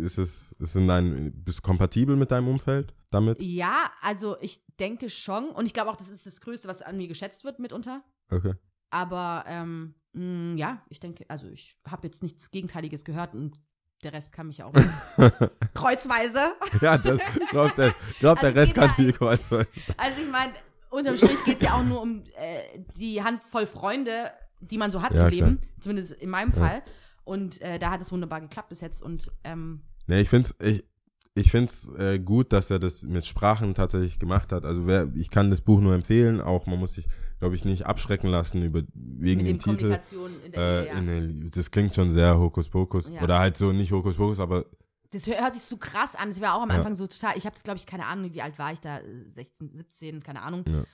ist 0.00 0.16
es, 0.18 0.52
ist 0.58 0.76
in 0.76 0.88
dein, 0.88 1.32
bist 1.44 1.58
du 1.58 1.62
kompatibel 1.62 2.16
mit 2.16 2.30
deinem 2.30 2.48
Umfeld 2.48 2.94
damit? 3.10 3.42
Ja, 3.42 3.90
also 4.00 4.36
ich 4.40 4.64
denke 4.78 5.10
schon. 5.10 5.50
Und 5.50 5.66
ich 5.66 5.74
glaube 5.74 5.90
auch, 5.90 5.96
das 5.96 6.08
ist 6.08 6.24
das 6.24 6.40
Größte, 6.40 6.68
was 6.68 6.80
an 6.80 6.96
mir 6.96 7.06
geschätzt 7.06 7.44
wird 7.44 7.58
mitunter. 7.58 8.02
Okay. 8.30 8.54
Aber 8.88 9.44
ähm, 9.46 9.94
mh, 10.14 10.56
ja, 10.56 10.82
ich 10.88 11.00
denke, 11.00 11.26
also 11.28 11.48
ich 11.48 11.76
habe 11.86 12.06
jetzt 12.06 12.22
nichts 12.22 12.50
Gegenteiliges 12.50 13.04
gehört 13.04 13.34
und 13.34 13.60
der 14.02 14.14
Rest 14.14 14.32
kann 14.32 14.46
mich 14.46 14.62
auch 14.62 14.72
kreuzweise. 15.74 16.54
ja, 16.80 16.96
das, 16.96 17.18
glaub, 17.50 17.74
der, 17.76 17.94
glaub, 18.20 18.38
Also 18.38 18.40
der 18.40 18.50
es 18.50 18.56
Rest 18.56 18.74
kann 18.74 18.90
ja 18.96 19.04
die 19.04 19.12
Kreuz 19.12 19.48
sein. 19.48 19.66
Also 19.98 20.22
ich 20.22 20.30
meine, 20.30 20.54
unterm 20.88 21.18
Strich 21.18 21.44
geht 21.44 21.58
es 21.58 21.62
ja 21.64 21.74
auch 21.74 21.84
nur 21.84 22.00
um 22.00 22.24
äh, 22.36 22.80
die 22.96 23.22
Handvoll 23.22 23.66
Freunde, 23.66 24.30
die 24.60 24.78
man 24.78 24.90
so 24.90 25.02
hat 25.02 25.14
Ja, 25.14 25.26
im 25.26 25.30
Leben. 25.30 25.60
Zumindest 25.78 26.12
in 26.12 26.30
meinem 26.30 26.52
Fall. 26.52 26.82
Und 27.24 27.60
äh, 27.60 27.78
da 27.78 27.90
hat 27.90 28.00
es 28.00 28.10
wunderbar 28.12 28.40
geklappt 28.40 28.68
bis 28.70 28.80
jetzt. 28.80 29.02
Und 29.02 29.30
ähm, 29.44 29.82
Nee, 30.06 30.20
ich 30.22 30.28
find's, 30.28 30.54
ich, 30.60 30.84
ich 31.34 31.50
find's 31.50 31.88
äh, 31.96 32.18
gut, 32.18 32.52
dass 32.52 32.70
er 32.70 32.78
das 32.80 33.02
mit 33.02 33.24
Sprachen 33.26 33.74
tatsächlich 33.74 34.18
gemacht 34.18 34.52
hat. 34.52 34.64
Also 34.64 34.86
wer, 34.86 35.08
ich 35.14 35.30
kann 35.30 35.50
das 35.50 35.60
Buch 35.60 35.80
nur 35.80 35.94
empfehlen. 35.94 36.40
Auch 36.40 36.66
man 36.66 36.78
muss 36.80 36.94
sich, 36.94 37.06
glaube 37.38 37.54
ich, 37.54 37.64
nicht 37.64 37.86
abschrecken 37.86 38.28
lassen 38.28 38.62
über 38.62 38.82
wegen 38.94 39.44
dem 39.44 39.58
dem 39.58 39.60
Titel. 39.60 39.96
In 40.44 40.52
der 40.52 40.60
Äh, 40.60 40.80
Ehe, 40.82 40.86
ja. 40.88 40.92
in 40.98 41.06
der, 41.40 41.50
das 41.50 41.70
klingt 41.70 41.94
schon 41.94 42.10
sehr 42.10 42.38
Hokuspokus. 42.38 43.10
Ja. 43.10 43.22
Oder 43.22 43.38
halt 43.38 43.56
so 43.56 43.70
nicht 43.72 43.92
Hokuspokus, 43.92 44.40
aber 44.40 44.64
Das 45.12 45.26
hör- 45.28 45.40
hört 45.40 45.54
sich 45.54 45.62
so 45.62 45.76
krass 45.76 46.16
an. 46.16 46.30
Das 46.30 46.40
war 46.40 46.56
auch 46.56 46.62
am 46.62 46.70
Ja. 46.70 46.76
Anfang 46.76 46.94
so 46.96 47.06
total. 47.06 47.36
Ich 47.36 47.44
habe 47.46 47.54
das, 47.54 47.62
glaube 47.62 47.78
ich, 47.78 47.86
keine 47.86 48.06
Ahnung, 48.06 48.32
wie 48.34 48.42
alt 48.42 48.58
war 48.58 48.72
ich 48.72 48.80
da? 48.80 49.00
16, 49.26 49.72
17, 49.72 50.22
keine 50.22 50.42
Ahnung. 50.42 50.64
Ja. 50.68 50.84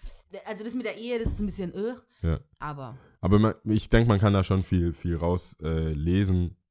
Also 0.44 0.64
das 0.64 0.74
mit 0.74 0.84
der 0.84 0.98
Ehe, 0.98 1.18
das 1.18 1.28
ist 1.32 1.40
ein 1.40 1.46
bisschen, 1.46 1.72
äh, 1.74 1.94
ja. 2.22 2.38
aber 2.58 2.96
Aber 3.26 3.40
man, 3.40 3.54
ich 3.64 3.88
denke, 3.88 4.08
man 4.08 4.20
kann 4.20 4.34
da 4.34 4.44
schon 4.44 4.62
viel, 4.62 4.92
viel 4.92 5.16
raus 5.16 5.56
äh, 5.60 5.92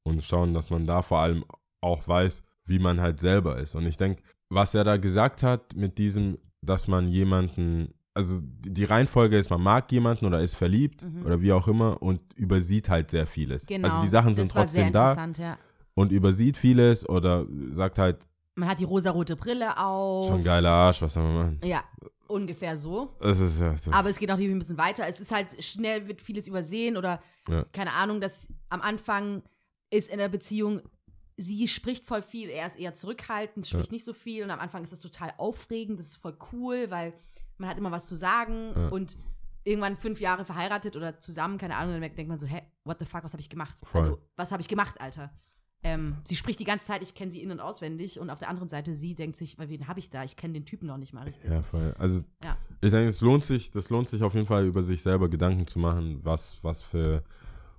und 0.03 0.23
schauen, 0.23 0.53
dass 0.53 0.69
man 0.69 0.85
da 0.85 1.01
vor 1.01 1.19
allem 1.19 1.43
auch 1.81 2.07
weiß, 2.07 2.43
wie 2.65 2.79
man 2.79 3.01
halt 3.01 3.19
selber 3.19 3.57
ist. 3.57 3.75
Und 3.75 3.85
ich 3.85 3.97
denke, 3.97 4.23
was 4.49 4.73
er 4.73 4.85
da 4.85 4.95
gesagt 4.95 5.43
hat 5.43 5.75
mit 5.75 5.97
diesem, 5.97 6.37
dass 6.61 6.87
man 6.87 7.09
jemanden, 7.09 7.93
also 8.13 8.39
die 8.41 8.85
Reihenfolge 8.85 9.37
ist, 9.37 9.49
man 9.49 9.61
mag 9.61 9.91
jemanden 9.91 10.25
oder 10.25 10.39
ist 10.39 10.55
verliebt 10.55 11.03
Mhm. 11.03 11.25
oder 11.25 11.41
wie 11.41 11.51
auch 11.51 11.67
immer 11.67 12.01
und 12.01 12.21
übersieht 12.35 12.87
halt 12.87 13.11
sehr 13.11 13.27
vieles. 13.27 13.65
genau. 13.65 13.89
Also 13.89 13.99
die 13.99 14.07
Sachen 14.07 14.33
sind 14.33 14.47
das 14.47 14.55
war 14.55 14.65
sehr 14.65 14.83
trotzdem 14.83 14.93
da 14.93 15.09
interessant, 15.09 15.37
ja. 15.39 15.57
und 15.93 16.13
übersieht 16.13 16.55
vieles 16.55 17.07
oder 17.09 17.45
sagt 17.71 17.99
halt, 17.99 18.25
Man 18.55 18.69
hat 18.69 18.79
die 18.79 18.85
rosarote 18.85 19.35
Brille 19.35 19.77
auf. 19.77 20.29
schon 20.29 20.41
geiler 20.41 20.71
Arsch, 20.71 21.01
was 21.01 21.13
soll 21.15 21.23
man 21.23 21.35
machen? 21.35 21.59
Ja, 21.65 21.83
ungefähr 22.27 22.77
so. 22.77 23.15
Das 23.19 23.39
ist 23.39 23.59
ja, 23.59 23.71
das, 23.71 23.87
Aber 23.89 24.09
es 24.09 24.17
geht 24.19 24.31
auch 24.31 24.37
ein 24.37 24.59
bisschen 24.59 24.77
weiter. 24.77 25.07
Es 25.07 25.19
ist 25.19 25.31
halt 25.31 25.63
schnell, 25.63 26.07
wird 26.07 26.21
vieles 26.21 26.47
übersehen 26.47 26.97
oder 26.97 27.21
Ja. 27.47 27.63
keine 27.71 27.93
Ahnung, 27.93 28.21
dass 28.21 28.47
am 28.69 28.81
Anfang 28.81 29.43
ist 29.89 30.09
in 30.09 30.17
der 30.17 30.29
Beziehung, 30.29 30.81
sie 31.37 31.67
spricht 31.67 32.05
voll 32.05 32.21
viel, 32.21 32.49
er 32.49 32.65
ist 32.67 32.77
eher 32.79 32.93
zurückhaltend, 32.93 33.67
spricht 33.67 33.91
nicht 33.91 34.05
so 34.05 34.13
viel 34.13 34.43
und 34.43 34.51
am 34.51 34.59
Anfang 34.59 34.83
ist 34.83 34.91
das 34.93 34.99
total 34.99 35.33
aufregend, 35.37 35.99
das 35.99 36.07
ist 36.07 36.17
voll 36.17 36.37
cool, 36.51 36.89
weil 36.89 37.13
man 37.57 37.69
hat 37.69 37.77
immer 37.77 37.91
was 37.91 38.07
zu 38.07 38.15
sagen 38.15 38.73
Ja. 38.75 38.87
und 38.89 39.17
irgendwann 39.63 39.97
fünf 39.97 40.19
Jahre 40.21 40.45
verheiratet 40.45 40.95
oder 40.95 41.19
zusammen, 41.19 41.57
keine 41.57 41.75
Ahnung, 41.75 41.93
dann 41.99 42.01
denkt 42.15 42.27
man 42.29 42.37
so, 42.37 42.45
hä, 42.47 42.61
what 42.83 42.99
the 42.99 43.05
fuck, 43.05 43.23
was 43.23 43.33
habe 43.33 43.41
ich 43.41 43.49
gemacht? 43.49 43.77
Voll. 43.83 44.01
Also, 44.01 44.19
was 44.35 44.51
habe 44.51 44.61
ich 44.61 44.67
gemacht, 44.67 44.99
Alter? 45.01 45.31
Ähm, 45.85 46.15
sie 46.23 46.35
spricht 46.35 46.59
die 46.59 46.63
ganze 46.65 46.85
Zeit, 46.87 47.03
ich 47.03 47.13
kenne 47.13 47.31
sie 47.31 47.41
in- 47.43 47.51
und 47.51 47.59
auswendig 47.59 48.19
und 48.19 48.29
auf 48.31 48.39
der 48.39 48.49
anderen 48.49 48.67
Seite, 48.69 48.93
sie 48.95 49.13
denkt 49.13 49.35
sich, 49.37 49.57
weil 49.59 49.69
wen 49.69 49.87
habe 49.87 49.99
ich 49.99 50.09
da? 50.09 50.23
Ich 50.23 50.35
kenne 50.35 50.53
den 50.53 50.65
Typen 50.65 50.87
noch 50.87 50.97
nicht 50.97 51.13
mal 51.13 51.23
richtig. 51.23 51.49
Ja, 51.49 51.61
voll. 51.61 51.93
Also 51.99 52.21
Ja. 52.43 52.57
ich 52.81 52.89
denke, 52.91 53.07
es 53.09 53.21
lohnt 53.21 53.43
sich, 53.43 53.69
das 53.71 53.89
lohnt 53.91 54.09
sich 54.09 54.23
auf 54.23 54.33
jeden 54.33 54.47
Fall 54.47 54.65
über 54.65 54.81
sich 54.81 55.03
selber 55.03 55.29
Gedanken 55.29 55.67
zu 55.67 55.77
machen, 55.79 56.19
was, 56.23 56.57
was 56.63 56.81
für 56.81 57.23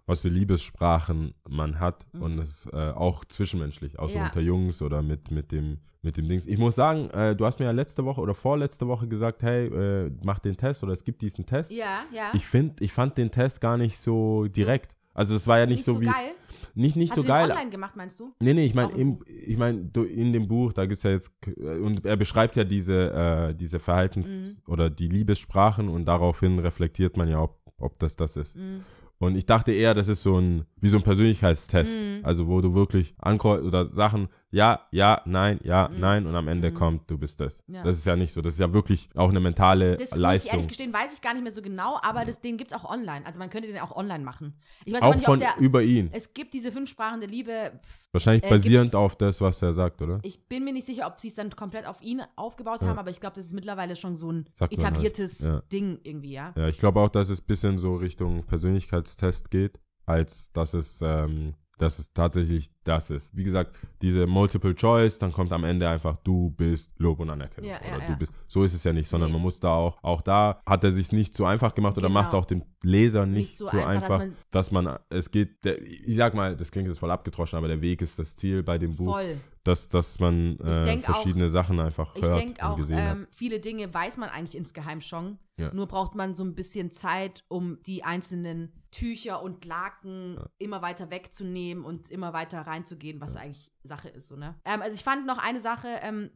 was 0.09 0.23
für 0.23 0.29
Liebessprachen 0.29 1.35
man 1.49 1.81
hat 1.81 2.07
und 2.13 2.39
es 2.39 2.67
äh, 2.73 2.93
auch 2.93 3.25
zwischenmenschlich, 3.25 3.99
auch 3.99 4.09
so 4.09 4.15
Mhm. 4.15 4.21
Ja. 4.21 4.27
unter 4.27 4.41
Jungs 4.41 4.81
oder 4.81 5.03
mit, 5.03 5.33
mit 5.33 5.51
dem 5.51 5.79
mit 6.03 6.17
dem 6.17 6.29
Dings. 6.29 6.47
Ich 6.47 6.59
muss 6.59 6.77
sagen, 6.77 7.11
äh, 7.11 7.35
du 7.35 7.45
hast 7.45 7.59
mir 7.59 7.65
ja 7.65 7.73
letzte 7.73 8.05
Woche 8.05 8.21
oder 8.21 8.33
vorletzte 8.33 8.87
Woche 8.87 9.09
gesagt, 9.09 9.43
hey, 9.43 9.67
äh, 9.67 10.13
mach 10.25 10.39
den 10.39 10.57
Test 10.57 10.85
oder 10.85 10.93
es 10.93 11.03
gibt 11.03 11.23
diesen 11.23 11.45
Test. 11.45 11.73
Ja, 11.73 12.05
ja. 12.13 12.31
Ich 12.35 12.47
finde, 12.47 12.85
ich 12.85 12.93
fand 12.93 13.19
den 13.19 13.33
Test 13.33 13.61
gar 13.61 13.77
nicht 13.77 13.99
so 13.99 14.45
direkt. 14.47 14.93
Also 15.13 15.35
es 15.35 15.49
war 15.49 15.59
ja 15.59 15.67
nicht, 15.67 15.83
so, 15.85 16.01
wie 16.01 16.05
geil. 16.05 16.35
Nicht 16.77 16.95
nicht 16.97 17.11
Hast 17.11 17.17
so 17.17 17.23
du 17.23 17.29
geil. 17.29 17.51
online 17.51 17.71
gemacht, 17.71 17.97
meinst 17.97 18.21
du? 18.21 18.33
Nee, 18.41 18.55
nee, 18.55 18.67
ich 18.67 18.75
meine, 18.75 19.19
ich 19.27 19.57
meine, 19.57 19.91
in 20.09 20.33
dem 20.33 20.47
Buch, 20.47 20.73
da 20.73 20.85
gibt 20.87 20.99
es 20.99 21.03
ja 21.03 21.11
jetzt, 21.11 21.33
äh, 21.57 21.79
und 21.79 22.05
er 22.05 22.17
beschreibt 22.17 22.55
ja 22.57 22.65
diese, 22.65 23.13
äh, 23.13 23.55
diese 23.55 23.79
Verhaltens- 23.79 24.51
Mhm. 24.51 24.57
oder 24.73 24.91
die 24.91 25.09
Liebessprachen 25.09 25.89
und 25.89 26.05
daraufhin 26.07 26.59
reflektiert 26.59 27.17
man 27.17 27.29
ja, 27.29 27.41
ob, 27.43 27.59
ob 27.79 27.99
das 27.99 28.17
das 28.17 28.37
ist. 28.37 28.57
Mhm. 28.57 28.83
Und 29.19 29.35
ich 29.35 29.47
dachte 29.47 29.73
eher, 29.73 29.95
das 29.95 30.09
ist 30.09 30.23
so 30.23 30.39
ein, 30.39 30.67
wie 30.79 30.91
so 30.91 30.99
ein 30.99 31.03
Persönlichkeitstest. 31.03 31.97
Mhm. 31.99 32.21
Also, 32.23 32.47
wo 32.49 32.61
du 32.61 32.75
wirklich 32.75 33.15
ankreuzt 33.19 33.65
oder 33.65 33.87
Sachen, 33.91 34.29
ja, 34.57 34.81
ja, 34.91 35.21
nein, 35.27 35.61
ja, 35.63 35.89
nein, 35.89 36.27
und 36.27 36.35
am 36.35 36.49
Ende 36.49 36.73
kommt, 36.73 37.11
du 37.11 37.19
bist 37.19 37.41
das. 37.41 37.63
Mhm. 37.69 37.75
Ja. 37.75 37.83
Das 37.85 37.99
ist 37.99 38.07
ja 38.07 38.17
nicht 38.17 38.33
so. 38.33 38.41
Das 38.41 38.55
ist 38.55 38.61
ja 38.61 38.73
wirklich 38.73 39.11
auch 39.15 39.29
eine 39.29 39.39
mentale 39.39 39.93
Das 39.97 40.11
muss 40.11 40.17
ich 40.17 40.23
Leistung. 40.23 40.51
ehrlich 40.53 40.69
gestehen, 40.69 40.93
weiß 40.95 41.13
ich 41.13 41.21
gar 41.21 41.35
nicht 41.35 41.43
mehr 41.43 41.53
so 41.53 41.61
genau, 41.61 41.99
aber 42.01 42.25
das, 42.25 42.41
den 42.41 42.57
gibt 42.57 42.73
es 42.73 42.77
auch 42.79 42.89
online. 42.91 43.27
Also 43.27 43.39
man 43.39 43.51
könnte 43.51 43.69
den 43.69 43.79
auch 43.81 43.95
online 43.95 44.25
machen. 44.25 44.55
Ich 44.87 44.95
weiß 44.95 45.03
auch 45.03 45.15
nicht, 45.15 45.27
von 45.27 45.35
ob 45.35 45.41
der. 45.41 45.55
über 45.59 45.83
ihn. 45.83 46.09
Es 46.13 46.33
gibt 46.33 46.55
diese 46.55 46.73
fünf 46.73 46.89
Sprachen 46.89 47.21
der 47.21 47.29
Liebe. 47.29 47.79
Wahrscheinlich 48.13 48.45
äh, 48.45 48.49
basierend 48.49 48.95
auf 48.95 49.15
das, 49.17 49.41
was 49.43 49.61
er 49.61 49.75
sagt, 49.75 50.01
oder? 50.01 50.21
Ich 50.23 50.49
bin 50.49 50.65
mir 50.65 50.73
nicht 50.73 50.87
sicher, 50.87 51.07
ob 51.07 51.21
sie 51.21 51.29
es 51.29 51.35
dann 51.35 51.51
komplett 51.51 51.87
auf 51.87 52.01
ihn 52.01 52.23
aufgebaut 52.37 52.81
Ja. 52.81 52.89
haben, 52.89 52.99
aber 52.99 53.11
ich 53.11 53.21
glaube, 53.21 53.37
das 53.37 53.45
ist 53.47 53.53
mittlerweile 53.53 53.95
schon 53.95 54.15
so 54.17 54.33
ein 54.33 54.49
Sagt 54.55 54.73
halt, 54.73 54.83
etabliertes 54.83 55.41
ja. 55.41 55.61
Ding 55.71 56.01
irgendwie, 56.03 56.33
ja. 56.33 56.55
Ja, 56.57 56.69
ich 56.69 56.79
glaube 56.79 57.01
auch, 57.01 57.11
dass 57.11 57.29
es 57.29 57.41
ein 57.43 57.47
bisschen 57.47 57.77
so 57.77 57.95
Richtung 57.95 58.43
Persönlichkeitstest 58.45 59.51
geht, 59.51 59.79
als 60.07 60.51
dass 60.53 60.73
es, 60.73 61.01
ähm, 61.03 61.55
dass 61.79 61.99
es 61.99 62.13
tatsächlich 62.13 62.71
das 62.85 63.11
ist. 63.11 63.37
Wie 63.37 63.45
gesagt, 63.45 63.77
diese 64.01 64.27
Multiple 64.27 64.75
Choice, 64.75 65.19
dann 65.19 65.33
kommt 65.33 65.53
am 65.53 65.65
Ende 65.65 65.89
einfach, 65.89 66.17
du 66.19 66.51
bist 66.51 66.93
Lob 66.99 67.19
und 67.21 67.29
Anerkennung. 67.31 67.69
Ja, 67.71 67.81
ja, 67.87 67.97
oder 67.97 68.05
ja. 68.05 68.11
du 68.13 68.17
bist. 68.19 68.33
So 68.49 68.63
ist 68.65 68.73
es 68.75 68.85
ja 68.85 68.93
nicht, 68.93 69.09
sondern 69.09 69.29
Nee. 69.31 69.35
man 69.35 69.43
muss 69.43 69.61
da 69.61 69.71
auch, 69.75 69.99
auch 70.03 70.23
da 70.23 70.61
hat 70.65 70.85
er 70.85 70.93
sich 70.93 71.13
nicht 71.13 71.35
so 71.35 71.45
einfach 71.45 71.75
gemacht 71.75 71.97
oder 71.99 72.07
Genau. 72.09 72.21
macht 72.21 72.29
es 72.29 72.35
auch 72.35 72.45
dem 72.47 72.63
Leser 72.83 73.27
nicht, 73.27 73.37
Nicht 73.39 73.57
so, 73.59 73.67
so 73.69 73.77
einfach, 73.79 74.21
einfach, 74.21 74.37
dass, 74.51 74.71
man, 74.71 74.97
es 75.11 75.31
geht, 75.31 75.65
der, 75.65 75.83
ich 75.83 76.17
sag 76.17 76.35
mal, 76.35 76.57
das 76.57 76.71
klingt 76.71 76.89
jetzt 76.89 76.99
voll 76.99 77.11
abgetroschen, 77.11 77.57
aber 77.59 77.69
der 77.69 77.81
Weg 77.81 78.01
ist 78.01 78.19
das 78.19 78.37
Ziel 78.37 78.63
bei 78.63 78.79
dem 78.79 78.95
Buch, 78.95 79.13
Voll. 79.15 79.37
dass, 79.65 79.89
dass 79.89 80.19
man 80.21 80.59
äh, 80.61 80.85
denk 80.85 81.03
auch- 81.09 81.15
verschiedene 81.15 81.49
Sachen 81.51 81.81
einfach 81.81 82.15
Ich 82.15 82.23
hört 82.23 82.39
denke 82.39 82.53
und 82.53 82.63
auch, 82.63 82.77
gesehen 82.77 82.97
hat. 83.03 83.17
ähm, 83.17 83.27
viele 83.33 83.59
Dinge 83.61 83.93
weiß 83.93 84.17
man 84.19 84.29
eigentlich 84.31 84.57
insgeheim 84.57 85.01
schon. 85.01 85.39
Ja. 85.59 85.73
Nur 85.75 85.87
braucht 85.89 86.15
man 86.15 86.35
so 86.35 86.45
ein 86.45 86.55
bisschen 86.55 86.91
Zeit, 86.91 87.43
um 87.49 87.79
die 87.87 88.05
einzelnen 88.05 88.73
Tücher 88.97 89.43
und 89.43 89.67
Laken 89.67 90.39
immer 90.57 90.81
weiter 90.81 91.11
wegzunehmen 91.11 91.85
und 91.85 92.11
immer 92.11 92.33
weiter 92.33 92.63
reinzugehen, 92.63 93.21
was 93.21 93.37
eigentlich 93.37 93.71
Sache 93.83 94.09
ist. 94.09 94.29
So, 94.29 94.37
ne? 94.37 94.55
ähm, 94.65 94.81
also 94.81 94.95
ich 94.95 95.05
fand 95.05 95.27
noch 95.27 95.37
eine 95.37 95.61
Sache 95.61 95.89
ähm, 96.01 96.31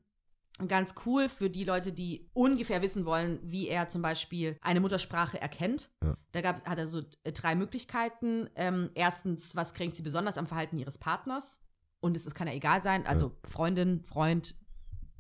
ganz 0.69 0.95
cool 1.07 1.31
für 1.31 1.49
die 1.49 1.65
Leute, 1.65 1.91
die 1.91 2.29
ungefähr 2.35 2.83
wissen 2.83 3.07
wollen, 3.07 3.41
wie 3.43 3.69
er 3.69 3.89
zum 3.89 4.03
Beispiel 4.03 4.59
eine 4.61 4.81
Muttersprache 4.81 5.41
erkennt. 5.41 5.91
Ja. 6.05 6.15
Da 6.33 6.43
gab, 6.43 6.63
hat 6.69 6.77
er 6.77 6.87
so 6.87 7.01
äh, 7.25 7.33
drei 7.33 7.55
Möglichkeiten. 7.55 8.51
Ähm, 8.57 8.91
erstens, 8.95 9.57
was 9.57 9.73
kränkt 9.73 9.97
sie 9.97 10.03
besonders 10.03 10.37
am 10.37 10.47
Verhalten 10.47 10.77
ihres 10.77 10.99
Partners? 10.99 11.63
Und 12.01 12.15
es, 12.15 12.27
es 12.27 12.35
kann 12.35 12.47
ja 12.47 12.53
egal 12.53 12.83
sein, 12.83 13.07
also 13.07 13.39
Freundin, 13.49 14.05
Freund, 14.05 14.55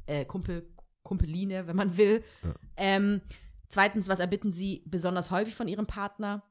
äh, 0.05 0.26
Kumpel, 0.26 0.68
Kumpeline, 1.05 1.66
wenn 1.66 1.76
man 1.76 1.97
will. 1.97 2.22
Ja. 2.43 2.55
Ähm, 2.76 3.22
zweitens, 3.68 4.11
was 4.11 4.18
erbitten 4.18 4.53
sie 4.53 4.82
besonders 4.84 5.30
häufig 5.30 5.55
von 5.55 5.68
ihrem 5.68 5.86
Partner? 5.86 6.43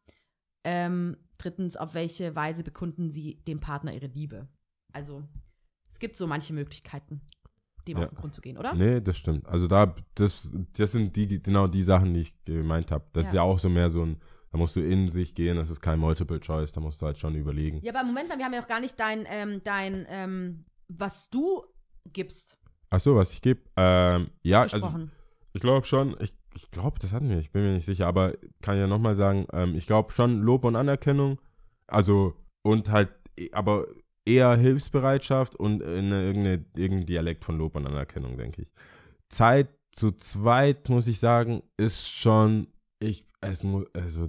Ähm, 0.71 1.17
drittens, 1.39 1.75
auf 1.77 1.95
welche 1.95 2.35
Weise 2.35 2.63
bekunden 2.63 3.09
sie 3.09 3.35
dem 3.47 3.59
Partner 3.59 3.91
ihre 3.93 4.05
Liebe? 4.07 4.47
Also, 4.93 5.23
es 5.89 5.97
gibt 5.97 6.15
so 6.15 6.27
manche 6.27 6.53
Möglichkeiten, 6.53 7.21
dem 7.87 7.97
Ja. 7.97 8.03
auf 8.03 8.09
den 8.09 8.17
Grund 8.17 8.35
zu 8.35 8.41
gehen, 8.41 8.57
oder? 8.57 8.75
Nee, 8.75 9.01
das 9.01 9.17
stimmt. 9.17 9.47
Also 9.47 9.65
da, 9.67 9.95
das, 10.13 10.51
das 10.73 10.91
sind 10.91 11.15
die, 11.15 11.41
genau 11.41 11.65
die 11.67 11.81
Sachen, 11.83 12.13
die 12.13 12.21
ich 12.21 12.43
gemeint 12.45 12.91
habe. 12.91 13.05
Das 13.13 13.27
ist 13.27 13.33
ja 13.33 13.41
Ja. 13.43 13.49
auch 13.49 13.57
so 13.57 13.67
mehr 13.69 13.89
so 13.89 14.03
ein, 14.05 14.17
da 14.51 14.57
musst 14.59 14.75
du 14.75 14.81
in 14.81 15.07
sich 15.07 15.33
gehen, 15.33 15.57
das 15.57 15.71
ist 15.71 15.81
kein 15.81 15.99
Multiple 15.99 16.39
Choice, 16.39 16.71
da 16.73 16.81
musst 16.81 17.01
du 17.01 17.07
halt 17.07 17.17
schon 17.17 17.33
überlegen. 17.35 17.79
Ja, 17.83 17.93
aber 17.95 18.03
Moment 18.05 18.29
mal, 18.29 18.37
wir 18.37 18.45
haben 18.45 18.53
ja 18.53 18.61
auch 18.61 18.67
gar 18.67 18.79
nicht 18.79 18.99
dein, 18.99 19.25
ähm, 19.27 19.61
dein, 19.63 20.05
ähm, 20.09 20.65
was 20.87 21.29
du 21.29 21.63
gibst, 22.13 22.57
Ach 22.91 22.99
so, 22.99 23.15
was 23.15 23.33
ich 23.33 23.41
gebe? 23.43 23.61
Ähm, 23.75 24.31
ja, 24.41 24.61
also 24.61 24.91
ich 25.53 25.61
glaube 25.61 25.85
schon, 25.85 26.15
ich, 26.19 26.35
ich 26.55 26.71
glaube, 26.71 26.99
das 26.99 27.13
hatten 27.13 27.29
wir, 27.29 27.37
ich 27.37 27.51
bin 27.51 27.63
mir 27.63 27.73
nicht 27.73 27.85
sicher, 27.85 28.07
aber 28.07 28.33
kann 28.61 28.77
ja 28.77 28.87
nochmal 28.87 29.15
sagen, 29.15 29.45
ähm, 29.53 29.75
ich 29.75 29.85
glaube 29.87 30.11
schon 30.11 30.41
Lob 30.41 30.65
und 30.65 30.75
Anerkennung, 30.75 31.39
also 31.87 32.33
und 32.63 32.89
halt, 32.91 33.09
eh- 33.39 33.51
aber 33.53 33.85
eher 34.25 34.55
Hilfsbereitschaft 34.55 35.55
und 35.55 35.81
eine, 35.83 36.23
irgendeine, 36.23 36.65
irgendein 36.77 37.05
Dialekt 37.07 37.43
von 37.45 37.57
Lob 37.57 37.75
und 37.75 37.87
Anerkennung, 37.87 38.37
denke 38.37 38.63
ich. 38.63 38.71
Zeit 39.29 39.69
zu 39.91 40.11
zweit, 40.11 40.89
muss 40.89 41.07
ich 41.07 41.19
sagen, 41.19 41.63
ist 41.77 42.09
schon, 42.09 42.67
ich, 42.99 43.25
es 43.41 43.63
muss, 43.63 43.85
also 43.93 44.27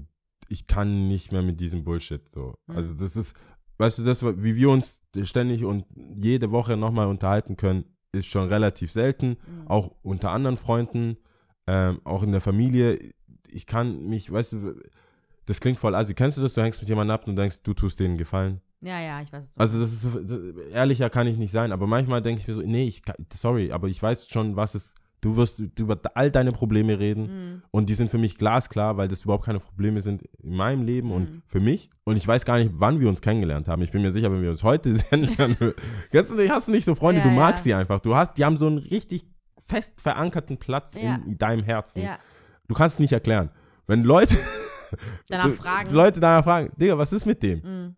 ich 0.48 0.66
kann 0.66 1.08
nicht 1.08 1.32
mehr 1.32 1.42
mit 1.42 1.60
diesem 1.60 1.84
Bullshit 1.84 2.26
so. 2.28 2.54
Mhm. 2.66 2.76
Also 2.76 2.94
das 2.94 3.16
ist, 3.16 3.34
weißt 3.78 3.98
du, 3.98 4.04
das, 4.04 4.22
wie 4.22 4.56
wir 4.56 4.70
uns 4.70 5.02
ständig 5.22 5.64
und 5.64 5.84
jede 6.14 6.50
Woche 6.50 6.76
nochmal 6.76 7.08
unterhalten 7.08 7.56
können, 7.56 7.84
ist 8.12 8.26
schon 8.26 8.48
relativ 8.48 8.90
selten 8.90 9.36
Mhm. 9.46 9.68
auch 9.68 9.90
unter 10.02 10.30
anderen 10.30 10.56
Freunden, 10.56 11.18
ähm, 11.66 12.00
auch 12.04 12.22
in 12.22 12.32
der 12.32 12.40
Familie. 12.40 12.98
Ich 13.50 13.66
kann 13.66 14.06
mich, 14.06 14.30
weißt 14.32 14.52
du, 14.54 14.74
das 15.46 15.60
klingt 15.60 15.78
voll 15.78 15.94
assi. 15.94 16.14
Kennst 16.14 16.38
du 16.38 16.42
das? 16.42 16.54
Du 16.54 16.62
hängst 16.62 16.80
mit 16.80 16.88
jemandem 16.88 17.14
ab 17.14 17.26
und 17.26 17.36
denkst, 17.36 17.62
du 17.62 17.74
tust 17.74 17.98
denen 18.00 18.16
Gefallen. 18.16 18.60
Ja, 18.82 18.98
ja, 19.00 19.20
ich 19.20 19.32
weiß 19.32 19.44
es. 19.50 19.58
Also 19.58 19.78
das 19.80 19.92
ist 19.92 20.04
das, 20.06 20.38
ehrlicher 20.72 21.10
kann 21.10 21.26
ich 21.26 21.36
nicht 21.36 21.50
sein. 21.52 21.72
Aber 21.72 21.86
manchmal 21.86 22.22
denke 22.22 22.40
ich 22.40 22.48
mir 22.48 22.54
so, 22.54 22.62
nee, 22.62 22.86
ich 22.86 23.02
sorry, 23.32 23.72
aber 23.72 23.88
ich 23.88 24.02
weiß 24.02 24.28
schon, 24.28 24.56
was 24.56 24.74
es. 24.74 24.94
Du 25.22 25.36
wirst 25.36 25.60
über 25.78 26.00
all 26.14 26.30
deine 26.30 26.50
Probleme 26.50 26.98
reden 26.98 27.24
Mhm. 27.24 27.62
und 27.72 27.90
die 27.90 27.94
sind 27.94 28.10
für 28.10 28.16
mich 28.16 28.38
glasklar, 28.38 28.96
weil 28.96 29.06
das 29.06 29.24
überhaupt 29.24 29.44
keine 29.44 29.58
Probleme 29.60 30.00
sind 30.00 30.22
in 30.42 30.56
meinem 30.56 30.82
Leben 30.82 31.08
Mhm. 31.08 31.14
und 31.14 31.42
für 31.46 31.60
mich. 31.60 31.90
Und 32.04 32.16
ich 32.16 32.26
weiß 32.26 32.46
gar 32.46 32.56
nicht, 32.56 32.70
wann 32.72 33.00
wir 33.00 33.08
uns 33.10 33.20
kennengelernt 33.20 33.68
haben. 33.68 33.82
Ich 33.82 33.90
bin 33.90 34.00
mir 34.00 34.12
sicher, 34.12 34.32
wenn 34.32 34.40
wir 34.40 34.48
uns 34.48 34.62
heute 34.62 34.94
kennenlernen. 35.10 35.58
Kennst 36.10 36.30
du 36.30 36.36
nicht, 36.36 36.50
hast 36.50 36.68
du 36.68 36.72
nicht 36.72 36.86
so 36.86 36.94
Freunde, 36.94 37.20
Ja, 37.20 37.28
du 37.28 37.34
magst 37.34 37.66
ja. 37.66 37.76
die 37.76 37.80
einfach. 37.80 38.00
Du 38.00 38.14
hast, 38.16 38.38
die 38.38 38.46
haben 38.46 38.56
so 38.56 38.66
einen 38.66 38.78
richtig 38.78 39.26
fest 39.70 40.00
verankerten 40.00 40.58
Platz 40.58 40.94
Ja. 40.94 41.16
in 41.26 41.38
deinem 41.38 41.62
Herzen. 41.64 42.02
Ja, 42.02 42.18
Du 42.68 42.74
kannst 42.74 42.94
es 42.96 42.98
nicht 43.00 43.12
erklären. 43.12 43.50
Wenn 43.86 44.04
Leute, 44.04 44.36
danach 45.28 45.50
fragen. 45.50 45.90
Leute 45.92 46.20
danach 46.20 46.44
fragen, 46.44 46.70
Digga, 46.76 46.96
was 46.98 47.12
ist 47.12 47.26
mit 47.26 47.42
dem? 47.42 47.60
Mhm. 47.62 47.96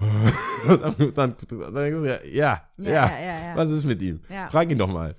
dann, 0.66 0.80
dann, 1.14 1.14
dann 1.14 1.74
denkst 1.74 2.00
du, 2.00 2.06
ja, 2.28 2.60
ja, 2.76 3.10
Ja, 3.10 3.52
was 3.54 3.70
ist 3.70 3.84
mit 3.84 4.02
ihm? 4.02 4.20
Frag 4.50 4.70
ihn 4.70 4.78
doch 4.78 4.88
mal. 4.92 5.14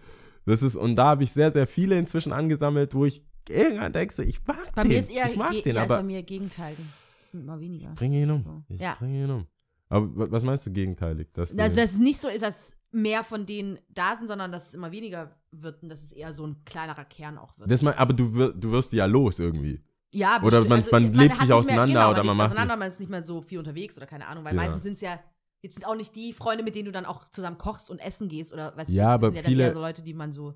Das 0.46 0.62
ist, 0.62 0.76
und 0.76 0.96
da 0.98 1.06
habe 1.06 1.24
ich 1.24 1.32
sehr, 1.32 1.52
sehr 1.52 1.68
viele 1.68 1.98
inzwischen 1.98 2.34
angesammelt, 2.34 2.94
wo 2.94 3.06
ich 3.06 3.24
irgendwann 3.48 3.94
denke, 3.94 4.22
ich 4.24 4.46
mag 4.46 4.58
Bei 4.76 4.82
den. 4.84 4.92
mir 4.92 5.00
ist 5.00 5.10
eher, 5.10 5.28
ich 5.30 5.38
mag 5.38 5.52
den, 5.52 5.60
ist 5.60 5.74
bei 5.76 5.82
aber 5.96 6.04
mir 6.04 6.22
Gegenteil. 6.24 6.76
Es 7.22 7.32
sind 7.32 7.42
immer 7.42 7.60
weniger. 7.62 7.90
ich 7.90 7.94
bringe 8.00 8.18
ihn 8.22 8.30
um. 8.32 8.42
So. 8.42 8.64
Ich 8.68 8.82
Ja. 8.82 8.96
bringe 9.00 9.24
ihn 9.24 9.30
um. 9.32 9.48
Aber 9.88 10.06
wa- 10.18 10.28
was 10.32 10.44
meinst 10.44 10.66
du 10.68 10.72
gegenteilig? 10.74 11.30
Dass 11.34 11.58
Also, 11.58 11.78
dass 11.78 11.92
es 11.94 12.00
nicht 12.00 12.20
so 12.20 12.28
ist, 12.28 12.42
dass 12.42 12.76
mehr 12.94 13.24
von 13.24 13.46
denen 13.46 13.80
da 13.90 14.16
sind, 14.16 14.28
sondern 14.28 14.52
dass 14.52 14.70
es 14.70 14.74
immer 14.76 14.92
weniger 14.92 15.36
wird 15.52 15.82
und 15.84 15.90
dass 15.90 16.04
es 16.04 16.12
eher 16.12 16.32
so 16.34 16.46
ein 16.46 16.64
kleinerer 16.66 17.06
Kern 17.06 17.38
auch 17.38 17.58
wird. 17.58 17.70
das 17.70 17.82
mein, 17.82 17.96
aber 17.96 18.14
du, 18.14 18.36
wir, 18.36 18.54
du 18.54 18.72
wirst 18.72 18.94
ja 18.94 19.06
los 19.06 19.40
irgendwie. 19.40 19.82
ja, 20.12 20.38
oder 20.44 20.62
bestimmt. 20.62 20.70
man- 20.70 20.80
Also, 20.80 20.92
man 20.92 21.14
lebt 21.14 21.32
hat 21.34 21.40
sich 21.42 21.54
auseinander 21.54 21.86
genau, 21.88 22.10
oder 22.12 22.18
man 22.24 22.26
man 22.28 22.28
lebt 22.28 22.38
macht 22.38 22.46
auseinander, 22.52 22.78
man 22.78 22.88
ist 22.88 23.00
nicht 23.00 23.10
mehr 23.10 23.24
so 23.24 23.42
viel 23.42 23.60
unterwegs 23.60 23.98
oder 23.98 24.06
keine 24.06 24.28
Ahnung, 24.28 24.44
weil 24.46 24.52
Genau. 24.52 24.64
meistens 24.64 24.84
sind 24.84 24.94
es 24.94 25.02
ja 25.02 25.20
jetzt 25.62 25.76
sind 25.76 25.86
auch 25.88 25.96
nicht 25.96 26.14
die 26.16 26.34
Freunde, 26.34 26.64
mit 26.64 26.76
denen 26.76 26.86
du 26.88 26.92
dann 26.92 27.06
auch 27.06 27.24
zusammen 27.30 27.58
kochst 27.58 27.90
und 27.90 28.00
essen 28.00 28.28
gehst 28.28 28.54
oder 28.54 28.76
weißt 28.78 28.90
Ja, 28.92 29.06
du, 29.06 29.10
aber 29.14 29.28
sind 29.28 29.36
ja 29.38 29.42
dann 29.44 29.50
viele- 29.50 29.64
eher 29.64 29.74
so 29.74 29.80
Leute, 29.80 30.04
die 30.04 30.14
man 30.14 30.32
so 30.34 30.54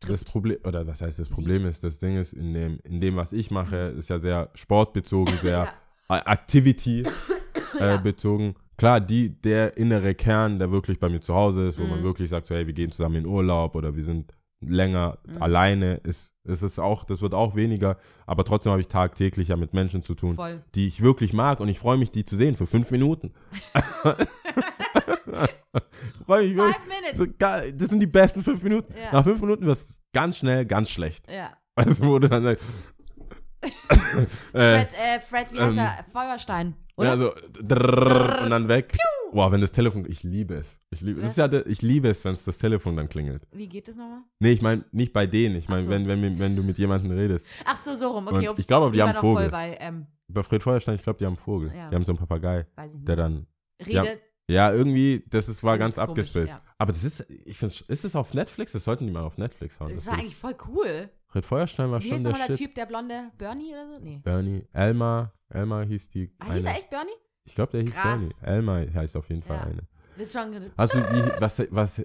Das 0.00 0.08
trifft. 0.20 0.26
Problem, 0.32 0.58
oder 0.64 0.86
was 0.86 1.00
heißt 1.00 1.18
das 1.18 1.26
Sieht. 1.28 1.34
Problem 1.36 1.64
ist, 1.66 1.82
das 1.82 1.98
Ding 1.98 2.16
ist, 2.18 2.34
in 2.34 2.52
dem, 2.52 2.78
in 2.84 3.00
dem, 3.00 3.16
was 3.16 3.32
ich 3.32 3.50
mache, 3.50 3.76
ist 3.98 4.10
ja 4.10 4.18
sehr 4.18 4.50
sportbezogen, 4.54 5.34
sehr 5.38 5.72
Ja. 6.10 6.18
Activity 6.26 7.04
äh, 7.80 7.86
Ja. 7.88 7.96
bezogen. 7.96 8.54
Klar, 8.80 8.98
die, 9.02 9.28
der 9.42 9.76
innere 9.76 10.14
Kern, 10.14 10.58
der 10.58 10.70
wirklich 10.72 10.98
bei 10.98 11.10
mir 11.10 11.20
zu 11.20 11.34
Hause 11.34 11.66
ist, 11.66 11.78
wo 11.78 11.84
man 11.84 12.00
Mhm. 12.00 12.04
wirklich 12.04 12.30
sagt, 12.30 12.46
so, 12.46 12.54
hey, 12.54 12.66
wir 12.66 12.72
gehen 12.72 12.90
zusammen 12.90 13.16
in 13.16 13.26
Urlaub 13.26 13.74
oder 13.76 13.94
wir 13.94 14.02
sind 14.02 14.32
länger 14.62 15.18
Mhm. 15.26 15.42
alleine, 15.42 15.94
ist, 15.96 16.34
ist 16.44 16.62
es 16.62 16.78
auch, 16.78 17.04
das 17.04 17.20
wird 17.20 17.34
auch 17.34 17.54
weniger, 17.56 17.98
aber 18.24 18.42
trotzdem 18.44 18.72
habe 18.72 18.80
ich 18.80 18.88
tagtäglich 18.88 19.48
ja 19.48 19.56
mit 19.56 19.74
Menschen 19.74 20.00
zu 20.02 20.14
tun, 20.14 20.34
Voll. 20.34 20.62
die 20.74 20.86
ich 20.86 21.02
wirklich 21.02 21.34
mag 21.34 21.60
und 21.60 21.68
ich 21.68 21.78
freue 21.78 21.98
mich, 21.98 22.10
die 22.10 22.24
zu 22.24 22.38
sehen 22.38 22.56
für 22.56 22.66
fünf 22.66 22.90
Minuten. 22.90 23.32
freue 26.26 26.46
mich 26.48 26.56
wirklich. 26.56 26.76
Five 26.76 26.86
minutes. 27.18 27.36
Das 27.78 27.88
sind 27.90 28.00
die 28.00 28.06
besten 28.06 28.42
fünf 28.42 28.62
Minuten. 28.62 28.94
Ja. 28.96 29.12
Nach 29.12 29.24
fünf 29.24 29.40
Minuten 29.40 29.66
wird 29.66 29.76
es 29.76 30.00
ganz 30.12 30.38
schnell 30.38 30.64
ganz 30.66 30.88
schlecht. 30.90 31.30
Ja. 31.30 31.50
Also 31.74 32.04
wo 32.04 32.18
du 32.18 32.28
dann 32.28 32.42
sagst, 32.44 32.64
Fred, 33.62 34.94
äh, 34.94 35.20
Fred, 35.20 35.52
wie 35.52 35.60
heißt 35.60 35.72
ähm, 35.72 35.78
er? 35.78 36.04
Feuerstein. 36.12 36.74
Oder? 36.96 37.08
ja, 37.08 37.16
so 37.16 37.32
drrrr, 37.62 38.42
und 38.42 38.50
dann 38.50 38.68
weg. 38.68 38.96
Boah, 39.32 39.52
wenn 39.52 39.60
das 39.60 39.72
Telefon, 39.72 40.04
ich 40.08 40.22
liebe 40.22 40.54
es. 40.54 40.78
Ich 40.90 41.00
liebe, 41.00 41.20
ist 41.20 41.36
ja, 41.36 41.50
ich 41.66 41.82
liebe 41.82 42.08
es, 42.08 42.24
wenn 42.24 42.32
es 42.32 42.44
das 42.44 42.58
Telefon 42.58 42.96
dann 42.96 43.08
klingelt. 43.08 43.46
wie 43.52 43.68
geht 43.68 43.88
das 43.88 43.94
nochmal? 43.94 44.22
Nee, 44.40 44.50
ich 44.52 44.62
meine 44.62 44.84
nicht 44.92 45.12
bei 45.12 45.26
denen. 45.26 45.56
Ich 45.56 45.68
meine, 45.68 45.82
so. 45.84 45.90
wenn, 45.90 46.06
wenn, 46.08 46.38
wenn 46.38 46.56
du 46.56 46.62
mit 46.62 46.78
jemandem 46.78 47.12
redest. 47.12 47.46
Ach 47.64 47.76
so, 47.76 47.94
so 47.94 48.08
rum. 48.10 48.26
Okay, 48.26 48.50
ich 48.56 48.66
glaube, 48.66 48.90
die 48.90 48.98
Wir 48.98 49.06
haben 49.08 49.14
Vogel. 49.14 49.44
voll 49.44 49.50
bei, 49.50 49.76
ähm, 49.80 50.06
Bei 50.28 50.42
Fred 50.42 50.62
Feuerstein, 50.62 50.96
ich 50.96 51.02
glaube, 51.02 51.18
die 51.18 51.26
haben 51.26 51.34
einen 51.34 51.42
Vogel. 51.44 51.72
Ja. 51.74 51.88
Die 51.88 51.94
haben 51.94 52.04
so 52.04 52.12
einen 52.12 52.18
Papagei, 52.18 52.66
Weiß 52.74 52.90
ich 52.90 52.96
nicht. 52.96 53.08
der 53.08 53.16
dann. 53.16 53.46
Redet. 53.86 54.20
Ja, 54.50 54.72
irgendwie, 54.72 55.24
das 55.30 55.48
ist, 55.48 55.62
war 55.62 55.74
Das 55.78 55.78
ganz 55.78 55.94
ist 55.96 56.00
komisch, 56.04 56.10
abgespaced. 56.10 56.48
ja. 56.48 56.60
Aber 56.76 56.90
das 56.92 57.04
ist, 57.04 57.24
ich 57.30 57.56
finde, 57.56 57.72
ist 57.86 58.04
es 58.04 58.16
auf 58.16 58.34
Netflix? 58.34 58.72
Das 58.72 58.82
sollten 58.82 59.06
die 59.06 59.12
mal 59.12 59.22
auf 59.22 59.38
Netflix 59.38 59.78
hauen. 59.78 59.90
Das 59.90 60.04
Das 60.04 60.06
war 60.08 60.18
eigentlich 60.18 60.34
voll 60.34 60.56
cool. 60.68 61.08
Fred 61.30 61.44
Feuerstein 61.44 61.90
war 61.90 62.00
Wie 62.02 62.08
schon 62.08 62.14
hieß 62.16 62.22
der 62.24 62.32
nochmal 62.32 62.46
der 62.48 62.54
Shit. 62.54 62.66
Typ, 62.66 62.74
der 62.74 62.86
blonde 62.86 63.30
Bernie 63.38 63.72
oder 63.72 63.86
so? 63.94 63.98
Nee. 64.04 64.20
Bernie, 64.22 64.66
Elmar, 64.72 65.32
Elmar 65.48 65.84
hieß 65.84 66.08
die. 66.08 66.30
Ah, 66.40 66.52
hieß 66.52 66.64
er 66.64 66.72
echt 66.76 66.90
Bernie? 66.90 67.10
Ich 67.44 67.54
glaube, 67.54 67.72
der 67.72 67.82
hieß 67.82 67.94
Krass. 67.94 68.20
Bernie. 68.20 68.34
Elmar 68.42 68.80
heißt 68.94 69.16
auf 69.16 69.28
jeden 69.28 69.42
Fall 69.42 69.56
Ja. 69.56 69.62
eine. 69.64 69.82
Das 70.18 70.26
ist 70.26 70.32
schon. 70.32 70.70
Also, 70.76 70.98
was, 71.38 71.62
was, 71.70 72.02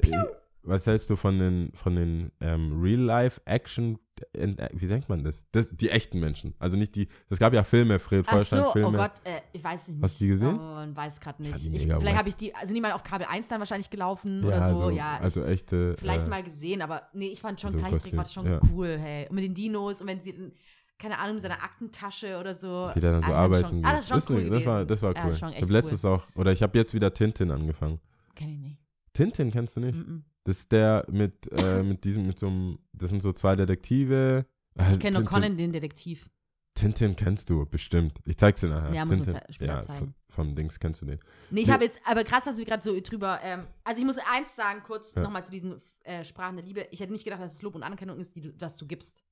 was 0.61 0.87
hältst 0.87 1.09
du 1.09 1.15
von 1.15 1.37
den, 1.39 1.71
von 1.73 1.95
den 1.95 2.31
ähm, 2.39 2.79
Real-Life-Action, 2.81 3.97
wie 4.33 4.85
nennt 4.85 5.09
man 5.09 5.23
das? 5.23 5.49
das? 5.51 5.71
Die 5.75 5.89
echten 5.89 6.19
Menschen. 6.19 6.53
Also 6.59 6.77
nicht 6.77 6.95
die, 6.95 7.07
es 7.29 7.39
gab 7.39 7.53
ja 7.53 7.63
Filme, 7.63 7.99
Fred 7.99 8.25
Ach 8.27 8.31
so, 8.31 8.37
Feuerstein-Filme. 8.37 8.87
oh 8.87 8.91
Gott, 8.91 9.11
äh, 9.25 9.41
ich 9.53 9.63
weiß 9.63 9.87
es 9.89 9.95
nicht. 9.95 10.03
Hast 10.03 10.19
du 10.19 10.23
die 10.23 10.29
gesehen? 10.29 10.59
Oh, 10.59 10.95
weiß 10.95 11.19
gerade 11.19 11.41
nicht. 11.41 11.55
Ich, 11.55 11.81
vielleicht 11.83 12.17
habe 12.17 12.29
ich 12.29 12.35
die, 12.35 12.55
also 12.55 12.73
niemand 12.73 12.93
auf 12.93 13.03
Kabel 13.03 13.27
1 13.29 13.47
dann 13.47 13.59
wahrscheinlich 13.59 13.89
gelaufen 13.89 14.41
ja, 14.41 14.47
oder 14.47 14.61
so. 14.61 14.71
also, 14.71 14.89
ja, 14.91 15.17
ich, 15.17 15.23
also 15.23 15.43
echte. 15.43 15.95
vielleicht 15.97 16.25
äh, 16.25 16.29
mal 16.29 16.43
gesehen, 16.43 16.81
aber 16.81 17.03
nee, 17.13 17.27
ich 17.27 17.41
fand 17.41 17.59
schon 17.59 17.71
so 17.71 17.77
Zeichentrick 17.77 18.15
war 18.15 18.25
schon 18.25 18.45
ja. 18.45 18.59
cool, 18.71 18.97
hey. 18.97 19.27
Und 19.29 19.35
mit 19.35 19.43
den 19.43 19.53
Dinos 19.53 20.01
und 20.01 20.07
wenn 20.07 20.21
sie, 20.21 20.53
keine 20.97 21.19
Ahnung, 21.19 21.33
mit 21.35 21.41
seiner 21.41 21.61
Aktentasche 21.61 22.37
oder 22.39 22.55
so. 22.55 22.89
die 22.95 23.01
da 23.01 23.11
dann 23.11 23.23
so 23.23 23.31
Ah, 23.33 23.35
arbeiten. 23.43 23.67
Schon, 23.69 23.85
ah, 23.85 23.93
das 23.93 24.09
ist 24.11 24.29
cool 24.29 24.43
ne- 24.43 24.49
das, 24.49 24.65
war, 24.65 24.85
das 24.85 25.01
war 25.01 25.15
Ja, 25.15 25.25
cool. 25.25 25.33
schon 25.33 25.49
ich 25.51 25.61
habe 25.61 25.73
letztes 25.73 26.05
auch, 26.05 26.23
oder 26.35 26.51
ich 26.53 26.63
habe 26.63 26.77
jetzt 26.77 26.93
wieder 26.93 27.13
Tintin 27.13 27.51
angefangen. 27.51 27.99
Kenn 28.33 28.49
ich 28.49 28.59
nicht. 28.59 28.77
Tintin 29.13 29.51
kennst 29.51 29.75
du 29.75 29.81
nicht? 29.81 29.97
Mm 29.97 30.01
-mm. 30.11 30.21
Das 30.45 30.59
ist 30.59 30.71
der 30.71 31.05
mit, 31.11 31.51
äh, 31.51 31.83
mit 31.83 32.03
diesem, 32.03 32.25
mit 32.27 32.39
so 32.39 32.47
einem, 32.47 32.79
das 32.93 33.09
sind 33.09 33.21
so 33.21 33.31
zwei 33.33 33.55
Detektive. 33.55 34.45
Äh, 34.77 34.91
Ich 34.93 34.99
kenne 34.99 35.19
nur 35.19 35.27
Conan, 35.27 35.57
den 35.57 35.71
Detektiv. 35.73 36.29
Tintin 36.75 37.15
kennst 37.15 37.49
du 37.49 37.65
bestimmt. 37.65 38.19
Ich 38.25 38.37
zeig's 38.37 38.59
dir 38.59 38.67
nachher. 38.67 38.93
Ja, 38.93 39.05
muss 39.05 39.15
Tintin, 39.15 39.39
später 39.49 39.73
ja, 39.75 39.81
zeigen. 39.81 40.13
vom 40.29 40.53
Dings 40.53 40.77
kennst 40.79 41.01
du 41.01 41.05
den. 41.05 41.19
Nee, 41.49 41.61
ich 41.61 41.67
Nee. 41.67 41.73
habe 41.73 41.83
jetzt, 41.85 41.99
aber 42.05 42.23
krass, 42.23 42.45
dass 42.45 42.57
wir 42.57 42.65
gerade 42.65 42.83
so 42.83 42.99
drüber, 42.99 43.39
ähm, 43.43 43.65
also 43.83 43.99
ich 43.99 44.05
muss 44.05 44.17
eins 44.29 44.55
sagen, 44.55 44.81
kurz 44.83 45.15
Ja. 45.15 45.21
nochmal 45.23 45.43
zu 45.45 45.51
diesen 45.51 45.81
äh, 46.03 46.23
Sprachen 46.25 46.57
der 46.57 46.65
Liebe. 46.65 46.85
Ich 46.91 46.99
hätte 46.99 47.11
nicht 47.13 47.23
gedacht, 47.23 47.41
dass 47.41 47.53
es 47.53 47.61
Lob 47.61 47.75
und 47.75 47.83
Anerkennung 47.83 48.19
ist, 48.19 48.35
die 48.35 48.41
du, 48.41 48.53
was 48.59 48.75
du 48.77 48.85
gibst. 48.85 49.23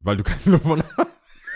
Weil 0.00 0.16
du 0.16 0.22
kein 0.22 0.38
Lob 0.52 0.64
und 0.66 0.84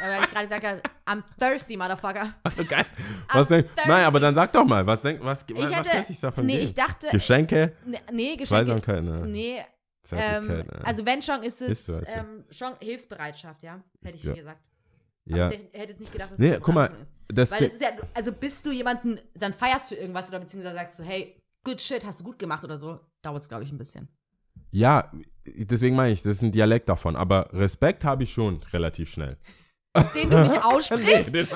Aber 0.01 0.11
weil 0.15 0.21
ich 0.25 0.31
gerade 0.31 0.47
gesagt 0.49 0.67
habe, 0.67 0.83
I'm 1.07 1.23
thirsty, 1.39 1.77
Motherfucker. 1.77 2.35
Geil. 2.69 2.87
Was 3.33 3.49
denk, 3.49 3.67
nein, 3.87 4.05
aber 4.05 4.21
dann 4.21 4.35
sag 4.35 4.53
doch 4.53 4.65
mal, 4.65 4.87
was 4.87 5.03
denk, 5.03 5.23
was, 5.23 5.45
Ich 5.49 5.55
was 5.57 5.71
hätte, 5.75 5.91
könnte 5.91 6.13
ich 6.13 6.21
davon 6.21 6.47
nee, 6.47 6.53
geben? 6.55 6.65
ich 6.65 6.75
dachte, 6.75 7.09
Geschenke, 7.11 7.73
nee, 7.85 7.99
nee 8.13 8.37
Geschenke, 8.37 8.47
Zweisamkeit, 8.47 9.03
ne? 9.05 9.27
nee, 9.27 9.61
ähm, 10.13 10.47
ne? 10.47 10.65
also 10.85 11.05
wenn 11.05 11.21
schon, 11.23 11.43
ist 11.43 11.61
es 11.61 11.87
Hilfsbereitschaft. 11.87 12.19
ähm, 12.19 12.45
schon 12.51 12.73
Hilfsbereitschaft, 12.81 13.63
ja, 13.63 13.83
hätte 14.03 14.17
ich 14.17 14.23
Ja. 14.25 14.35
gesagt. 14.35 14.71
ja. 15.27 15.47
Aber 15.47 15.55
ich 15.55 15.61
hätte 15.73 15.91
jetzt 15.91 16.01
nicht 16.01 16.13
gedacht, 16.13 16.33
dass 16.33 16.39
Nee, 16.39 16.55
Lob 16.55 16.63
guck 16.63 16.75
mal, 16.75 16.87
ist. 17.03 17.13
das, 17.29 17.51
Weil 17.53 17.65
es 17.65 17.75
ist 17.75 17.83
ja, 17.83 17.91
also 18.15 18.33
bist 18.33 18.65
du 18.67 18.71
jemanden 18.71 19.19
dann 19.35 19.53
feierst 19.53 19.89
für 19.89 19.97
irgendwas 19.97 20.29
oder 20.29 20.41
beziehungsweise 20.41 20.77
sagst 20.77 20.99
du, 20.99 21.03
hey, 21.03 21.41
good 21.65 21.81
shit, 21.81 22.05
hast 22.05 22.21
du 22.21 22.25
gut 22.25 22.39
gemacht 22.39 22.65
oder 22.65 22.79
so, 22.79 23.01
dauert 23.23 23.43
es, 23.43 23.49
glaube 23.49 23.65
ich, 23.65 23.73
ein 23.73 23.79
bisschen. 23.79 24.09
ja, 24.71 25.11
deswegen 25.47 25.97
meine 25.97 26.13
ich, 26.13 26.23
das 26.23 26.33
ist 26.37 26.43
ein 26.43 26.53
Dialekt 26.53 26.89
davon, 26.89 27.17
aber 27.17 27.49
Respekt 27.53 28.05
habe 28.05 28.23
ich 28.25 28.33
schon 28.33 28.61
relativ 28.73 29.11
schnell. 29.11 29.37
Den 30.15 30.31
du 30.31 30.43
nicht 30.43 30.65
aussprichst, 30.65 31.33
Nee, 31.33 31.47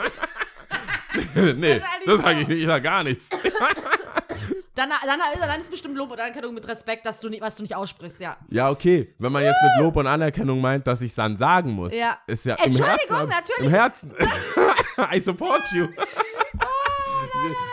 den, 1.35 1.61
nee 1.61 1.81
das 2.07 2.21
sage 2.21 2.41
ich 2.41 2.49
nicht, 2.49 2.61
ich 2.63 2.67
sag 2.67 2.83
gar 2.83 3.05
nichts. 3.05 3.29
dann, 4.75 4.89
dann, 5.05 5.21
dann 5.39 5.61
ist 5.61 5.71
bestimmt 5.71 5.95
Lob 5.97 6.11
und 6.11 6.19
Anerkennung 6.19 6.55
mit 6.55 6.67
Respekt, 6.67 7.05
dass 7.05 7.21
du 7.21 7.29
nicht, 7.29 7.43
was 7.43 7.57
du 7.57 7.63
nicht 7.63 7.77
aussprichst, 7.77 8.21
ja. 8.21 8.37
Ja, 8.49 8.71
okay, 8.71 9.15
wenn 9.19 9.31
man 9.31 9.43
jetzt 9.45 9.59
mit 9.63 9.85
Lob 9.85 9.97
und 9.97 10.07
Anerkennung 10.07 10.61
meint, 10.63 10.87
dass 10.87 11.03
ich 11.03 11.11
es 11.11 11.17
dann 11.17 11.37
sagen 11.37 11.73
muss, 11.73 11.93
Ja. 11.93 12.17
ist 12.27 12.47
ja 12.47 12.55
im 12.55 12.73
Entschuldigung, 12.73 13.29
Herzen. 13.29 13.29
natürlich. 13.29 13.65
Im 13.67 13.71
Herzen. 13.71 14.13
I 15.15 15.21
support 15.21 15.63
you. 15.73 15.87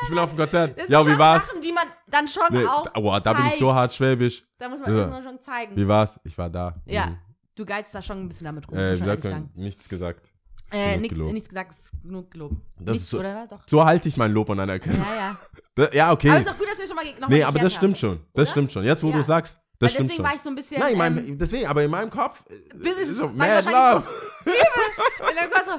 ich 0.04 0.10
bin 0.10 0.20
auf 0.20 0.30
dem 0.32 0.38
Konzert. 0.38 0.78
Das 0.78 0.90
Ja, 0.90 1.06
wie 1.06 1.18
war's? 1.18 1.48
Sachen, 1.48 1.62
die 1.62 1.72
man 1.72 1.88
dann 2.08 2.28
schon 2.28 2.44
Nee, 2.52 2.66
auch 2.66 2.84
boah, 2.94 3.20
da 3.22 3.34
bin 3.34 3.46
ich 3.48 3.56
so 3.58 3.74
hart 3.74 3.94
schwäbisch. 3.94 4.44
Da 4.58 4.68
muss 4.68 4.82
man 4.82 4.98
Ja. 4.98 5.24
schon 5.24 5.40
zeigen. 5.40 5.76
Wie 5.78 5.88
war's? 5.88 6.20
Ich 6.26 6.38
war 6.38 6.50
da. 6.50 6.76
Ja, 6.86 7.08
Mhm. 7.08 7.18
du 7.56 7.66
geilst 7.66 7.96
da 7.96 8.02
schon 8.02 8.20
ein 8.24 8.28
bisschen 8.28 8.46
damit 8.46 8.68
rum, 8.70 8.78
Äh, 8.78 8.98
man? 8.98 9.22
sagen. 9.22 9.50
Nichts 9.56 9.88
gesagt. 9.88 10.34
Äh, 10.72 10.98
nichts, 10.98 11.18
nichts 11.18 11.50
gesagt, 11.50 11.72
ist 11.72 11.92
genug 12.04 12.32
gelobt. 12.32 12.56
Das 12.80 12.94
nichts, 12.94 13.10
so- 13.10 13.20
oder? 13.20 13.48
Doch. 13.48 13.60
So 13.66 13.84
halte 13.86 14.08
ich 14.08 14.18
mein 14.18 14.32
Lob 14.32 14.50
und 14.50 14.60
Anerkennung. 14.60 15.00
Ja, 15.02 15.16
ja. 15.16 15.90
Ja, 15.94 16.12
okay. 16.12 16.30
Aber 16.30 16.40
ist 16.40 16.48
doch 16.50 16.58
gut, 16.58 16.68
dass 16.70 16.78
wir 16.80 16.88
schon 16.88 16.96
mal 16.98 17.06
noch 17.22 17.30
nee, 17.30 17.40
mal 17.40 17.46
aber 17.48 17.60
das 17.60 17.74
stimmt 17.74 17.94
haben. 17.96 18.00
schon. 18.00 18.20
Das 18.34 18.42
Oder? 18.50 18.52
stimmt 18.52 18.72
schon. 18.74 18.84
Jetzt, 18.84 19.02
wo 19.02 19.08
Ja. 19.12 19.16
du 19.16 19.24
sagst, 19.24 19.56
Weil 19.58 19.64
das 19.80 19.92
stimmt 19.94 20.10
deswegen 20.10 20.18
schon. 20.18 20.26
war 20.26 20.36
ich 20.36 20.42
so 20.42 20.50
ein 20.50 20.56
bisschen. 20.56 20.80
Nein, 20.82 20.98
mein, 20.98 21.18
ähm, 21.20 21.38
deswegen, 21.38 21.68
aber 21.68 21.84
in 21.84 21.92
meinem 21.92 22.10
Kopf 22.10 22.44
Das 22.76 22.98
ist- 22.98 23.16
so 23.16 23.26
weil 23.30 23.34
mad 23.36 23.66
love. 23.70 23.74
wahrscheinlich 23.74 25.20
und 25.20 25.36
dann 25.38 25.52
war 25.52 25.64
so, 25.64 25.72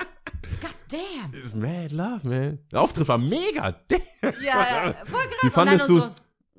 God 0.63 0.75
damn. 0.91 1.35
Ist 1.45 1.55
mad 1.55 1.89
love, 1.95 2.21
man. 2.29 2.59
Der 2.73 2.81
Auftritt 2.81 3.07
war 3.09 3.19
mega. 3.19 3.77
Ja, 4.23 4.31
ja, 4.43 4.95
voll 5.05 5.21
krass. 5.21 5.39
Wie 5.43 5.51
fandest 5.51 5.89
du's? 5.89 6.05
So, 6.05 6.11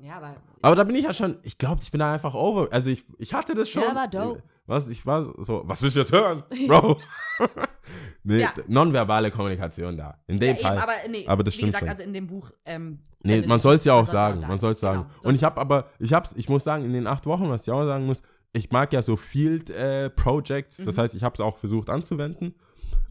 ja, 0.04 0.16
aber 0.18 0.36
Aber 0.62 0.76
da 0.76 0.84
bin 0.84 0.94
ich 0.94 1.04
ja 1.04 1.12
schon, 1.12 1.38
ich 1.42 1.58
glaube, 1.58 1.80
ich 1.82 1.90
bin 1.90 1.98
da 1.98 2.12
einfach 2.12 2.34
over. 2.34 2.68
Also 2.70 2.90
ich, 2.90 3.04
ich 3.18 3.34
hatte 3.34 3.54
das 3.54 3.68
schon. 3.68 3.82
Ja, 3.82 3.94
war 3.96 4.06
dope. 4.08 4.40
Was, 4.72 4.88
ich 4.88 5.04
war 5.06 5.22
so, 5.22 5.62
was 5.64 5.82
willst 5.82 5.96
du 5.96 6.00
jetzt 6.00 6.12
hören, 6.12 6.42
Bro? 6.66 6.98
nee, 8.24 8.40
Ja. 8.40 8.52
nonverbale 8.68 9.30
Kommunikation 9.30 9.96
da. 9.96 10.18
In 10.26 10.38
dem 10.38 10.48
ja, 10.48 10.54
eben, 10.54 10.62
Fall. 10.62 10.78
aber 10.78 10.92
nee, 11.08 11.26
Aber 11.26 11.44
das 11.44 11.54
wie 11.54 11.58
stimmt 11.58 11.72
gesagt, 11.72 11.80
schon. 11.82 11.88
also 11.90 12.02
in 12.02 12.12
dem 12.12 12.26
Buch. 12.26 12.50
Ähm, 12.64 12.98
Nee, 13.24 13.42
man 13.42 13.60
soll 13.60 13.76
es 13.76 13.84
ja 13.84 13.92
auch 13.92 13.98
soll's 14.06 14.10
sagen. 14.10 14.40
Man 14.48 14.58
soll 14.58 14.72
es 14.72 14.80
sagen. 14.80 15.02
Genau, 15.02 15.28
Und 15.28 15.34
ich 15.36 15.44
habe 15.44 15.60
aber, 15.60 15.86
ich 16.00 16.12
hab's, 16.12 16.32
ich 16.36 16.48
muss 16.48 16.64
sagen, 16.64 16.84
in 16.84 16.92
den 16.92 17.06
acht 17.06 17.24
Wochen, 17.26 17.48
was 17.48 17.62
ich 17.62 17.70
auch 17.72 17.84
sagen 17.84 18.06
muss, 18.06 18.22
ich 18.52 18.70
mag 18.72 18.92
ja 18.92 19.00
so 19.00 19.16
Field 19.16 19.70
äh, 19.70 20.10
Projects. 20.10 20.78
Das 20.78 20.96
Mhm. 20.96 21.00
heißt, 21.02 21.14
ich 21.14 21.22
habe 21.22 21.34
es 21.34 21.40
auch 21.40 21.56
versucht 21.56 21.88
anzuwenden 21.88 22.54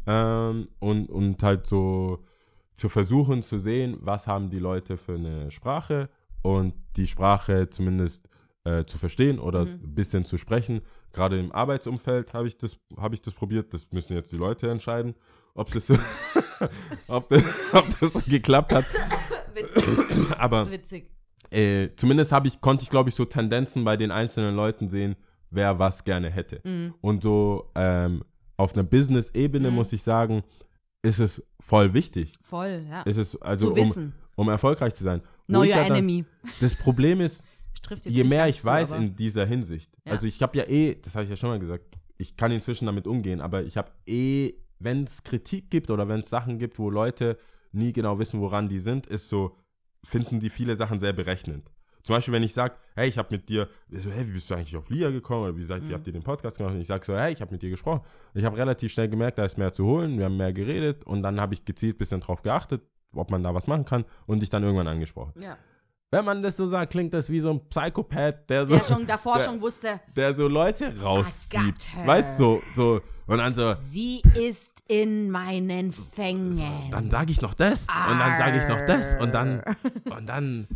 ähm, 0.08 0.68
und, 0.80 1.10
und 1.10 1.42
halt 1.44 1.66
so 1.66 2.24
zu 2.76 2.90
versuchen 2.90 3.42
zu 3.44 3.60
sehen, 3.60 3.98
was 4.02 4.28
haben 4.28 4.50
die 4.50 4.60
Leute 4.60 4.98
für 4.98 5.16
eine 5.16 5.50
Sprache 5.52 6.10
und 6.42 6.74
die 6.96 7.08
Sprache 7.08 7.70
zumindest 7.70 8.30
äh, 8.64 8.84
zu 8.86 8.98
verstehen 8.98 9.40
oder 9.40 9.66
Mhm. 9.66 9.80
ein 9.84 9.96
bisschen 9.96 10.24
zu 10.26 10.38
sprechen. 10.38 10.82
Gerade 11.14 11.40
im 11.40 11.52
Arbeitsumfeld 11.52 12.34
habe 12.34 12.48
ich 12.48 12.58
das, 12.58 12.78
habe 12.98 13.16
ich 13.16 13.22
das 13.22 13.34
probiert. 13.34 13.74
Das 13.74 13.88
müssen 13.92 14.14
jetzt 14.16 14.32
die 14.32 14.38
Leute 14.38 14.70
entscheiden, 14.70 15.16
ob 15.56 15.72
das, 15.72 15.90
ob 17.08 17.28
das, 17.30 17.74
ob 17.74 18.00
das 18.00 18.26
geklappt 18.26 18.74
hat. 18.74 18.86
Witzig. 19.54 19.84
Aber 20.38 20.70
witzig. 20.72 21.10
äh, 21.50 21.90
zumindest 21.96 22.32
ich, 22.46 22.62
konnte 22.62 22.84
ich, 22.84 22.90
glaube 22.90 23.10
ich, 23.10 23.16
so 23.16 23.26
Tendenzen 23.26 23.84
bei 23.84 23.98
den 23.98 24.12
einzelnen 24.12 24.56
Leuten 24.56 24.88
sehen, 24.88 25.16
wer 25.50 25.80
was 25.80 26.04
gerne 26.04 26.30
hätte. 26.30 26.62
Mhm. 26.64 26.94
Und 27.02 27.24
so 27.24 27.72
ähm, 27.76 28.24
auf 28.58 28.74
einer 28.74 28.84
Business-Ebene 28.84 29.70
Mhm. 29.70 29.76
muss 29.76 29.92
ich 29.92 30.04
sagen, 30.04 30.44
ist 31.02 31.20
es 31.20 31.44
voll 31.60 31.94
wichtig. 31.94 32.34
Voll, 32.44 32.86
ja. 32.90 33.02
Ist 33.04 33.18
es 33.18 33.42
also 33.42 33.68
Zu 33.68 33.74
um, 33.74 33.78
wissen. 33.88 34.14
um 34.36 34.50
erfolgreich 34.50 34.94
zu 34.94 35.04
sein. 35.04 35.22
Know 35.48 35.60
your 35.62 35.66
ja 35.66 35.78
dann- 35.88 35.98
enemy. 35.98 36.26
Das 36.62 36.76
Problem 36.76 37.20
ist, 37.22 37.44
je 38.06 38.24
mehr 38.24 38.48
ich 38.48 38.64
weiß 38.64 38.94
in 38.94 39.16
dieser 39.16 39.46
Hinsicht, 39.46 39.92
Ja. 40.06 40.14
also 40.14 40.26
ich 40.28 40.42
habe 40.42 40.58
ja 40.58 40.64
eh, 40.68 40.96
das 40.96 41.16
habe 41.16 41.24
ich 41.26 41.30
ja 41.30 41.36
schon 41.36 41.50
mal 41.50 41.60
gesagt, 41.60 41.98
ich 42.18 42.38
kann 42.38 42.52
inzwischen 42.52 42.86
damit 42.86 43.08
umgehen, 43.08 43.42
aber 43.42 43.64
ich 43.64 43.78
habe 43.78 43.92
eh, 44.06 44.54
wenn 44.80 45.04
es 45.04 45.24
Kritik 45.24 45.70
gibt 45.70 45.90
oder 45.92 46.08
wenn 46.08 46.22
es 46.22 46.30
Sachen 46.30 46.58
gibt, 46.58 46.80
wo 46.80 46.90
Leute 46.90 47.38
nie 47.72 47.94
genau 47.94 48.18
wissen, 48.20 48.40
woran 48.42 48.68
die 48.70 48.80
sind, 48.80 49.08
ist 49.08 49.30
so, 49.30 49.56
finden 50.04 50.40
die 50.40 50.50
viele 50.50 50.76
Sachen 50.76 51.00
sehr 51.00 51.14
berechnend. 51.14 51.72
Zum 52.04 52.16
Beispiel, 52.16 52.34
wenn 52.34 52.42
ich 52.44 52.54
sage, 52.54 52.74
hey, 52.96 53.08
ich 53.08 53.18
habe 53.20 53.28
mit 53.32 53.48
dir, 53.48 53.68
so, 53.92 54.10
hey, 54.10 54.28
wie 54.28 54.32
bist 54.32 54.50
du 54.50 54.56
eigentlich 54.56 54.76
auf 54.76 54.90
Lia 54.90 55.12
gekommen? 55.12 55.44
Oder 55.44 55.56
wie, 55.56 55.62
sagt, 55.62 55.84
Mhm. 55.84 55.90
wie 55.90 55.94
habt 55.94 56.08
ihr 56.08 56.14
den 56.14 56.24
Podcast 56.24 56.58
gemacht? 56.58 56.74
Und 56.74 56.82
ich 56.82 56.88
sage 56.88 57.06
so, 57.06 57.16
hey, 57.16 57.32
ich 57.32 57.42
habe 57.42 57.52
mit 57.52 57.62
dir 57.62 57.70
gesprochen. 57.70 58.02
Und 58.34 58.40
ich 58.40 58.44
habe 58.44 58.58
relativ 58.58 58.92
schnell 58.92 59.08
gemerkt, 59.08 59.38
da 59.38 59.46
ist 59.46 59.60
mehr 59.60 59.72
zu 59.72 59.86
holen, 59.86 60.18
wir 60.18 60.26
haben 60.26 60.36
mehr 60.38 60.52
geredet 60.52 61.04
und 61.06 61.22
dann 61.22 61.40
habe 61.40 61.54
ich 61.54 61.64
gezielt 61.64 61.96
ein 61.96 61.98
bisschen 62.00 62.20
drauf 62.22 62.42
geachtet, 62.42 62.82
ob 63.14 63.30
man 63.30 63.44
da 63.44 63.54
was 63.54 63.68
machen 63.68 63.86
kann 63.86 64.04
und 64.26 64.42
dich 64.42 64.50
dann 64.50 64.64
irgendwann 64.64 64.88
angesprochen. 64.88 65.34
Ja. 65.40 65.58
Wenn 66.14 66.26
man 66.26 66.44
das 66.44 66.58
so 66.58 66.66
sagt, 66.68 66.92
klingt 66.92 67.14
das 67.14 67.30
wie 67.30 67.40
so 67.40 67.52
ein 67.52 67.62
Psychopath, 67.70 68.50
der 68.50 68.68
so, 68.68 68.76
Der 68.76 68.84
schon 68.84 69.08
davor 69.08 69.38
Der- 69.38 69.46
schon 69.46 69.62
wusste, 69.62 70.00
der 70.16 70.36
so 70.36 70.48
Leute 70.50 70.94
rauszieht. 71.02 71.62
got 71.64 71.96
her. 71.96 72.06
Weißt 72.08 72.38
du, 72.40 72.44
so, 72.44 72.62
so. 72.76 73.02
Und 73.28 73.38
dann 73.38 73.54
so, 73.54 73.74
sie 73.76 74.22
ist 74.38 74.84
in 74.90 75.32
meinen 75.32 75.94
Fängen. 75.94 76.90
dann 76.92 77.10
sage 77.10 77.32
ich 77.32 77.42
noch 77.42 77.54
das 77.54 77.82
und 77.84 78.20
dann 78.20 78.38
sage 78.38 78.58
ich 78.58 78.68
noch 78.68 78.82
das 78.86 79.16
und 79.22 79.34
dann, 79.34 79.62
und 80.04 80.28
dann, 80.28 80.68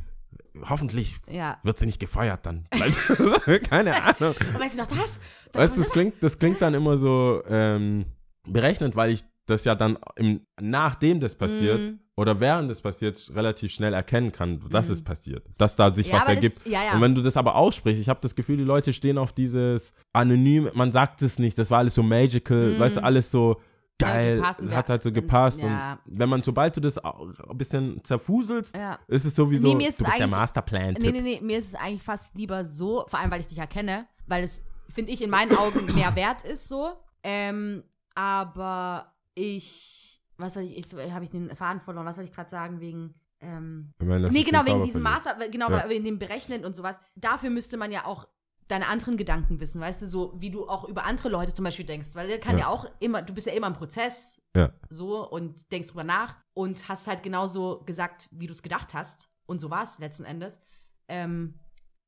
hoffentlich 0.69 1.17
ja. 1.29 1.57
wird 1.63 1.77
sie 1.79 1.85
nicht 1.85 1.99
gefeuert 1.99 2.45
dann. 2.45 2.65
Keine 3.69 3.93
Ahnung. 4.01 4.35
Und 4.53 4.59
weißt 4.59 4.75
du 4.75 4.81
noch 4.83 4.87
das? 4.87 5.19
Dann 5.51 5.63
Weißt 5.63 5.75
du, 5.75 5.81
das 5.81 5.89
klingt, 5.91 6.23
das 6.23 6.39
klingt 6.39 6.61
dann 6.61 6.73
immer 6.73 6.97
so 6.97 7.43
ähm, 7.49 8.05
berechnet, 8.47 8.95
weil 8.95 9.09
ich 9.11 9.25
das 9.47 9.65
ja 9.65 9.75
dann 9.75 9.97
im, 10.15 10.45
nachdem 10.61 11.19
das 11.19 11.35
passiert 11.35 11.79
Mhm. 11.79 11.99
Oder 12.17 12.39
während 12.39 12.69
das 12.71 12.81
passiert 12.81 13.31
relativ 13.35 13.71
schnell 13.73 13.93
erkennen 13.93 14.31
kann, 14.31 14.61
dass 14.69 14.89
es 14.89 15.03
passiert, 15.03 15.45
dass 15.57 15.75
da 15.75 15.91
sich 15.91 16.07
Ja, 16.07 16.17
was 16.21 16.27
ergibt. 16.27 16.57
Das, 16.63 16.71
ja, 16.71 16.83
ja. 16.85 16.93
Und 16.95 17.01
wenn 17.01 17.13
du 17.15 17.21
das 17.21 17.35
aber 17.37 17.55
aussprichst, 17.55 18.01
ich 18.01 18.07
habe 18.09 18.19
das 18.21 18.35
Gefühl, 18.35 18.57
die 18.57 18.63
Leute 18.63 18.93
stehen 18.93 19.17
auf 19.17 19.33
dieses 19.33 19.91
anonym, 20.13 20.69
man 20.73 20.91
sagt 20.91 21.21
es 21.21 21.39
nicht, 21.39 21.57
das 21.57 21.71
war 21.71 21.79
alles 21.79 21.95
so 21.95 22.03
magical, 22.03 22.75
Mhm. 22.75 22.79
weißt 22.79 22.97
du, 22.97 23.03
alles 23.03 23.29
so 23.31 23.59
geil, 23.97 24.39
und 24.39 24.65
es 24.67 24.73
hat 24.75 24.89
halt 24.89 25.03
so 25.03 25.09
und- 25.09 25.13
gepasst. 25.15 25.61
ja. 25.61 25.99
Und 26.05 26.19
wenn 26.19 26.29
man, 26.29 26.41
sobald 26.43 26.75
du 26.77 26.81
das 26.81 26.97
ein 26.97 27.33
bisschen 27.57 28.01
zerfuselst, 28.03 28.75
ist 29.07 29.25
es 29.25 29.35
sowieso, 29.35 29.67
Nee, 29.67 29.75
mir 29.75 29.89
ist 29.89 29.99
du 29.99 30.03
es 30.05 30.09
bist 30.09 30.19
der 30.19 30.27
Masterplan-Typ. 30.27 31.03
Nee, 31.03 31.11
nee, 31.11 31.21
nee, 31.21 31.39
mir 31.41 31.57
ist 31.57 31.67
es 31.69 31.75
eigentlich 31.75 32.03
fast 32.03 32.35
lieber 32.37 32.63
so, 32.65 33.03
vor 33.07 33.19
allem, 33.19 33.31
weil 33.31 33.39
ich 33.41 33.47
dich 33.47 33.57
ja 33.57 33.65
kenne, 33.67 34.05
weil 34.27 34.43
es, 34.43 34.61
finde 34.89 35.11
ich, 35.11 35.21
in 35.21 35.29
meinen 35.29 35.55
Augen 35.55 35.85
mehr 35.95 36.15
wert 36.15 36.43
ist 36.43 36.67
so. 36.69 36.89
Ähm, 37.23 37.83
aber 38.15 39.13
ich 39.33 40.14
was 40.37 40.53
soll 40.55 40.63
ich, 40.63 40.75
jetzt 40.77 40.93
habe 41.11 41.23
ich 41.23 41.29
den 41.31 41.55
Faden 41.55 41.81
verloren, 41.81 42.05
was 42.05 42.15
soll 42.15 42.25
ich 42.25 42.31
gerade 42.31 42.49
sagen, 42.49 42.79
wegen, 42.79 43.15
ähm, 43.41 43.93
meine, 43.99 44.29
nee, 44.29 44.43
genau, 44.43 44.65
wegen 44.65 44.83
diesem. 44.83 45.01
Master, 45.01 45.35
genau, 45.49 45.69
Ja. 45.71 45.87
wegen 45.89 46.03
dem 46.03 46.19
Berechnen 46.19 46.65
und 46.65 46.73
sowas. 46.75 46.99
Dafür 47.15 47.49
müsste 47.49 47.77
man 47.77 47.91
ja 47.91 48.05
auch 48.05 48.27
deine 48.67 48.87
anderen 48.87 49.15
Gedanken 49.15 49.59
wissen, 49.59 49.79
weißt 49.79 50.01
du, 50.01 50.07
so 50.07 50.33
wie 50.37 50.49
du 50.49 50.67
auch 50.67 50.85
über 50.89 51.05
andere 51.05 51.29
Leute 51.29 51.53
zum 51.53 51.65
Beispiel 51.65 51.85
denkst, 51.85 52.15
weil 52.15 52.27
der 52.27 52.39
kann 52.39 52.53
ja, 52.57 52.61
Ja. 52.61 52.67
auch 52.69 52.85
immer, 52.99 53.21
du 53.21 53.33
bist 53.33 53.45
ja 53.45 53.53
immer 53.53 53.67
im 53.67 53.73
Prozess 53.73 54.41
Ja. 54.55 54.71
so 54.89 55.29
und 55.29 55.71
denkst 55.71 55.89
drüber 55.89 56.03
nach 56.03 56.37
und 56.55 56.89
hast 56.89 57.05
halt 57.07 57.21
genauso 57.21 57.83
gesagt, 57.85 58.27
wie 58.31 58.47
du 58.47 58.53
es 58.53 58.63
gedacht 58.63 58.93
hast 58.95 59.29
und 59.45 59.59
so 59.61 59.69
war 59.69 59.83
es 59.83 59.99
letzten 59.99 60.25
Endes. 60.25 60.59
Ähm, 61.07 61.59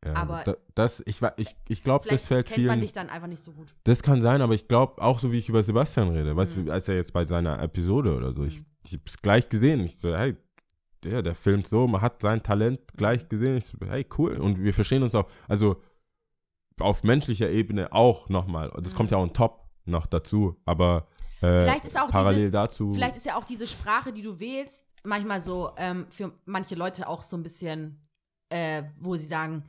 Ja, 0.06 0.14
Aber- 0.14 0.44
da, 0.44 0.56
das, 0.76 1.02
ich, 1.06 1.20
ich, 1.38 1.58
ich 1.68 1.84
glaube, 1.84 2.08
das 2.08 2.26
fällt 2.26 2.48
kennt 2.48 2.66
man 2.66 2.74
vielen. 2.76 2.82
dich 2.82 2.94
dann 2.94 3.10
einfach 3.10 3.28
nicht 3.28 3.42
so 3.44 3.52
gut. 3.52 3.74
Das 3.84 4.04
kann 4.04 4.22
sein, 4.22 4.42
aber 4.42 4.54
ich 4.54 4.68
glaube, 4.68 5.02
auch 5.02 5.20
so 5.20 5.32
wie 5.32 5.40
ich 5.40 5.50
über 5.50 5.64
Sebastian 5.64 6.10
rede, 6.10 6.36
weißt 6.36 6.56
Mhm. 6.56 6.66
du, 6.68 6.72
als 6.72 6.88
er 6.88 6.96
jetzt 6.96 7.14
bei 7.14 7.26
seiner 7.26 7.60
Episode 7.62 8.16
oder 8.16 8.32
so, 8.32 8.44
ich, 8.44 8.64
ich 8.86 8.94
hab's 8.94 9.18
gleich 9.18 9.50
gesehen. 9.50 9.80
Ich 9.82 9.98
so, 10.00 10.16
hey, 10.16 10.38
der, 11.04 11.24
der 11.24 11.34
filmt 11.36 11.68
so, 11.68 11.88
man 11.88 12.02
hat 12.02 12.22
sein 12.22 12.44
Talent 12.44 12.80
gleich 12.96 13.28
gesehen. 13.28 13.58
Ich 13.58 13.66
so, 13.66 13.78
hey, 13.88 14.06
cool. 14.18 14.38
Und 14.38 14.60
wir 14.60 14.74
verstehen 14.74 15.02
uns 15.04 15.16
auch, 15.16 15.28
also 15.48 15.82
auf 16.80 17.04
menschlicher 17.04 17.50
Ebene 17.50 17.92
auch 17.92 18.30
nochmal. 18.30 18.72
Das 18.80 18.94
kommt 18.94 19.10
ja 19.12 19.18
auch 19.18 19.24
on 19.24 19.34
top 19.34 19.68
noch 19.86 20.06
dazu, 20.06 20.56
aber 20.66 21.08
äh, 21.42 21.46
Mhm. 21.48 21.60
Vielleicht 21.64 21.86
ist 21.86 22.00
auch 22.00 22.10
parallel 22.10 22.38
dieses- 22.40 22.52
dazu. 22.52 22.94
Vielleicht 22.94 23.16
ist 23.16 23.26
ja 23.26 23.36
auch 23.36 23.46
diese 23.46 23.66
Sprache, 23.68 24.12
die 24.14 24.22
du 24.22 24.40
wählst, 24.40 24.86
manchmal 25.04 25.42
so 25.42 25.72
ähm, 25.78 26.06
für 26.10 26.32
manche 26.46 26.76
Leute 26.76 27.08
auch 27.08 27.24
so 27.24 27.36
ein 27.38 27.44
bisschen, 27.44 28.08
äh, 28.50 28.84
wo 29.00 29.16
sie 29.16 29.26
sagen, 29.28 29.64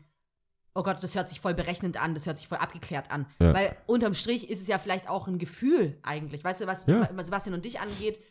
oh 0.79 0.83
Gott, 0.85 1.03
das 1.03 1.17
hört 1.17 1.29
sich 1.29 1.41
voll 1.41 1.55
berechnend 1.55 2.01
an, 2.01 2.15
das 2.15 2.27
hört 2.27 2.39
sich 2.39 2.47
voll 2.47 2.59
abgeklärt 2.59 3.11
an. 3.11 3.27
Ja. 3.41 3.53
Weil 3.53 3.77
unterm 3.87 4.15
Strich 4.15 4.49
ist 4.49 4.61
es 4.61 4.69
ja 4.69 4.79
vielleicht 4.79 5.09
auch 5.09 5.27
ein 5.27 5.39
Gefühl 5.39 5.99
eigentlich. 6.05 6.45
Weißt 6.45 6.61
du, 6.61 6.67
was, 6.69 6.87
Ja. 6.87 7.09
Sebastian 7.23 7.55
und 7.55 7.65
dich 7.65 7.81
angeht, 7.81 8.23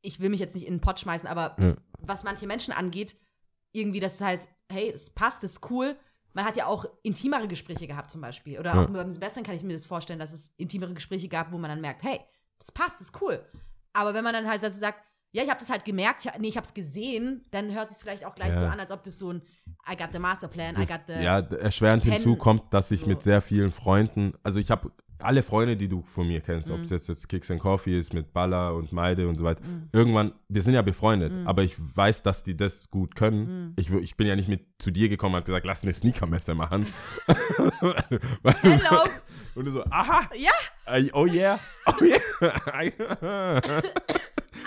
ich 0.00 0.20
will 0.20 0.28
mich 0.30 0.38
jetzt 0.38 0.54
nicht 0.54 0.66
in 0.68 0.74
den 0.74 0.80
Pott 0.80 1.00
schmeißen, 1.00 1.28
aber 1.28 1.56
Ja. 1.58 1.74
was 1.98 2.22
manche 2.22 2.46
Menschen 2.46 2.72
angeht, 2.72 3.16
irgendwie, 3.72 3.98
das 3.98 4.14
ist 4.14 4.20
halt, 4.20 4.48
hey, 4.70 4.90
es 4.94 5.10
passt, 5.10 5.42
das 5.42 5.52
ist 5.54 5.70
cool. 5.70 5.96
Man 6.32 6.44
hat 6.44 6.56
ja 6.56 6.66
auch 6.66 6.84
intimere 7.02 7.48
Gespräche 7.48 7.88
gehabt 7.88 8.10
zum 8.12 8.20
Beispiel. 8.20 8.60
Oder 8.60 8.78
auch 8.80 8.86
beim 8.88 9.10
Sebastian 9.10 9.44
kann 9.44 9.56
ich 9.56 9.64
mir 9.64 9.72
das 9.72 9.84
vorstellen, 9.86 10.20
dass 10.20 10.32
es 10.32 10.54
intimere 10.58 10.94
Gespräche 10.94 11.26
gab, 11.28 11.50
wo 11.52 11.58
man 11.58 11.70
dann 11.70 11.80
merkt, 11.80 12.04
hey, 12.04 12.20
das 12.60 12.70
passt, 12.70 13.00
das 13.00 13.08
ist 13.08 13.20
cool. 13.20 13.44
Aber 13.92 14.14
wenn 14.14 14.22
man 14.22 14.32
dann 14.32 14.46
halt 14.48 14.62
dazu 14.62 14.78
sagt, 14.78 15.00
ja, 15.32 15.42
ich 15.42 15.48
habe 15.50 15.60
das 15.60 15.70
halt 15.70 15.84
gemerkt, 15.84 16.24
ich, 16.24 16.30
nee, 16.40 16.48
ich 16.48 16.56
habe 16.56 16.64
es 16.66 16.74
gesehen, 16.74 17.44
dann 17.50 17.72
hört 17.74 17.90
es 17.90 17.96
sich 17.98 18.02
vielleicht 18.02 18.24
auch 18.26 18.34
gleich 18.34 18.50
Ja. 18.50 18.60
so 18.60 18.66
an, 18.66 18.80
als 18.80 18.90
ob 18.90 19.02
das 19.02 19.18
so 19.18 19.32
ein 19.32 19.42
I 19.90 19.96
got 19.96 20.08
the 20.12 20.18
master 20.18 20.48
plan, 20.48 20.74
I 20.80 20.84
got 20.86 21.00
the 21.06 21.14
ja, 21.14 21.38
erschwerend 21.38 22.02
Pen- 22.02 22.12
hinzu 22.14 22.36
kommt, 22.36 22.72
dass 22.74 22.90
ich 22.90 23.00
so. 23.00 23.06
mit 23.06 23.22
sehr 23.22 23.40
vielen 23.40 23.70
Freunden, 23.72 24.34
also 24.42 24.58
ich 24.60 24.70
habe 24.70 24.90
alle 25.22 25.42
Freunde, 25.42 25.76
die 25.76 25.86
du 25.88 26.02
von 26.02 26.26
mir 26.26 26.40
kennst, 26.40 26.68
Mhm. 26.68 26.74
ob 26.76 26.80
es 26.80 26.88
jetzt, 26.90 27.08
jetzt 27.08 27.28
Kicks 27.28 27.50
and 27.50 27.60
Coffee 27.60 27.98
ist 27.98 28.14
mit 28.14 28.32
Baller 28.32 28.74
und 28.74 28.90
Meide 28.92 29.28
und 29.28 29.36
so 29.36 29.44
weiter, 29.44 29.62
Mhm. 29.62 29.88
irgendwann, 29.92 30.32
wir 30.48 30.62
sind 30.62 30.72
ja 30.74 30.80
befreundet, 30.82 31.30
aber 31.46 31.62
ich 31.62 31.74
weiß, 31.78 32.22
dass 32.22 32.42
die 32.42 32.56
das 32.56 32.88
gut 32.90 33.14
können. 33.14 33.66
Mhm. 33.66 33.72
Ich, 33.76 33.90
ich 33.90 34.16
bin 34.16 34.26
ja 34.26 34.34
nicht 34.34 34.48
mit 34.48 34.64
zu 34.78 34.90
dir 34.90 35.08
gekommen 35.10 35.34
und 35.36 35.44
gesagt, 35.44 35.66
lass 35.66 35.82
eine 35.82 35.92
Sneakermesse 35.92 36.54
machen. 36.54 36.86
Hello. 38.62 39.04
und 39.54 39.64
du 39.66 39.70
so, 39.72 39.84
aha, 39.90 40.28
Ja, 40.34 40.52
äh, 40.86 41.10
oh 41.12 41.26
yeah, 41.26 41.58
oh 41.86 42.02
yeah. 42.02 43.60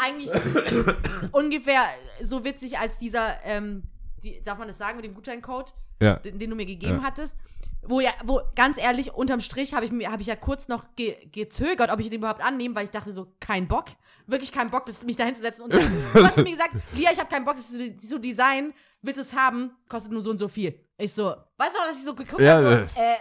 eigentlich 0.02 0.32
ungefähr 1.32 1.84
so 2.22 2.44
witzig 2.44 2.78
als 2.80 2.98
dieser, 2.98 3.36
ähm, 3.44 3.84
die, 4.24 4.42
darf 4.44 4.58
man 4.58 4.68
das 4.68 4.78
sagen 4.78 4.98
mit 4.98 5.06
dem 5.06 5.14
Gutscheincode, 5.14 5.74
ja, 6.02 6.16
den, 6.18 6.40
den 6.40 6.50
du 6.50 6.56
mir 6.56 6.66
gegeben 6.66 6.98
Ja. 6.98 7.04
hattest? 7.04 7.38
Wo 7.86 8.00
ja, 8.00 8.12
wo 8.24 8.40
ganz 8.56 8.78
ehrlich, 8.78 9.14
unterm 9.14 9.42
Strich 9.42 9.74
habe 9.74 9.86
ich, 9.86 9.92
mir- 9.92 10.10
hab 10.10 10.22
ich 10.22 10.28
ja 10.28 10.38
kurz 10.38 10.70
noch 10.70 10.86
ge, 10.96 11.18
gezögert, 11.32 11.92
ob 11.92 12.00
ich 12.00 12.10
den 12.10 12.20
überhaupt 12.20 12.42
annehme, 12.42 12.74
weil 12.76 12.86
ich 12.86 12.92
dachte 12.92 13.12
so, 13.12 13.28
kein 13.42 13.68
Bock. 13.68 13.88
Wirklich 14.26 14.54
kein 14.54 14.70
Bock, 14.70 14.86
das, 14.86 15.04
mich 15.04 15.18
da 15.18 15.26
hinzusetzen. 15.26 15.66
Und 15.66 15.74
dann, 15.74 15.82
du 16.14 16.26
hast 16.26 16.38
mir 16.38 16.46
gesagt, 16.52 16.76
Lia, 16.94 17.12
ich 17.12 17.20
habe 17.20 17.30
keinen 17.30 17.44
Bock, 17.44 17.56
das 17.58 17.72
ist 17.72 18.10
so 18.10 18.18
Design, 18.20 18.74
willst 19.02 19.18
du 19.18 19.22
es 19.22 19.34
haben, 19.36 19.72
kostet 19.90 20.14
nur 20.14 20.22
so 20.22 20.30
und 20.30 20.38
so 20.38 20.48
viel. 20.48 20.80
Ich 20.98 21.14
so, 21.14 21.26
weißt 21.26 21.74
du 21.76 21.80
noch, 21.80 21.88
dass 21.90 21.98
ich 21.98 22.06
so 22.06 22.16
geguckt 22.16 22.42
Ja, 22.42 22.56
habe, 22.56 22.86
so, 22.88 23.00
äh, 23.02 23.16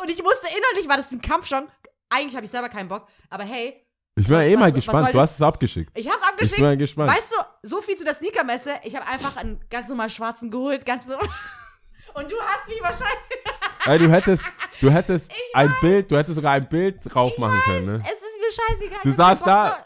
und 0.00 0.10
ich 0.10 0.24
wusste 0.24 0.46
innerlich, 0.48 0.88
war 0.88 0.96
das 0.96 1.12
ein 1.12 1.20
Kampf 1.20 1.46
schon. 1.46 1.66
Eigentlich 2.08 2.34
habe 2.36 2.46
ich 2.46 2.50
selber 2.50 2.70
keinen 2.70 2.88
Bock, 2.88 3.06
aber 3.28 3.44
hey, 3.44 3.84
ich 4.20 4.26
bin 4.28 4.36
ja 4.36 4.42
eh 4.42 4.54
Was- 4.54 4.60
mal 4.60 4.72
gespannt, 4.72 5.14
du 5.14 5.20
hast 5.20 5.34
es 5.34 5.42
abgeschickt. 5.42 5.90
ich 5.98 6.08
hab's 6.08 6.18
Ich 6.22 6.28
abgeschickt. 6.28 6.56
bin 6.56 6.64
mal 6.64 6.76
gespannt. 6.76 7.12
Weißt 7.16 7.32
du, 7.32 7.68
so 7.68 7.80
viel 7.82 7.96
zu 7.96 8.04
der 8.04 8.14
Sneakermesse. 8.14 8.74
Ich 8.84 8.94
habe 8.96 9.06
einfach 9.06 9.36
einen 9.36 9.60
ganz 9.70 9.88
normal 9.88 10.10
schwarzen 10.10 10.50
geholt, 10.50 10.84
ganz 10.86 11.06
normal. 11.06 11.26
Und 12.14 12.30
du 12.30 12.36
hast 12.40 12.66
mich 12.68 12.80
wahrscheinlich. 12.82 13.16
Ey, 13.86 13.98
du 13.98 14.10
hättest, 14.10 14.44
du 14.80 14.90
hättest 14.92 15.30
ein 15.54 15.72
Bild, 15.80 16.10
du 16.10 16.16
hättest 16.16 16.34
sogar 16.34 16.52
ein 16.52 16.68
Bild 16.68 16.98
drauf 17.04 17.38
machen 17.38 17.60
können, 17.64 17.86
ne? 17.86 17.98
Es 18.02 18.12
ist 18.14 18.38
mir 18.40 18.52
scheißegal. 18.52 18.98
Du 19.04 19.10
ich 19.10 19.16
saßt 19.16 19.44
Bock 19.44 19.48
da. 19.48 19.84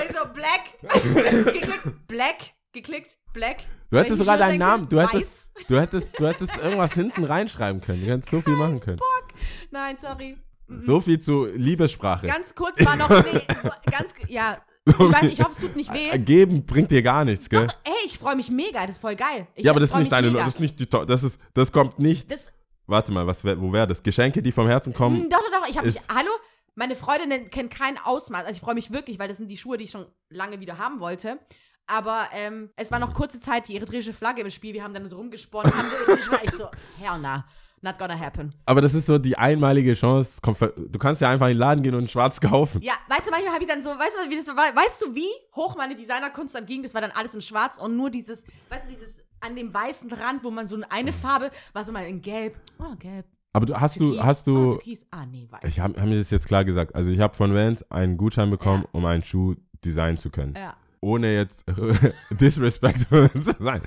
Ich 0.00 0.16
so, 0.16 0.28
black. 0.32 0.72
geklickt, 1.52 2.06
black. 2.08 2.36
Geklickt, 2.72 3.18
black. 3.32 3.58
Du 3.90 3.98
hättest 3.98 4.14
ich 4.14 4.18
sogar 4.18 4.36
deinen 4.38 4.58
Namen, 4.58 4.88
du 4.88 4.96
weiß. 4.96 5.12
hättest, 5.12 5.52
du 5.68 5.78
hättest, 5.80 6.18
du 6.18 6.26
hättest 6.26 6.56
irgendwas 6.56 6.92
hinten 6.94 7.22
reinschreiben 7.22 7.80
können. 7.80 8.04
Du 8.04 8.10
hättest 8.10 8.30
so 8.30 8.40
viel 8.40 8.56
machen 8.56 8.80
können. 8.80 8.98
Nein, 9.70 9.96
sorry. 9.96 10.36
So 10.68 11.00
viel 11.00 11.18
zu 11.20 11.46
Liebessprache. 11.46 12.26
Ganz 12.26 12.54
kurz 12.54 12.84
war 12.84 12.96
noch. 12.96 13.08
Nee, 13.10 13.40
so, 13.62 13.70
ganz. 13.90 14.14
Ja. 14.28 14.58
Ich, 14.86 14.98
weiß, 14.98 15.32
ich 15.32 15.40
hoffe, 15.40 15.52
es 15.52 15.58
tut 15.60 15.76
nicht 15.76 15.90
Äh, 15.90 16.12
weh. 16.12 16.18
Geben 16.18 16.66
bringt 16.66 16.90
dir 16.90 17.02
gar 17.02 17.24
nichts, 17.24 17.48
gell? 17.48 17.66
Ey, 17.84 17.92
ich 18.04 18.18
freue 18.18 18.36
mich 18.36 18.50
mega. 18.50 18.82
Das 18.82 18.96
ist 18.96 19.00
voll 19.00 19.16
geil. 19.16 19.46
Ich 19.54 19.64
ja, 19.64 19.70
aber 19.70 19.80
das 19.80 19.90
ist 19.90 19.96
nicht 19.96 20.12
deine, 20.12 20.30
mega. 20.30 20.44
das 20.44 20.54
ist 20.54 20.60
nicht 20.60 20.78
die, 20.78 20.88
das 20.88 21.22
ist, 21.22 21.40
das 21.54 21.72
kommt 21.72 21.98
nicht. 21.98 22.30
Das, 22.30 22.52
Warte 22.86 23.10
mal, 23.12 23.26
was 23.26 23.42
wo 23.44 23.72
wäre 23.72 23.86
das? 23.86 24.02
Geschenke, 24.02 24.42
die 24.42 24.52
vom 24.52 24.66
Herzen 24.66 24.90
Mm, 24.90 24.96
kommen. 24.96 25.30
Doch, 25.30 25.38
doch, 25.38 25.60
doch. 25.60 25.68
Ich 25.68 25.78
habe 25.78 25.86
mich. 25.86 25.96
Hallo? 26.14 26.30
Meine 26.74 26.94
Freundinnen 26.96 27.48
kennen 27.50 27.70
kein 27.70 27.96
Ausmaß. 27.98 28.40
Also 28.44 28.56
ich 28.56 28.60
freue 28.60 28.74
mich 28.74 28.90
wirklich, 28.92 29.18
weil 29.18 29.28
das 29.28 29.38
sind 29.38 29.48
die 29.50 29.56
Schuhe, 29.56 29.78
die 29.78 29.84
ich 29.84 29.90
schon 29.90 30.04
lange 30.28 30.60
wieder 30.60 30.76
haben 30.76 31.00
wollte. 31.00 31.38
Aber 31.86 32.28
ähm, 32.34 32.70
es 32.76 32.90
war 32.90 32.98
noch 32.98 33.14
kurze 33.14 33.40
Zeit 33.40 33.68
die 33.68 33.76
eritreische 33.76 34.12
Flagge 34.12 34.42
im 34.42 34.50
Spiel. 34.50 34.74
Wir 34.74 34.82
haben 34.82 34.92
dann 34.92 35.06
so 35.06 35.16
rumgesponnen. 35.16 35.72
haben 35.72 35.86
so, 36.06 36.14
ich 36.14 36.30
war 36.30 36.44
ich 36.44 36.50
so, 36.50 36.68
hell 37.00 37.18
nah. 37.20 37.46
Not 37.84 37.98
gonna 37.98 38.18
happen. 38.18 38.50
Aber 38.66 38.80
das 38.80 38.94
ist 38.94 39.06
so 39.06 39.18
die 39.18 39.36
einmalige 39.38 39.94
Chance. 39.94 40.40
Du 40.42 40.98
kannst 40.98 41.20
ja 41.20 41.30
einfach 41.30 41.46
in 41.46 41.52
den 41.52 41.58
Laden 41.58 41.82
gehen 41.82 41.94
und 41.94 42.10
schwarz 42.10 42.40
kaufen. 42.40 42.80
Ja, 42.82 42.94
weißt 43.08 43.26
du, 43.26 43.30
manchmal 43.30 43.52
habe 43.52 43.62
ich 43.62 43.68
dann 43.70 43.82
so, 43.82 43.90
weißt 43.90 44.16
du, 44.24 44.30
wie 44.30 44.36
das 44.36 44.46
war? 44.48 44.56
Weißt 44.74 45.02
du, 45.02 45.14
wie 45.14 45.28
hoch 45.54 45.76
meine 45.76 45.94
Designerkunst 45.94 46.54
dann 46.54 46.66
ging? 46.66 46.82
Das 46.82 46.94
war 46.94 47.00
dann 47.02 47.12
alles 47.12 47.34
in 47.34 47.42
schwarz 47.42 47.78
und 47.78 47.96
nur 47.96 48.10
dieses, 48.10 48.44
weißt 48.70 48.86
du, 48.86 48.88
dieses 48.88 49.22
an 49.40 49.54
dem 49.54 49.72
weißen 49.72 50.10
Rand, 50.12 50.42
wo 50.42 50.50
man 50.50 50.66
so 50.66 50.76
eine 50.88 51.12
Farbe, 51.12 51.50
war 51.74 51.84
so 51.84 51.92
mal 51.92 52.06
in 52.06 52.22
gelb. 52.22 52.56
Oh, 52.78 52.96
gelb. 52.98 53.26
Aber 53.52 53.66
du, 53.66 53.78
hast 53.78 53.96
du, 54.00 54.04
Türkis. 54.06 54.22
hast 54.24 54.48
Oh, 54.48 54.52
du, 54.52 54.70
Türkis. 54.72 55.06
Ah, 55.10 55.26
nee, 55.26 55.46
weiß. 55.50 55.60
ich 55.64 55.78
habe 55.80 56.00
hab 56.00 56.08
mir 56.08 56.18
das 56.18 56.30
jetzt 56.30 56.46
klar 56.48 56.64
gesagt. 56.64 56.94
Also 56.94 57.10
ich 57.12 57.20
habe 57.20 57.34
von 57.36 57.54
Vans 57.54 57.88
einen 57.90 58.16
Gutschein 58.16 58.50
bekommen, 58.50 58.82
Ja. 58.84 58.88
um 58.92 59.04
einen 59.04 59.22
Schuh 59.22 59.54
designen 59.84 60.16
zu 60.16 60.30
können. 60.30 60.54
ja. 60.56 60.74
ohne 61.00 61.34
jetzt 61.34 61.66
disrespect 62.30 63.00
zu 63.10 63.28
sein. 63.60 63.82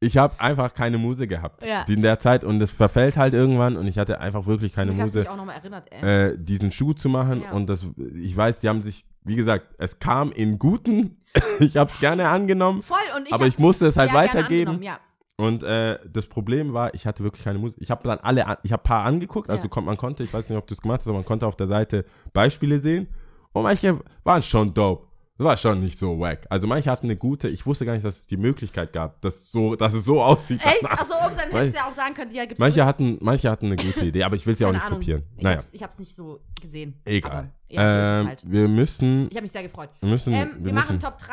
Ich 0.00 0.16
habe 0.16 0.38
einfach 0.40 0.74
keine 0.74 0.96
Muse 0.98 1.26
gehabt 1.26 1.64
Ja. 1.64 1.82
in 1.88 2.02
der 2.02 2.18
Zeit 2.20 2.44
und 2.44 2.60
es 2.62 2.70
verfällt 2.70 3.16
halt 3.16 3.34
irgendwann 3.34 3.76
und 3.76 3.88
ich 3.88 3.98
hatte 3.98 4.20
einfach 4.20 4.46
wirklich 4.46 4.72
keine 4.72 4.92
Muse, 4.92 5.20
dich 5.20 5.28
auch 5.28 5.36
nochmal 5.36 5.56
erinnert, 5.56 5.92
äh, 5.92 6.36
diesen 6.38 6.70
Schuh 6.70 6.92
zu 6.92 7.08
machen 7.08 7.42
Ja. 7.42 7.50
und 7.52 7.68
das, 7.68 7.84
ich 8.14 8.36
weiß, 8.36 8.60
die 8.60 8.68
haben 8.68 8.80
sich, 8.80 9.06
wie 9.24 9.34
gesagt, 9.34 9.66
es 9.78 9.98
kam 9.98 10.30
in 10.30 10.58
guten, 10.60 11.16
ich 11.58 11.76
habe 11.76 11.90
es 11.90 11.98
gerne 11.98 12.28
angenommen 12.28 12.82
Voll 12.82 12.96
und 13.16 13.26
ich 13.26 13.32
aber 13.32 13.46
ich 13.48 13.58
musste 13.58 13.86
es 13.86 13.96
halt 13.96 14.12
weitergeben. 14.12 14.80
Ja. 14.84 15.00
und 15.36 15.64
äh, 15.64 15.98
das 16.08 16.26
Problem 16.26 16.72
war, 16.74 16.94
ich 16.94 17.04
hatte 17.04 17.24
wirklich 17.24 17.42
keine 17.42 17.58
Muse. 17.58 17.74
Ich 17.80 17.90
habe 17.90 18.04
dann 18.04 18.18
alle, 18.20 18.46
an- 18.46 18.56
ich 18.62 18.72
habe 18.72 18.82
paar 18.84 19.04
angeguckt, 19.04 19.50
also 19.50 19.68
man 19.82 19.96
konnte, 19.96 20.22
ich 20.22 20.32
weiß 20.32 20.48
nicht, 20.48 20.58
ob 20.58 20.66
du 20.68 20.74
es 20.74 20.80
gemacht 20.80 21.00
hast, 21.00 21.08
aber 21.08 21.16
man 21.18 21.24
konnte 21.24 21.44
auf 21.46 21.56
der 21.56 21.66
Seite 21.66 22.04
Beispiele 22.32 22.78
sehen 22.78 23.08
und 23.52 23.64
manche 23.64 23.98
waren 24.22 24.42
schon 24.42 24.72
dope. 24.72 25.07
Das 25.38 25.44
war 25.44 25.56
schon 25.56 25.80
nicht 25.80 25.96
so 25.98 26.18
wack. 26.18 26.46
Also 26.50 26.66
manche 26.66 26.90
hatten 26.90 27.06
eine 27.06 27.16
gute, 27.16 27.48
ich 27.48 27.64
wusste 27.64 27.86
gar 27.86 27.92
nicht, 27.92 28.04
dass 28.04 28.16
es 28.18 28.26
die 28.26 28.36
Möglichkeit 28.36 28.92
gab, 28.92 29.20
dass, 29.20 29.50
so, 29.52 29.76
dass 29.76 29.94
es 29.94 30.04
so 30.04 30.20
aussieht. 30.22 30.60
Echt? 30.64 30.84
Achso, 30.84 31.14
ups, 31.24 31.36
dann 31.36 31.50
hättest 31.50 31.74
du 31.74 31.78
ja 31.78 31.86
auch 31.88 31.92
sagen 31.92 32.12
können, 32.14 32.34
ja, 32.34 32.44
gibt's 32.44 32.58
Manche 32.58 32.84
hatten, 32.84 33.18
manche 33.20 33.48
hatten 33.50 33.66
eine 33.66 33.76
gute 33.76 34.04
Idee, 34.04 34.24
aber 34.24 34.34
ich 34.36 34.44
will 34.46 34.56
sie 34.56 34.64
auch 34.66 34.72
nicht 34.72 34.84
Ahnung. 34.84 34.98
kopieren. 34.98 35.22
Ich, 35.36 35.42
Naja, 35.44 35.56
hab's, 35.56 35.72
ich 35.72 35.82
hab's 35.82 35.98
nicht 36.00 36.14
so 36.16 36.40
gesehen. 36.60 37.00
egal. 37.04 37.52
Ja, 37.68 37.80
so 38.16 38.20
ähm, 38.22 38.26
halt. 38.28 38.42
Wir 38.50 38.68
müssen, 38.68 39.28
Ich 39.30 39.36
habe 39.36 39.42
mich 39.42 39.52
sehr 39.52 39.62
gefreut. 39.62 39.90
wir 40.00 40.08
müssen, 40.10 40.32
Ähm, 40.32 40.50
wir, 40.58 40.64
wir 40.66 40.72
machen 40.72 40.96
müssen, 40.96 41.06
Top 41.08 41.18
3. 41.18 41.32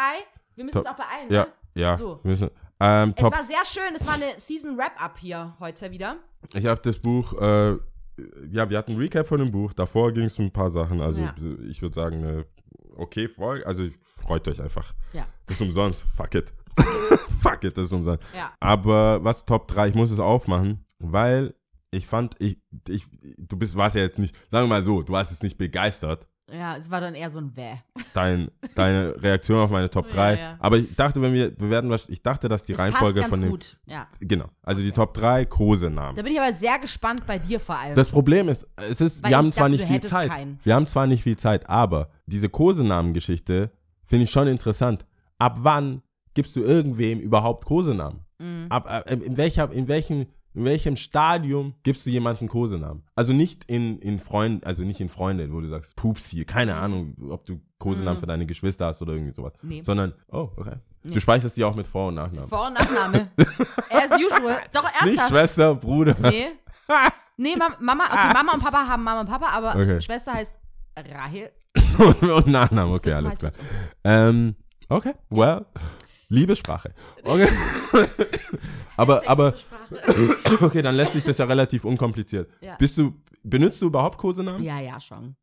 Wir 0.55 0.63
müssen 0.65 0.75
Top- 0.83 0.85
uns 0.85 0.91
auch 0.91 0.97
beeilen, 1.05 1.31
ja, 1.33 1.41
ne? 1.45 1.47
ja, 1.81 1.97
So. 1.97 2.19
wir 2.23 2.31
müssen, 2.31 2.49
ähm, 2.79 3.13
Es 3.17 3.23
war 3.23 3.43
sehr 3.43 3.65
schön. 3.65 3.95
Es 3.95 4.05
war 4.05 4.13
eine 4.15 4.33
Season-Wrap-Up 4.37 5.17
hier 5.17 5.55
heute 5.59 5.89
wieder. 5.91 6.17
Ich 6.53 6.65
habe 6.67 6.79
das 6.83 6.99
Buch, 6.99 7.33
äh, 7.41 7.71
ja, 8.51 8.69
wir 8.69 8.77
hatten 8.77 8.91
ein 8.93 8.97
Recap 8.97 9.25
von 9.27 9.39
dem 9.39 9.51
Buch. 9.51 9.73
Davor 9.73 10.11
ging 10.13 10.25
es 10.25 10.37
um 10.39 10.45
ein 10.45 10.51
paar 10.51 10.69
Sachen. 10.69 11.01
Also 11.01 11.21
Ja. 11.21 11.33
ich 11.67 11.81
würde 11.81 11.95
sagen, 11.95 12.17
eine 12.23 12.45
okay 12.95 13.27
Folge. 13.27 13.65
Also 13.65 13.87
freut 14.03 14.47
euch 14.47 14.61
einfach. 14.61 14.93
Ja. 15.13 15.27
Das 15.45 15.57
ist 15.57 15.61
umsonst. 15.61 16.05
Fuck 16.15 16.35
it. 16.35 16.53
Fuck 17.41 17.63
it, 17.63 17.77
das 17.77 17.87
ist 17.87 17.93
umsonst. 17.93 18.23
Ja. 18.35 18.53
Aber 18.59 19.23
was 19.23 19.45
Top 19.45 19.67
3? 19.67 19.89
Ich 19.89 19.95
muss 19.95 20.11
es 20.11 20.19
aufmachen, 20.19 20.85
weil 20.99 21.55
ich 21.91 22.07
fand, 22.07 22.35
ich, 22.39 22.59
ich, 22.89 23.05
du 23.37 23.57
bist, 23.57 23.75
warst 23.75 23.95
ja 23.95 24.01
jetzt 24.01 24.19
nicht, 24.19 24.35
sagen 24.49 24.65
wir 24.65 24.75
mal 24.75 24.83
so, 24.83 25.01
du 25.01 25.13
warst 25.13 25.31
jetzt 25.31 25.43
nicht 25.43 25.57
begeistert. 25.57 26.27
Ja, 26.51 26.77
es 26.77 26.91
war 26.91 27.01
dann 27.01 27.15
eher 27.15 27.31
so 27.31 27.39
ein 27.39 27.55
Wäh. 27.55 27.77
Dein, 28.13 28.51
deine 28.75 29.15
Reaktion 29.21 29.59
auf 29.59 29.71
meine 29.71 29.89
Top 29.89 30.07
3. 30.09 30.33
Ja, 30.33 30.39
ja. 30.39 30.55
Aber 30.59 30.77
ich 30.77 30.95
dachte, 30.95 31.19
wenn 31.21 31.33
wir, 31.33 31.59
wir 31.59 31.69
werden, 31.71 31.89
was- 31.89 32.07
ich 32.07 32.21
dachte, 32.21 32.47
dass 32.47 32.65
die 32.65 32.73
Das 32.73 32.81
Reihenfolge 32.81 33.21
passt 33.21 33.31
ganz 33.31 33.39
von 33.39 33.41
dem, 33.41 33.49
gut. 33.49 33.77
Ja. 33.87 34.07
genau, 34.19 34.45
also 34.61 34.81
die 34.83 34.91
Top 34.91 35.15
3 35.15 35.45
Kosenamen. 35.45 36.15
Da 36.15 36.21
bin 36.21 36.31
ich 36.33 36.39
aber 36.39 36.53
sehr 36.53 36.77
gespannt 36.77 37.25
bei 37.25 37.39
dir 37.39 37.59
vor 37.59 37.77
allem. 37.79 37.95
Das 37.95 38.09
Problem 38.09 38.47
ist, 38.49 38.67
es 38.75 39.01
ist, 39.01 39.23
Weil 39.23 39.31
wir 39.31 39.37
haben 39.37 39.47
ich 39.47 39.53
zwar 39.55 39.69
dachte, 39.69 39.81
nicht 39.81 39.91
viel 39.91 40.01
Zeit. 40.09 40.29
keinen. 40.29 40.59
Wir 40.63 40.75
haben 40.75 40.85
zwar 40.85 41.07
nicht 41.07 41.23
viel 41.23 41.37
Zeit, 41.37 41.67
aber 41.67 42.09
diese 42.27 42.47
Kosenamen-Geschichte 42.49 43.71
finde 44.03 44.25
ich 44.25 44.31
schon 44.31 44.47
interessant. 44.47 45.05
Ab 45.39 45.57
wann 45.61 46.03
gibst 46.35 46.55
du 46.55 46.61
irgendwem 46.61 47.19
überhaupt 47.19 47.65
Kosenamen? 47.65 48.19
Mhm. 48.37 48.67
Ab, 48.69 48.87
äh, 49.07 49.13
in, 49.15 49.35
welcher, 49.37 49.71
in, 49.71 49.87
welchem, 49.87 50.25
in 50.55 50.65
welchem 50.65 50.95
Stadium 50.95 51.75
gibst 51.83 52.05
du 52.05 52.09
jemanden 52.09 52.47
Kosenamen? 52.47 53.03
Also 53.15 53.33
nicht 53.33 53.65
in, 53.65 53.99
in 53.99 54.19
Freunden, 54.19 54.65
also 54.65 54.83
nicht 54.83 54.99
in 55.01 55.09
Freunde, 55.09 55.51
wo 55.51 55.59
du 55.61 55.67
sagst, 55.67 55.95
Pupsi, 55.95 56.45
keine 56.45 56.75
Ahnung, 56.75 57.15
ob 57.29 57.43
du 57.45 57.59
Kosenamen 57.77 58.15
Mhm. 58.17 58.19
für 58.21 58.25
deine 58.27 58.45
Geschwister 58.45 58.85
hast 58.87 59.01
oder 59.01 59.13
irgendwie 59.13 59.33
sowas. 59.33 59.53
Nee. 59.61 59.81
Sondern, 59.83 60.13
oh, 60.31 60.49
okay. 60.55 60.75
Nee. 61.03 61.13
Du 61.13 61.19
speicherst 61.19 61.55
die 61.57 61.63
auch 61.63 61.75
mit 61.75 61.85
Vor- 61.87 62.07
und 62.07 62.15
Nachnamen. 62.15 62.49
Vor- 62.49 62.67
und 62.67 62.73
Nachname. 62.73 63.29
As 63.89 64.11
usual. 64.11 64.57
Doch, 64.73 64.83
nicht 64.83 65.01
ernsthaft. 65.01 65.29
Schwester, 65.29 65.75
Bruder. 65.75 66.15
Nee. 66.21 66.47
Nee, 67.37 67.57
Mam 67.57 67.73
Mama, 67.81 68.05
okay, 68.05 68.33
Mama 68.33 68.53
und 68.53 68.63
Papa 68.63 68.87
haben 68.87 69.03
Mama 69.03 69.19
und 69.19 69.27
Papa, 69.29 69.47
aber 69.49 69.75
Okay. 69.75 69.99
Schwester 70.01 70.31
heißt 70.35 70.55
Rahel. 70.97 71.51
und 72.21 72.47
Nachnamen, 72.47 72.93
okay, 72.95 73.11
alles 73.11 73.39
klar. 73.39 73.51
Ähm, 74.05 74.55
okay, 74.87 75.11
well, 75.29 75.65
Liebessprache. 76.30 76.93
Okay. 77.23 77.47
aber, 78.97 79.28
aber, 79.28 79.53
okay, 80.61 80.82
dann 80.82 80.95
lässt 80.95 81.13
sich 81.13 81.23
das 81.23 81.38
ja 81.38 81.45
relativ 81.45 81.86
unkompliziert. 81.86 82.49
Ja. 82.61 82.76
Bist 82.78 82.97
du, 82.97 83.13
benutzt 83.43 83.82
du 83.82 83.88
überhaupt 83.88 84.17
Kosenamen? 84.17 84.63
Ja, 84.63 84.80
ja, 84.80 84.99
schon. 84.99 85.36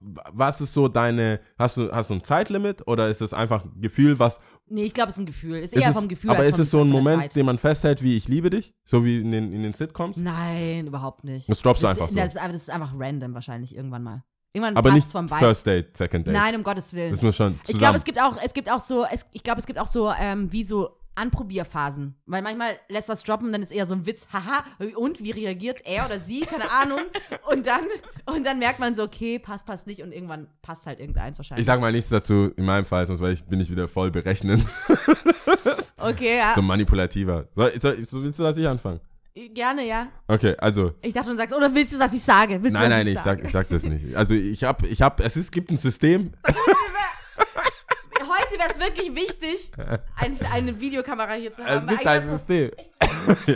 Was 0.00 0.60
ist 0.60 0.74
so 0.74 0.88
deine, 0.88 1.40
hast 1.58 1.78
du, 1.78 1.90
hast 1.90 2.10
du 2.10 2.14
ein 2.14 2.22
Zeitlimit 2.22 2.86
oder 2.86 3.08
ist 3.08 3.22
es 3.22 3.32
einfach 3.32 3.64
ein 3.64 3.80
Gefühl, 3.80 4.18
was, 4.18 4.40
Nee, 4.66 4.84
ich 4.84 4.94
glaube, 4.94 5.10
es 5.10 5.16
ist 5.16 5.20
ein 5.20 5.26
Gefühl. 5.26 5.58
Ist 5.58 5.74
ist 5.74 5.82
eher 5.82 5.90
es, 5.90 5.94
vom 5.94 6.08
Gefühl 6.08 6.30
aber 6.30 6.44
ist 6.44 6.58
es 6.58 6.70
so 6.70 6.80
ein 6.80 6.88
Moment, 6.88 7.34
den 7.34 7.44
man 7.44 7.58
festhält, 7.58 8.02
wie 8.02 8.16
ich 8.16 8.28
liebe 8.28 8.48
dich? 8.48 8.74
So 8.84 9.04
wie 9.04 9.20
in 9.20 9.30
den, 9.30 9.52
in 9.52 9.62
den 9.62 9.74
Sitcoms? 9.74 10.16
Nein, 10.16 10.86
überhaupt 10.86 11.22
nicht. 11.22 11.48
Das 11.50 11.60
droppst 11.60 11.82
du 11.82 11.86
einfach 11.86 12.08
so. 12.08 12.16
Das 12.16 12.34
ist, 12.34 12.36
das 12.36 12.54
ist 12.54 12.70
einfach 12.70 12.94
random 12.96 13.34
wahrscheinlich 13.34 13.76
irgendwann 13.76 14.02
mal. 14.02 14.24
Irgendwann 14.54 14.76
aber 14.76 14.90
passt 14.90 15.02
nicht 15.02 15.12
vom 15.12 15.28
Vibe. 15.28 15.40
First 15.40 15.66
Date, 15.66 15.96
Second 15.96 16.26
Date. 16.28 16.32
Nein, 16.32 16.54
um 16.54 16.62
Gottes 16.62 16.94
Willen. 16.94 17.10
Das 17.10 17.22
muss 17.22 17.34
schon 17.34 17.58
zusammen. 17.62 17.62
Ich 17.66 17.78
glaube, 17.78 17.96
es 17.96 18.04
gibt 18.04 18.20
auch, 18.20 18.36
es 18.42 18.54
gibt 18.54 18.70
auch 18.70 18.78
so, 18.80 19.04
es, 19.04 19.26
ich 19.32 19.42
glaube, 19.42 19.58
es 19.58 19.66
gibt 19.66 19.80
auch 19.80 19.86
so, 19.88 20.12
ähm, 20.16 20.50
wie 20.52 20.62
so 20.62 20.96
Anprobierphasen. 21.16 22.14
Weil 22.26 22.42
manchmal 22.42 22.76
lässt 22.88 23.08
was 23.08 23.24
droppen, 23.24 23.52
dann 23.52 23.62
ist 23.62 23.72
eher 23.72 23.84
so 23.84 23.94
ein 23.94 24.06
Witz, 24.06 24.28
haha, 24.32 24.64
und 24.96 25.22
wie 25.22 25.32
reagiert 25.32 25.82
er 25.84 26.06
oder 26.06 26.18
sie, 26.18 26.42
keine 26.42 26.70
Ahnung. 26.70 27.00
Und 27.50 27.66
dann, 27.66 27.84
und 28.26 28.44
dann 28.44 28.58
merkt 28.58 28.80
man 28.80 28.94
so, 28.94 29.02
okay, 29.02 29.38
passt, 29.38 29.66
passt 29.66 29.86
nicht 29.86 30.02
und 30.02 30.12
irgendwann 30.12 30.48
passt 30.62 30.86
halt 30.86 30.98
irgendeins 30.98 31.38
wahrscheinlich. 31.38 31.62
ich 31.62 31.66
sag 31.66 31.80
mal 31.80 31.92
nichts 31.92 32.08
dazu 32.08 32.50
in 32.56 32.64
meinem 32.64 32.84
Fall, 32.84 33.06
sonst 33.06 33.20
weil 33.20 33.34
ich, 33.34 33.44
bin 33.44 33.60
ich 33.60 33.70
wieder 33.70 33.86
voll 33.86 34.10
berechnend. 34.10 34.64
okay, 35.98 36.38
ja. 36.38 36.52
so 36.56 36.62
manipulativer. 36.62 37.46
Soll, 37.50 37.72
so 37.80 38.22
willst 38.22 38.38
du, 38.38 38.42
dass 38.42 38.56
ich 38.56 38.66
anfangen? 38.66 39.00
Gerne, 39.52 39.84
ja. 39.84 40.06
Okay, 40.28 40.54
also. 40.58 40.92
Ich 41.02 41.12
dachte, 41.12 41.30
du 41.30 41.36
sagst, 41.36 41.56
oder 41.56 41.74
willst 41.74 41.92
du, 41.92 41.98
dass 41.98 42.12
ich 42.12 42.22
sage? 42.22 42.62
Willst 42.62 42.74
Nein, 42.74 42.84
du, 42.84 42.88
nein, 42.90 43.06
ich 43.08 43.14
sage? 43.18 43.40
sag, 43.40 43.44
ich 43.44 43.50
sag 43.50 43.68
das 43.68 43.82
nicht. 43.82 44.14
Also 44.14 44.32
ich 44.34 44.62
hab, 44.62 44.84
ich 44.84 45.02
hab, 45.02 45.18
es 45.20 45.36
ist, 45.36 45.50
gibt 45.50 45.70
ein 45.72 45.76
System. 45.76 46.32
Heute 46.46 46.56
wäre 48.58 48.70
es 48.70 48.78
wirklich 48.80 49.14
wichtig, 49.14 49.70
ein, 50.16 50.38
eine 50.52 50.80
Videokamera 50.80 51.34
hier 51.34 51.52
zu 51.52 51.64
haben. 51.64 51.88
Es 51.88 51.96
gibt 51.96 52.06
ein 52.06 52.28
System. 52.28 52.70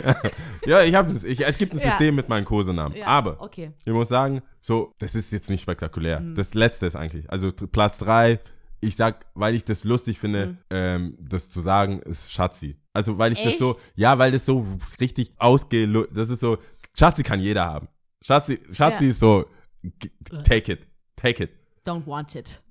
ja, 0.65 0.81
ich 0.83 0.93
hab 0.95 1.07
das. 1.07 1.23
Ich, 1.23 1.45
es 1.45 1.57
gibt 1.57 1.73
ein 1.73 1.79
Ja. 1.79 1.85
System 1.89 2.15
mit 2.15 2.27
meinen 2.29 2.45
Kosenamen. 2.45 2.97
Ja, 2.97 3.07
Aber 3.07 3.41
okay. 3.41 3.71
ich 3.85 3.93
muss 3.93 4.09
sagen, 4.09 4.41
so, 4.61 4.93
das 4.99 5.15
ist 5.15 5.31
jetzt 5.31 5.49
nicht 5.49 5.61
spektakulär. 5.61 6.19
Mhm. 6.19 6.35
Das 6.35 6.53
letzte 6.55 6.85
ist 6.87 6.95
eigentlich. 6.97 7.29
Also 7.31 7.51
Platz 7.51 7.97
drei. 7.99 8.39
Ich 8.81 8.95
sag, 8.95 9.25
weil 9.33 9.55
ich 9.55 9.65
das 9.65 9.83
lustig 9.85 10.19
finde, 10.19 10.47
Mhm. 10.47 10.57
ähm, 10.69 11.17
das 11.19 11.49
zu 11.49 11.59
sagen, 11.61 11.99
ist 12.01 12.31
Schatzi. 12.31 12.77
Also 12.93 13.17
weil 13.17 13.31
ich 13.33 13.41
das 13.43 13.57
so, 13.57 13.71
Echt? 13.71 13.93
ja, 13.95 14.17
weil 14.17 14.31
das 14.31 14.45
so 14.45 14.65
richtig 14.99 15.31
ausge, 15.37 16.07
das 16.11 16.29
ist 16.29 16.39
so, 16.39 16.57
Schatzi 16.97 17.23
kann 17.23 17.39
jeder 17.39 17.65
haben. 17.65 17.87
Schatzi, 18.21 18.59
Schatzi 18.71 19.05
Ja. 19.05 19.09
ist 19.11 19.19
so, 19.19 19.45
take 20.43 20.73
it, 20.73 20.87
take 21.15 21.43
it. 21.43 21.51
Don't 21.85 22.05
want 22.05 22.35
it. 22.35 22.61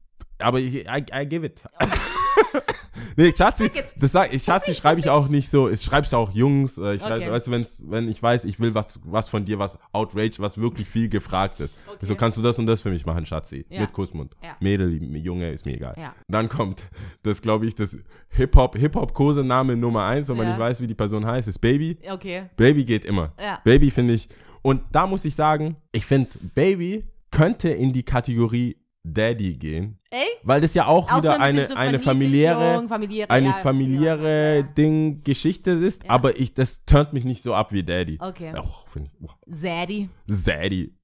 Aber 0.41 0.61
ich, 0.61 0.87
I, 0.87 1.05
I 1.13 1.27
give 1.27 1.45
it. 1.45 1.63
nee, 3.17 3.33
Schatzi, 3.37 3.71
das 3.97 4.13
sag 4.13 4.33
ich, 4.33 4.43
Schatzi 4.43 4.75
schreibe 4.75 5.01
ich 5.01 5.09
auch 5.09 5.29
nicht 5.29 5.51
so, 5.51 5.69
ich 5.69 5.83
schreibe 5.83 6.07
es 6.07 6.15
auch 6.15 6.31
Jungs, 6.33 6.79
äh, 6.79 6.95
ich 6.95 7.03
schreibe, 7.03 7.23
Okay. 7.25 7.31
weißt 7.33 7.47
du, 7.49 7.51
wenn's, 7.51 7.85
wenn 7.89 8.09
ich 8.09 8.23
weiß, 8.23 8.45
ich 8.45 8.61
will 8.61 8.75
was, 8.75 9.01
was 9.05 9.29
von 9.29 9.45
dir, 9.45 9.59
was 9.59 9.79
outrage, 9.93 10.37
was 10.39 10.59
wirklich 10.59 10.89
viel 10.89 11.09
gefragt 11.09 11.61
ist. 11.61 11.75
Okay. 11.89 12.07
So 12.07 12.15
kannst 12.15 12.39
du 12.39 12.43
das 12.43 12.59
und 12.59 12.67
das 12.67 12.83
für 12.83 12.91
mich 12.91 13.05
machen, 13.07 13.27
Schatzi. 13.27 13.67
Ja. 13.69 13.81
Mit 13.81 13.93
Kussmund. 13.93 14.37
Ja. 14.43 14.57
Mädel, 14.61 14.93
Junge, 15.17 15.51
ist 15.51 15.67
mir 15.67 15.75
egal. 15.75 15.95
Ja. 15.99 16.15
Dann 16.29 16.49
kommt 16.49 16.81
das, 17.23 17.41
glaube 17.43 17.67
ich, 17.67 17.75
das 17.75 17.97
Hip-Hop, 18.31 18.77
Hip-Hop-Kosename 18.77 19.77
Nummer 19.77 20.05
eins, 20.05 20.29
wenn 20.29 20.37
man 20.37 20.47
nicht 20.47 20.59
weiß, 20.59 20.81
wie 20.81 20.87
die 20.87 20.95
Person 20.95 21.27
heißt, 21.27 21.49
ist 21.49 21.59
Baby. 21.61 21.99
Okay. 22.09 22.45
Baby 22.57 22.85
geht 22.85 23.05
immer. 23.05 23.33
Baby 23.65 23.91
finde 23.91 24.15
ich. 24.15 24.29
Und 24.63 24.83
da 24.93 25.07
muss 25.07 25.25
ich 25.25 25.35
sagen, 25.35 25.77
ich 25.93 26.05
finde, 26.05 26.31
Baby 26.55 27.05
könnte 27.31 27.69
in 27.71 27.93
die 27.93 28.03
Kategorie 28.03 28.77
Daddy 29.13 29.57
gehen. 29.57 29.99
Ey? 30.11 30.27
Weil 30.43 30.61
das 30.61 30.75
ja 30.75 30.87
auch 30.87 31.11
Auch 31.11 31.17
so 31.17 31.23
wieder 31.25 31.35
ein 31.35 31.41
eine, 31.41 31.69
so 31.69 31.75
eine 31.75 31.99
familiäre, 31.99 32.87
familiäre, 32.89 33.31
eine 33.31 33.47
ja, 33.49 33.53
familiäre 33.55 34.57
ja. 34.57 34.63
Ding, 34.63 35.23
Geschichte 35.25 35.73
ist, 35.73 36.05
Ja. 36.05 36.11
aber 36.11 36.39
ich, 36.39 36.55
das 36.55 36.85
turnt 36.85 37.13
mich 37.13 37.25
nicht 37.25 37.43
so 37.43 37.55
ab 37.55 37.73
wie 37.73 37.83
Daddy. 37.83 38.19
Okay. 38.21 38.55
Och, 38.57 38.87
ich, 38.97 39.11
oh, 39.23 39.31
Zaddy. 39.51 40.09
Zaddy. 40.31 40.95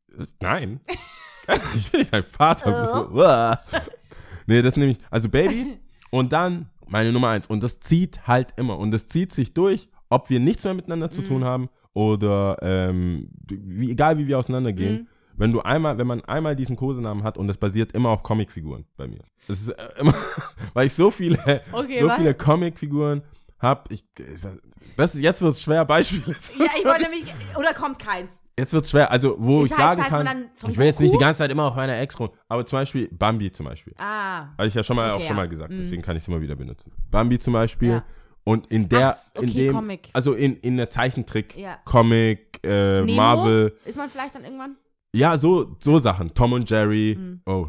Nein. 0.41 0.81
ich 1.77 1.91
bin 1.91 2.01
nicht 2.01 2.13
dein 2.15 2.25
Vater. 2.25 3.11
Oh. 3.13 3.79
So, 4.47 4.53
nee, 4.53 4.61
das 4.63 4.77
nehme 4.77 4.93
ich. 4.93 4.99
Also 5.11 5.29
Baby 5.29 5.79
und 6.11 6.33
dann 6.33 6.69
meine 6.87 7.13
Nummer 7.13 7.29
eins. 7.31 7.47
Und 7.47 7.63
das 7.63 7.81
zieht 7.81 8.27
halt 8.27 8.49
immer. 8.57 8.79
Und 8.79 8.91
das 8.91 9.07
zieht 9.09 9.33
sich 9.33 9.55
durch, 9.55 9.89
ob 10.11 10.29
wir 10.31 10.39
nichts 10.41 10.65
mehr 10.65 10.75
miteinander 10.75 11.11
zu 11.11 11.23
Mhm. 11.23 11.27
tun 11.27 11.45
haben 11.45 11.69
oder 11.95 12.59
ähm, 12.61 13.31
wie, 13.49 13.91
egal 13.91 14.19
wie 14.19 14.27
wir 14.27 14.39
auseinandergehen. 14.39 14.95
Mhm. 15.03 15.09
Wenn 15.37 15.53
du 15.53 15.61
einmal, 15.63 15.99
wenn 15.99 16.07
man 16.07 16.25
einmal 16.25 16.55
diesen 16.57 16.77
Kosenamen 16.77 17.25
hat 17.25 17.37
und 17.39 17.49
das 17.49 17.57
basiert 17.59 17.93
immer 17.93 18.11
auf 18.11 18.23
Comicfiguren 18.23 18.85
bei 18.97 19.07
mir. 19.09 19.21
Das 19.49 19.61
ist 19.61 19.69
äh, 19.71 19.89
immer, 20.01 20.15
weil 20.75 20.87
ich 20.87 20.95
so 20.95 21.11
viele, 21.11 21.39
Okay, 21.73 22.01
so 22.01 22.07
was? 22.09 22.17
viele 22.17 22.35
Comicfiguren 22.35 23.23
habe. 23.59 23.93
Ich, 23.93 24.05
das, 24.97 25.15
jetzt 25.15 25.43
wird 25.43 25.53
es 25.53 25.61
schwer, 25.63 25.85
Beispiele 25.85 26.39
zu 26.39 26.53
Ja, 26.59 26.67
ich 26.79 26.85
wollte 26.85 27.03
nämlich, 27.03 27.25
oder 27.57 27.75
kommt 27.75 27.99
keins. 27.99 28.43
Jetzt 28.59 28.73
wird's 28.73 28.91
schwer, 28.91 29.11
also 29.11 29.35
wo 29.39 29.63
Das 29.63 29.73
ich 29.73 29.77
heißt, 29.79 29.81
sagen 29.89 30.03
heißt 30.03 30.13
man 30.13 30.27
kann, 30.27 30.51
ich 30.71 30.79
will 30.79 30.87
jetzt 30.87 31.01
nicht 31.01 31.13
die 31.15 31.19
ganze 31.19 31.39
Zeit 31.39 31.51
immer 31.51 31.65
auf 31.65 31.75
meiner 31.75 31.99
Ex 31.99 32.19
rum, 32.21 32.31
aber 32.49 32.65
zum 32.65 32.79
Beispiel 32.79 33.09
Bambi 33.11 33.51
zum 33.51 33.67
Beispiel. 33.67 33.93
Ah. 33.99 34.47
Habe 34.57 34.67
ich 34.69 34.75
ja 34.75 34.85
schon 34.85 34.95
mal 34.97 35.11
Okay, 35.11 35.17
auch 35.17 35.27
schon 35.27 35.37
ja. 35.37 35.43
mal 35.43 35.49
gesagt, 35.49 35.73
Mhm. 35.73 35.79
deswegen 35.79 36.03
kann 36.03 36.17
ich 36.17 36.23
es 36.23 36.29
immer 36.29 36.41
wieder 36.41 36.55
benutzen. 36.55 36.93
Bambi 37.11 37.39
zum 37.41 37.55
Beispiel 37.55 37.89
Ja. 37.91 38.05
und 38.45 38.69
in 38.69 38.89
der, 38.89 39.17
Ach, 39.19 39.31
okay, 39.39 39.47
in 39.47 39.55
dem, 39.55 39.73
Comic. 39.75 40.11
also 40.13 40.35
in, 40.35 40.57
in 40.59 40.77
der 40.77 40.89
Zeichentrick, 40.91 41.57
Ja. 41.57 41.79
Comic, 41.85 42.61
äh? 42.65 43.03
Marvel, 43.03 43.77
Ist 43.85 43.97
man 43.99 44.09
vielleicht 44.09 44.35
dann 44.37 44.45
irgendwann? 44.45 44.77
Ja, 45.15 45.37
so, 45.39 45.77
so 45.81 45.99
Sachen, 45.99 46.33
Tom 46.35 46.53
und 46.55 46.69
Jerry, 46.69 47.17
Mhm. 47.19 47.41
oh, 47.47 47.69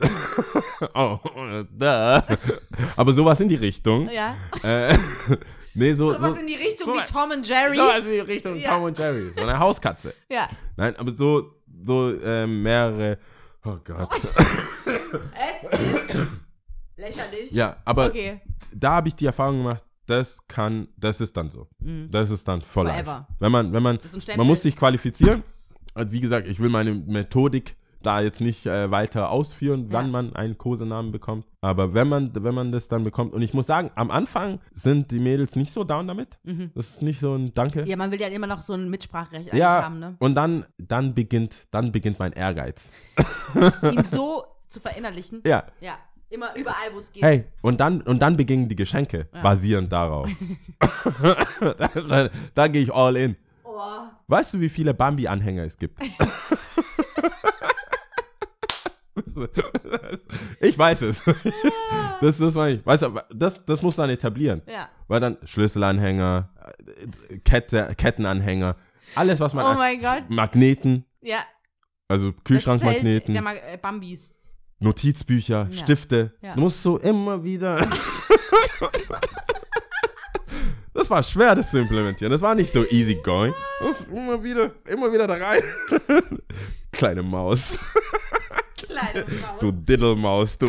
oh, 0.94 1.18
da. 1.76 2.24
aber 2.96 3.12
sowas 3.12 3.40
in 3.40 3.48
die 3.48 3.56
Richtung. 3.56 4.08
Ja. 4.10 4.34
Äh, 4.62 4.96
nee, 5.74 5.92
so, 5.92 6.12
Sowas 6.12 6.34
so, 6.34 6.40
in 6.40 6.46
die 6.46 6.54
Richtung 6.54 6.86
so 6.88 6.94
wie 6.94 6.98
was- 7.00 7.10
Tom 7.10 7.30
und 7.30 7.46
Jerry. 7.48 7.76
sowas 7.76 8.04
in 8.04 8.10
die 8.10 8.18
Richtung 8.20 8.56
Ja. 8.56 8.74
Tom 8.74 8.84
und 8.84 8.98
Jerry, 8.98 9.30
so 9.36 9.42
eine 9.42 9.58
Hauskatze. 9.58 10.14
Ja. 10.30 10.48
Nein, 10.76 10.96
aber 10.96 11.12
so, 11.14 11.52
so 11.82 12.12
äh, 12.12 12.46
mehrere. 12.46 13.18
Oh 13.64 13.76
Gott. 13.84 14.08
Es 15.40 16.16
ist 16.20 16.32
lächerlich. 16.96 17.50
ja, 17.52 17.76
aber 17.84 18.06
Okay. 18.06 18.40
da 18.74 18.92
habe 18.92 19.08
ich 19.08 19.14
die 19.14 19.26
Erfahrung 19.26 19.58
gemacht, 19.58 19.84
das 20.06 20.38
kann, 20.48 20.88
das 20.96 21.20
ist 21.20 21.36
dann 21.36 21.50
so. 21.50 21.68
Das 22.10 22.30
ist 22.30 22.46
dann 22.48 22.62
voll. 22.62 22.84
Mhm. 22.84 22.88
Forever. 22.90 23.28
Wenn 23.38 23.52
man, 23.52 23.72
wenn 23.72 23.82
man, 23.82 23.96
ist 23.96 24.14
ein 24.14 24.20
Stempel. 24.20 24.38
man 24.38 24.46
muss 24.46 24.62
sich 24.62 24.74
qualifizieren. 24.76 25.42
Und 25.98 26.12
wie 26.12 26.20
gesagt, 26.20 26.46
ich 26.46 26.60
will 26.60 26.68
meine 26.70 26.94
Methodik 26.94 27.76
da 28.00 28.20
jetzt 28.20 28.40
nicht 28.40 28.64
äh, 28.64 28.92
weiter 28.92 29.28
ausführen, 29.30 29.86
wann 29.90 30.06
Ja. 30.06 30.10
man 30.12 30.36
einen 30.36 30.56
Kosenamen 30.56 31.10
bekommt. 31.10 31.44
Aber 31.60 31.94
wenn 31.94 32.08
man, 32.08 32.30
wenn 32.32 32.54
man 32.54 32.70
das 32.70 32.86
dann 32.86 33.02
bekommt, 33.02 33.32
und 33.34 33.42
ich 33.42 33.54
muss 33.54 33.66
sagen, 33.66 33.90
am 33.96 34.12
Anfang 34.12 34.60
sind 34.72 35.10
die 35.10 35.18
Mädels 35.18 35.56
nicht 35.56 35.72
so 35.72 35.82
down 35.82 36.06
damit. 36.06 36.38
Das 36.76 36.90
ist 36.90 37.02
nicht 37.02 37.18
so 37.18 37.34
ein 37.34 37.52
Danke. 37.54 37.80
Mhm. 37.82 37.86
Ja, 37.88 37.96
man 37.96 38.12
will 38.12 38.20
ja 38.20 38.28
immer 38.28 38.46
noch 38.46 38.60
so 38.60 38.74
ein 38.74 38.88
Mitspracherecht 38.88 39.52
Ja, 39.52 39.82
haben, 39.82 39.98
ne? 39.98 40.14
und 40.20 40.36
dann, 40.36 40.64
dann 40.78 41.12
beginnt, 41.14 41.66
dann 41.72 41.90
beginnt 41.90 42.20
mein 42.20 42.32
Ehrgeiz. 42.32 42.92
Ihn 43.82 44.04
so 44.04 44.44
zu 44.68 44.78
verinnerlichen. 44.78 45.42
Ja, 45.44 45.64
Ja. 45.80 45.94
Immer 46.30 46.54
überall, 46.56 46.92
wo 46.92 46.98
es 46.98 47.10
geht. 47.10 47.22
Hey, 47.22 47.44
und 47.62 47.80
dann, 47.80 48.02
und 48.02 48.20
dann 48.20 48.36
beginnen 48.36 48.68
die 48.68 48.76
Geschenke, 48.76 49.28
basierend 49.42 49.90
darauf. 49.90 50.30
da 51.78 52.28
da 52.54 52.68
gehe 52.68 52.82
ich 52.82 52.92
all 52.94 53.16
in. 53.16 53.36
Oh. 53.80 54.08
Weißt 54.26 54.54
du, 54.54 54.60
wie 54.60 54.68
viele 54.68 54.92
Bambi-Anhänger 54.92 55.62
es 55.64 55.78
gibt? 55.78 56.02
ich 60.60 60.76
weiß 60.76 61.02
es. 61.02 61.22
Das, 62.20 62.38
das 62.38 62.54
meine 62.54 62.74
ich. 62.76 62.86
Weißt 62.86 63.04
du, 63.04 63.14
das, 63.32 63.64
das 63.64 63.82
muss 63.82 63.94
dann 63.96 64.10
etablieren. 64.10 64.62
Ja. 64.66 64.88
Weil 65.06 65.20
dann 65.20 65.36
Schlüsselanhänger, 65.44 66.48
Kette, 67.44 67.94
Kettenanhänger, 67.96 68.74
alles, 69.14 69.38
was 69.40 69.54
man. 69.54 69.64
Oh 69.64 69.78
mein 69.78 70.00
Gott. 70.00 70.24
Magneten, 70.28 71.04
Ja. 71.20 71.44
also 72.08 72.32
Kühlschrankmagneten. 72.32 73.40
Mag 73.42 73.62
äh, 73.72 73.76
Bambis. 73.80 74.34
Notizbücher, 74.80 75.68
Ja. 75.70 75.76
Stifte. 75.76 76.32
Ja. 76.40 76.54
Du 76.54 76.60
musst 76.62 76.82
so 76.82 76.98
immer 76.98 77.44
wieder. 77.44 77.78
das 80.98 81.10
war 81.10 81.22
schwer, 81.22 81.54
das 81.54 81.70
zu 81.70 81.78
implementieren. 81.78 82.30
Das 82.30 82.42
war 82.42 82.54
nicht 82.54 82.72
so 82.72 82.84
easy 82.90 83.14
going. 83.22 83.54
Du 83.80 83.86
musst 83.86 84.06
immer 84.08 84.42
wieder, 84.42 84.70
immer 84.86 85.12
wieder 85.12 85.26
da 85.26 85.34
rein. 85.34 85.60
Kleine 86.92 87.22
Maus. 87.22 87.78
Kleine 88.76 89.24
Du 89.60 89.66
Maus. 89.66 89.74
Diddelmaus, 89.84 90.58
du. 90.58 90.66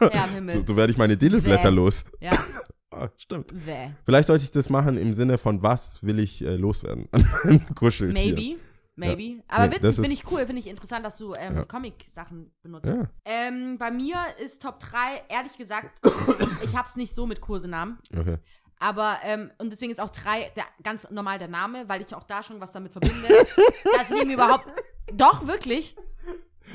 Ja, 0.00 0.24
im 0.24 0.34
Himmel. 0.34 0.54
So, 0.56 0.64
so 0.66 0.76
werde 0.76 0.90
ich 0.92 0.98
meine 0.98 1.16
Diddelblätter 1.16 1.70
Bäh. 1.70 1.74
los. 1.76 2.04
Ja, 2.20 2.32
Ah, 2.90 3.08
stimmt. 3.16 3.50
Wäh. 3.66 3.90
Vielleicht 4.04 4.28
sollte 4.28 4.44
ich 4.44 4.52
das 4.52 4.70
machen 4.70 4.96
im 4.98 5.14
Sinne 5.14 5.36
von, 5.36 5.60
was 5.64 6.00
will 6.04 6.20
ich 6.20 6.44
äh, 6.44 6.54
loswerden 6.54 7.08
an 7.10 7.28
meinem 7.44 7.74
Kuscheltier. 7.74 8.34
Maybe. 8.36 8.56
Maybe. 8.94 9.42
Aber 9.48 9.64
Nee, 9.64 9.70
witzig, 9.70 9.82
das 9.82 9.96
finde 9.96 10.12
ich 10.12 10.30
cool, 10.30 10.46
finde 10.46 10.60
ich 10.60 10.68
interessant, 10.68 11.04
dass 11.04 11.16
du 11.18 11.34
ähm, 11.34 11.56
Ja. 11.56 11.64
Comic-Sachen 11.64 12.52
benutzt. 12.62 12.86
Ja, 12.86 13.08
Ähm, 13.24 13.76
bei 13.80 13.90
mir 13.90 14.14
ist 14.44 14.62
Top 14.62 14.78
3, 14.78 15.22
ehrlich 15.28 15.58
gesagt, 15.58 15.98
ich 16.62 16.76
hab's 16.76 16.94
nicht 16.94 17.12
so 17.16 17.26
mit 17.26 17.40
Kursenamen. 17.40 17.98
okay. 18.16 18.36
Aber, 18.84 19.16
ähm, 19.22 19.50
und 19.56 19.70
deswegen 19.70 19.90
ist 19.90 19.98
auch 19.98 20.10
3 20.10 20.52
der, 20.56 20.66
ganz 20.82 21.08
normal 21.08 21.38
der 21.38 21.48
Name, 21.48 21.88
weil 21.88 22.02
ich 22.02 22.14
auch 22.14 22.24
da 22.24 22.42
schon 22.42 22.60
was 22.60 22.72
damit 22.72 22.92
verbinde. 22.92 23.28
dass 23.96 24.10
ich 24.10 24.26
mir 24.26 24.34
überhaupt. 24.34 24.66
Doch, 25.10 25.46
wirklich. 25.46 25.96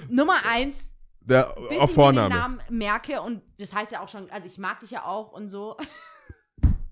Nummer 0.09 0.43
1, 0.43 0.95
Der, 1.19 1.53
bis 1.69 1.77
auf 1.77 1.91
ich 1.91 1.95
den. 1.95 2.15
Namen 2.15 2.63
merke 2.67 3.21
und 3.21 3.43
das 3.59 3.75
heißt 3.75 3.91
ja 3.91 4.01
auch 4.01 4.07
schon, 4.07 4.27
also 4.31 4.47
ich 4.47 4.57
mag 4.57 4.79
dich 4.79 4.89
ja 4.89 5.05
auch 5.05 5.33
und 5.33 5.49
so. 5.49 5.77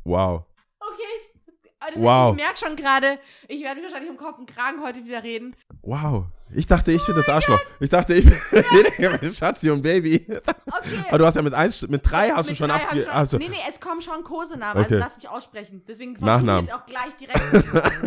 Wow. 0.03 0.45
Okay, 0.80 1.02
ich, 1.18 1.36
also 1.79 2.01
Wow. 2.01 2.35
ich 2.35 2.43
merke 2.43 2.57
schon 2.57 2.75
gerade, 2.75 3.19
ich 3.47 3.61
werde 3.63 3.75
mich 3.81 3.85
wahrscheinlich 3.91 4.09
im 4.11 4.17
Kopf 4.17 4.39
und 4.39 4.49
Kragen 4.49 4.81
heute 4.83 5.03
wieder 5.05 5.23
reden. 5.23 5.55
Wow. 5.81 6.25
Ich 6.53 6.65
dachte, 6.65 6.91
ich 6.91 7.05
bin 7.05 7.15
das 7.15 7.27
Arschloch. 7.29 7.59
Ich 7.79 7.89
dachte, 7.89 8.13
ich 8.13 8.25
bin 8.25 9.11
mein 9.21 9.33
Schatzi 9.33 9.69
und 9.69 9.81
Baby. 9.81 10.25
Okay. 10.29 11.03
Aber 11.09 11.17
du 11.17 11.25
hast 11.25 11.35
ja 11.35 11.41
mit 11.41 11.53
eins, 11.53 11.81
mit 11.87 12.09
drei 12.09 12.29
hast 12.29 12.47
du 12.47 12.51
Mit 12.51 12.57
schon 12.57 12.71
hab 12.73 12.81
ich 12.81 12.87
abge... 13.07 13.11
Also, 13.13 13.37
Nee, 13.37 13.49
nee, 13.49 13.57
es 13.69 13.79
kommen 13.79 14.01
schon 14.01 14.23
Kosenamen, 14.23 14.83
Okay. 14.83 14.95
also 14.95 15.05
lass 15.05 15.15
mich 15.17 15.29
aussprechen. 15.29 15.83
Deswegen 15.87 16.15
versuche 16.17 16.29
ich 16.39 16.43
Nachnamen. 16.45 16.65
jetzt 16.65 16.73
auch 16.75 16.85
gleich 16.85 17.15
direkt. 17.15 17.41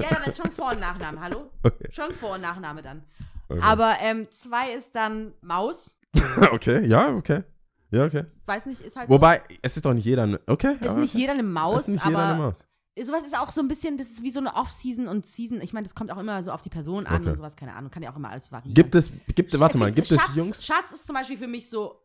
ja, 0.02 0.08
dann 0.10 0.24
ist 0.24 0.38
schon 0.38 0.50
Vor- 0.50 0.70
und 0.70 0.80
Nachname, 0.80 1.20
hallo? 1.20 1.50
Okay. 1.62 1.88
Schon 1.90 2.12
Vor- 2.12 2.34
und 2.34 2.40
Nachname 2.42 2.82
dann. 2.82 3.04
Okay. 3.48 3.60
Aber 3.62 3.96
ähm, 4.00 4.26
zwei 4.30 4.72
ist 4.72 4.94
dann 4.94 5.34
Maus. 5.42 5.96
okay, 6.52 6.84
ja, 6.86 7.08
okay. 7.14 7.42
Ja, 7.90 8.04
okay. 8.04 8.24
Weiß 8.46 8.66
nicht, 8.66 8.80
ist 8.80 8.96
halt 8.96 9.10
Wobei, 9.10 9.42
es 9.62 9.76
ist 9.76 9.84
doch 9.84 9.92
nicht 9.92 10.04
jeder... 10.04 10.22
eine- 10.22 10.40
Okay. 10.46 10.76
so. 10.78 10.84
Ist 10.84 10.90
aber 10.92 11.00
nicht 11.00 11.14
jeder 11.14 11.32
eine 11.32 11.42
okay. 11.42 11.50
Maus, 11.52 11.80
ist 11.82 11.88
nicht 11.88 12.04
jeder 12.06 12.18
eine 12.18 12.34
aber 12.34 12.44
Maus. 12.46 12.66
Sowas 13.00 13.24
ist 13.24 13.36
auch 13.38 13.50
so 13.50 13.60
ein 13.60 13.68
bisschen, 13.68 13.96
das 13.98 14.10
ist 14.10 14.22
wie 14.22 14.30
so 14.30 14.40
eine 14.40 14.54
Off-Season 14.54 15.08
und 15.08 15.24
Season. 15.26 15.60
Ich 15.60 15.72
meine, 15.72 15.84
das 15.86 15.94
kommt 15.94 16.10
auch 16.10 16.18
immer 16.18 16.42
so 16.44 16.50
auf 16.52 16.62
die 16.62 16.68
Person 16.70 17.06
an 17.06 17.20
Okay. 17.22 17.30
und 17.30 17.36
sowas, 17.36 17.56
keine 17.56 17.74
Ahnung. 17.74 17.90
Kann 17.90 18.02
ja 18.02 18.12
auch 18.12 18.16
immer 18.16 18.30
alles 18.30 18.50
variieren. 18.52 18.74
Gibt 18.74 18.94
es... 18.94 19.10
Gibt, 19.34 19.58
warte 19.58 19.78
mal, 19.78 19.90
gibt 19.92 20.08
Schatz, 20.08 20.20
es 20.30 20.36
Jungs... 20.36 20.64
Schatz 20.64 20.92
ist 20.92 21.06
zum 21.06 21.14
Beispiel 21.14 21.38
für 21.38 21.46
mich 21.46 21.68
so, 21.70 22.02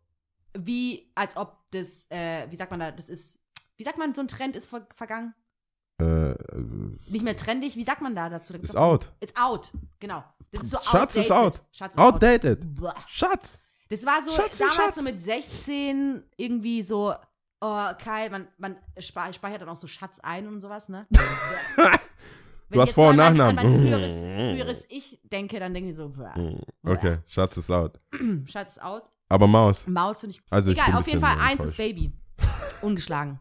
wie, 0.57 1.11
als 1.15 1.35
ob 1.37 1.57
das, 1.71 2.07
äh, 2.11 2.49
wie 2.49 2.55
sagt 2.55 2.71
man 2.71 2.79
da, 2.79 2.91
das 2.91 3.09
ist, 3.09 3.39
wie 3.77 3.83
sagt 3.83 3.97
man, 3.97 4.13
so 4.13 4.21
ein 4.21 4.27
Trend 4.27 4.55
ist 4.55 4.67
ver 4.67 4.87
vergangen? 4.93 5.33
Äh, 5.97 6.33
Nicht 7.07 7.23
mehr 7.23 7.37
trendig, 7.37 7.75
wie 7.77 7.83
sagt 7.83 8.01
man 8.01 8.15
da 8.15 8.29
dazu? 8.29 8.53
Da 8.53 8.59
ist 8.59 8.75
out. 8.75 9.11
It's 9.21 9.33
out, 9.37 9.71
genau. 9.99 10.23
Ist 10.39 10.69
so 10.69 10.77
Schatz 10.79 11.15
ist 11.15 11.31
outdated. 11.31 11.61
out. 11.61 11.61
Schatz 11.71 11.93
ist 11.93 11.99
Outdated. 11.99 12.65
out. 12.81 12.95
Schatz. 13.07 13.59
Das 13.89 14.05
war 14.05 14.23
so 14.23 14.31
Schatzi, 14.31 14.59
damals 14.59 14.75
Schatz. 14.75 14.95
so 14.95 15.01
mit 15.03 15.21
16 15.21 16.23
irgendwie 16.37 16.83
so, 16.83 17.13
oh, 17.61 17.90
Kai, 17.98 18.30
man, 18.30 18.48
man 18.57 18.76
spe- 18.99 19.34
speichert 19.34 19.61
dann 19.61 19.69
auch 19.69 19.77
so 19.77 19.88
Schatz 19.88 20.19
ein 20.19 20.48
und 20.48 20.61
sowas, 20.61 20.90
ne? 20.90 21.07
Wenn 22.69 22.77
Du 22.77 22.82
hast 22.82 22.90
ich 22.90 22.95
Vor- 22.95 23.10
und 23.10 23.18
Nachnamen. 23.18 23.56
Mein 23.56 23.80
früheres, 23.80 24.14
früheres 24.14 24.86
Ich 24.90 25.19
denke, 25.23 25.60
dann 25.60 25.73
denke 25.73 25.91
ich 25.91 25.95
so, 25.95 26.10
blah. 26.10 26.34
Okay, 26.84 27.19
Schatz 27.27 27.57
ist 27.57 27.69
out. 27.69 27.99
Schatz 28.48 28.72
ist 28.72 28.82
out. 28.82 29.03
Aber 29.30 29.48
Maus. 29.48 29.86
Maus 29.88 30.19
finde 30.22 30.36
ich. 30.36 30.41
Also 30.49 30.72
ich 30.72 30.77
Egal, 30.77 30.91
ein 30.91 30.98
auf 30.98 31.07
jeden 31.07 31.22
Fall 31.22 31.38
eins 31.40 31.64
ist. 31.64 31.77
Baby. 31.77 32.11
Ungeschlagen. 32.82 33.40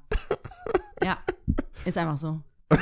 ja, 1.02 1.18
ist 1.84 1.96
einfach 1.96 2.18
so. 2.18 2.42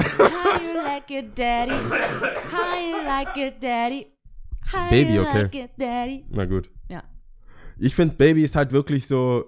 How 0.00 0.60
you 0.60 0.74
like 0.74 1.10
it, 1.10 1.38
daddy? 1.38 1.72
How 1.72 2.80
you 2.80 3.04
like 3.04 3.36
it, 3.36 3.62
daddy? 3.62 4.06
How 4.72 4.88
Baby, 4.90 5.14
you 5.14 5.22
okay. 5.22 5.42
like 5.42 5.54
it, 5.54 5.70
daddy? 5.76 6.24
Na 6.28 6.44
gut. 6.46 6.70
Ja. 6.88 7.02
Ich 7.78 7.94
finde, 7.94 8.14
Baby 8.14 8.44
ist 8.44 8.56
halt 8.56 8.72
wirklich 8.72 9.06
so. 9.06 9.44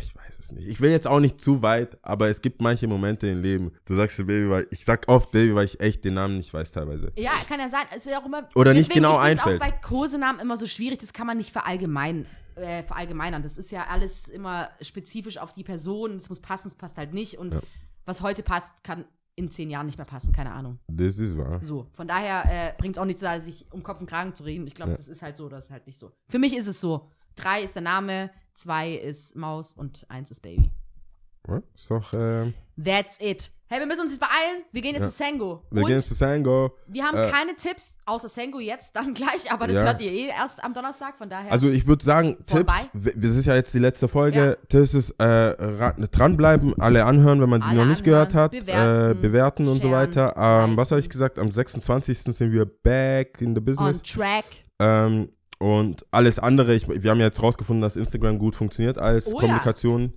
Ich 0.00 0.14
weiß 0.14 0.38
es 0.38 0.52
nicht. 0.52 0.68
Ich 0.68 0.80
will 0.80 0.90
jetzt 0.90 1.06
auch 1.06 1.20
nicht 1.20 1.40
zu 1.40 1.62
weit, 1.62 1.98
aber 2.02 2.28
es 2.28 2.42
gibt 2.42 2.60
manche 2.62 2.86
Momente 2.86 3.26
im 3.28 3.40
Leben. 3.42 3.72
Du 3.84 3.94
sagst 3.96 4.18
dir 4.18 4.24
Baby, 4.24 4.50
weil 4.50 4.66
ich 4.70 4.84
sag 4.84 5.08
oft 5.08 5.30
Baby, 5.30 5.54
weil 5.54 5.64
ich 5.66 5.80
echt 5.80 6.04
den 6.04 6.14
Namen 6.14 6.36
nicht 6.36 6.52
weiß 6.52 6.72
teilweise. 6.72 7.12
Ja, 7.16 7.30
kann 7.48 7.60
ja 7.60 7.68
sein. 7.68 7.82
Es 7.90 8.04
ist 8.06 8.06
ja 8.12 8.20
auch 8.20 8.26
immer. 8.26 8.48
Oder 8.54 8.72
nicht 8.74 8.92
genau 8.92 9.16
einfällt. 9.18 9.60
auch 9.60 9.66
bei 9.66 9.72
Kosenamen 9.72 10.40
immer 10.40 10.56
so 10.56 10.66
schwierig, 10.66 10.98
das 10.98 11.12
kann 11.12 11.26
man 11.26 11.36
nicht 11.36 11.50
verallgemein, 11.52 12.26
äh, 12.56 12.82
verallgemeinern. 12.82 13.42
Das 13.42 13.58
ist 13.58 13.70
ja 13.70 13.86
alles 13.88 14.28
immer 14.28 14.70
spezifisch 14.80 15.38
auf 15.38 15.52
die 15.52 15.64
Person. 15.64 16.16
Es 16.16 16.28
muss 16.28 16.40
passen, 16.40 16.68
es 16.68 16.74
passt 16.74 16.96
halt 16.96 17.12
nicht. 17.14 17.38
Und 17.38 17.54
Ja. 17.54 17.60
was 18.04 18.20
heute 18.22 18.42
passt, 18.42 18.84
kann 18.84 19.04
in 19.36 19.50
zehn 19.50 19.70
Jahren 19.70 19.86
nicht 19.86 19.96
mehr 19.96 20.06
passen, 20.06 20.32
keine 20.32 20.52
Ahnung. 20.52 20.78
Das 20.88 21.18
ist 21.18 21.38
wahr. 21.38 21.60
So, 21.62 21.86
von 21.92 22.06
daher 22.06 22.44
äh, 22.46 22.74
bringt 22.76 22.96
es 22.96 23.00
auch 23.00 23.06
nichts, 23.06 23.22
da 23.22 23.40
sich 23.40 23.64
um 23.72 23.82
Kopf 23.82 24.00
und 24.00 24.06
Kragen 24.10 24.34
zu 24.34 24.42
reden. 24.42 24.66
Ich 24.66 24.74
glaube, 24.74 24.90
Ja. 24.92 24.96
das 24.98 25.08
ist 25.08 25.22
halt 25.22 25.36
so, 25.38 25.48
das 25.48 25.66
ist 25.66 25.70
halt 25.70 25.86
nicht 25.86 25.98
so. 25.98 26.12
Für 26.28 26.38
mich 26.38 26.54
ist 26.56 26.66
es 26.66 26.80
so. 26.80 27.08
Drei 27.36 27.62
ist 27.62 27.74
der 27.74 27.82
Name, 27.82 28.30
zwei 28.60 28.92
ist 28.92 29.36
Maus 29.36 29.72
und 29.74 30.04
eins 30.08 30.30
ist 30.30 30.40
Baby. 30.40 30.70
Ja, 31.48 31.60
Ist 31.74 31.90
doch, 31.90 32.12
äh, 32.12 32.52
That's 32.82 33.18
it. 33.20 33.50
Hey, 33.66 33.78
wir 33.78 33.86
müssen 33.86 34.00
uns 34.02 34.10
jetzt 34.10 34.20
beeilen. 34.20 34.62
Wir 34.72 34.82
gehen 34.82 34.94
jetzt 34.94 35.04
Ja. 35.04 35.08
zu 35.10 35.16
Sengo. 35.16 35.62
wir 35.70 35.82
und 35.82 35.88
gehen 35.88 36.00
zu 36.02 36.14
Sango. 36.14 36.76
wir 36.88 37.04
haben 37.04 37.16
äh, 37.16 37.30
keine 37.30 37.54
Tipps, 37.54 37.96
außer 38.04 38.28
Sengo 38.28 38.58
jetzt, 38.58 38.94
dann 38.96 39.14
gleich, 39.14 39.50
aber 39.52 39.66
das 39.66 39.76
Ja. 39.76 39.82
hört 39.84 40.02
ihr 40.02 40.10
eh 40.12 40.26
erst 40.28 40.62
am 40.62 40.74
Donnerstag, 40.74 41.16
von 41.16 41.28
daher. 41.30 41.50
Also 41.52 41.68
ich 41.68 41.86
würde 41.86 42.04
sagen, 42.04 42.36
Vorbei. 42.46 42.72
Tipps, 42.92 43.04
das 43.16 43.36
ist 43.36 43.46
ja 43.46 43.54
jetzt 43.54 43.72
die 43.74 43.78
letzte 43.78 44.08
Folge, 44.08 44.58
Tipps 44.68 44.94
ist 44.94 45.10
äh, 45.18 45.24
ra- 45.24 45.92
dranbleiben, 45.92 46.78
alle 46.80 47.04
anhören, 47.04 47.40
wenn 47.40 47.48
man 47.50 47.62
sie 47.62 47.74
noch 47.74 47.86
nicht 47.86 48.04
gehört 48.04 48.34
hat, 48.34 48.52
anhören, 48.52 48.66
bewerten, 48.66 49.18
äh, 49.18 49.20
bewerten 49.22 49.68
und 49.68 49.80
so 49.80 49.90
weiter. 49.90 50.34
Ähm, 50.36 50.76
was 50.76 50.90
habe 50.90 51.00
ich 51.00 51.08
gesagt? 51.08 51.38
Am 51.38 51.50
26. 51.50 52.18
sind 52.18 52.52
wir 52.52 52.66
back 52.66 53.40
in 53.40 53.54
the 53.54 53.60
on 53.60 53.64
business. 53.64 54.02
track. 54.02 54.44
Ähm, 54.78 55.30
und 55.60 56.04
alles 56.10 56.38
andere, 56.38 56.74
ich, 56.74 56.88
wir 56.88 57.10
haben 57.10 57.20
ja 57.20 57.26
jetzt 57.26 57.42
rausgefunden, 57.42 57.82
dass 57.82 57.94
Instagram 57.96 58.38
gut 58.38 58.56
funktioniert 58.56 58.98
als 58.98 59.28
Oh 59.28 59.34
ja. 59.34 59.40
Kommunikation. 59.40 60.14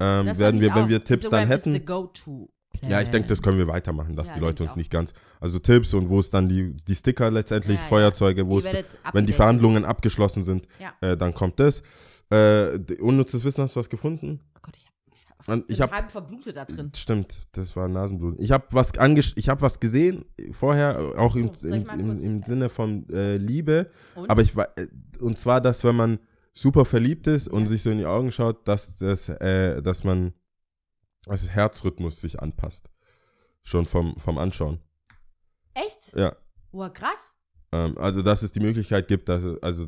Ähm, 0.00 0.26
Das 0.26 0.38
werden 0.38 0.60
wir, 0.60 0.74
wenn 0.74 0.84
auch. 0.84 0.88
wir 0.88 1.02
Tipps 1.04 1.24
Instagram 1.24 1.48
dann 1.48 1.56
Is 1.58 1.64
the 1.64 1.70
hätten. 1.72 1.86
go-to. 1.86 2.48
Ja, 2.88 3.00
ich 3.02 3.08
denke, 3.10 3.28
das 3.28 3.42
können 3.42 3.58
wir 3.58 3.66
weitermachen, 3.68 4.16
dass 4.16 4.28
Ja, 4.28 4.34
die 4.34 4.40
Leute 4.40 4.62
uns 4.62 4.74
nicht 4.74 4.90
ganz. 4.90 5.12
Also 5.38 5.58
Tipps 5.58 5.92
und 5.94 6.08
wo 6.08 6.18
es 6.18 6.30
dann 6.30 6.48
die, 6.48 6.74
die 6.74 6.94
Sticker 6.94 7.30
letztendlich, 7.30 7.76
Ja, 7.76 7.82
ja. 7.82 7.88
Feuerzeuge, 7.88 8.46
wo 8.48 8.58
es, 8.58 8.64
wenn 9.12 9.26
die. 9.26 9.32
Verhandlungen 9.34 9.84
abgeschlossen 9.84 10.42
sind, 10.44 10.66
Ja. 10.78 10.92
äh, 11.06 11.16
dann 11.16 11.34
kommt 11.34 11.60
das. 11.60 11.82
Äh, 12.30 12.78
unnützes 13.00 13.44
Wissen, 13.44 13.62
hast 13.64 13.76
du 13.76 13.80
was 13.80 13.90
gefunden? 13.90 14.40
Oh 14.56 14.60
Gott, 14.62 14.74
ich 14.76 14.86
Und 15.46 15.70
ich 15.70 15.80
hab 15.80 15.90
halb 15.90 16.10
verblutet 16.10 16.56
da 16.56 16.64
drin. 16.64 16.92
Stimmt, 16.94 17.46
das 17.52 17.74
war 17.76 17.88
Nasenblut. 17.88 18.38
Ich 18.40 18.50
habe 18.52 18.66
was 18.72 18.96
angesch 18.98 19.32
ich 19.36 19.48
habe 19.48 19.62
was 19.62 19.80
gesehen 19.80 20.24
äh, 20.38 20.52
vorher, 20.52 20.98
äh, 20.98 21.18
auch 21.18 21.34
im, 21.36 21.50
Oh, 21.50 21.66
im, 21.66 21.84
im, 21.98 22.18
im 22.20 22.42
Sinne 22.42 22.68
von 22.68 23.08
äh, 23.10 23.36
Liebe. 23.36 23.90
Und? 24.14 24.28
Aber 24.30 24.42
ich 24.42 24.54
war, 24.54 24.68
äh, 24.78 24.86
und 25.20 25.38
zwar, 25.38 25.60
dass 25.60 25.82
wenn 25.84 25.96
man 25.96 26.18
super 26.52 26.84
verliebt 26.84 27.26
ist 27.26 27.48
und 27.48 27.62
Ja. 27.62 27.66
sich 27.68 27.82
so 27.82 27.90
in 27.90 27.98
die 27.98 28.06
Augen 28.06 28.32
schaut, 28.32 28.66
dass 28.68 28.98
das, 28.98 29.28
äh, 29.28 29.80
dass 29.82 30.04
man, 30.04 30.34
dass 31.24 31.42
das 31.42 31.50
Herzrhythmus 31.50 32.20
sich 32.20 32.40
anpasst. 32.40 32.90
Schon 33.62 33.86
vom, 33.86 34.16
vom 34.18 34.38
Anschauen. 34.38 34.80
Echt? 35.74 36.12
Ja. 36.14 36.34
Boah, 36.72 36.92
krass. 36.92 37.34
Ähm, 37.72 37.96
also, 37.98 38.22
dass 38.22 38.42
es 38.42 38.52
die 38.52 38.60
Möglichkeit 38.60 39.06
gibt, 39.08 39.28
dass, 39.28 39.44
also, 39.62 39.86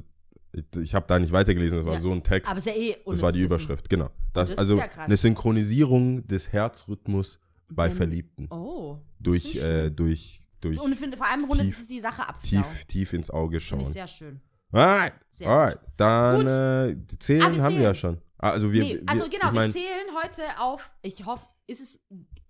ich, 0.83 0.95
habe 0.95 1.07
da 1.07 1.19
nicht 1.19 1.33
weitergelesen, 1.33 1.79
das 1.79 1.87
war 1.87 1.95
Ja. 1.95 2.01
so 2.01 2.13
ein 2.13 2.23
Text. 2.23 2.51
Aber 2.51 2.59
ist 2.59 2.67
ja 2.67 2.75
eh 2.75 2.97
das 3.07 3.23
war 3.23 3.33
die. 3.33 3.41
Überschrift, 3.43 3.89
genau. 3.89 4.07
Das, 4.33 4.49
das 4.49 4.51
ist 4.51 4.59
also 4.59 4.79
ja 4.79 4.87
krass. 4.89 5.07
eine 5.07 5.17
Synchronisierung 5.17 6.27
des 6.27 6.53
Herzrhythmus 6.53 7.39
bei 7.69 7.89
Wenn- 7.89 7.97
Verliebten. 7.97 8.49
Oh. 8.51 8.99
durch, 9.19 9.57
äh, 9.57 9.91
durch, 9.91 10.41
durch 10.61 10.79
Und 10.79 10.95
vor 11.17 11.27
allem 11.27 11.45
rundet 11.45 11.67
tief- 11.67 11.79
es 11.81 11.87
die 11.87 12.01
Sache 12.01 12.29
ab. 12.29 12.43
tief, 12.43 12.85
tief 12.87 13.13
ins 13.13 13.31
Auge 13.31 13.61
schauen. 13.61 13.87
sehr 13.87 14.07
schön. 14.07 14.41
Alright, 14.73 15.13
Sehr 15.31 15.49
alright. 15.49 15.79
Dann 15.97 16.39
Gut. 16.41 16.49
äh, 16.49 16.97
die 16.97 17.19
zählen 17.19 17.43
Ah, 17.43 17.53
wir 17.55 17.63
haben 17.63 17.75
wir 17.77 17.83
ja 17.83 17.95
zählen. 17.95 18.15
schon. 18.17 18.23
Ah, 18.39 18.51
Also 18.51 18.73
wir, 18.73 18.83
nee, 18.83 19.03
also 19.07 19.25
genau, 19.29 19.49
ich 19.49 19.53
mein, 19.53 19.73
wir 19.75 19.81
zählen 19.81 20.07
heute 20.23 20.43
auf, 20.61 20.93
ich 21.03 21.25
hoffe, 21.27 21.47
ist 21.67 21.81
es 21.81 22.01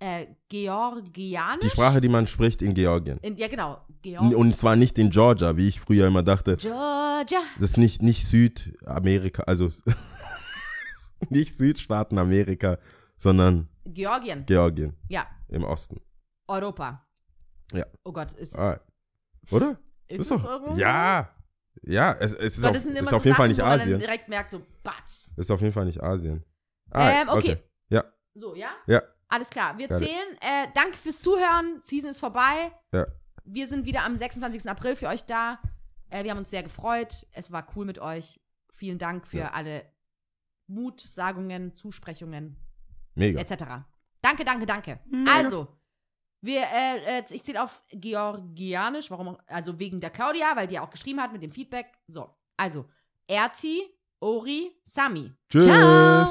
äh, 0.02 0.26
Georgianisch? 0.48 1.60
die 1.64 1.70
Sprache, 1.70 2.00
die 2.00 2.08
man 2.08 2.26
spricht 2.26 2.60
in 2.62 2.74
Georgien. 2.74 3.18
In, 3.18 3.36
ja, 3.36 3.46
genau. 3.48 3.74
N- 3.74 3.80
Georg 4.02 4.34
Und 4.36 4.54
zwar 4.56 4.74
nicht 4.76 4.98
in 4.98 5.10
Georgia, 5.10 5.56
wie 5.56 5.68
ich 5.68 5.80
früher 5.80 6.06
immer 6.08 6.22
dachte. 6.24 6.56
Georgia. 6.56 7.38
Das 7.60 7.70
ist 7.70 7.76
nicht, 7.78 8.02
nicht 8.02 8.26
Südamerika, 8.26 9.44
also 9.44 9.68
nicht 11.30 11.54
Südstaaten 11.56 12.18
Amerika, 12.18 12.78
sondern 13.16 13.68
Georgien. 13.84 14.44
Georgien 14.46 14.96
Ja. 15.08 15.26
im 15.48 15.64
Osten. 15.64 16.00
Europa. 16.48 17.06
Ja. 17.72 17.86
Oh 18.04 18.12
Gott, 18.12 18.32
ist, 18.32 18.56
Alright. 18.56 18.80
Oder? 19.50 19.78
ist 20.08 20.20
ist 20.22 20.30
doch. 20.30 20.44
Europa? 20.44 20.76
Ja. 20.76 21.30
Ja, 21.84 22.12
es, 22.20 22.34
es 22.34 22.58
ist, 22.58 22.62
Gott, 22.62 22.70
auf, 22.76 22.84
ist 22.84 23.08
so 23.08 23.16
auf 23.16 23.24
jeden 23.24 23.36
Fall 23.36 23.46
Sachen, 23.46 23.48
nicht 23.48 23.58
man 23.58 23.70
dann 23.78 23.80
Asien. 23.80 23.98
direkt 23.98 24.28
merkt, 24.28 24.50
so, 24.50 24.62
batz. 24.82 25.32
Ist 25.36 25.50
auf 25.50 25.60
jeden 25.60 25.72
Fall 25.72 25.86
nicht 25.86 26.02
Asien. 26.02 26.44
Ähm, 26.92 27.28
okay. 27.30 27.56
Ja, 27.88 28.04
So, 28.34 28.54
ja? 28.54 28.70
ja. 28.86 29.00
Alles 29.32 29.48
klar. 29.50 29.78
Wir 29.78 29.90
it. 29.90 29.96
zählen. 29.98 30.36
Äh, 30.40 30.68
danke 30.74 30.96
fürs 30.98 31.20
Zuhören. 31.20 31.80
Season 31.80 32.10
ist 32.10 32.20
vorbei. 32.20 32.70
Ja. 32.92 33.06
Wir 33.44 33.66
sind 33.66 33.86
wieder 33.86 34.04
am 34.04 34.14
26. 34.16 34.68
April 34.68 34.94
für 34.94 35.08
euch 35.08 35.24
da. 35.24 35.58
Äh, 36.10 36.22
wir 36.24 36.30
haben 36.32 36.38
uns 36.38 36.50
sehr 36.50 36.62
gefreut. 36.62 37.26
Es 37.32 37.50
war 37.50 37.66
cool 37.74 37.86
mit 37.86 37.98
euch. 37.98 38.40
Vielen 38.70 38.98
Dank 38.98 39.26
für 39.26 39.38
Ja. 39.38 39.52
alle 39.52 39.84
Mutsagungen, 40.66 41.74
Zusprechungen 41.76 42.56
Mega. 43.14 43.40
etc. 43.40 43.84
Danke, 44.20 44.44
danke, 44.44 44.66
danke. 44.66 45.00
Also, 45.28 45.68
wir, 46.40 46.60
äh, 46.62 47.18
äh, 47.20 47.24
ich 47.30 47.42
zähle 47.44 47.62
auf 47.62 47.82
Georgianisch, 47.90 49.10
warum? 49.10 49.28
auch- 49.28 49.38
Also 49.46 49.78
wegen 49.78 50.00
der 50.00 50.10
Claudia, 50.10 50.54
weil 50.56 50.66
die 50.66 50.78
auch 50.78 50.90
geschrieben 50.90 51.20
hat 51.20 51.32
mit 51.32 51.42
dem 51.42 51.52
Feedback. 51.52 51.86
So, 52.06 52.34
Also, 52.56 52.88
Erti, 53.26 53.82
Ori, 54.20 54.70
Sami. 54.84 55.32
Tschüss. 55.48 55.64
Ciao. 55.64 56.26